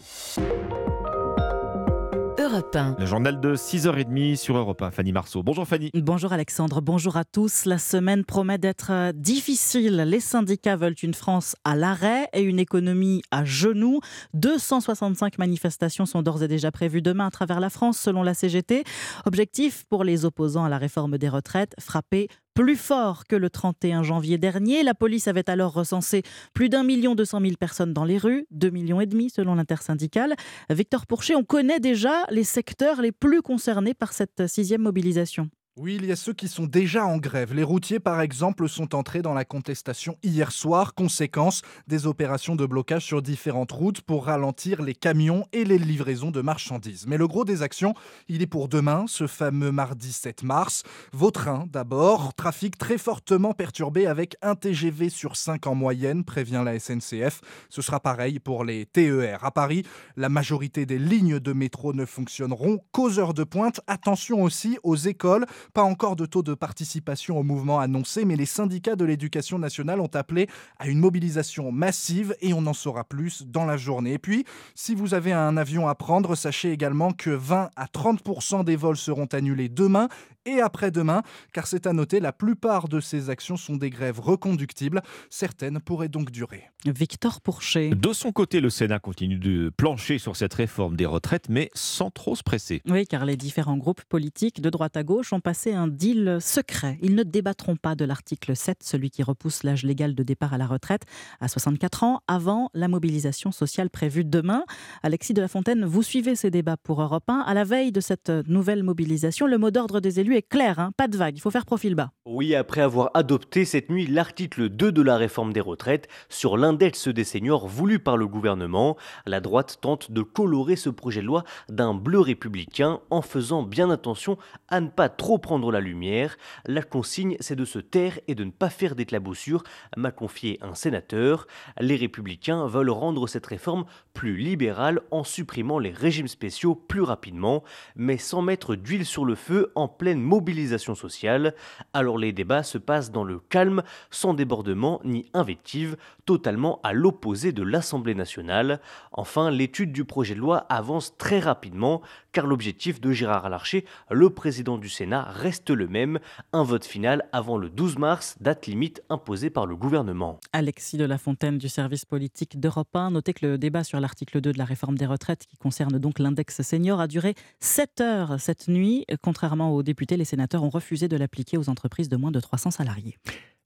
Le 2.98 3.06
journal 3.06 3.40
de 3.40 3.56
6h30 3.56 4.36
sur 4.36 4.58
Europe 4.58 4.82
1. 4.82 4.90
Fanny 4.90 5.12
Marceau. 5.12 5.44
Bonjour 5.44 5.68
Fanny. 5.68 5.92
Bonjour 5.94 6.34
Alexandre, 6.34 6.82
bonjour 6.82 7.16
à 7.16 7.24
tous. 7.24 7.66
La 7.66 7.78
semaine 7.78 8.26
promet 8.26 8.58
d'être 8.58 8.92
euh, 8.92 9.12
difficile. 9.14 9.98
Les 9.98 10.20
syndicats 10.20 10.76
veulent 10.76 10.96
une 11.04 11.14
France 11.14 11.56
à 11.64 11.76
l'arrêt 11.76 12.28
et 12.34 12.42
une 12.42 12.58
économie 12.58 13.22
à 13.30 13.46
genoux. 13.46 14.00
265 14.34 15.38
manifestations 15.38 16.08
sont 16.08 16.24
d'ores 16.24 16.42
et 16.42 16.48
déjà 16.48 16.72
prévues 16.72 17.04
demain 17.04 17.28
à 17.28 17.32
travers 17.32 17.60
la 17.60 17.70
France 17.70 18.00
selon 18.00 18.24
la 18.24 18.34
CGT. 18.34 18.84
Objectif 19.26 19.86
pour 19.88 20.04
les 20.04 20.26
opposants 20.26 20.66
à 20.66 20.70
la 20.70 20.80
réforme 20.80 21.20
des 21.20 21.30
retraites, 21.30 21.76
frapper 21.80 22.28
plus 22.58 22.76
fort 22.76 23.28
que 23.28 23.36
le 23.36 23.52
31 23.52 24.02
janvier 24.02 24.40
dernier. 24.40 24.82
La 24.82 24.96
police 24.96 25.28
avait 25.28 25.48
alors 25.48 25.74
recensé 25.74 26.24
plus 26.56 26.70
d'un 26.70 26.84
million 26.84 27.14
deux 27.14 27.24
cent 27.24 27.40
mille 27.40 27.56
personnes 27.56 27.94
dans 27.94 28.04
les 28.04 28.18
rues, 28.18 28.48
deux 28.50 28.72
millions 28.72 29.00
et 29.00 29.06
demi 29.06 29.30
selon 29.30 29.54
l'intersyndicale. 29.54 30.34
Victor 30.72 31.06
Pourchet, 31.06 31.36
on 31.36 31.44
connaît 31.44 31.80
déjà 31.80 32.26
les 32.32 32.44
secteurs 32.44 33.00
les 33.00 33.12
plus 33.12 33.44
concernés 33.44 33.94
par 33.94 34.12
cette 34.12 34.48
sixième 34.48 34.82
mobilisation. 34.82 35.52
Oui, 35.80 35.94
il 35.94 36.08
y 36.08 36.12
a 36.12 36.16
ceux 36.16 36.34
qui 36.34 36.48
sont 36.48 36.66
déjà 36.66 37.06
en 37.06 37.18
grève. 37.18 37.54
Les 37.54 37.62
routiers, 37.62 38.00
par 38.00 38.20
exemple, 38.20 38.68
sont 38.68 38.96
entrés 38.96 39.22
dans 39.22 39.36
la 39.36 39.46
contestation 39.46 40.18
hier 40.24 40.52
soir, 40.52 40.96
conséquence 40.96 41.62
des 41.86 42.08
opérations 42.08 42.56
de 42.56 42.66
blocage 42.66 43.06
sur 43.06 43.22
différentes 43.22 43.74
routes 43.74 44.02
pour 44.02 44.26
ralentir 44.26 44.82
les 44.82 44.96
camions 44.96 45.46
et 45.54 45.66
les 45.66 45.78
livraisons 45.78 46.32
de 46.32 46.42
marchandises. 46.42 47.06
Mais 47.06 47.18
le 47.18 47.28
gros 47.28 47.46
des 47.46 47.62
actions, 47.62 47.94
il 48.28 48.42
est 48.42 48.48
pour 48.48 48.70
demain, 48.70 49.06
ce 49.08 49.28
fameux 49.28 49.72
mardi 49.72 50.12
7 50.12 50.42
mars. 50.42 50.82
Vos 51.14 51.30
trains, 51.30 51.68
d'abord. 51.72 52.34
Trafic 52.34 52.80
très 52.80 52.98
fortement 52.98 53.54
perturbé 53.54 54.08
avec 54.08 54.36
un 54.42 54.56
TGV 54.56 55.10
sur 55.10 55.36
5 55.36 55.68
en 55.68 55.76
moyenne, 55.76 56.24
prévient 56.24 56.64
la 56.66 56.80
SNCF. 56.80 57.42
Ce 57.70 57.84
sera 57.84 58.00
pareil 58.00 58.40
pour 58.40 58.64
les 58.64 58.88
TER. 58.88 59.46
À 59.46 59.52
Paris, 59.52 59.84
la 60.16 60.30
majorité 60.30 60.88
des 60.88 60.98
lignes 60.98 61.40
de 61.40 61.54
métro 61.54 61.94
ne 61.94 62.06
fonctionneront 62.06 62.80
qu'aux 62.92 63.20
heures 63.20 63.36
de 63.36 63.44
pointe. 63.44 63.80
Attention 63.86 64.42
aussi 64.42 64.80
aux 64.82 64.96
écoles 64.96 65.46
pas 65.74 65.84
encore 65.84 66.16
de 66.16 66.26
taux 66.26 66.44
de 66.44 66.54
participation 66.54 67.38
au 67.38 67.44
mouvement 67.44 67.80
annoncé, 67.80 68.26
mais 68.26 68.36
les 68.36 68.46
syndicats 68.46 68.96
de 68.96 69.06
l'éducation 69.06 69.60
nationale 69.60 70.00
ont 70.00 70.10
appelé 70.14 70.48
à 70.80 70.88
une 70.88 71.00
mobilisation 71.00 71.72
massive 71.72 72.36
et 72.42 72.54
on 72.54 72.66
en 72.66 72.74
saura 72.74 73.04
plus 73.04 73.44
dans 73.46 73.66
la 73.66 73.78
journée. 73.78 74.14
Et 74.14 74.20
puis, 74.20 74.46
si 74.76 74.96
vous 74.96 75.14
avez 75.14 75.34
un 75.34 75.58
avion 75.58 75.88
à 75.88 75.96
prendre, 75.96 76.36
sachez 76.36 76.72
également 76.72 77.12
que 77.12 77.30
20 77.30 77.70
à 77.76 77.86
30% 77.86 78.64
des 78.64 78.76
vols 78.76 78.98
seront 78.98 79.26
annulés 79.26 79.70
demain 79.70 80.08
et 80.48 80.62
après-demain, 80.62 81.24
car 81.54 81.68
c'est 81.68 81.88
à 81.88 81.94
noter, 81.94 82.20
la 82.20 82.32
plupart 82.32 82.88
de 82.88 83.00
ces 83.02 83.30
actions 83.30 83.58
sont 83.58 83.76
des 83.76 83.90
grèves 83.90 84.20
reconductibles. 84.20 85.02
Certaines 85.30 85.80
pourraient 85.82 86.08
donc 86.08 86.32
durer. 86.32 86.64
Victor 86.86 87.42
Pourchet. 87.42 87.90
De 87.90 88.14
son 88.14 88.32
côté, 88.32 88.62
le 88.62 88.70
Sénat 88.70 89.00
continue 89.00 89.38
de 89.38 89.70
plancher 89.76 90.18
sur 90.20 90.38
cette 90.38 90.54
réforme 90.54 90.96
des 90.96 91.06
retraites, 91.06 91.50
mais 91.50 91.70
sans 91.74 92.12
trop 92.12 92.36
se 92.36 92.44
presser. 92.44 92.82
Oui, 92.88 93.06
car 93.06 93.26
les 93.26 93.36
différents 93.36 93.78
groupes 93.78 94.04
politiques 94.06 94.62
de 94.62 94.70
droite 94.70 94.96
à 94.96 95.04
gauche 95.04 95.34
ont 95.34 95.42
passé 95.42 95.57
un 95.66 95.88
deal 95.88 96.38
secret. 96.40 96.98
Ils 97.02 97.16
ne 97.16 97.24
débattront 97.24 97.76
pas 97.76 97.96
de 97.96 98.06
l'article 98.06 98.56
7, 98.56 98.80
celui 98.84 99.10
qui 99.10 99.24
repousse 99.24 99.64
l'âge 99.64 99.84
légal 99.84 100.16
de 100.16 100.24
départ 100.24 100.54
à 100.54 100.58
la 100.58 100.68
retraite 100.68 101.04
à 101.42 101.48
64 101.48 102.04
ans, 102.04 102.22
avant 102.28 102.70
la 102.74 102.88
mobilisation 102.88 103.52
sociale 103.52 103.90
prévue 103.90 104.24
demain. 104.24 104.64
Alexis 105.04 105.34
de 105.34 105.42
la 105.42 105.48
Fontaine, 105.48 105.86
vous 105.86 106.04
suivez 106.04 106.36
ces 106.36 106.52
débats 106.52 106.78
pour 106.78 107.02
Europe 107.02 107.28
1. 107.28 107.40
À 107.40 107.54
la 107.54 107.64
veille 107.64 107.92
de 107.92 108.02
cette 108.02 108.30
nouvelle 108.48 108.84
mobilisation, 108.84 109.48
le 109.48 109.58
mot 109.58 109.72
d'ordre 109.72 110.00
des 110.00 110.20
élus 110.20 110.36
est 110.36 110.48
clair, 110.48 110.80
hein. 110.80 110.92
pas 110.96 111.08
de 111.08 111.18
vague, 111.18 111.36
il 111.38 111.42
faut 111.42 111.52
faire 111.52 111.66
profil 111.66 111.96
bas. 111.96 112.12
Oui, 112.26 112.56
après 112.56 112.82
avoir 112.82 113.12
adopté 113.14 113.66
cette 113.66 113.90
nuit 113.90 114.06
l'article 114.06 114.70
2 114.70 114.92
de 114.92 115.02
la 115.02 115.18
réforme 115.18 115.54
des 115.54 115.62
retraites 115.62 116.08
sur 116.30 116.58
l'index 116.58 117.08
des 117.08 117.24
seniors 117.24 117.68
voulu 117.68 118.00
par 118.00 118.18
le 118.18 118.28
gouvernement, 118.28 118.98
la 119.26 119.40
droite 119.40 119.78
tente 119.82 120.12
de 120.12 120.22
colorer 120.22 120.76
ce 120.76 120.90
projet 120.90 121.22
de 121.22 121.26
loi 121.26 121.44
d'un 121.70 121.94
bleu 121.94 122.20
républicain 122.20 123.00
en 123.10 123.22
faisant 123.22 123.64
bien 123.64 123.90
attention 123.90 124.38
à 124.68 124.82
ne 124.82 124.90
pas 124.90 125.10
trop 125.10 125.40
prendre 125.48 125.72
la 125.72 125.80
lumière. 125.80 126.38
La 126.66 126.82
consigne, 126.82 127.38
c'est 127.40 127.56
de 127.56 127.64
se 127.64 127.80
taire 127.80 128.20
et 128.28 128.36
de 128.36 128.44
ne 128.44 128.52
pas 128.52 128.70
faire 128.70 128.96
d'éclaboussures, 128.96 129.64
m'a 129.96 130.12
confié 130.12 130.60
un 130.62 130.76
sénateur. 130.76 131.48
Les 131.80 131.96
républicains 131.96 132.68
veulent 132.68 132.90
rendre 132.90 133.28
cette 133.28 133.46
réforme 133.46 133.86
plus 134.14 134.36
libérale 134.36 135.00
en 135.10 135.24
supprimant 135.24 135.80
les 135.80 135.92
régimes 135.92 136.28
spéciaux 136.28 136.76
plus 136.76 137.02
rapidement, 137.02 137.64
mais 137.96 138.18
sans 138.18 138.42
mettre 138.42 138.76
d'huile 138.76 139.06
sur 139.06 139.24
le 139.24 139.36
feu 139.36 139.72
en 139.76 139.88
pleine 139.88 140.20
mobilisation 140.20 140.96
sociale. 140.96 141.56
Alors 141.94 142.18
les 142.18 142.34
débats 142.34 142.64
se 142.64 142.78
passent 142.78 143.12
dans 143.12 143.24
le 143.24 143.40
calme, 143.40 143.84
sans 144.12 144.34
débordement 144.34 145.00
ni 145.06 145.30
invective, 145.34 145.96
totalement 146.26 146.82
à 146.84 146.92
l'opposé 146.92 147.54
de 147.54 147.64
l'Assemblée 147.64 148.16
nationale. 148.16 148.82
Enfin, 149.14 149.50
l'étude 149.50 149.94
du 149.94 150.04
projet 150.04 150.36
de 150.36 150.42
loi 150.42 150.66
avance 150.68 151.16
très 151.18 151.40
rapidement, 151.40 152.02
car 152.38 152.46
l'objectif 152.46 153.02
de 153.02 153.12
Gérard 153.12 153.50
Larcher, 153.50 153.84
le 154.12 154.30
président 154.30 154.78
du 154.78 154.90
Sénat, 154.90 155.24
reste 155.24 155.72
le 155.72 155.88
même, 155.88 156.20
un 156.54 156.62
vote 156.62 156.86
final 156.86 157.28
avant 157.32 157.58
le 157.58 157.68
12 157.68 157.98
mars, 157.98 158.36
date 158.40 158.68
limite 158.68 159.02
imposée 159.10 159.50
par 159.50 159.66
le 159.66 159.76
gouvernement. 159.76 160.40
Alexis 160.54 160.98
de 160.98 161.06
la 161.06 161.18
Fontaine 161.18 161.58
du 161.58 161.68
service 161.68 162.06
politique 162.06 162.60
d'Europe 162.60 162.96
1, 162.96 163.10
notez 163.10 163.34
que 163.34 163.44
le 163.44 163.58
débat 163.58 163.84
sur 163.84 164.00
l'article 164.00 164.40
2 164.40 164.52
de 164.52 164.58
la 164.60 164.66
réforme 164.66 165.00
des 165.00 165.08
retraites, 165.08 165.48
qui 165.48 165.58
concerne 165.58 165.98
donc 165.98 166.20
l'index 166.20 166.62
senior, 166.62 167.02
a 167.02 167.08
duré 167.08 167.34
7 167.60 168.02
heures 168.02 168.40
cette 168.40 168.68
nuit, 168.68 169.08
contrairement 169.24 169.74
aux 169.74 169.82
députés 169.82 170.16
les 170.16 170.24
sénateurs 170.24 170.62
ont 170.62 170.70
refusé 170.70 171.08
de 171.08 171.18
l'appliquer 171.18 171.58
aux 171.58 171.70
entreprises 171.70 172.08
de 172.08 172.18
moins 172.18 172.30
de 172.30 172.40
300 172.40 172.70
salariés. 172.70 173.18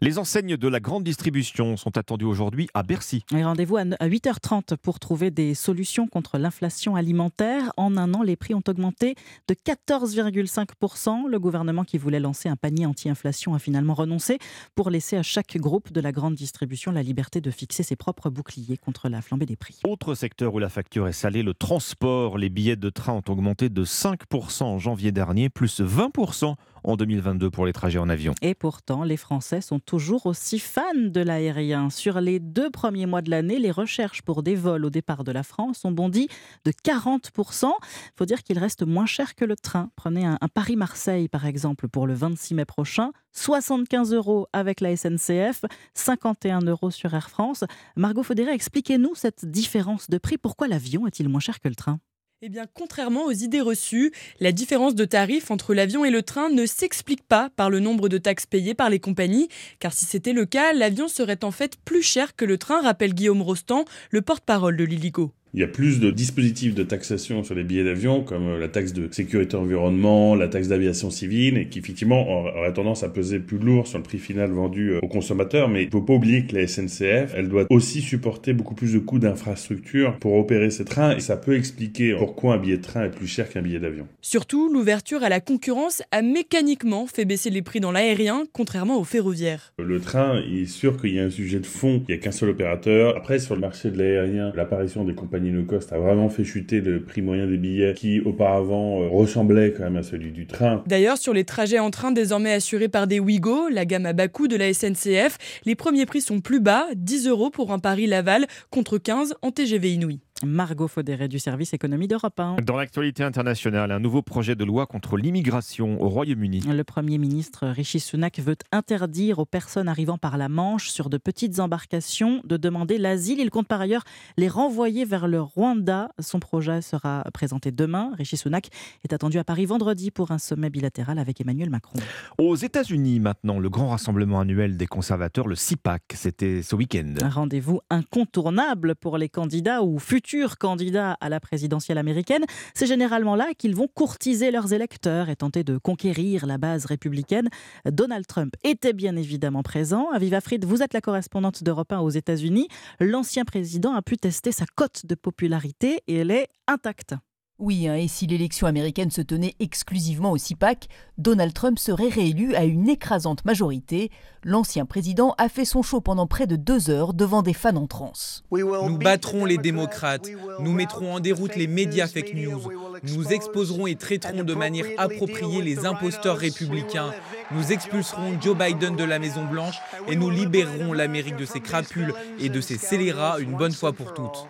Les 0.04 0.18
enseignes 0.18 0.58
de 0.58 0.68
la 0.68 0.80
grande 0.80 1.04
distribution 1.04 1.78
sont 1.78 1.96
attendues 1.96 2.26
aujourd'hui 2.26 2.68
à 2.74 2.82
Bercy. 2.82 3.24
Rendez-vous 3.32 3.78
à 3.78 3.84
8h30 3.84 4.76
pour 4.78 5.00
trouver 5.00 5.30
des 5.30 5.54
solutions 5.54 6.08
contre 6.08 6.40
l'inflation 6.40 6.96
alimentaire. 6.96 7.72
En 7.78 7.96
un 7.98 8.12
an, 8.16 8.24
les 8.24 8.36
prix 8.36 8.56
ont 8.56 8.64
augmenté 8.68 9.14
de 9.48 9.54
14,5%. 9.54 11.28
Le 11.30 11.40
gouvernement 11.40 11.84
qui 11.84 12.00
voulait 12.00 12.20
lancer 12.20 12.50
un 12.50 12.56
panier 12.56 12.88
anti-inflation 12.88 13.54
a 13.54 13.60
finalement 13.60 13.94
renoncé 13.94 14.40
pour 14.74 14.90
laisser 14.90 15.18
à 15.18 15.22
chaque 15.22 15.56
groupe 15.58 15.92
de 15.92 16.02
la 16.02 16.12
grande 16.12 16.34
distribution 16.34 16.92
la 16.92 17.04
liberté 17.04 17.40
de 17.40 17.52
fixer 17.52 17.84
ses 17.84 17.96
propres 17.96 18.32
boucliers 18.32 18.78
contre 18.78 19.08
la 19.08 19.22
flambée 19.22 19.46
des 19.46 19.56
prix. 19.56 19.82
Autre 19.86 20.16
secteur 20.16 20.56
où 20.56 20.58
la 20.58 20.70
facture 20.70 21.08
est 21.10 21.14
salée, 21.14 21.44
le 21.44 21.54
transport. 21.54 22.40
Les 22.40 22.50
billets 22.50 22.76
de 22.76 22.90
train 22.90 23.14
ont 23.14 23.32
augmenté 23.32 23.70
de 23.70 23.86
5% 23.86 24.64
en 24.64 24.80
janvier 24.80 25.12
dernier, 25.12 25.50
plus 25.50 25.80
20% 25.80 26.56
en 26.84 26.96
2022 26.96 27.50
pour 27.50 27.66
les 27.66 27.74
trajets 27.74 28.00
en 28.00 28.10
avion. 28.10 28.34
Et 28.42 28.56
pourtant, 28.56 29.04
les 29.04 29.18
Français 29.18 29.62
sont 29.62 29.80
toujours 29.80 30.26
aussi 30.26 30.60
fans 30.60 30.84
de 30.96 31.22
l'aérien. 31.22 31.90
Sur 31.90 32.22
les 32.22 32.40
deux 32.40 32.70
premiers 32.70 33.06
mois 33.06 33.22
de 33.22 33.30
l'année, 33.30 33.60
les 33.60 33.72
recherches 33.72 34.22
pour 34.22 34.44
des 34.44 34.56
vols 34.56 34.86
au 34.86 34.90
départ 34.90 35.24
de 35.24 35.32
la 35.32 35.44
France 35.44 35.86
ont 35.86 35.92
bondi 35.92 36.28
de 36.66 36.72
40%. 36.72 37.66
Il 37.66 37.72
faut 38.16 38.26
dire 38.26 38.44
qu'il 38.44 38.60
reste 38.60 38.84
moins 38.84 39.06
cher 39.06 39.36
que 39.36 39.46
le 39.46 39.56
train. 39.56 39.90
Prenez 39.96 40.26
un, 40.26 40.38
un 40.42 40.48
Paris-Marseille, 40.48 41.28
par 41.28 41.46
exemple, 41.46 41.88
pour 41.88 42.08
le 42.08 42.14
26 42.14 42.56
mai 42.56 42.66
prochain. 42.66 43.12
75 43.34 44.14
euros 44.14 44.48
avec 44.54 44.82
la 44.82 44.96
SNCF, 44.96 45.64
51 45.94 46.60
euros 46.62 46.92
sur 46.92 47.14
Air 47.14 47.30
France. 47.30 47.64
Margot 47.96 48.24
Faudéré, 48.24 48.52
expliquez-nous 48.52 49.16
cette 49.16 49.46
différence 49.46 50.10
de 50.10 50.18
prix. 50.18 50.38
Pourquoi 50.38 50.68
l'avion 50.68 51.08
est-il 51.08 51.30
moins 51.30 51.40
cher 51.40 51.60
que 51.60 51.70
le 51.70 51.76
train? 51.76 52.00
Eh 52.44 52.50
bien, 52.50 52.66
contrairement 52.74 53.26
aux 53.26 53.32
idées 53.32 53.62
reçues, 53.62 54.12
la 54.40 54.52
différence 54.52 54.96
de 54.96 55.06
tarif 55.06 55.52
entre 55.52 55.76
l'avion 55.76 56.04
et 56.06 56.10
le 56.10 56.24
train 56.24 56.50
ne 56.50 56.66
s'explique 56.66 57.22
pas 57.22 57.52
par 57.56 57.70
le 57.70 57.80
nombre 57.80 58.10
de 58.10 58.18
taxes 58.18 58.48
payées 58.48 58.74
par 58.74 58.90
les 58.90 59.00
compagnies, 59.00 59.48
car 59.78 59.94
si 59.94 60.06
c'était 60.06 60.34
le 60.34 60.48
cas, 60.48 60.74
l'avion 60.74 61.08
serait 61.08 61.44
en 61.44 61.52
fait 61.52 61.78
plus 61.86 62.02
cher 62.02 62.36
que 62.36 62.46
le 62.46 62.58
train, 62.58 62.82
rappelle 62.82 63.14
Guillaume 63.14 63.44
Rostand, 63.44 63.86
le 64.10 64.24
porte-parole 64.24 64.76
de 64.76 64.84
l'Illico. 64.84 65.32
Il 65.54 65.60
y 65.60 65.64
a 65.64 65.68
plus 65.68 66.00
de 66.00 66.12
dispositifs 66.12 66.76
de 66.76 66.84
taxation 66.84 67.44
sur 67.44 67.56
les 67.56 67.66
billets 67.66 67.84
d'avion, 67.84 68.24
comme 68.24 68.48
euh, 68.48 68.58
la 68.58 68.70
taxe 68.70 68.94
de 68.94 69.10
sécurité 69.12 69.58
environnement, 69.58 70.34
la 70.34 70.48
taxe 70.48 70.70
d'aviation 70.70 71.10
civile, 71.10 71.58
et 71.58 71.68
qui 71.68 71.80
effectivement 71.80 72.26
aurait 72.30 72.72
tendance 72.72 73.04
à 73.04 73.10
peser 73.10 73.40
plus 73.40 73.58
lourd 73.58 73.86
sur 73.86 73.98
le 73.98 74.04
prix 74.04 74.18
final 74.18 74.52
vendu 74.52 74.92
euh, 74.92 75.00
aux 75.02 75.10
consommateurs. 75.10 75.68
Mais 75.68 75.84
il 75.84 75.88
ne 75.88 75.92
faut 75.92 76.02
pas 76.02 76.14
oublier 76.14 76.46
que 76.46 76.56
la 76.56 76.66
SNCF, 76.66 77.34
elle 77.36 77.50
doit 77.50 77.66
aussi 77.70 78.00
supporter 78.00 78.54
beaucoup 78.54 78.76
plus 78.76 78.94
de 78.94 79.00
coûts 79.00 79.20
d'infrastructure 79.20 80.18
pour 80.20 80.36
opérer 80.36 80.70
ces 80.70 80.86
trains, 80.86 81.18
et 81.18 81.20
ça 81.20 81.36
peut 81.36 81.58
expliquer 81.58 82.16
pourquoi 82.18 82.54
un 82.54 82.58
billet 82.58 82.78
de 82.78 82.84
train 82.84 83.04
est 83.04 83.10
plus 83.10 83.28
cher 83.28 83.50
qu'un 83.50 83.62
billet 83.62 83.80
d'avion. 83.80 84.08
Surtout, 84.22 84.72
l'ouverture 84.72 85.22
à 85.22 85.28
la 85.28 85.42
concurrence 85.42 86.02
a 86.12 86.22
mécaniquement 86.22 87.08
fait 87.08 87.26
baisser 87.26 87.50
les 87.50 87.62
prix 87.62 87.82
dans 87.82 87.92
l'aérien, 87.92 88.46
contrairement 88.54 88.98
au 88.98 89.04
ferroviaire. 89.04 89.74
Le 89.80 90.00
train, 90.00 90.42
il 90.48 90.62
est 90.62 90.66
sûr 90.66 90.96
qu'il 90.96 91.14
y 91.14 91.20
a 91.20 91.26
un 91.26 91.30
sujet 91.30 91.60
de 91.60 91.66
fond, 91.66 92.04
il 92.08 92.16
n'y 92.16 92.18
a 92.18 92.24
qu'un 92.24 92.32
seul 92.32 92.48
opérateur. 92.48 93.18
Après, 93.18 93.38
sur 93.38 93.56
le 93.56 93.60
marché 93.60 93.92
de 93.92 93.98
l'aérien, 93.98 94.54
l'apparition 94.56 95.04
des 95.04 95.14
compagnies 95.14 95.41
low 95.50 95.64
cost 95.64 95.92
a 95.94 95.98
vraiment 95.98 96.30
fait 96.30 96.44
chuter 96.44 96.82
le 96.82 97.02
prix 97.02 97.22
moyen 97.22 97.48
des 97.48 97.58
billets 97.58 97.94
qui 97.94 98.20
auparavant 98.20 99.02
euh, 99.02 99.08
ressemblait 99.08 99.74
quand 99.76 99.84
même 99.84 99.98
à 99.98 100.04
celui 100.04 100.32
du 100.32 100.46
train. 100.46 100.84
D'ailleurs, 100.86 101.18
sur 101.18 101.34
les 101.34 101.44
trajets 101.44 101.80
en 101.80 101.90
train 101.90 102.12
désormais 102.12 102.54
assurés 102.54 102.90
par 102.90 103.08
des 103.08 103.20
Ouigo, 103.20 103.70
la 103.70 103.86
gamme 103.86 104.06
à 104.06 104.14
bas 104.14 104.28
coût 104.28 104.48
de 104.48 104.56
la 104.56 104.74
SNCF, 104.74 105.38
les 105.66 105.76
premiers 105.76 106.06
prix 106.06 106.22
sont 106.22 106.42
plus 106.42 106.60
bas, 106.60 106.86
10 106.96 107.28
euros 107.28 107.50
pour 107.50 107.72
un 107.72 107.80
Paris-Laval 107.80 108.46
contre 108.70 108.98
15 108.98 109.36
en 109.42 109.52
TGV 109.52 109.94
Inouï. 109.94 110.20
Margot 110.44 110.88
Faudéré 110.88 111.28
du 111.28 111.40
service 111.40 111.74
économie 111.74 112.08
d'Europe 112.08 112.40
1. 112.40 112.56
Dans 112.64 112.76
l'actualité 112.76 113.24
internationale, 113.24 113.92
un 113.92 114.00
nouveau 114.00 114.22
projet 114.22 114.56
de 114.56 114.64
loi 114.64 114.88
contre 114.88 115.18
l'immigration 115.18 116.02
au 116.02 116.10
Royaume-Uni. 116.10 116.62
Le 116.62 116.84
Premier 116.84 117.18
ministre 117.18 117.68
Rishi 117.68 118.00
Sunak 118.00 118.40
veut 118.40 118.56
interdire 118.72 119.40
aux 119.40 119.46
personnes 119.46 119.88
arrivant 119.88 120.18
par 120.18 120.38
la 120.38 120.50
Manche 120.50 120.90
sur 120.90 121.10
de 121.10 121.18
petites 121.18 121.60
embarcations 121.60 122.42
de 122.44 122.58
demander 122.58 122.98
l'asile. 122.98 123.40
Il 123.40 123.50
compte 123.50 123.68
par 123.68 123.82
ailleurs 123.82 124.04
les 124.38 124.48
renvoyer 124.48 125.06
vers 125.06 125.28
le 125.28 125.42
Rwanda. 125.42 126.10
Son 126.20 126.40
projet 126.40 126.82
sera 126.82 127.24
présenté 127.34 127.72
demain. 127.72 128.12
Rishi 128.18 128.38
Sunak 128.38 128.70
est 129.04 129.14
attendu 129.14 129.38
à 129.38 129.44
Paris 129.44 129.66
vendredi 129.66 130.10
pour 130.10 130.32
un 130.32 130.40
sommet 130.40 130.70
bilatéral 130.70 131.20
avec 131.20 131.40
Emmanuel 131.42 131.70
Macron. 131.70 132.00
Aux 132.38 132.56
États-Unis, 132.56 133.20
maintenant, 133.20 133.60
le 133.60 133.70
grand 133.70 133.90
rassemblement 133.90 134.40
annuel 134.40 134.78
des 134.78 134.88
conservateurs, 134.88 135.48
le 135.48 135.56
CIPAC, 135.56 136.02
c'était 136.16 136.64
ce 136.64 136.76
week-end. 136.76 137.14
Un 137.22 137.30
rendez-vous 137.30 137.82
incontournable 137.90 138.96
pour 138.96 139.18
les 139.18 139.30
candidats 139.30 139.84
ou 139.84 140.00
futurs 140.00 140.31
candidats 140.58 141.18
à 141.20 141.30
la 141.30 141.40
présidentielle 141.40 141.98
américaine, 141.98 142.46
c'est 142.74 142.88
généralement 142.88 143.36
là 143.36 143.50
qu'ils 143.58 143.76
vont 143.76 143.88
courtiser 143.88 144.52
leurs 144.52 144.74
électeurs 144.74 145.30
et 145.30 145.36
tenter 145.36 145.64
de 145.64 145.78
conquérir 145.78 146.46
la 146.46 146.58
base 146.58 146.86
républicaine. 146.86 147.50
Donald 147.86 148.26
Trump 148.28 148.56
était 148.64 148.94
bien 148.94 149.16
évidemment 149.16 149.64
présent. 149.64 150.10
Aviva 150.12 150.42
Fried, 150.42 150.66
vous 150.66 150.82
êtes 150.84 150.94
la 150.94 151.02
correspondante 151.02 151.64
d'Europe 151.64 151.92
1 151.92 152.00
aux 152.00 152.10
États-Unis. 152.10 152.68
L'ancien 153.00 153.46
président 153.46 153.94
a 153.94 154.02
pu 154.02 154.18
tester 154.18 154.52
sa 154.52 154.66
cote 154.76 155.06
de 155.06 155.16
popularité 155.16 156.02
et 156.08 156.16
elle 156.16 156.32
est 156.32 156.48
intacte. 156.68 157.16
Oui, 157.62 157.88
hein, 157.88 157.94
et 157.94 158.08
si 158.08 158.26
l'élection 158.26 158.66
américaine 158.66 159.12
se 159.12 159.22
tenait 159.22 159.54
exclusivement 159.60 160.32
au 160.32 160.38
CIPAC, 160.38 160.88
Donald 161.20 161.54
Trump 161.54 161.78
serait 161.78 162.10
réélu 162.10 162.56
à 162.56 162.64
une 162.64 162.90
écrasante 162.90 163.46
majorité. 163.46 164.10
L'ancien 164.44 164.88
président 164.88 165.36
a 165.38 165.48
fait 165.48 165.64
son 165.64 165.84
show 165.84 166.02
pendant 166.02 166.26
près 166.26 166.48
de 166.48 166.56
deux 166.56 166.90
heures 166.90 167.14
devant 167.14 167.44
des 167.44 167.54
fans 167.54 167.76
en 167.76 167.86
transe. 167.86 168.44
Nous 168.50 168.98
battrons 168.98 169.46
les 169.46 169.60
démocrates, 169.60 170.28
nous 170.60 170.74
mettrons 170.74 171.14
en 171.14 171.20
déroute 171.20 171.56
les 171.56 171.68
médias 171.68 172.08
fake 172.08 172.34
news, 172.34 172.64
nous 173.04 173.28
exposerons 173.28 173.86
et 173.86 173.96
traiterons 173.96 174.44
de 174.44 174.56
manière 174.56 174.88
appropriée 174.98 175.62
les 175.62 175.86
imposteurs 175.86 176.38
républicains, 176.38 177.12
nous 177.52 177.72
expulserons 177.72 178.42
Joe 178.42 178.58
Biden 178.58 178.96
de 178.96 179.04
la 179.04 179.20
Maison-Blanche 179.20 179.78
et 180.08 180.16
nous 180.16 180.32
libérerons 180.32 180.94
l'Amérique 180.94 181.36
de 181.36 181.46
ses 181.46 181.60
crapules 181.60 182.16
et 182.40 182.50
de 182.50 182.60
ses 182.60 182.80
scélérats 182.80 183.38
une 183.40 183.56
bonne 183.56 183.72
fois 183.72 183.94
pour 183.94 184.16
toutes. 184.16 184.48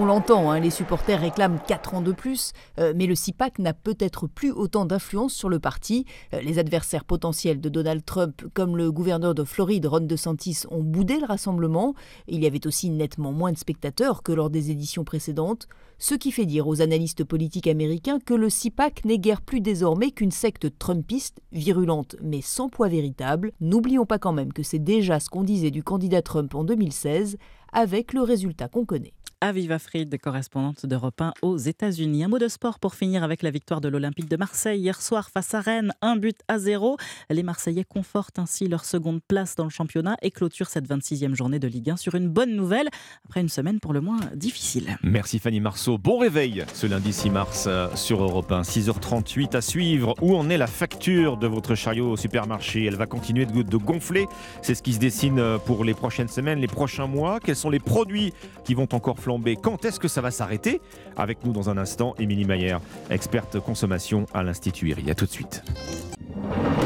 On 0.00 0.04
l'entend, 0.04 0.52
hein, 0.52 0.60
les 0.60 0.70
supporters 0.70 1.20
réclament 1.20 1.58
4 1.66 1.94
ans 1.94 2.00
de 2.00 2.12
plus, 2.12 2.52
euh, 2.78 2.92
mais 2.94 3.06
le 3.06 3.16
CIPAC 3.16 3.58
n'a 3.58 3.74
peut-être 3.74 4.28
plus 4.28 4.52
autant 4.52 4.84
d'influence 4.84 5.34
sur 5.34 5.48
le 5.48 5.58
parti. 5.58 6.04
Euh, 6.34 6.40
les 6.40 6.60
adversaires 6.60 7.04
potentiels 7.04 7.60
de 7.60 7.68
Donald 7.68 8.04
Trump, 8.04 8.44
comme 8.54 8.76
le 8.76 8.92
gouverneur 8.92 9.34
de 9.34 9.42
Floride, 9.42 9.86
Ron 9.86 9.98
DeSantis, 9.98 10.62
ont 10.70 10.84
boudé 10.84 11.18
le 11.18 11.26
rassemblement. 11.26 11.94
Il 12.28 12.40
y 12.40 12.46
avait 12.46 12.64
aussi 12.64 12.90
nettement 12.90 13.32
moins 13.32 13.50
de 13.50 13.58
spectateurs 13.58 14.22
que 14.22 14.30
lors 14.30 14.50
des 14.50 14.70
éditions 14.70 15.02
précédentes, 15.02 15.66
ce 15.98 16.14
qui 16.14 16.30
fait 16.30 16.46
dire 16.46 16.68
aux 16.68 16.80
analystes 16.80 17.24
politiques 17.24 17.66
américains 17.66 18.20
que 18.20 18.34
le 18.34 18.50
CIPAC 18.50 19.04
n'est 19.04 19.18
guère 19.18 19.42
plus 19.42 19.60
désormais 19.60 20.12
qu'une 20.12 20.30
secte 20.30 20.78
trumpiste, 20.78 21.40
virulente 21.50 22.14
mais 22.22 22.40
sans 22.40 22.68
poids 22.68 22.86
véritable. 22.86 23.50
N'oublions 23.60 24.06
pas 24.06 24.20
quand 24.20 24.32
même 24.32 24.52
que 24.52 24.62
c'est 24.62 24.78
déjà 24.78 25.18
ce 25.18 25.28
qu'on 25.28 25.42
disait 25.42 25.72
du 25.72 25.82
candidat 25.82 26.22
Trump 26.22 26.54
en 26.54 26.62
2016, 26.62 27.36
avec 27.72 28.12
le 28.12 28.22
résultat 28.22 28.68
qu'on 28.68 28.84
connaît. 28.84 29.14
Aviva 29.40 29.78
Fried, 29.78 30.18
correspondante 30.18 30.84
d'Europe 30.84 31.20
1 31.20 31.32
aux 31.42 31.56
États-Unis. 31.56 32.24
Un 32.24 32.28
mot 32.28 32.40
de 32.40 32.48
sport 32.48 32.80
pour 32.80 32.96
finir 32.96 33.22
avec 33.22 33.42
la 33.42 33.50
victoire 33.50 33.80
de 33.80 33.88
l'Olympique 33.88 34.28
de 34.28 34.36
Marseille 34.36 34.80
hier 34.80 35.00
soir 35.00 35.30
face 35.30 35.54
à 35.54 35.60
Rennes, 35.60 35.92
un 36.02 36.16
but 36.16 36.36
à 36.48 36.58
zéro. 36.58 36.96
Les 37.30 37.44
Marseillais 37.44 37.84
confortent 37.84 38.40
ainsi 38.40 38.66
leur 38.66 38.84
seconde 38.84 39.20
place 39.28 39.54
dans 39.54 39.62
le 39.62 39.70
championnat 39.70 40.16
et 40.22 40.32
clôturent 40.32 40.68
cette 40.68 40.88
26e 40.88 41.36
journée 41.36 41.60
de 41.60 41.68
Ligue 41.68 41.90
1 41.90 41.96
sur 41.96 42.16
une 42.16 42.28
bonne 42.28 42.56
nouvelle 42.56 42.88
après 43.26 43.40
une 43.40 43.48
semaine 43.48 43.78
pour 43.78 43.92
le 43.92 44.00
moins 44.00 44.18
difficile. 44.34 44.98
Merci 45.04 45.38
Fanny 45.38 45.60
Marceau. 45.60 45.98
Bon 45.98 46.18
réveil 46.18 46.64
ce 46.74 46.88
lundi 46.88 47.12
6 47.12 47.30
mars 47.30 47.64
euh, 47.68 47.88
sur 47.94 48.20
Europe 48.20 48.50
1. 48.50 48.62
6h38 48.62 49.54
à 49.54 49.60
suivre. 49.60 50.16
Où 50.20 50.34
en 50.34 50.50
est 50.50 50.58
la 50.58 50.66
facture 50.66 51.36
de 51.36 51.46
votre 51.46 51.76
chariot 51.76 52.10
au 52.10 52.16
supermarché? 52.16 52.84
Elle 52.86 52.96
va 52.96 53.06
continuer 53.06 53.46
de, 53.46 53.76
gonfler. 53.76 54.26
C'est 54.62 54.74
ce 54.74 54.82
qui 54.82 54.94
se 54.94 54.98
dessine 54.98 55.38
euh, 55.38 55.58
pour 55.58 55.84
les 55.84 55.94
prochaines 55.94 56.28
semaines, 56.28 56.58
les 56.58 56.66
prochains 56.66 57.06
mois. 57.06 57.38
Quels 57.38 57.54
sont 57.58 57.70
les 57.70 57.80
produits 57.80 58.32
qui 58.64 58.74
vont 58.74 58.88
encore 58.92 59.18
quand 59.56 59.84
est-ce 59.84 60.00
que 60.00 60.08
ça 60.08 60.20
va 60.20 60.30
s'arrêter? 60.30 60.80
Avec 61.16 61.44
nous 61.44 61.52
dans 61.52 61.68
un 61.68 61.76
instant, 61.76 62.14
Émilie 62.18 62.44
Maillère, 62.44 62.80
experte 63.10 63.58
consommation 63.60 64.26
à 64.32 64.42
l'Institut 64.42 64.90
IRI. 64.90 65.10
A 65.10 65.14
tout 65.14 65.26
de 65.26 65.30
suite. 65.30 65.62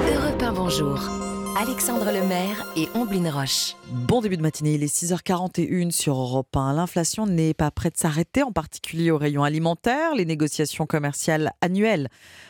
Europe 0.08 0.42
1, 0.42 0.52
bonjour. 0.52 1.41
Alexandre 1.56 2.06
Lemaire 2.06 2.66
et 2.76 2.88
Omblin 2.94 3.30
Roche. 3.30 3.76
Bon 3.90 4.22
début 4.22 4.38
de 4.38 4.42
matinée, 4.42 4.74
il 4.74 4.82
est 4.82 4.94
6h41 4.94 5.90
sur 5.90 6.16
Europe 6.16 6.56
1. 6.56 6.72
L'inflation 6.72 7.26
n'est 7.26 7.52
pas 7.52 7.70
prête 7.70 7.94
de 7.94 7.98
s'arrêter, 7.98 8.42
en 8.42 8.52
particulier 8.52 9.10
au 9.10 9.18
rayon 9.18 9.44
alimentaire. 9.44 10.14
Les 10.14 10.24
négociations 10.24 10.86
commerciales 10.86 11.52
annuelles 11.60 12.08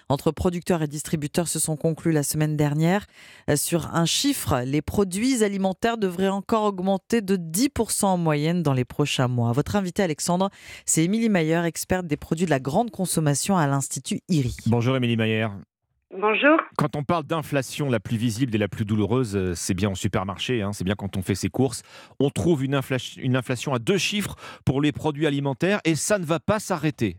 entre 0.09 0.31
producteurs 0.31 0.83
et 0.83 0.87
distributeurs 0.87 1.49
se 1.49 1.59
sont 1.59 1.77
conclues 1.77 2.12
la 2.12 2.23
semaine 2.23 2.57
dernière. 2.57 3.07
Sur 3.57 3.93
un 3.93 4.07
chiffre, 4.07 4.61
les 4.65 4.83
produits 4.83 5.43
alimentaires 5.43 5.99
devraient 5.99 6.29
encore 6.29 6.65
augmenter 6.65 7.23
de 7.23 7.37
10% 7.37 8.05
en 8.05 8.19
moyenne 8.19 8.62
dans 8.62 8.74
les 8.74 8.85
prochains 8.85 9.29
mois. 9.29 9.51
Votre 9.53 9.74
invité 9.74 10.05
Alexandre, 10.05 10.49
c'est 10.87 11.03
Émilie 11.03 11.29
Mayer, 11.29 11.65
experte 11.65 12.07
des 12.07 12.16
produits 12.16 12.47
de 12.47 12.51
la 12.51 12.61
grande 12.61 12.91
consommation 12.93 13.57
à 13.57 13.66
l'Institut 13.66 14.20
IRI. 14.29 14.57
Bonjour 14.66 14.97
Émilie 14.97 15.16
Mayer. 15.16 15.49
Bonjour. 16.15 16.61
Quand 16.77 16.95
on 16.95 17.05
parle 17.05 17.25
d'inflation 17.25 17.89
la 17.89 17.99
plus 17.99 18.19
visible 18.19 18.55
et 18.55 18.59
la 18.59 18.69
plus 18.69 18.85
douloureuse, 18.85 19.35
euh, 19.35 19.55
c'est 19.55 19.73
bien 19.73 19.91
au 19.91 19.95
supermarché, 19.95 20.61
hein, 20.61 20.75
c'est 20.75 20.85
bien 20.85 20.95
quand 20.95 21.17
on 21.17 21.23
fait 21.23 21.35
ses 21.35 21.49
courses. 21.49 21.83
On 22.21 22.29
trouve 22.29 22.63
une, 22.63 22.75
inflation, 22.75 23.23
une 23.23 23.35
inflation 23.35 23.73
à 23.73 23.79
deux 23.79 23.97
chiffres 23.97 24.37
pour 24.67 24.83
les 24.83 24.93
produits 24.93 25.27
alimentaires 25.27 25.81
et 25.87 25.95
ça 25.95 26.19
ne 26.19 26.27
va 26.27 26.39
pas 26.39 26.59
s'arrêter. 26.59 27.17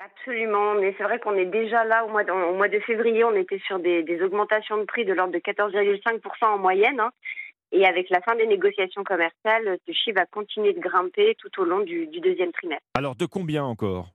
Absolument, 0.00 0.74
mais 0.76 0.94
c'est 0.96 1.04
vrai 1.04 1.18
qu'on 1.20 1.34
est 1.34 1.46
déjà 1.46 1.84
là 1.84 2.06
au 2.06 2.08
mois 2.08 2.24
de, 2.24 2.32
au 2.32 2.54
mois 2.54 2.68
de 2.68 2.80
février, 2.80 3.24
on 3.24 3.34
était 3.34 3.60
sur 3.66 3.78
des, 3.78 4.02
des 4.04 4.22
augmentations 4.22 4.78
de 4.78 4.84
prix 4.84 5.04
de 5.04 5.12
l'ordre 5.12 5.34
de 5.34 5.38
14,5% 5.38 6.46
en 6.46 6.58
moyenne. 6.58 7.00
hein. 7.00 7.10
Et 7.72 7.84
avec 7.84 8.08
la 8.08 8.22
fin 8.22 8.34
des 8.36 8.46
négociations 8.46 9.04
commerciales, 9.04 9.76
ce 9.86 9.92
chiffre 9.92 10.18
va 10.18 10.24
continuer 10.24 10.72
de 10.72 10.80
grimper 10.80 11.34
tout 11.38 11.60
au 11.60 11.64
long 11.64 11.80
du, 11.80 12.06
du 12.06 12.20
deuxième 12.20 12.52
trimestre. 12.52 12.84
Alors 12.96 13.16
de 13.16 13.26
combien 13.26 13.64
encore? 13.64 14.08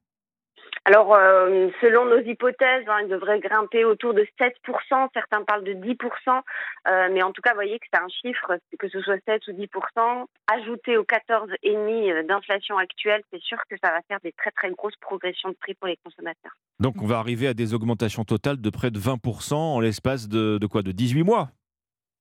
Alors, 0.86 1.16
euh, 1.16 1.70
selon 1.80 2.06
nos 2.06 2.20
hypothèses, 2.20 2.84
hein, 2.88 2.98
il 3.04 3.08
devrait 3.08 3.40
grimper 3.40 3.86
autour 3.86 4.14
de 4.14 4.28
7%, 4.38 5.08
certains 5.14 5.44
parlent 5.44 5.64
de 5.64 5.74
10%, 5.74 6.42
euh, 6.88 7.10
mais 7.14 7.24
en 7.24 7.32
tout 7.32 7.42
cas, 7.42 7.52
vous 7.52 7.58
voyez 7.58 7.80
que 7.80 7.86
c'est 7.92 8.00
un 8.00 8.10
chiffre, 8.10 8.58
que 8.78 8.90
ce 8.90 9.02
soit 9.02 9.18
7 9.26 9.48
ou 9.48 9.52
10%, 9.54 10.26
ajouté 10.52 10.98
aux 10.98 11.04
14,5% 11.04 12.28
d'inflation 12.28 12.78
actuelle, 12.78 13.22
c'est 13.32 13.42
sûr 13.42 13.58
que 13.70 13.78
ça 13.82 13.92
va 13.92 14.02
faire 14.10 14.20
des 14.24 14.34
très 14.34 14.52
très 14.52 14.72
grosses 14.72 14.98
progressions 14.98 15.50
de 15.50 15.56
prix 15.56 15.74
pour 15.74 15.88
les 15.88 15.98
consommateurs. 16.04 16.52
Donc 16.82 17.02
on 17.02 17.06
va 17.06 17.18
arriver 17.20 17.48
à 17.48 17.54
des 17.54 17.74
augmentations 17.74 18.26
totales 18.26 18.60
de 18.60 18.70
près 18.70 18.92
de 18.92 19.00
20% 19.00 19.54
en 19.54 19.80
l'espace 19.80 20.28
de, 20.28 20.58
de 20.58 20.68
quoi? 20.68 20.82
De 20.82 20.92
18 20.92 21.24
mois? 21.24 21.50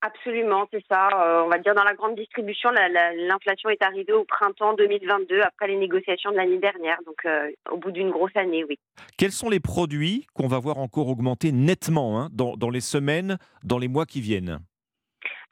Absolument, 0.04 0.66
c'est 0.72 0.84
ça. 0.90 1.08
Euh, 1.14 1.42
on 1.44 1.48
va 1.48 1.58
dire 1.58 1.74
dans 1.76 1.84
la 1.84 1.94
grande 1.94 2.16
distribution, 2.16 2.70
la- 2.70 2.88
la- 2.88 3.14
l'inflation 3.14 3.70
est 3.70 3.82
arrivée 3.82 4.12
au 4.12 4.24
printemps 4.24 4.74
2022 4.74 5.40
après 5.42 5.68
les 5.68 5.76
négociations 5.76 6.32
de 6.32 6.36
l'année 6.36 6.58
dernière, 6.58 6.98
donc 7.06 7.24
euh, 7.24 7.50
au 7.70 7.76
bout 7.76 7.92
d'une 7.92 8.10
grosse 8.10 8.34
année, 8.34 8.64
oui. 8.68 8.78
Quels 9.16 9.30
sont 9.30 9.48
les 9.48 9.60
produits 9.60 10.26
qu'on 10.34 10.48
va 10.48 10.58
voir 10.58 10.78
encore 10.78 11.08
augmenter 11.08 11.52
nettement 11.52 12.20
hein, 12.20 12.28
dans 12.32 12.70
les 12.70 12.80
semaines, 12.80 13.38
dans 13.62 13.78
les 13.78 13.88
mois 13.88 14.04
qui 14.06 14.20
viennent? 14.20 14.58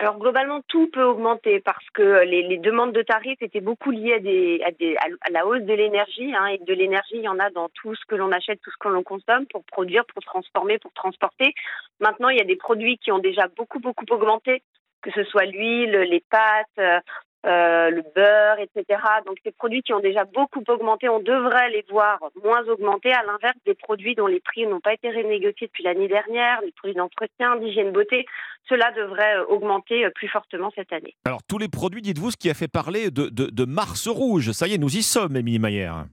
Alors 0.00 0.16
globalement, 0.18 0.62
tout 0.66 0.86
peut 0.90 1.02
augmenter 1.04 1.60
parce 1.60 1.84
que 1.92 2.24
les, 2.24 2.42
les 2.48 2.56
demandes 2.56 2.94
de 2.94 3.02
tarifs 3.02 3.42
étaient 3.42 3.60
beaucoup 3.60 3.90
liées 3.90 4.14
à, 4.14 4.18
des, 4.18 4.62
à, 4.64 4.70
des- 4.70 4.96
à 4.96 5.30
la 5.30 5.46
hausse 5.46 5.60
de 5.60 5.74
l'énergie. 5.74 6.34
hein, 6.34 6.46
et 6.46 6.56
de 6.56 6.72
l'énergie, 6.72 7.16
il 7.16 7.20
y 7.22 7.28
en 7.28 7.38
a 7.38 7.50
dans 7.50 7.68
tout 7.68 7.94
ce 7.94 8.06
que 8.06 8.14
l'on 8.14 8.32
achète, 8.32 8.62
tout 8.62 8.70
ce 8.70 8.78
que 8.80 8.88
l'on 8.88 9.02
consomme 9.02 9.44
pour 9.48 9.62
produire, 9.64 10.06
pour 10.06 10.22
transformer, 10.22 10.78
pour 10.78 10.90
transporter. 10.94 11.52
Maintenant, 12.00 12.30
il 12.30 12.38
y 12.38 12.40
a 12.40 12.44
des 12.44 12.56
produits 12.56 12.96
qui 12.96 13.12
ont 13.12 13.18
déjà 13.18 13.48
beaucoup, 13.48 13.78
beaucoup 13.78 14.06
augmenté, 14.08 14.62
que 15.02 15.10
ce 15.10 15.22
soit 15.24 15.44
l'huile, 15.44 15.90
les 15.92 16.24
pâtes, 16.30 17.02
euh, 17.46 17.90
le 17.90 18.02
beurre, 18.14 18.58
etc. 18.58 19.00
Donc 19.26 19.38
ces 19.44 19.50
produits 19.50 19.82
qui 19.82 19.94
ont 19.94 20.00
déjà 20.00 20.24
beaucoup 20.24 20.62
augmenté, 20.68 21.08
on 21.08 21.20
devrait 21.20 21.70
les 21.70 21.84
voir 21.88 22.18
moins 22.44 22.62
augmenter, 22.68 23.12
à 23.12 23.22
l'inverse 23.22 23.56
des 23.64 23.74
produits 23.74 24.14
dont 24.14 24.26
les 24.26 24.40
prix 24.40 24.66
n'ont 24.66 24.80
pas 24.80 24.92
été 24.92 25.08
renégociés 25.08 25.66
depuis 25.66 25.84
l'année 25.84 26.08
dernière, 26.08 26.60
les 26.60 26.72
produits 26.72 26.96
d'entretien, 26.96 27.56
d'hygiène 27.56 27.92
beauté, 27.92 28.26
cela 28.68 28.90
devrait 28.92 29.36
euh, 29.36 29.46
augmenter 29.46 30.04
euh, 30.04 30.10
plus 30.10 30.28
fortement 30.28 30.70
cette 30.74 30.92
année. 30.92 31.14
Alors 31.24 31.42
tous 31.42 31.58
les 31.58 31.68
produits, 31.68 32.02
dites-vous, 32.02 32.32
ce 32.32 32.36
qui 32.36 32.50
a 32.50 32.54
fait 32.54 32.68
parler 32.68 33.10
de, 33.10 33.28
de, 33.28 33.46
de 33.46 33.64
Mars 33.64 34.06
rouge. 34.06 34.50
Ça 34.52 34.66
y 34.66 34.74
est, 34.74 34.78
nous 34.78 34.94
y 34.94 35.02
sommes, 35.02 35.36
Émilie 35.36 35.58
Maillère. 35.58 36.04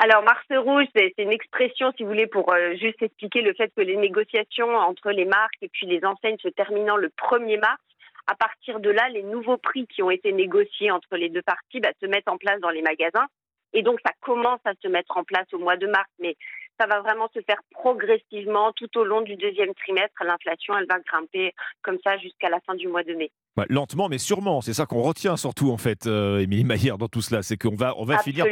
Alors, 0.00 0.22
Mars 0.22 0.44
rouge, 0.50 0.84
c'est 0.94 1.12
c'est 1.16 1.24
une 1.24 1.32
expression, 1.32 1.92
si 1.96 2.04
vous 2.04 2.10
voulez, 2.10 2.28
pour 2.28 2.52
euh, 2.52 2.74
juste 2.76 3.02
expliquer 3.02 3.42
le 3.42 3.52
fait 3.54 3.72
que 3.76 3.80
les 3.80 3.96
négociations 3.96 4.76
entre 4.76 5.10
les 5.10 5.24
marques 5.24 5.58
et 5.60 5.68
puis 5.68 5.86
les 5.86 6.04
enseignes 6.04 6.38
se 6.40 6.48
terminant 6.48 6.96
le 6.96 7.08
1er 7.08 7.58
mars, 7.58 7.80
à 8.28 8.34
partir 8.34 8.78
de 8.78 8.90
là, 8.90 9.08
les 9.08 9.22
nouveaux 9.22 9.56
prix 9.56 9.86
qui 9.86 10.02
ont 10.02 10.10
été 10.10 10.32
négociés 10.32 10.90
entre 10.90 11.16
les 11.16 11.30
deux 11.30 11.42
parties 11.42 11.80
bah, 11.80 11.92
se 12.00 12.06
mettent 12.06 12.28
en 12.28 12.36
place 12.36 12.60
dans 12.60 12.70
les 12.70 12.82
magasins. 12.82 13.26
Et 13.72 13.82
donc, 13.82 13.98
ça 14.04 14.12
commence 14.20 14.60
à 14.64 14.72
se 14.82 14.88
mettre 14.88 15.16
en 15.16 15.24
place 15.24 15.46
au 15.52 15.58
mois 15.58 15.76
de 15.76 15.86
mars, 15.86 16.08
mais 16.20 16.36
ça 16.78 16.86
va 16.86 17.00
vraiment 17.00 17.28
se 17.34 17.40
faire 17.40 17.60
progressivement 17.70 18.72
tout 18.72 18.98
au 18.98 19.04
long 19.04 19.22
du 19.22 19.36
deuxième 19.36 19.74
trimestre. 19.74 20.22
L'inflation, 20.24 20.76
elle 20.78 20.86
va 20.86 21.00
grimper 21.00 21.52
comme 21.82 21.98
ça 22.04 22.18
jusqu'à 22.18 22.50
la 22.50 22.60
fin 22.60 22.74
du 22.74 22.86
mois 22.86 23.02
de 23.02 23.14
mai. 23.14 23.30
Ouais, 23.56 23.66
lentement, 23.68 24.08
mais 24.08 24.18
sûrement. 24.18 24.60
C'est 24.60 24.74
ça 24.74 24.86
qu'on 24.86 25.02
retient 25.02 25.36
surtout, 25.36 25.70
en 25.70 25.78
fait, 25.78 26.06
euh, 26.06 26.38
Émilie 26.38 26.64
Maillère, 26.64 26.98
dans 26.98 27.08
tout 27.08 27.22
cela. 27.22 27.42
C'est 27.42 27.56
qu'on 27.56 27.74
va, 27.74 27.94
on 27.96 28.04
va 28.04 28.18
finir 28.18 28.46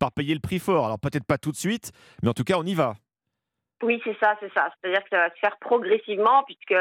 par 0.00 0.12
payer 0.12 0.34
le 0.34 0.40
prix 0.40 0.58
fort. 0.58 0.86
Alors 0.86 0.98
peut-être 0.98 1.26
pas 1.26 1.38
tout 1.38 1.52
de 1.52 1.56
suite, 1.56 1.92
mais 2.22 2.28
en 2.28 2.34
tout 2.34 2.44
cas, 2.44 2.56
on 2.58 2.64
y 2.64 2.74
va. 2.74 2.94
Oui, 3.82 4.00
c'est 4.04 4.16
ça, 4.18 4.36
c'est 4.40 4.52
ça. 4.54 4.70
C'est-à-dire 4.80 5.02
que 5.04 5.10
ça 5.10 5.18
va 5.18 5.30
se 5.30 5.38
faire 5.38 5.56
progressivement, 5.58 6.42
puisque 6.44 6.74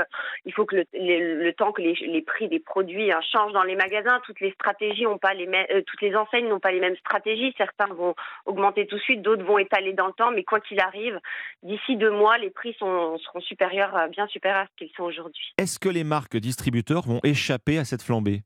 il 0.45 0.53
faut 0.53 0.65
que 0.65 0.83
le, 0.93 1.51
temps 1.51 1.71
que 1.71 1.81
les, 1.81 2.21
prix 2.21 2.47
des 2.49 2.59
produits 2.59 3.11
hein, 3.11 3.19
changent 3.31 3.53
dans 3.53 3.63
les 3.63 3.75
magasins, 3.75 4.19
toutes 4.25 4.39
les 4.39 4.51
stratégies 4.51 5.05
ont 5.05 5.19
pas 5.19 5.33
les 5.33 5.45
mêmes, 5.45 5.67
euh, 5.71 5.81
toutes 5.85 6.01
les 6.01 6.15
enseignes 6.15 6.47
n'ont 6.47 6.59
pas 6.59 6.71
les 6.71 6.79
mêmes 6.79 6.97
stratégies. 6.97 7.53
Certains 7.57 7.93
vont 7.93 8.15
augmenter 8.45 8.87
tout 8.87 8.95
de 8.95 9.01
suite, 9.01 9.21
d'autres 9.21 9.43
vont 9.43 9.59
étaler 9.59 9.93
dans 9.93 10.07
le 10.07 10.13
temps, 10.13 10.31
mais 10.31 10.43
quoi 10.43 10.59
qu'il 10.59 10.79
arrive, 10.79 11.19
d'ici 11.61 11.97
deux 11.97 12.11
mois, 12.11 12.37
les 12.37 12.49
prix 12.49 12.75
seront 12.79 13.17
supérieurs, 13.39 14.09
bien 14.09 14.27
supérieurs 14.27 14.61
à 14.61 14.65
ce 14.65 14.75
qu'ils 14.77 14.95
sont 14.95 15.03
aujourd'hui. 15.03 15.53
Est-ce 15.57 15.79
que 15.79 15.89
les 15.89 16.03
marques 16.03 16.37
distributeurs 16.37 17.03
vont 17.03 17.19
échapper 17.23 17.77
à 17.77 17.85
cette 17.85 18.01
flambée? 18.01 18.41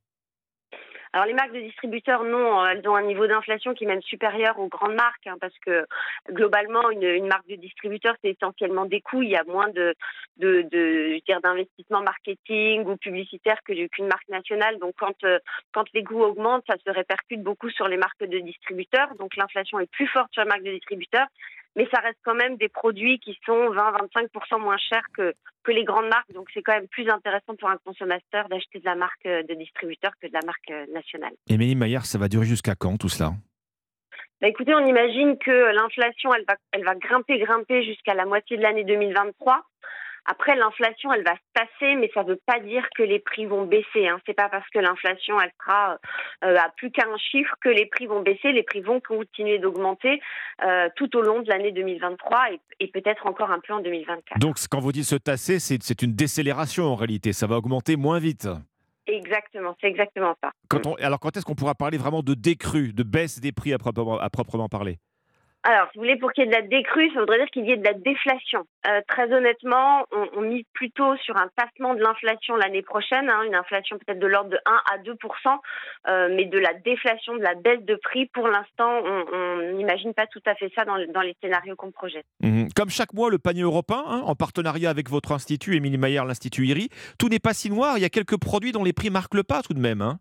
Alors 1.13 1.25
les 1.25 1.33
marques 1.33 1.51
de 1.51 1.59
distributeurs, 1.59 2.23
non, 2.23 2.63
euh, 2.63 2.67
elles 2.67 2.87
ont 2.87 2.95
un 2.95 3.01
niveau 3.01 3.27
d'inflation 3.27 3.73
qui 3.73 3.83
est 3.83 3.87
même 3.87 4.01
supérieur 4.01 4.57
aux 4.59 4.67
grandes 4.67 4.95
marques, 4.95 5.27
hein, 5.27 5.37
parce 5.41 5.57
que 5.59 5.85
globalement, 6.29 6.89
une, 6.89 7.27
marque 7.27 7.47
de 7.47 7.55
distributeur, 7.55 8.15
c'est 8.21 8.31
essentiellement 8.31 8.85
des 8.85 9.01
coûts. 9.01 9.21
Il 9.21 9.29
y 9.29 9.35
a 9.35 9.43
moins 9.43 9.67
de, 9.69 9.93
de, 10.37 10.61
de 10.71 11.19
d'investissement 11.41 12.01
marketing 12.01 12.85
ou 12.85 12.95
publicitaire 12.97 13.61
qu'une 13.63 14.07
marque 14.07 14.27
nationale. 14.29 14.79
Donc 14.79 14.93
quand, 14.97 15.23
euh, 15.23 15.39
quand 15.73 15.85
les 15.93 16.03
coûts 16.03 16.21
augmentent, 16.21 16.63
ça 16.67 16.75
se 16.85 16.91
répercute 16.91 17.41
beaucoup 17.41 17.69
sur 17.69 17.87
les 17.87 17.97
marques 17.97 18.23
de 18.23 18.39
distributeurs. 18.39 19.13
Donc 19.15 19.35
l'inflation 19.35 19.79
est 19.79 19.91
plus 19.91 20.07
forte 20.07 20.31
sur 20.31 20.43
les 20.43 20.49
marques 20.49 20.63
de 20.63 20.71
distributeurs. 20.71 21.27
Mais 21.75 21.87
ça 21.93 22.01
reste 22.01 22.19
quand 22.23 22.35
même 22.35 22.57
des 22.57 22.67
produits 22.67 23.19
qui 23.19 23.37
sont 23.45 23.71
20-25% 23.73 24.59
moins 24.59 24.77
chers 24.77 25.05
que, 25.15 25.33
que 25.63 25.71
les 25.71 25.83
grandes 25.83 26.09
marques. 26.09 26.31
Donc 26.33 26.49
c'est 26.53 26.61
quand 26.61 26.73
même 26.73 26.87
plus 26.87 27.09
intéressant 27.09 27.55
pour 27.55 27.69
un 27.69 27.77
consommateur 27.77 28.49
d'acheter 28.49 28.79
de 28.79 28.85
la 28.85 28.95
marque 28.95 29.25
euh, 29.25 29.43
de 29.43 29.53
distributeur 29.53 30.11
que 30.21 30.27
de 30.27 30.33
la 30.33 30.41
marque 30.45 30.69
euh, 30.71 30.85
nationale. 30.93 31.31
Émilie 31.47 31.75
Maillard, 31.75 32.05
ça 32.05 32.17
va 32.17 32.27
durer 32.27 32.45
jusqu'à 32.45 32.75
quand 32.75 32.97
tout 32.97 33.09
cela? 33.09 33.31
Bah, 34.41 34.47
écoutez, 34.47 34.73
on 34.73 34.85
imagine 34.85 35.37
que 35.37 35.73
l'inflation, 35.73 36.33
elle 36.33 36.45
va, 36.47 36.55
elle 36.71 36.83
va 36.83 36.95
grimper, 36.95 37.37
grimper 37.37 37.83
jusqu'à 37.83 38.15
la 38.15 38.25
moitié 38.25 38.57
de 38.57 38.63
l'année 38.63 38.83
2023. 38.83 39.63
Après, 40.25 40.55
l'inflation, 40.55 41.11
elle 41.13 41.23
va 41.23 41.33
se 41.33 41.41
tasser, 41.53 41.95
mais 41.95 42.09
ça 42.13 42.23
ne 42.23 42.29
veut 42.29 42.39
pas 42.45 42.59
dire 42.59 42.87
que 42.95 43.03
les 43.03 43.19
prix 43.19 43.45
vont 43.45 43.65
baisser. 43.65 44.07
Hein. 44.07 44.19
C'est 44.25 44.33
pas 44.33 44.49
parce 44.49 44.67
que 44.69 44.79
l'inflation, 44.79 45.39
elle 45.41 45.51
sera 45.59 45.97
euh, 46.43 46.57
à 46.57 46.69
plus 46.69 46.91
qu'un 46.91 47.17
chiffre 47.17 47.53
que 47.61 47.69
les 47.69 47.87
prix 47.87 48.05
vont 48.05 48.21
baisser. 48.21 48.51
Les 48.51 48.63
prix 48.63 48.81
vont 48.81 48.99
continuer 48.99 49.59
d'augmenter 49.59 50.21
euh, 50.63 50.89
tout 50.95 51.15
au 51.17 51.21
long 51.21 51.41
de 51.41 51.49
l'année 51.49 51.71
2023 51.71 52.51
et, 52.51 52.59
et 52.79 52.87
peut-être 52.87 53.25
encore 53.25 53.51
un 53.51 53.59
peu 53.59 53.73
en 53.73 53.79
2024. 53.79 54.39
Donc 54.39 54.57
quand 54.69 54.79
vous 54.79 54.91
dites 54.91 55.05
se 55.05 55.15
tasser, 55.15 55.59
c'est 55.59 56.01
une 56.01 56.13
décélération 56.13 56.85
en 56.85 56.95
réalité. 56.95 57.33
Ça 57.33 57.47
va 57.47 57.57
augmenter 57.57 57.95
moins 57.95 58.19
vite. 58.19 58.47
Exactement, 59.07 59.75
c'est 59.81 59.87
exactement 59.87 60.35
ça. 60.41 60.51
Quand 60.69 60.85
on, 60.85 60.95
alors 60.95 61.19
quand 61.19 61.35
est-ce 61.35 61.45
qu'on 61.45 61.55
pourra 61.55 61.75
parler 61.75 61.97
vraiment 61.97 62.21
de 62.21 62.33
décrue, 62.33 62.93
de 62.93 63.03
baisse 63.03 63.39
des 63.39 63.51
prix 63.51 63.73
à 63.73 63.77
proprement, 63.77 64.19
à 64.19 64.29
proprement 64.29 64.69
parler? 64.69 64.99
Alors, 65.63 65.87
si 65.91 65.97
vous 65.97 66.03
voulez, 66.03 66.17
pour 66.17 66.31
qu'il 66.33 66.45
y 66.45 66.47
ait 66.47 66.49
de 66.49 66.55
la 66.55 66.63
décrue, 66.63 67.11
ça 67.13 67.19
voudrait 67.19 67.37
dire 67.37 67.49
qu'il 67.51 67.65
y 67.65 67.71
ait 67.71 67.77
de 67.77 67.83
la 67.83 67.93
déflation. 67.93 68.65
Euh, 68.87 69.01
très 69.07 69.31
honnêtement, 69.31 70.05
on, 70.11 70.41
mise 70.41 70.65
plutôt 70.73 71.15
sur 71.17 71.37
un 71.37 71.49
tassement 71.55 71.93
de 71.93 72.01
l'inflation 72.01 72.55
l'année 72.55 72.81
prochaine, 72.81 73.29
hein, 73.29 73.43
une 73.43 73.53
inflation 73.53 73.97
peut-être 73.99 74.19
de 74.19 74.25
l'ordre 74.25 74.49
de 74.49 74.59
1 74.65 74.81
à 74.91 74.97
2% 74.97 75.59
euh, 76.07 76.29
mais 76.35 76.45
de 76.45 76.57
la 76.57 76.73
déflation, 76.73 77.35
de 77.35 77.43
la 77.43 77.53
baisse 77.53 77.83
de 77.83 77.95
prix, 77.95 78.25
pour 78.33 78.47
l'instant, 78.47 79.01
on 79.03 79.73
n'imagine 79.75 80.13
pas 80.13 80.25
tout 80.27 80.41
à 80.45 80.55
fait 80.55 80.71
ça 80.75 80.83
dans 80.83 80.95
les 80.95 81.35
scénarios 81.41 81.75
qu'on 81.75 81.91
projette. 81.91 82.25
Mhm. 82.41 82.69
Comme 82.75 82.89
chaque 82.89 83.13
mois, 83.13 83.29
le 83.29 83.37
panier 83.37 83.61
européen, 83.61 84.03
hein, 84.07 84.21
en 84.25 84.35
partenariat 84.35 84.89
avec 84.89 85.09
votre 85.09 85.31
institut, 85.31 85.75
Émilie 85.75 85.97
Maillard, 85.97 86.25
l'Institut 86.25 86.65
IRI, 86.65 86.89
tout 87.19 87.29
n'est 87.29 87.39
pas 87.39 87.53
si 87.53 87.69
noir. 87.69 87.97
Il 87.97 88.01
y 88.01 88.05
a 88.05 88.09
quelques 88.09 88.39
produits 88.39 88.71
dont 88.71 88.83
les 88.83 88.93
prix 88.93 89.09
marquent 89.09 89.35
le 89.35 89.43
pas 89.43 89.61
tout 89.61 89.73
de 89.73 89.79
même. 89.79 90.01
hein. 90.01 90.19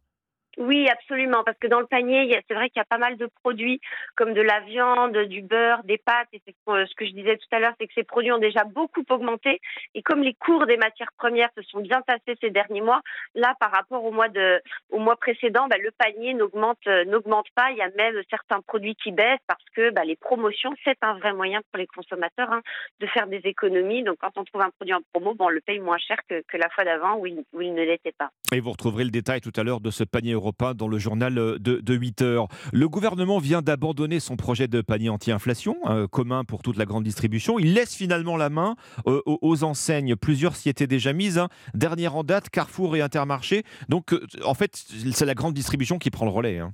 Oui, 0.60 0.86
absolument, 0.90 1.42
parce 1.42 1.56
que 1.56 1.68
dans 1.68 1.80
le 1.80 1.86
panier, 1.86 2.38
c'est 2.46 2.52
vrai 2.52 2.68
qu'il 2.68 2.80
y 2.80 2.82
a 2.82 2.84
pas 2.84 2.98
mal 2.98 3.16
de 3.16 3.26
produits 3.42 3.80
comme 4.14 4.34
de 4.34 4.42
la 4.42 4.60
viande, 4.60 5.16
du 5.16 5.40
beurre, 5.40 5.82
des 5.84 5.96
pâtes. 5.96 6.28
Et 6.34 6.42
ce 6.44 6.94
que 6.94 7.06
je 7.06 7.12
disais 7.12 7.38
tout 7.38 7.48
à 7.52 7.60
l'heure, 7.60 7.72
c'est 7.80 7.86
que 7.86 7.94
ces 7.94 8.04
produits 8.04 8.30
ont 8.30 8.38
déjà 8.38 8.64
beaucoup 8.64 9.02
augmenté. 9.08 9.58
Et 9.94 10.02
comme 10.02 10.22
les 10.22 10.34
cours 10.34 10.66
des 10.66 10.76
matières 10.76 11.12
premières 11.16 11.48
se 11.56 11.62
sont 11.62 11.80
bien 11.80 12.02
tassés 12.02 12.36
ces 12.42 12.50
derniers 12.50 12.82
mois, 12.82 13.00
là, 13.34 13.54
par 13.58 13.70
rapport 13.70 14.04
au 14.04 14.10
mois 14.10 14.26
au 14.90 14.98
mois 14.98 15.16
précédent, 15.16 15.66
bah, 15.66 15.78
le 15.78 15.92
panier 15.92 16.34
n'augmente, 16.34 16.86
euh, 16.88 17.06
n'augmente 17.06 17.46
pas. 17.54 17.70
Il 17.70 17.78
y 17.78 17.82
a 17.82 17.88
même 17.96 18.20
certains 18.28 18.60
produits 18.60 18.96
qui 18.96 19.12
baissent 19.12 19.40
parce 19.46 19.64
que 19.74 19.88
bah, 19.92 20.04
les 20.04 20.16
promotions, 20.16 20.74
c'est 20.84 20.98
un 21.00 21.14
vrai 21.14 21.32
moyen 21.32 21.62
pour 21.72 21.78
les 21.78 21.86
consommateurs 21.86 22.52
hein, 22.52 22.60
de 23.00 23.06
faire 23.06 23.28
des 23.28 23.40
économies. 23.44 24.02
Donc, 24.02 24.18
quand 24.20 24.36
on 24.36 24.44
trouve 24.44 24.60
un 24.60 24.70
produit 24.70 24.92
en 24.92 25.00
promo, 25.14 25.34
on 25.38 25.48
le 25.48 25.62
paye 25.62 25.78
moins 25.78 25.96
cher 25.96 26.18
que, 26.28 26.42
que 26.46 26.58
la 26.58 26.68
fois 26.68 26.84
d'avant 26.84 27.16
où 27.16 27.24
il, 27.24 27.44
où 27.54 27.62
il 27.62 27.72
ne 27.72 27.82
l'était 27.82 28.12
pas. 28.12 28.28
Et 28.52 28.60
vous 28.60 28.72
retrouverez 28.72 29.04
le 29.04 29.10
détail 29.10 29.40
tout 29.40 29.52
à 29.56 29.62
l'heure 29.62 29.80
de 29.80 29.90
ce 29.90 30.04
panier 30.04 30.34
européen 30.34 30.49
dans 30.74 30.88
le 30.88 30.98
journal 30.98 31.38
euh, 31.38 31.58
de, 31.58 31.76
de 31.80 31.94
8 31.94 32.22
heures. 32.22 32.48
Le 32.72 32.88
gouvernement 32.88 33.38
vient 33.38 33.62
d'abandonner 33.62 34.20
son 34.20 34.36
projet 34.36 34.68
de 34.68 34.80
panier 34.80 35.08
anti-inflation, 35.08 35.76
euh, 35.86 36.06
commun 36.06 36.44
pour 36.44 36.62
toute 36.62 36.76
la 36.76 36.84
grande 36.84 37.04
distribution. 37.04 37.58
Il 37.58 37.74
laisse 37.74 37.94
finalement 37.96 38.36
la 38.36 38.50
main 38.50 38.76
euh, 39.06 39.20
aux, 39.26 39.64
enseignes. 39.64 40.16
Plusieurs 40.16 40.56
s'y 40.56 40.68
étaient 40.68 40.86
déjà 40.86 41.12
mises. 41.12 41.38
hein. 41.38 41.48
Dernière 41.74 42.16
en 42.16 42.24
date, 42.24 42.50
Carrefour 42.50 42.96
et 42.96 43.00
Intermarché. 43.00 43.62
Donc, 43.88 44.14
en 44.44 44.54
fait, 44.54 44.74
c'est 44.74 45.26
la 45.26 45.34
grande 45.34 45.54
distribution 45.54 45.98
qui 45.98 46.10
prend 46.10 46.24
le 46.24 46.30
relais. 46.30 46.58
hein. 46.58 46.72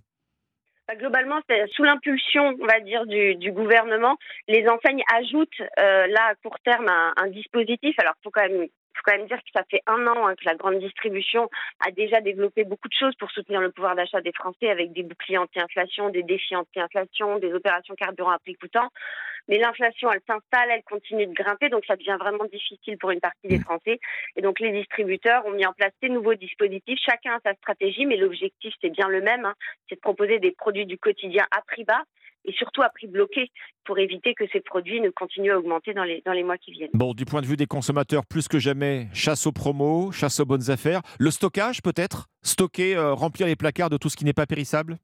Bah, 0.89 0.95
Globalement, 0.97 1.41
sous 1.75 1.83
l'impulsion, 1.83 2.55
on 2.61 2.67
va 2.67 2.81
dire, 2.81 3.07
du, 3.07 3.53
gouvernement, 3.53 4.17
les 4.49 4.67
enseignes 4.69 5.03
ajoutent 5.17 5.49
là 5.79 6.31
à 6.31 6.35
court 6.43 6.59
terme 6.65 6.89
un, 6.89 7.13
un 7.17 7.29
dispositif. 7.29 7.95
Alors, 7.99 8.15
faut 8.23 8.31
quand 8.31 8.43
même 8.49 8.67
faut 8.97 9.03
quand 9.05 9.17
même 9.17 9.27
dire 9.27 9.39
que 9.39 9.51
ça 9.55 9.65
fait 9.71 9.83
un 9.87 10.07
an 10.07 10.27
hein, 10.27 10.35
que 10.35 10.45
la 10.45 10.55
grande 10.55 10.79
distribution 10.79 11.49
a 11.87 11.91
déjà 11.91 12.21
développé 12.21 12.65
beaucoup 12.65 12.89
de 12.89 12.95
choses 12.95 13.15
pour 13.17 13.31
soutenir 13.31 13.61
le 13.61 13.71
pouvoir 13.71 13.95
d'achat 13.95 14.21
des 14.21 14.33
Français 14.33 14.71
avec 14.71 14.93
des 14.93 15.03
boucliers 15.03 15.39
anti-inflation, 15.39 16.11
des 16.11 16.23
défis 16.23 16.57
anti-inflation, 16.57 17.39
des 17.39 17.53
opérations 17.53 17.95
carburant 17.95 18.31
à 18.31 18.39
prix 18.39 18.55
coûtant. 18.55 18.89
Mais 19.49 19.59
l'inflation, 19.59 20.11
elle 20.11 20.21
s'installe, 20.27 20.71
elle 20.71 20.83
continue 20.83 21.27
de 21.27 21.33
grimper, 21.33 21.69
donc 21.69 21.85
ça 21.87 21.95
devient 21.95 22.17
vraiment 22.19 22.45
difficile 22.47 22.99
pour 22.99 23.11
une 23.13 23.21
partie 23.21 23.47
des 23.47 23.61
Français. 23.61 24.01
Et 24.35 24.43
donc 24.43 24.59
les 24.59 24.73
distributeurs 24.73 25.47
ont 25.47 25.53
mis 25.53 25.67
en 25.67 25.73
place 25.73 25.93
ces 26.03 26.09
nouveaux 26.09 26.35
dispositifs. 26.35 26.99
Chacun 27.05 27.35
a 27.35 27.41
sa 27.45 27.55
stratégie, 27.55 28.07
mais 28.07 28.17
l'objectif 28.17 28.75
c'est 28.81 28.91
bien 28.91 29.09
le 29.09 29.21
même, 29.21 29.45
hein. 29.45 29.55
c'est 29.89 29.97
de 29.97 30.01
proposer 30.01 30.39
des 30.39 30.51
produits 30.51 30.87
du 30.87 30.99
quotidien 30.99 31.47
à 31.57 31.63
prix 31.63 31.85
bas 31.85 32.03
et 32.47 32.53
surtout 32.53 32.83
à 32.83 32.89
prix 32.89 33.07
bloqué 33.07 33.51
pour 33.85 33.99
éviter 33.99 34.35
que 34.35 34.45
ces 34.53 34.61
produits 34.61 35.01
ne 35.01 35.11
continuent 35.11 35.53
à 35.53 35.59
augmenter 35.59 35.95
dans 35.95 36.05
les, 36.05 36.23
dans 36.25 36.33
les 36.33 36.43
mois 36.43 36.59
qui 36.59 36.73
viennent. 36.73 36.91
Bon, 36.95 37.15
du 37.15 37.25
point 37.25 37.41
de 37.41 37.47
vue 37.47 37.57
des 37.57 37.67
consommateurs, 37.67 38.27
plus 38.27 38.49
que 38.49 38.59
jamais, 38.59 39.09
chasse 39.13 39.47
aux 39.47 39.53
promos, 39.53 40.13
chasse 40.13 40.41
aux 40.41 40.47
bonnes 40.47 40.71
affaires. 40.71 41.03
Le 41.19 41.31
stockage 41.31 41.83
peut-être? 41.83 42.27
Stocker, 42.43 42.97
euh, 42.97 43.15
remplir 43.15 43.47
les 43.47 43.57
placards 43.57 43.91
de 43.91 43.97
tout 43.97 44.09
ce 44.09 44.17
qui 44.17 44.25
n'est 44.25 44.33
pas 44.33 44.47
périssable? 44.47 44.99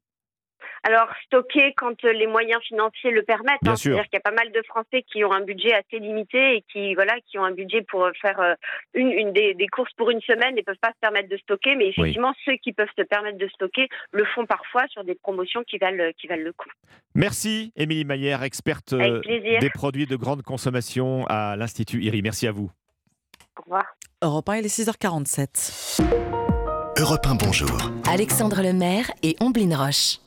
Alors, 0.83 1.07
stocker 1.25 1.73
quand 1.77 2.03
euh, 2.03 2.11
les 2.11 2.27
moyens 2.27 2.61
financiers 2.63 3.11
le 3.11 3.23
permettent. 3.23 3.61
Bien 3.61 3.71
hein. 3.71 3.75
sûr. 3.75 3.93
C'est-à-dire 3.93 4.09
qu'il 4.09 4.17
y 4.17 4.21
a 4.27 4.31
pas 4.31 4.35
mal 4.35 4.51
de 4.51 4.61
Français 4.63 5.03
qui 5.03 5.23
ont 5.23 5.31
un 5.31 5.41
budget 5.41 5.73
assez 5.73 5.99
limité 5.99 6.57
et 6.57 6.65
qui, 6.71 6.93
voilà, 6.93 7.13
qui 7.25 7.39
ont 7.39 7.45
un 7.45 7.51
budget 7.51 7.81
pour 7.83 8.03
euh, 8.03 8.11
faire 8.21 8.39
euh, 8.41 8.53
une, 8.93 9.11
une 9.11 9.31
des, 9.31 9.53
des 9.53 9.67
courses 9.67 9.93
pour 9.93 10.09
une 10.09 10.21
semaine 10.21 10.57
et 10.57 10.63
peuvent 10.63 10.75
pas 10.81 10.91
se 10.91 10.99
permettre 10.99 11.29
de 11.29 11.37
stocker. 11.37 11.75
Mais 11.75 11.87
effectivement, 11.87 12.33
ceux 12.43 12.57
qui 12.57 12.73
peuvent 12.73 12.91
se 12.97 13.03
permettre 13.03 13.37
de 13.37 13.47
stocker 13.47 13.87
le 14.11 14.25
font 14.25 14.45
parfois 14.45 14.85
sur 14.89 15.03
des 15.05 15.15
promotions 15.15 15.63
qui 15.63 15.77
valent, 15.77 16.11
qui 16.17 16.27
valent 16.27 16.43
le 16.43 16.53
coup. 16.53 16.69
Merci, 17.15 17.71
Émilie 17.77 18.05
Maillère, 18.05 18.43
experte 18.43 18.93
des 18.93 19.69
produits 19.73 20.05
de 20.05 20.15
grande 20.17 20.41
consommation 20.41 21.25
à 21.27 21.55
l'Institut 21.55 22.01
IRI. 22.01 22.21
Merci 22.21 22.47
à 22.47 22.51
vous. 22.51 22.69
Au 23.57 23.61
revoir. 23.63 23.85
Europe 24.21 24.49
1, 24.49 24.57
il 24.57 24.65
est 24.65 24.79
6h47. 24.79 26.42
Europe 26.95 27.25
1, 27.25 27.35
bonjour. 27.35 27.91
Alexandre 28.07 28.61
Lemaire 28.61 29.09
et 29.23 29.35
Omblin 29.39 29.75
Roche. 29.75 30.19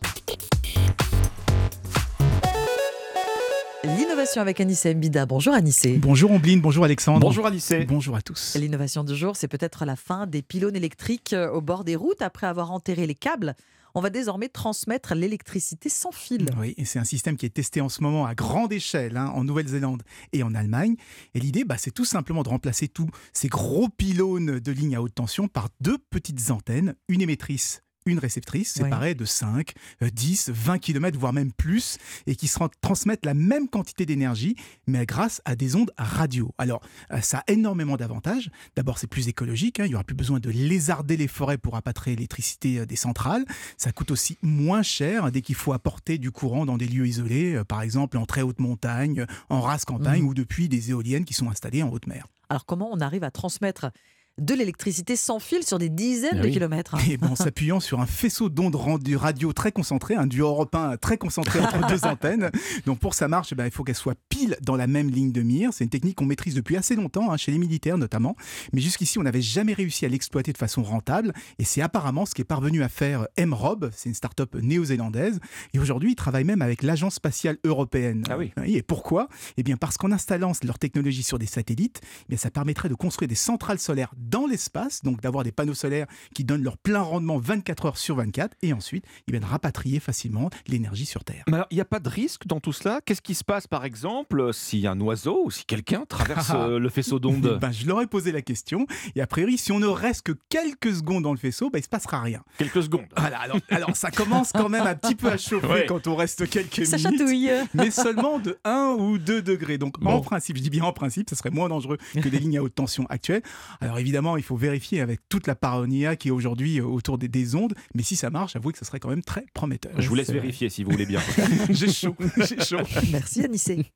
L'innovation 4.16 4.40
avec 4.40 4.60
Anissé 4.60 4.94
Mbida. 4.94 5.26
Bonjour 5.26 5.52
Anissé. 5.52 5.98
Bonjour 5.98 6.30
Ombline, 6.30 6.62
bonjour 6.62 6.84
Alexandre. 6.84 7.20
Bonjour 7.20 7.44
Anissé. 7.44 7.84
Bonjour 7.84 8.16
à 8.16 8.22
tous. 8.22 8.56
L'innovation 8.58 9.04
du 9.04 9.14
jour, 9.14 9.36
c'est 9.36 9.46
peut-être 9.46 9.84
la 9.84 9.94
fin 9.94 10.26
des 10.26 10.40
pylônes 10.40 10.74
électriques 10.74 11.34
euh, 11.34 11.50
au 11.50 11.60
bord 11.60 11.84
des 11.84 11.96
routes. 11.96 12.22
Après 12.22 12.46
avoir 12.46 12.72
enterré 12.72 13.06
les 13.06 13.14
câbles, 13.14 13.54
on 13.94 14.00
va 14.00 14.08
désormais 14.08 14.48
transmettre 14.48 15.14
l'électricité 15.14 15.90
sans 15.90 16.12
fil. 16.12 16.46
Oui, 16.58 16.72
et 16.78 16.86
c'est 16.86 16.98
un 16.98 17.04
système 17.04 17.36
qui 17.36 17.44
est 17.44 17.50
testé 17.50 17.82
en 17.82 17.90
ce 17.90 18.02
moment 18.02 18.24
à 18.24 18.34
grande 18.34 18.72
échelle 18.72 19.18
hein, 19.18 19.30
en 19.34 19.44
Nouvelle-Zélande 19.44 20.02
et 20.32 20.42
en 20.42 20.54
Allemagne. 20.54 20.96
Et 21.34 21.40
l'idée, 21.40 21.64
bah, 21.64 21.76
c'est 21.76 21.90
tout 21.90 22.06
simplement 22.06 22.42
de 22.42 22.48
remplacer 22.48 22.88
tous 22.88 23.10
ces 23.34 23.48
gros 23.48 23.90
pylônes 23.90 24.60
de 24.60 24.72
lignes 24.72 24.96
à 24.96 25.02
haute 25.02 25.14
tension 25.14 25.46
par 25.46 25.68
deux 25.82 25.98
petites 25.98 26.50
antennes, 26.50 26.94
une 27.08 27.20
émettrice 27.20 27.82
une 28.06 28.18
réceptrice 28.18 28.72
séparée 28.72 29.14
de 29.14 29.24
5, 29.24 29.72
euh, 30.02 30.10
10, 30.10 30.50
20 30.50 30.78
km, 30.78 31.18
voire 31.18 31.32
même 31.32 31.52
plus, 31.52 31.98
et 32.26 32.36
qui 32.36 32.48
se 32.48 32.58
transmettent 32.80 33.26
la 33.26 33.34
même 33.34 33.68
quantité 33.68 34.06
d'énergie, 34.06 34.56
mais 34.86 35.04
grâce 35.06 35.42
à 35.44 35.56
des 35.56 35.76
ondes 35.76 35.90
radio. 35.98 36.52
Alors, 36.58 36.80
euh, 37.12 37.20
ça 37.20 37.38
a 37.46 37.52
énormément 37.52 37.96
d'avantages. 37.96 38.50
D'abord, 38.76 38.98
c'est 38.98 39.06
plus 39.06 39.28
écologique, 39.28 39.80
hein, 39.80 39.84
il 39.84 39.88
n'y 39.88 39.94
aura 39.94 40.04
plus 40.04 40.16
besoin 40.16 40.40
de 40.40 40.50
lézarder 40.50 41.16
les 41.16 41.28
forêts 41.28 41.58
pour 41.58 41.76
appâtrer 41.76 42.10
l'électricité 42.12 42.78
euh, 42.80 42.86
des 42.86 42.96
centrales. 42.96 43.44
Ça 43.76 43.92
coûte 43.92 44.10
aussi 44.10 44.38
moins 44.42 44.82
cher 44.82 45.24
hein, 45.24 45.30
dès 45.30 45.42
qu'il 45.42 45.54
faut 45.54 45.72
apporter 45.72 46.18
du 46.18 46.30
courant 46.30 46.66
dans 46.66 46.76
des 46.78 46.86
lieux 46.86 47.06
isolés, 47.06 47.54
euh, 47.56 47.64
par 47.64 47.82
exemple 47.82 48.16
en 48.18 48.26
très 48.26 48.42
haute 48.42 48.60
montagne, 48.60 49.26
en 49.48 49.60
rase 49.60 49.84
campagne, 49.84 50.22
Mhm. 50.22 50.28
ou 50.28 50.34
depuis 50.34 50.68
des 50.68 50.90
éoliennes 50.90 51.24
qui 51.24 51.34
sont 51.34 51.50
installées 51.50 51.82
en 51.82 51.90
haute 51.90 52.06
mer. 52.06 52.26
Alors 52.48 52.64
comment 52.64 52.88
on 52.92 53.00
arrive 53.00 53.24
à 53.24 53.30
transmettre 53.30 53.90
de 54.38 54.52
l'électricité 54.54 55.16
sans 55.16 55.38
fil 55.38 55.62
sur 55.64 55.78
des 55.78 55.88
dizaines 55.88 56.38
Ah 56.40 56.42
de 56.42 56.48
kilomètres 56.48 56.94
Et 57.08 57.16
ben, 57.16 57.28
en 57.28 57.36
s'appuyant 57.36 57.80
sur 57.80 58.00
un 58.00 58.06
faisceau 58.06 58.50
d'ondes 58.50 58.74
rendu- 58.76 59.16
radio 59.16 59.52
très 59.54 59.72
concentré, 59.72 60.14
un 60.14 60.26
duo 60.26 60.46
européen 60.48 60.96
très 61.00 61.16
concentré 61.16 61.58
entre 61.60 61.86
deux 61.88 62.04
antennes. 62.04 62.50
Donc 62.84 62.98
pour 62.98 63.10
que 63.12 63.16
ça 63.16 63.28
marche, 63.28 63.48
eh 63.52 63.54
ben, 63.54 63.64
il 63.64 63.70
faut 63.70 63.82
qu'elle 63.82 63.94
soit 63.94 64.16
pile 64.28 64.56
dans 64.60 64.76
la 64.76 64.86
même 64.86 65.08
ligne 65.10 65.32
de 65.32 65.40
mire. 65.40 65.70
C'est 65.72 65.84
une 65.84 65.90
technique 65.90 66.16
qu'on 66.16 66.26
maîtrise 66.26 66.54
depuis 66.54 66.76
assez 66.76 66.96
longtemps, 66.96 67.32
hein, 67.32 67.36
chez 67.38 67.50
les 67.50 67.58
militaires 67.58 67.96
notamment. 67.96 68.36
Mais 68.74 68.80
jusqu'ici, 68.82 69.18
on 69.18 69.22
n'avait 69.22 69.40
jamais 69.40 69.72
réussi 69.72 70.04
à 70.04 70.08
l'exploiter 70.08 70.52
de 70.52 70.58
façon 70.58 70.82
rentable. 70.82 71.32
Et 71.58 71.64
c'est 71.64 71.80
apparemment 71.80 72.26
ce 72.26 72.34
qu'est 72.34 72.44
parvenu 72.44 72.82
à 72.82 72.90
faire 72.90 73.26
MROB, 73.38 73.90
c'est 73.94 74.10
une 74.10 74.14
start-up 74.14 74.54
néo-zélandaise. 74.60 75.40
Et 75.72 75.78
aujourd'hui, 75.78 76.12
ils 76.12 76.16
travaillent 76.16 76.44
même 76.44 76.62
avec 76.62 76.82
l'Agence 76.82 77.14
spatiale 77.14 77.56
européenne. 77.64 78.24
Ah 78.28 78.36
oui. 78.36 78.52
Et 78.66 78.82
pourquoi? 78.82 79.28
Eh 79.56 79.62
bien 79.62 79.78
parce 79.78 79.96
qu'en 79.96 80.12
installant 80.12 80.52
leur 80.62 80.78
technologie 80.78 81.22
sur 81.22 81.38
des 81.38 81.46
satellites, 81.46 82.00
eh 82.04 82.24
bien 82.28 82.38
ça 82.38 82.50
permettrait 82.50 82.90
de 82.90 82.94
construire 82.94 83.28
des 83.28 83.34
centrales 83.34 83.78
solaires 83.78 84.12
dans 84.28 84.46
l'espace, 84.46 85.02
donc 85.02 85.20
d'avoir 85.20 85.44
des 85.44 85.52
panneaux 85.52 85.74
solaires 85.74 86.06
qui 86.34 86.44
donnent 86.44 86.62
leur 86.62 86.78
plein 86.78 87.00
rendement 87.02 87.38
24 87.38 87.86
heures 87.86 87.98
sur 87.98 88.16
24, 88.16 88.56
et 88.62 88.72
ensuite 88.72 89.04
eh 89.28 89.32
bien, 89.32 89.40
de 89.40 89.46
rapatrier 89.46 90.00
facilement 90.00 90.50
l'énergie 90.66 91.06
sur 91.06 91.24
Terre. 91.24 91.44
Mais 91.48 91.54
alors, 91.54 91.66
il 91.70 91.74
n'y 91.76 91.80
a 91.80 91.84
pas 91.86 92.00
de 92.00 92.08
risque 92.08 92.46
dans 92.46 92.60
tout 92.60 92.72
cela? 92.72 93.00
Qu'est-ce 93.04 93.22
qui 93.22 93.34
se 93.34 93.44
passe, 93.44 93.66
par 93.66 93.84
exemple, 93.84 94.50
si 94.52 94.86
un 94.86 95.00
oiseau 95.00 95.42
ou 95.44 95.50
si 95.50 95.64
quelqu'un 95.64 96.04
traverse 96.08 96.50
euh, 96.54 96.78
le 96.78 96.88
faisceau 96.88 97.18
d'ondes? 97.18 97.58
Ben, 97.60 97.72
je 97.72 97.86
leur 97.86 98.00
ai 98.02 98.06
posé 98.06 98.32
la 98.32 98.42
question, 98.42 98.86
et 99.14 99.20
a 99.20 99.26
priori, 99.26 99.58
si 99.58 99.72
on 99.72 99.78
ne 99.78 99.86
reste 99.86 100.22
que 100.22 100.32
quelques 100.48 100.94
secondes 100.94 101.22
dans 101.22 101.32
le 101.32 101.38
faisceau, 101.38 101.70
ben, 101.70 101.78
il 101.78 101.80
ne 101.80 101.84
se 101.84 101.88
passera 101.88 102.20
rien. 102.20 102.42
Quelques 102.58 102.82
secondes. 102.82 103.06
Voilà, 103.16 103.38
alors, 103.38 103.58
alors 103.70 103.96
ça 103.96 104.10
commence 104.10 104.52
quand 104.52 104.68
même 104.68 104.86
un 104.86 104.94
petit 104.94 105.14
peu 105.14 105.28
à 105.28 105.36
chauffer 105.36 105.66
Ouais. 105.76 105.86
quand 105.86 106.06
on 106.06 106.16
reste 106.16 106.48
quelques 106.48 106.86
Ça 106.86 106.96
minutes. 106.96 107.18
chatouille. 107.18 107.50
Mais 107.74 107.90
seulement 107.90 108.38
de 108.38 108.56
1 108.64 108.96
ou 108.98 109.18
2 109.18 109.42
degrés. 109.42 109.78
Donc 109.78 109.96
en 110.04 110.20
principe, 110.20 110.56
je 110.56 110.62
dis 110.62 110.70
bien 110.70 110.84
en 110.84 110.92
principe, 110.92 111.28
ça 111.30 111.36
serait 111.36 111.50
moins 111.50 111.68
dangereux 111.68 111.98
que 112.14 112.28
des 112.28 112.38
lignes 112.38 112.58
à 112.58 112.62
haute 112.62 112.74
tension 112.74 113.04
actuelles. 113.08 113.42
Alors 113.80 113.98
évidemment, 113.98 114.15
il 114.36 114.42
faut 114.42 114.56
vérifier 114.56 115.00
avec 115.00 115.20
toute 115.28 115.46
la 115.46 115.54
paranoïa 115.54 116.16
qui 116.16 116.28
est 116.28 116.30
aujourd'hui 116.30 116.80
euh, 116.80 116.84
autour 116.84 117.18
des, 117.18 117.28
des 117.28 117.54
ondes. 117.54 117.74
Mais 117.94 118.02
si 118.02 118.16
ça 118.16 118.30
marche, 118.30 118.56
avouez 118.56 118.72
que 118.72 118.78
ça 118.78 118.84
serait 118.84 119.00
quand 119.00 119.08
même 119.08 119.22
très 119.22 119.44
prometteur. 119.54 119.92
Je 119.98 120.08
vous 120.08 120.14
laisse 120.14 120.30
vérifier 120.30 120.68
si 120.68 120.84
vous 120.84 120.90
voulez 120.90 121.06
bien. 121.06 121.20
J'ai 121.70 121.90
chaud, 121.90 122.16
j'ai 122.36 122.60
chaud. 122.60 122.78
Merci 123.12 123.44
Anissé. 123.44 123.86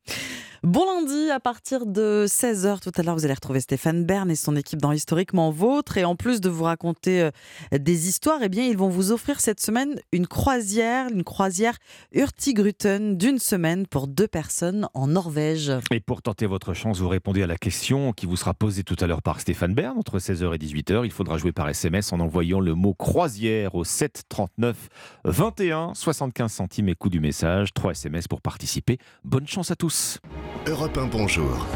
Bon 0.63 0.85
lundi, 0.85 1.31
à 1.31 1.41
partir 1.41 1.87
de 1.87 2.27
16h 2.29 2.81
tout 2.81 2.93
à 2.95 3.03
l'heure, 3.03 3.15
vous 3.15 3.25
allez 3.25 3.33
retrouver 3.33 3.61
Stéphane 3.61 4.05
Bern 4.05 4.31
et 4.31 4.37
son 4.37 4.57
équipe 4.57 4.79
dans 4.79 4.93
Historiquement 4.93 5.51
Vôtre. 5.51 5.97
Et 5.97 6.05
en 6.05 6.17
plus 6.17 6.43
de 6.43 6.51
vous 6.51 6.65
raconter 6.65 7.23
euh, 7.23 7.31
des 7.79 8.09
histoires, 8.09 8.41
eh 8.43 8.51
bien, 8.51 8.67
ils 8.67 8.77
vont 8.77 8.91
vous 8.91 9.11
offrir 9.11 9.41
cette 9.41 9.59
semaine 9.61 9.99
une 10.13 10.27
croisière, 10.27 11.09
une 11.09 11.25
croisière 11.25 11.79
Hurtigruten 12.13 13.17
d'une 13.17 13.39
semaine 13.39 13.87
pour 13.87 14.07
deux 14.07 14.29
personnes 14.29 14.87
en 14.93 15.07
Norvège. 15.07 15.73
Et 15.91 16.01
pour 16.01 16.21
tenter 16.21 16.45
votre 16.45 16.75
chance, 16.75 16.99
vous 16.99 17.09
répondez 17.09 17.43
à 17.43 17.47
la 17.47 17.57
question 17.57 18.13
qui 18.13 18.27
vous 18.27 18.37
sera 18.37 18.53
posée 18.53 18.85
tout 18.85 18.97
à 19.01 19.07
l'heure 19.07 19.23
par 19.23 19.41
Stéphane 19.41 19.75
Bern 19.75 19.97
entre 20.11 20.19
16h 20.19 20.55
et 20.55 20.59
18h. 20.59 21.05
Il 21.05 21.13
faudra 21.13 21.39
jouer 21.39 21.53
par 21.53 21.69
SMS 21.69 22.13
en 22.13 22.19
envoyant 22.19 22.59
le 22.59 22.75
mot 22.75 22.95
croisière 22.95 23.77
au 23.77 23.85
7 23.85 24.25
39 24.29 24.89
21 25.25 25.95
75 25.95 26.53
centimes 26.53 26.89
et 26.89 26.95
coût 26.97 27.11
du 27.11 27.21
message. 27.21 27.73
3 27.75 27.93
SMS 27.93 28.27
pour 28.27 28.41
participer. 28.41 28.99
Bonne 29.25 29.47
chance 29.47 29.71
à 29.71 29.77
tous. 29.77 30.19
Europe 30.67 30.99
1, 30.99 31.07
bonjour. 31.07 31.67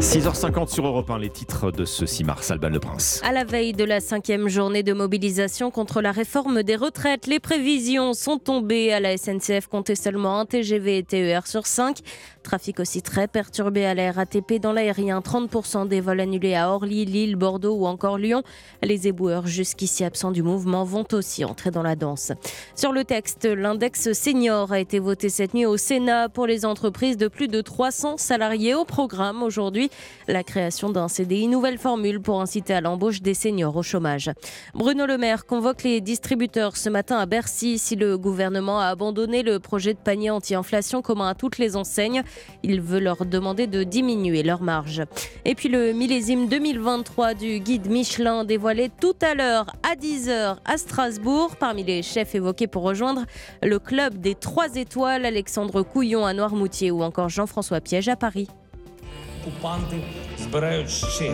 6h50 0.00 0.68
sur 0.68 0.86
Europe 0.86 1.10
1, 1.10 1.18
les 1.18 1.30
titres 1.30 1.70
de 1.70 1.84
ce 1.84 2.06
6 2.06 2.24
mars. 2.24 2.50
Alban 2.50 2.68
Le 2.70 2.80
Prince. 2.80 3.20
À 3.24 3.32
la 3.32 3.44
veille 3.44 3.72
de 3.72 3.84
la 3.84 4.00
cinquième 4.00 4.48
journée 4.48 4.82
de 4.82 4.92
mobilisation 4.92 5.70
contre 5.70 6.02
la 6.02 6.12
réforme 6.12 6.62
des 6.62 6.76
retraites, 6.76 7.26
les 7.26 7.38
prévisions 7.38 8.12
sont 8.14 8.38
tombées. 8.38 8.92
À 8.92 9.00
la 9.00 9.16
SNCF, 9.16 9.68
comptez 9.68 9.94
seulement 9.94 10.40
un 10.40 10.44
TGV 10.44 10.98
et 10.98 11.02
TER 11.04 11.46
sur 11.46 11.66
5. 11.66 12.00
Trafic 12.42 12.80
aussi 12.80 13.00
très 13.00 13.26
perturbé 13.26 13.86
à 13.86 13.94
la 13.94 14.12
RATP 14.12 14.60
dans 14.60 14.72
l'aérien. 14.72 15.20
30% 15.20 15.88
des 15.88 16.00
vols 16.00 16.20
annulés 16.20 16.54
à 16.54 16.70
Orly, 16.70 17.04
Lille, 17.04 17.36
Bordeaux 17.36 17.75
ou 17.76 17.86
encore 17.86 18.18
Lyon. 18.18 18.42
Les 18.82 19.08
éboueurs 19.08 19.46
jusqu'ici 19.46 20.04
absents 20.04 20.32
du 20.32 20.42
mouvement 20.42 20.84
vont 20.84 21.06
aussi 21.12 21.44
entrer 21.44 21.70
dans 21.70 21.82
la 21.82 21.96
danse. 21.96 22.32
Sur 22.74 22.92
le 22.92 23.04
texte, 23.04 23.44
l'index 23.44 24.12
senior 24.12 24.72
a 24.72 24.80
été 24.80 24.98
voté 24.98 25.28
cette 25.28 25.54
nuit 25.54 25.66
au 25.66 25.76
Sénat 25.76 26.28
pour 26.28 26.46
les 26.46 26.64
entreprises 26.64 27.16
de 27.16 27.28
plus 27.28 27.48
de 27.48 27.60
300 27.60 28.16
salariés. 28.16 28.74
Au 28.74 28.84
programme 28.84 29.42
aujourd'hui, 29.42 29.90
la 30.28 30.42
création 30.42 30.90
d'un 30.90 31.08
CDI, 31.08 31.48
nouvelle 31.48 31.78
formule 31.78 32.20
pour 32.20 32.40
inciter 32.40 32.74
à 32.74 32.80
l'embauche 32.80 33.22
des 33.22 33.34
seniors 33.34 33.76
au 33.76 33.82
chômage. 33.82 34.30
Bruno 34.74 35.06
Le 35.06 35.18
Maire 35.18 35.46
convoque 35.46 35.82
les 35.82 36.00
distributeurs 36.00 36.76
ce 36.76 36.88
matin 36.88 37.18
à 37.18 37.26
Bercy 37.26 37.78
si 37.78 37.96
le 37.96 38.18
gouvernement 38.18 38.80
a 38.80 38.86
abandonné 38.86 39.42
le 39.42 39.58
projet 39.58 39.94
de 39.94 39.98
panier 39.98 40.30
anti-inflation 40.30 41.02
commun 41.02 41.28
à 41.28 41.34
toutes 41.34 41.58
les 41.58 41.76
enseignes. 41.76 42.22
Il 42.62 42.80
veut 42.80 43.00
leur 43.00 43.24
demander 43.24 43.66
de 43.66 43.82
diminuer 43.82 44.42
leur 44.42 44.62
marge. 44.62 45.02
Et 45.44 45.54
puis 45.54 45.68
le 45.68 45.92
millésime 45.92 46.48
2023 46.48 47.34
du 47.34 47.55
guide 47.58 47.88
Michelin 47.88 48.44
dévoilé 48.44 48.90
tout 49.00 49.16
à 49.20 49.34
l'heure 49.34 49.66
à 49.82 49.94
10h 49.96 50.56
à 50.64 50.76
Strasbourg. 50.76 51.56
Parmi 51.56 51.84
les 51.84 52.02
chefs 52.02 52.34
évoqués 52.34 52.66
pour 52.66 52.82
rejoindre 52.82 53.24
le 53.62 53.78
club 53.78 54.18
des 54.18 54.34
3 54.34 54.76
étoiles, 54.76 55.24
Alexandre 55.24 55.82
Couillon 55.82 56.24
à 56.24 56.32
Noirmoutier 56.32 56.90
ou 56.90 57.02
encore 57.02 57.28
Jean-François 57.28 57.80
Piège 57.80 58.08
à 58.08 58.16
Paris. 58.16 58.48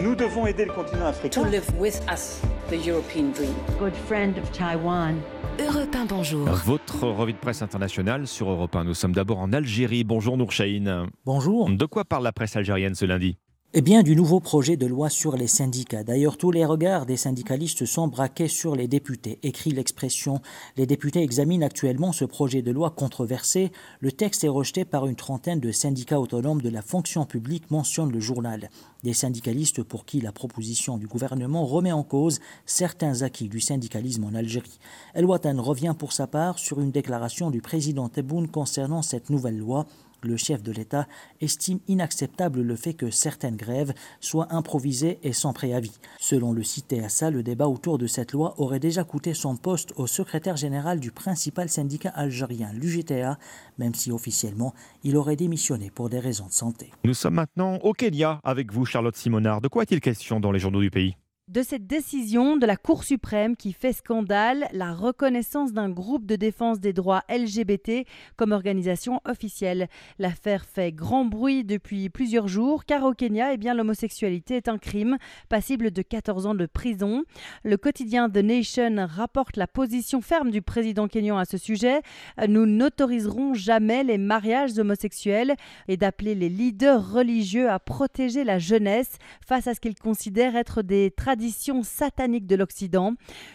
Nous 0.03 0.15
devons 0.15 0.47
aider 0.47 0.65
le 0.67 0.73
continent 0.73 1.07
africain. 1.07 1.43
to 1.43 1.49
live 1.49 1.65
with 1.79 2.01
us 2.13 2.41
the 2.69 2.87
European 2.87 3.33
dream. 3.33 3.55
Good 3.79 3.95
friend 4.07 4.37
of 4.39 4.51
Taiwan. 4.53 5.17
Europe 5.59 5.95
1, 5.95 6.07
bonjour. 6.07 6.47
Votre 6.49 7.07
revue 7.09 7.33
de 7.33 7.39
presse 7.39 7.63
internationale 7.63 8.27
sur 8.27 8.51
Europe 8.51 8.75
1. 8.75 8.85
Nous 8.85 8.95
sommes 8.95 9.13
d'abord 9.13 9.39
en 9.39 9.53
Algérie. 9.53 10.05
Bonjour 10.05 10.37
Nour 10.37 10.53
Chahine. 10.53 11.07
Bonjour. 11.25 11.69
De 11.71 11.87
quoi 11.87 12.05
parle 12.05 12.25
la 12.25 12.33
presse 12.33 12.57
algérienne 12.57 12.95
ce 12.95 13.05
lundi? 13.05 13.37
Eh 13.75 13.81
bien, 13.81 14.03
du 14.03 14.15
nouveau 14.15 14.39
projet 14.39 14.77
de 14.77 14.85
loi 14.85 15.09
sur 15.09 15.35
les 15.35 15.47
syndicats. 15.47 16.05
D'ailleurs, 16.05 16.37
tous 16.37 16.51
les 16.51 16.67
regards 16.67 17.07
des 17.07 17.17
syndicalistes 17.17 17.87
sont 17.87 18.07
braqués 18.07 18.47
sur 18.49 18.77
les 18.77 18.87
députés. 18.87 19.39
Écrit 19.43 19.71
l'expression. 19.71 20.43
Les 20.77 20.85
députés 20.85 21.23
examinent 21.23 21.65
actuellement 21.65 22.13
ce 22.13 22.27
projet 22.27 22.61
de 22.61 22.71
loi 22.71 22.91
controversé. 22.91 23.73
Le 24.01 24.13
texte 24.13 24.45
est 24.45 24.49
rejeté 24.49 24.85
par 24.85 25.07
une 25.07 25.17
trentaine 25.17 25.59
de 25.59 25.73
syndicats 25.73 26.21
autonomes 26.21 26.61
de 26.61 26.69
la 26.69 26.83
fonction 26.83 27.25
publique, 27.25 27.71
mentionne 27.71 28.13
le 28.13 28.21
journal. 28.21 28.69
Des 29.05 29.15
syndicalistes 29.15 29.83
pour 29.83 30.05
qui 30.05 30.21
la 30.21 30.33
proposition 30.33 30.99
du 30.99 31.07
gouvernement 31.07 31.65
remet 31.65 31.93
en 31.93 32.03
cause 32.03 32.41
certains 32.67 33.23
acquis 33.23 33.49
du 33.49 33.61
syndicalisme 33.61 34.25
en 34.25 34.35
Algérie. 34.35 34.81
El 35.15 35.25
Watan 35.25 35.63
revient 35.63 35.95
pour 35.99 36.13
sa 36.13 36.27
part 36.27 36.59
sur 36.59 36.79
une 36.79 36.91
déclaration 36.91 37.51
du 37.51 37.63
président 37.63 38.11
Tebboune 38.11 38.49
concernant 38.49 39.01
cette 39.01 39.31
nouvelle 39.31 39.57
loi 39.57 39.87
le 40.25 40.37
chef 40.37 40.63
de 40.63 40.73
l'État 40.73 41.07
estime 41.41 41.81
inacceptable 41.89 42.63
le 42.63 42.77
fait 42.77 42.95
que 42.95 43.11
certaines 43.11 43.57
grèves 43.57 43.93
soient 44.21 44.53
improvisées 44.55 45.19
et 45.23 45.33
sans 45.33 45.53
préavis. 45.53 45.99
Selon 46.19 46.53
le 46.53 46.63
CITESA, 46.63 47.31
le 47.31 47.43
débat 47.43 47.69
autour 47.69 47.99
de 47.99 48.07
cette 48.07 48.33
loi 48.33 48.55
aurait 48.59 48.81
déjà 48.81 49.05
coûté 49.05 49.35
son 49.35 49.57
poste 49.57 49.93
au 49.97 50.07
secrétaire 50.07 50.57
général 50.57 51.01
du 51.01 51.11
principal 51.11 51.69
syndicat 51.69 52.11
algérien, 52.11 52.73
l'UGTA, 52.73 53.39
même 53.79 53.95
si 53.95 54.11
officiellement 54.11 54.75
il 55.05 55.17
aurait 55.17 55.37
démissionné 55.37 55.91
pour 55.91 56.09
des 56.09 56.19
raisons 56.19 56.47
de 56.47 56.53
santé. 56.53 56.91
Nous 57.05 57.15
sommes 57.15 57.35
maintenant 57.35 57.77
au 57.83 57.93
Kenya 57.93 58.41
avec 58.45 58.73
vous, 58.73 58.85
Charlotte 58.85 59.17
Simonard. 59.17 59.61
De 59.61 59.69
quoi 59.69 59.83
est-il 59.83 60.01
question 60.01 60.41
dans 60.41 60.53
les 60.53 60.59
journaux 60.59 60.81
du 60.81 60.91
pays? 60.91 61.17
De 61.49 61.63
cette 61.63 61.89
décision 61.89 62.57
de 62.57 62.67
la 62.67 62.77
Cour 62.77 63.03
suprême 63.03 63.57
qui 63.57 63.73
fait 63.73 63.93
scandale, 63.93 64.69
la 64.73 64.95
reconnaissance 64.95 65.73
d'un 65.73 65.91
groupe 65.91 66.25
de 66.25 66.37
défense 66.37 66.79
des 66.79 66.93
droits 66.93 67.25
LGBT 67.29 68.07
comme 68.37 68.53
organisation 68.53 69.21
officielle. 69.25 69.89
L'affaire 70.21 70.65
fait 70.65 70.93
grand 70.93 71.25
bruit 71.25 71.65
depuis 71.65 72.11
plusieurs 72.11 72.47
jours 72.47 72.85
car 72.85 73.03
au 73.03 73.13
Kenya, 73.13 73.53
eh 73.53 73.57
bien, 73.57 73.75
l'homosexualité 73.75 74.57
est 74.57 74.69
un 74.69 74.79
crime 74.79 75.19
passible 75.49 75.91
de 75.91 76.03
14 76.03 76.47
ans 76.47 76.55
de 76.55 76.67
prison. 76.67 77.25
Le 77.65 77.77
quotidien 77.77 78.31
The 78.31 78.37
Nation 78.37 79.05
rapporte 79.09 79.57
la 79.57 79.67
position 79.67 80.21
ferme 80.21 80.53
du 80.53 80.63
président 80.63 81.09
kenyan 81.09 81.39
à 81.39 81.45
ce 81.45 81.59
sujet. 81.59 82.03
Nous 82.47 82.67
n'autoriserons 82.67 83.55
jamais 83.55 84.05
les 84.05 84.19
mariages 84.19 84.79
homosexuels 84.79 85.57
et 85.89 85.97
d'appeler 85.97 86.37
les 86.37 86.49
leaders 86.49 87.13
religieux 87.13 87.69
à 87.69 87.81
protéger 87.81 88.45
la 88.45 88.61
jeunesse 88.61 89.19
face 89.45 89.67
à 89.67 89.75
ce 89.75 89.81
qu'ils 89.81 89.99
considèrent 89.99 90.55
être 90.55 90.83
des 90.83 91.11
traditions 91.11 91.32
tradition 91.33 91.83
satanique 91.83 92.47
de 92.47 92.57
l'Occident. 92.57 93.15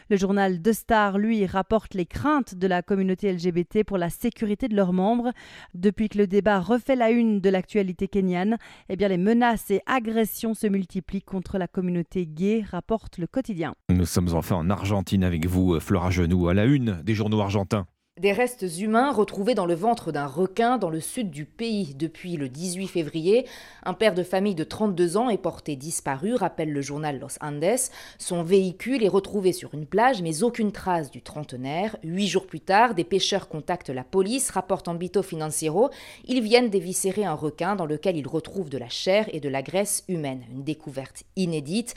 Le 0.10 0.18
journal 0.18 0.60
The 0.64 0.74
Star, 0.74 1.20
lui, 1.20 1.46
rapporte 1.46 1.94
les 1.94 2.08
craintes 2.08 2.56
de 2.56 2.66
la 2.66 2.82
communauté 2.82 3.32
LGBT 3.32 3.84
pour 3.86 4.00
la 4.00 4.10
sécurité 4.10 4.68
de 4.68 4.76
leurs 4.76 4.94
membres. 4.94 5.32
Depuis 5.76 6.10
que 6.10 6.18
le 6.18 6.26
débat 6.26 6.60
refait 6.60 6.96
la 6.96 7.12
une 7.12 7.40
de 7.40 7.50
l'actualité 7.52 8.08
kenyane, 8.08 8.58
eh 8.90 8.96
bien 8.96 9.10
les 9.10 9.20
menaces 9.20 9.70
et 9.70 9.82
agressions 9.86 10.56
se 10.56 10.66
multiplient 10.66 11.22
contre 11.22 11.60
la 11.60 11.68
communauté 11.68 12.26
gay, 12.26 12.66
rapporte 12.68 13.20
le 13.20 13.28
quotidien. 13.28 13.76
Nous 13.90 14.06
sommes 14.06 14.34
enfin 14.34 14.56
en 14.56 14.72
Argentine 14.72 15.24
avec 15.24 15.46
vous, 15.46 15.80
Flora 15.80 16.10
Genoux, 16.10 16.48
à 16.48 16.56
la 16.56 16.66
une 16.66 17.00
des 17.04 17.14
journaux 17.14 17.42
argentins. 17.42 17.86
Des 18.20 18.32
restes 18.32 18.66
humains 18.80 19.12
retrouvés 19.12 19.54
dans 19.54 19.68
le 19.68 19.76
ventre 19.76 20.12
d'un 20.12 20.26
requin 20.26 20.80
dans 20.80 20.90
le 20.90 21.00
sud 21.00 21.30
du 21.30 21.46
pays 21.46 21.94
depuis 21.94 22.36
le 22.36 22.50
18 22.50 22.88
février. 22.88 23.46
Un 23.84 23.94
père 23.94 24.16
de 24.16 24.24
famille 24.24 24.56
de 24.56 24.64
32 24.64 25.18
ans 25.18 25.30
est 25.30 25.38
porté 25.38 25.76
disparu, 25.76 26.34
rappelle 26.34 26.74
le 26.74 26.82
journal 26.82 27.20
Los 27.20 27.38
Andes. 27.42 27.78
Son 28.18 28.42
véhicule 28.42 29.04
est 29.04 29.08
retrouvé 29.08 29.54
sur 29.54 29.76
une 29.76 29.86
plage, 29.86 30.24
mais 30.24 30.42
aucune 30.42 30.72
trace 30.72 31.12
du 31.12 31.22
trentenaire. 31.22 31.96
Huit 32.02 32.28
jours 32.28 32.48
plus 32.48 32.60
tard, 32.60 32.96
des 32.96 33.04
pêcheurs 33.04 33.50
contactent 33.50 33.92
la 33.92 34.04
police, 34.04 34.50
rapporte 34.50 34.88
Ambito 34.88 35.22
Financiero. 35.22 35.92
Ils 36.26 36.42
viennent 36.42 36.72
d'éviscérer 36.72 37.24
un 37.24 37.36
requin 37.36 37.76
dans 37.76 37.86
lequel 37.86 38.18
ils 38.18 38.28
retrouvent 38.28 38.72
de 38.72 38.80
la 38.80 38.90
chair 38.90 39.30
et 39.32 39.40
de 39.40 39.50
la 39.50 39.62
graisse 39.62 40.04
humaine. 40.08 40.42
Une 40.52 40.64
découverte 40.64 41.22
inédite. 41.36 41.94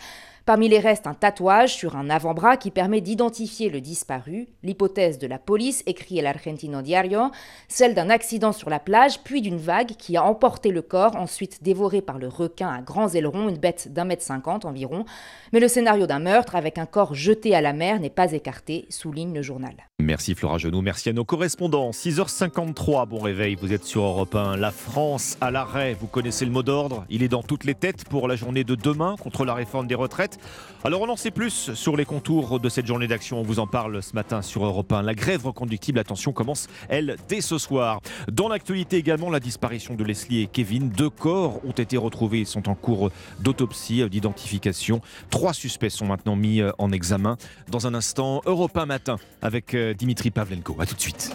Parmi 0.50 0.68
les 0.68 0.80
restes, 0.80 1.06
un 1.06 1.14
tatouage 1.14 1.76
sur 1.76 1.94
un 1.94 2.10
avant-bras 2.10 2.56
qui 2.56 2.72
permet 2.72 3.00
d'identifier 3.00 3.70
le 3.70 3.80
disparu. 3.80 4.48
L'hypothèse 4.64 5.16
de 5.16 5.28
la 5.28 5.38
police, 5.38 5.84
écrit 5.86 6.20
l'Argentino 6.20 6.82
Diario, 6.82 7.30
celle 7.68 7.94
d'un 7.94 8.10
accident 8.10 8.50
sur 8.50 8.68
la 8.68 8.80
plage, 8.80 9.20
puis 9.22 9.42
d'une 9.42 9.58
vague 9.58 9.92
qui 9.92 10.16
a 10.16 10.24
emporté 10.24 10.72
le 10.72 10.82
corps, 10.82 11.14
ensuite 11.14 11.62
dévoré 11.62 12.02
par 12.02 12.18
le 12.18 12.26
requin 12.26 12.68
à 12.68 12.82
grands 12.82 13.10
ailerons, 13.10 13.48
une 13.48 13.58
bête 13.58 13.92
d'un 13.92 14.04
mètre 14.04 14.24
cinquante 14.24 14.64
environ. 14.64 15.04
Mais 15.52 15.60
le 15.60 15.68
scénario 15.68 16.08
d'un 16.08 16.18
meurtre 16.18 16.56
avec 16.56 16.78
un 16.78 16.86
corps 16.86 17.14
jeté 17.14 17.54
à 17.54 17.60
la 17.60 17.72
mer 17.72 18.00
n'est 18.00 18.10
pas 18.10 18.32
écarté, 18.32 18.86
souligne 18.88 19.32
le 19.32 19.42
journal. 19.42 19.74
Merci 20.00 20.34
Flora 20.34 20.58
Genoux, 20.58 20.80
merci 20.80 21.10
à 21.10 21.12
nos 21.12 21.24
correspondants. 21.24 21.90
6h53, 21.90 23.06
bon 23.06 23.20
réveil, 23.20 23.54
vous 23.54 23.72
êtes 23.72 23.84
sur 23.84 24.02
Europe 24.02 24.34
1. 24.34 24.56
La 24.56 24.72
France 24.72 25.36
à 25.40 25.52
l'arrêt, 25.52 25.94
vous 25.94 26.08
connaissez 26.08 26.44
le 26.44 26.50
mot 26.50 26.64
d'ordre, 26.64 27.04
il 27.08 27.22
est 27.22 27.28
dans 27.28 27.44
toutes 27.44 27.62
les 27.62 27.76
têtes 27.76 28.08
pour 28.08 28.26
la 28.26 28.34
journée 28.34 28.64
de 28.64 28.74
demain 28.74 29.14
contre 29.20 29.44
la 29.44 29.54
réforme 29.54 29.86
des 29.86 29.94
retraites. 29.94 30.39
Alors 30.82 31.02
on 31.02 31.08
en 31.10 31.16
sait 31.16 31.30
plus 31.30 31.74
sur 31.74 31.94
les 31.94 32.06
contours 32.06 32.58
de 32.58 32.68
cette 32.70 32.86
journée 32.86 33.06
d'action, 33.06 33.38
on 33.38 33.42
vous 33.42 33.58
en 33.58 33.66
parle 33.66 34.02
ce 34.02 34.14
matin 34.14 34.40
sur 34.40 34.64
Europe 34.64 34.90
1. 34.90 35.02
La 35.02 35.14
grève 35.14 35.46
reconductible, 35.46 35.98
attention, 35.98 36.32
commence 36.32 36.68
elle 36.88 37.16
dès 37.28 37.42
ce 37.42 37.58
soir. 37.58 38.00
Dans 38.32 38.48
l'actualité 38.48 38.96
également, 38.96 39.28
la 39.28 39.40
disparition 39.40 39.94
de 39.94 40.04
Leslie 40.04 40.40
et 40.40 40.46
Kevin. 40.46 40.88
Deux 40.88 41.10
corps 41.10 41.60
ont 41.66 41.72
été 41.72 41.98
retrouvés, 41.98 42.40
ils 42.40 42.46
sont 42.46 42.70
en 42.70 42.74
cours 42.74 43.10
d'autopsie, 43.40 44.08
d'identification. 44.08 45.02
Trois 45.28 45.52
suspects 45.52 45.90
sont 45.90 46.06
maintenant 46.06 46.36
mis 46.36 46.62
en 46.78 46.92
examen. 46.92 47.36
Dans 47.68 47.86
un 47.86 47.92
instant, 47.92 48.40
Europe 48.46 48.76
1 48.76 48.86
matin 48.86 49.16
avec 49.42 49.76
Dimitri 49.76 50.30
Pavlenko. 50.30 50.76
A 50.80 50.86
tout 50.86 50.94
de 50.94 51.00
suite. 51.00 51.30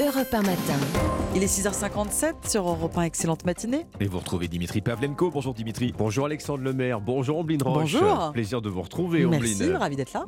Europe 0.00 0.32
1 0.32 0.42
matin. 0.42 0.78
Il 1.34 1.42
est 1.42 1.46
6h57 1.46 2.48
sur 2.48 2.68
Europe 2.68 2.96
1, 2.96 3.02
excellente 3.02 3.44
matinée. 3.44 3.84
Et 3.98 4.06
vous 4.06 4.20
retrouvez 4.20 4.46
Dimitri 4.46 4.80
Pavlenko. 4.80 5.30
Bonjour 5.32 5.54
Dimitri. 5.54 5.92
Bonjour 5.98 6.26
Alexandre 6.26 6.62
Lemaire. 6.62 7.00
Bonjour 7.00 7.38
Ambline 7.38 7.60
Roche. 7.62 7.94
Bonjour. 7.94 8.30
Plaisir 8.32 8.62
de 8.62 8.68
vous 8.68 8.82
retrouver 8.82 9.24
Ambline. 9.24 9.40
Merci, 9.58 9.74
ravi 9.74 9.96
d'être 9.96 10.12
là. 10.12 10.24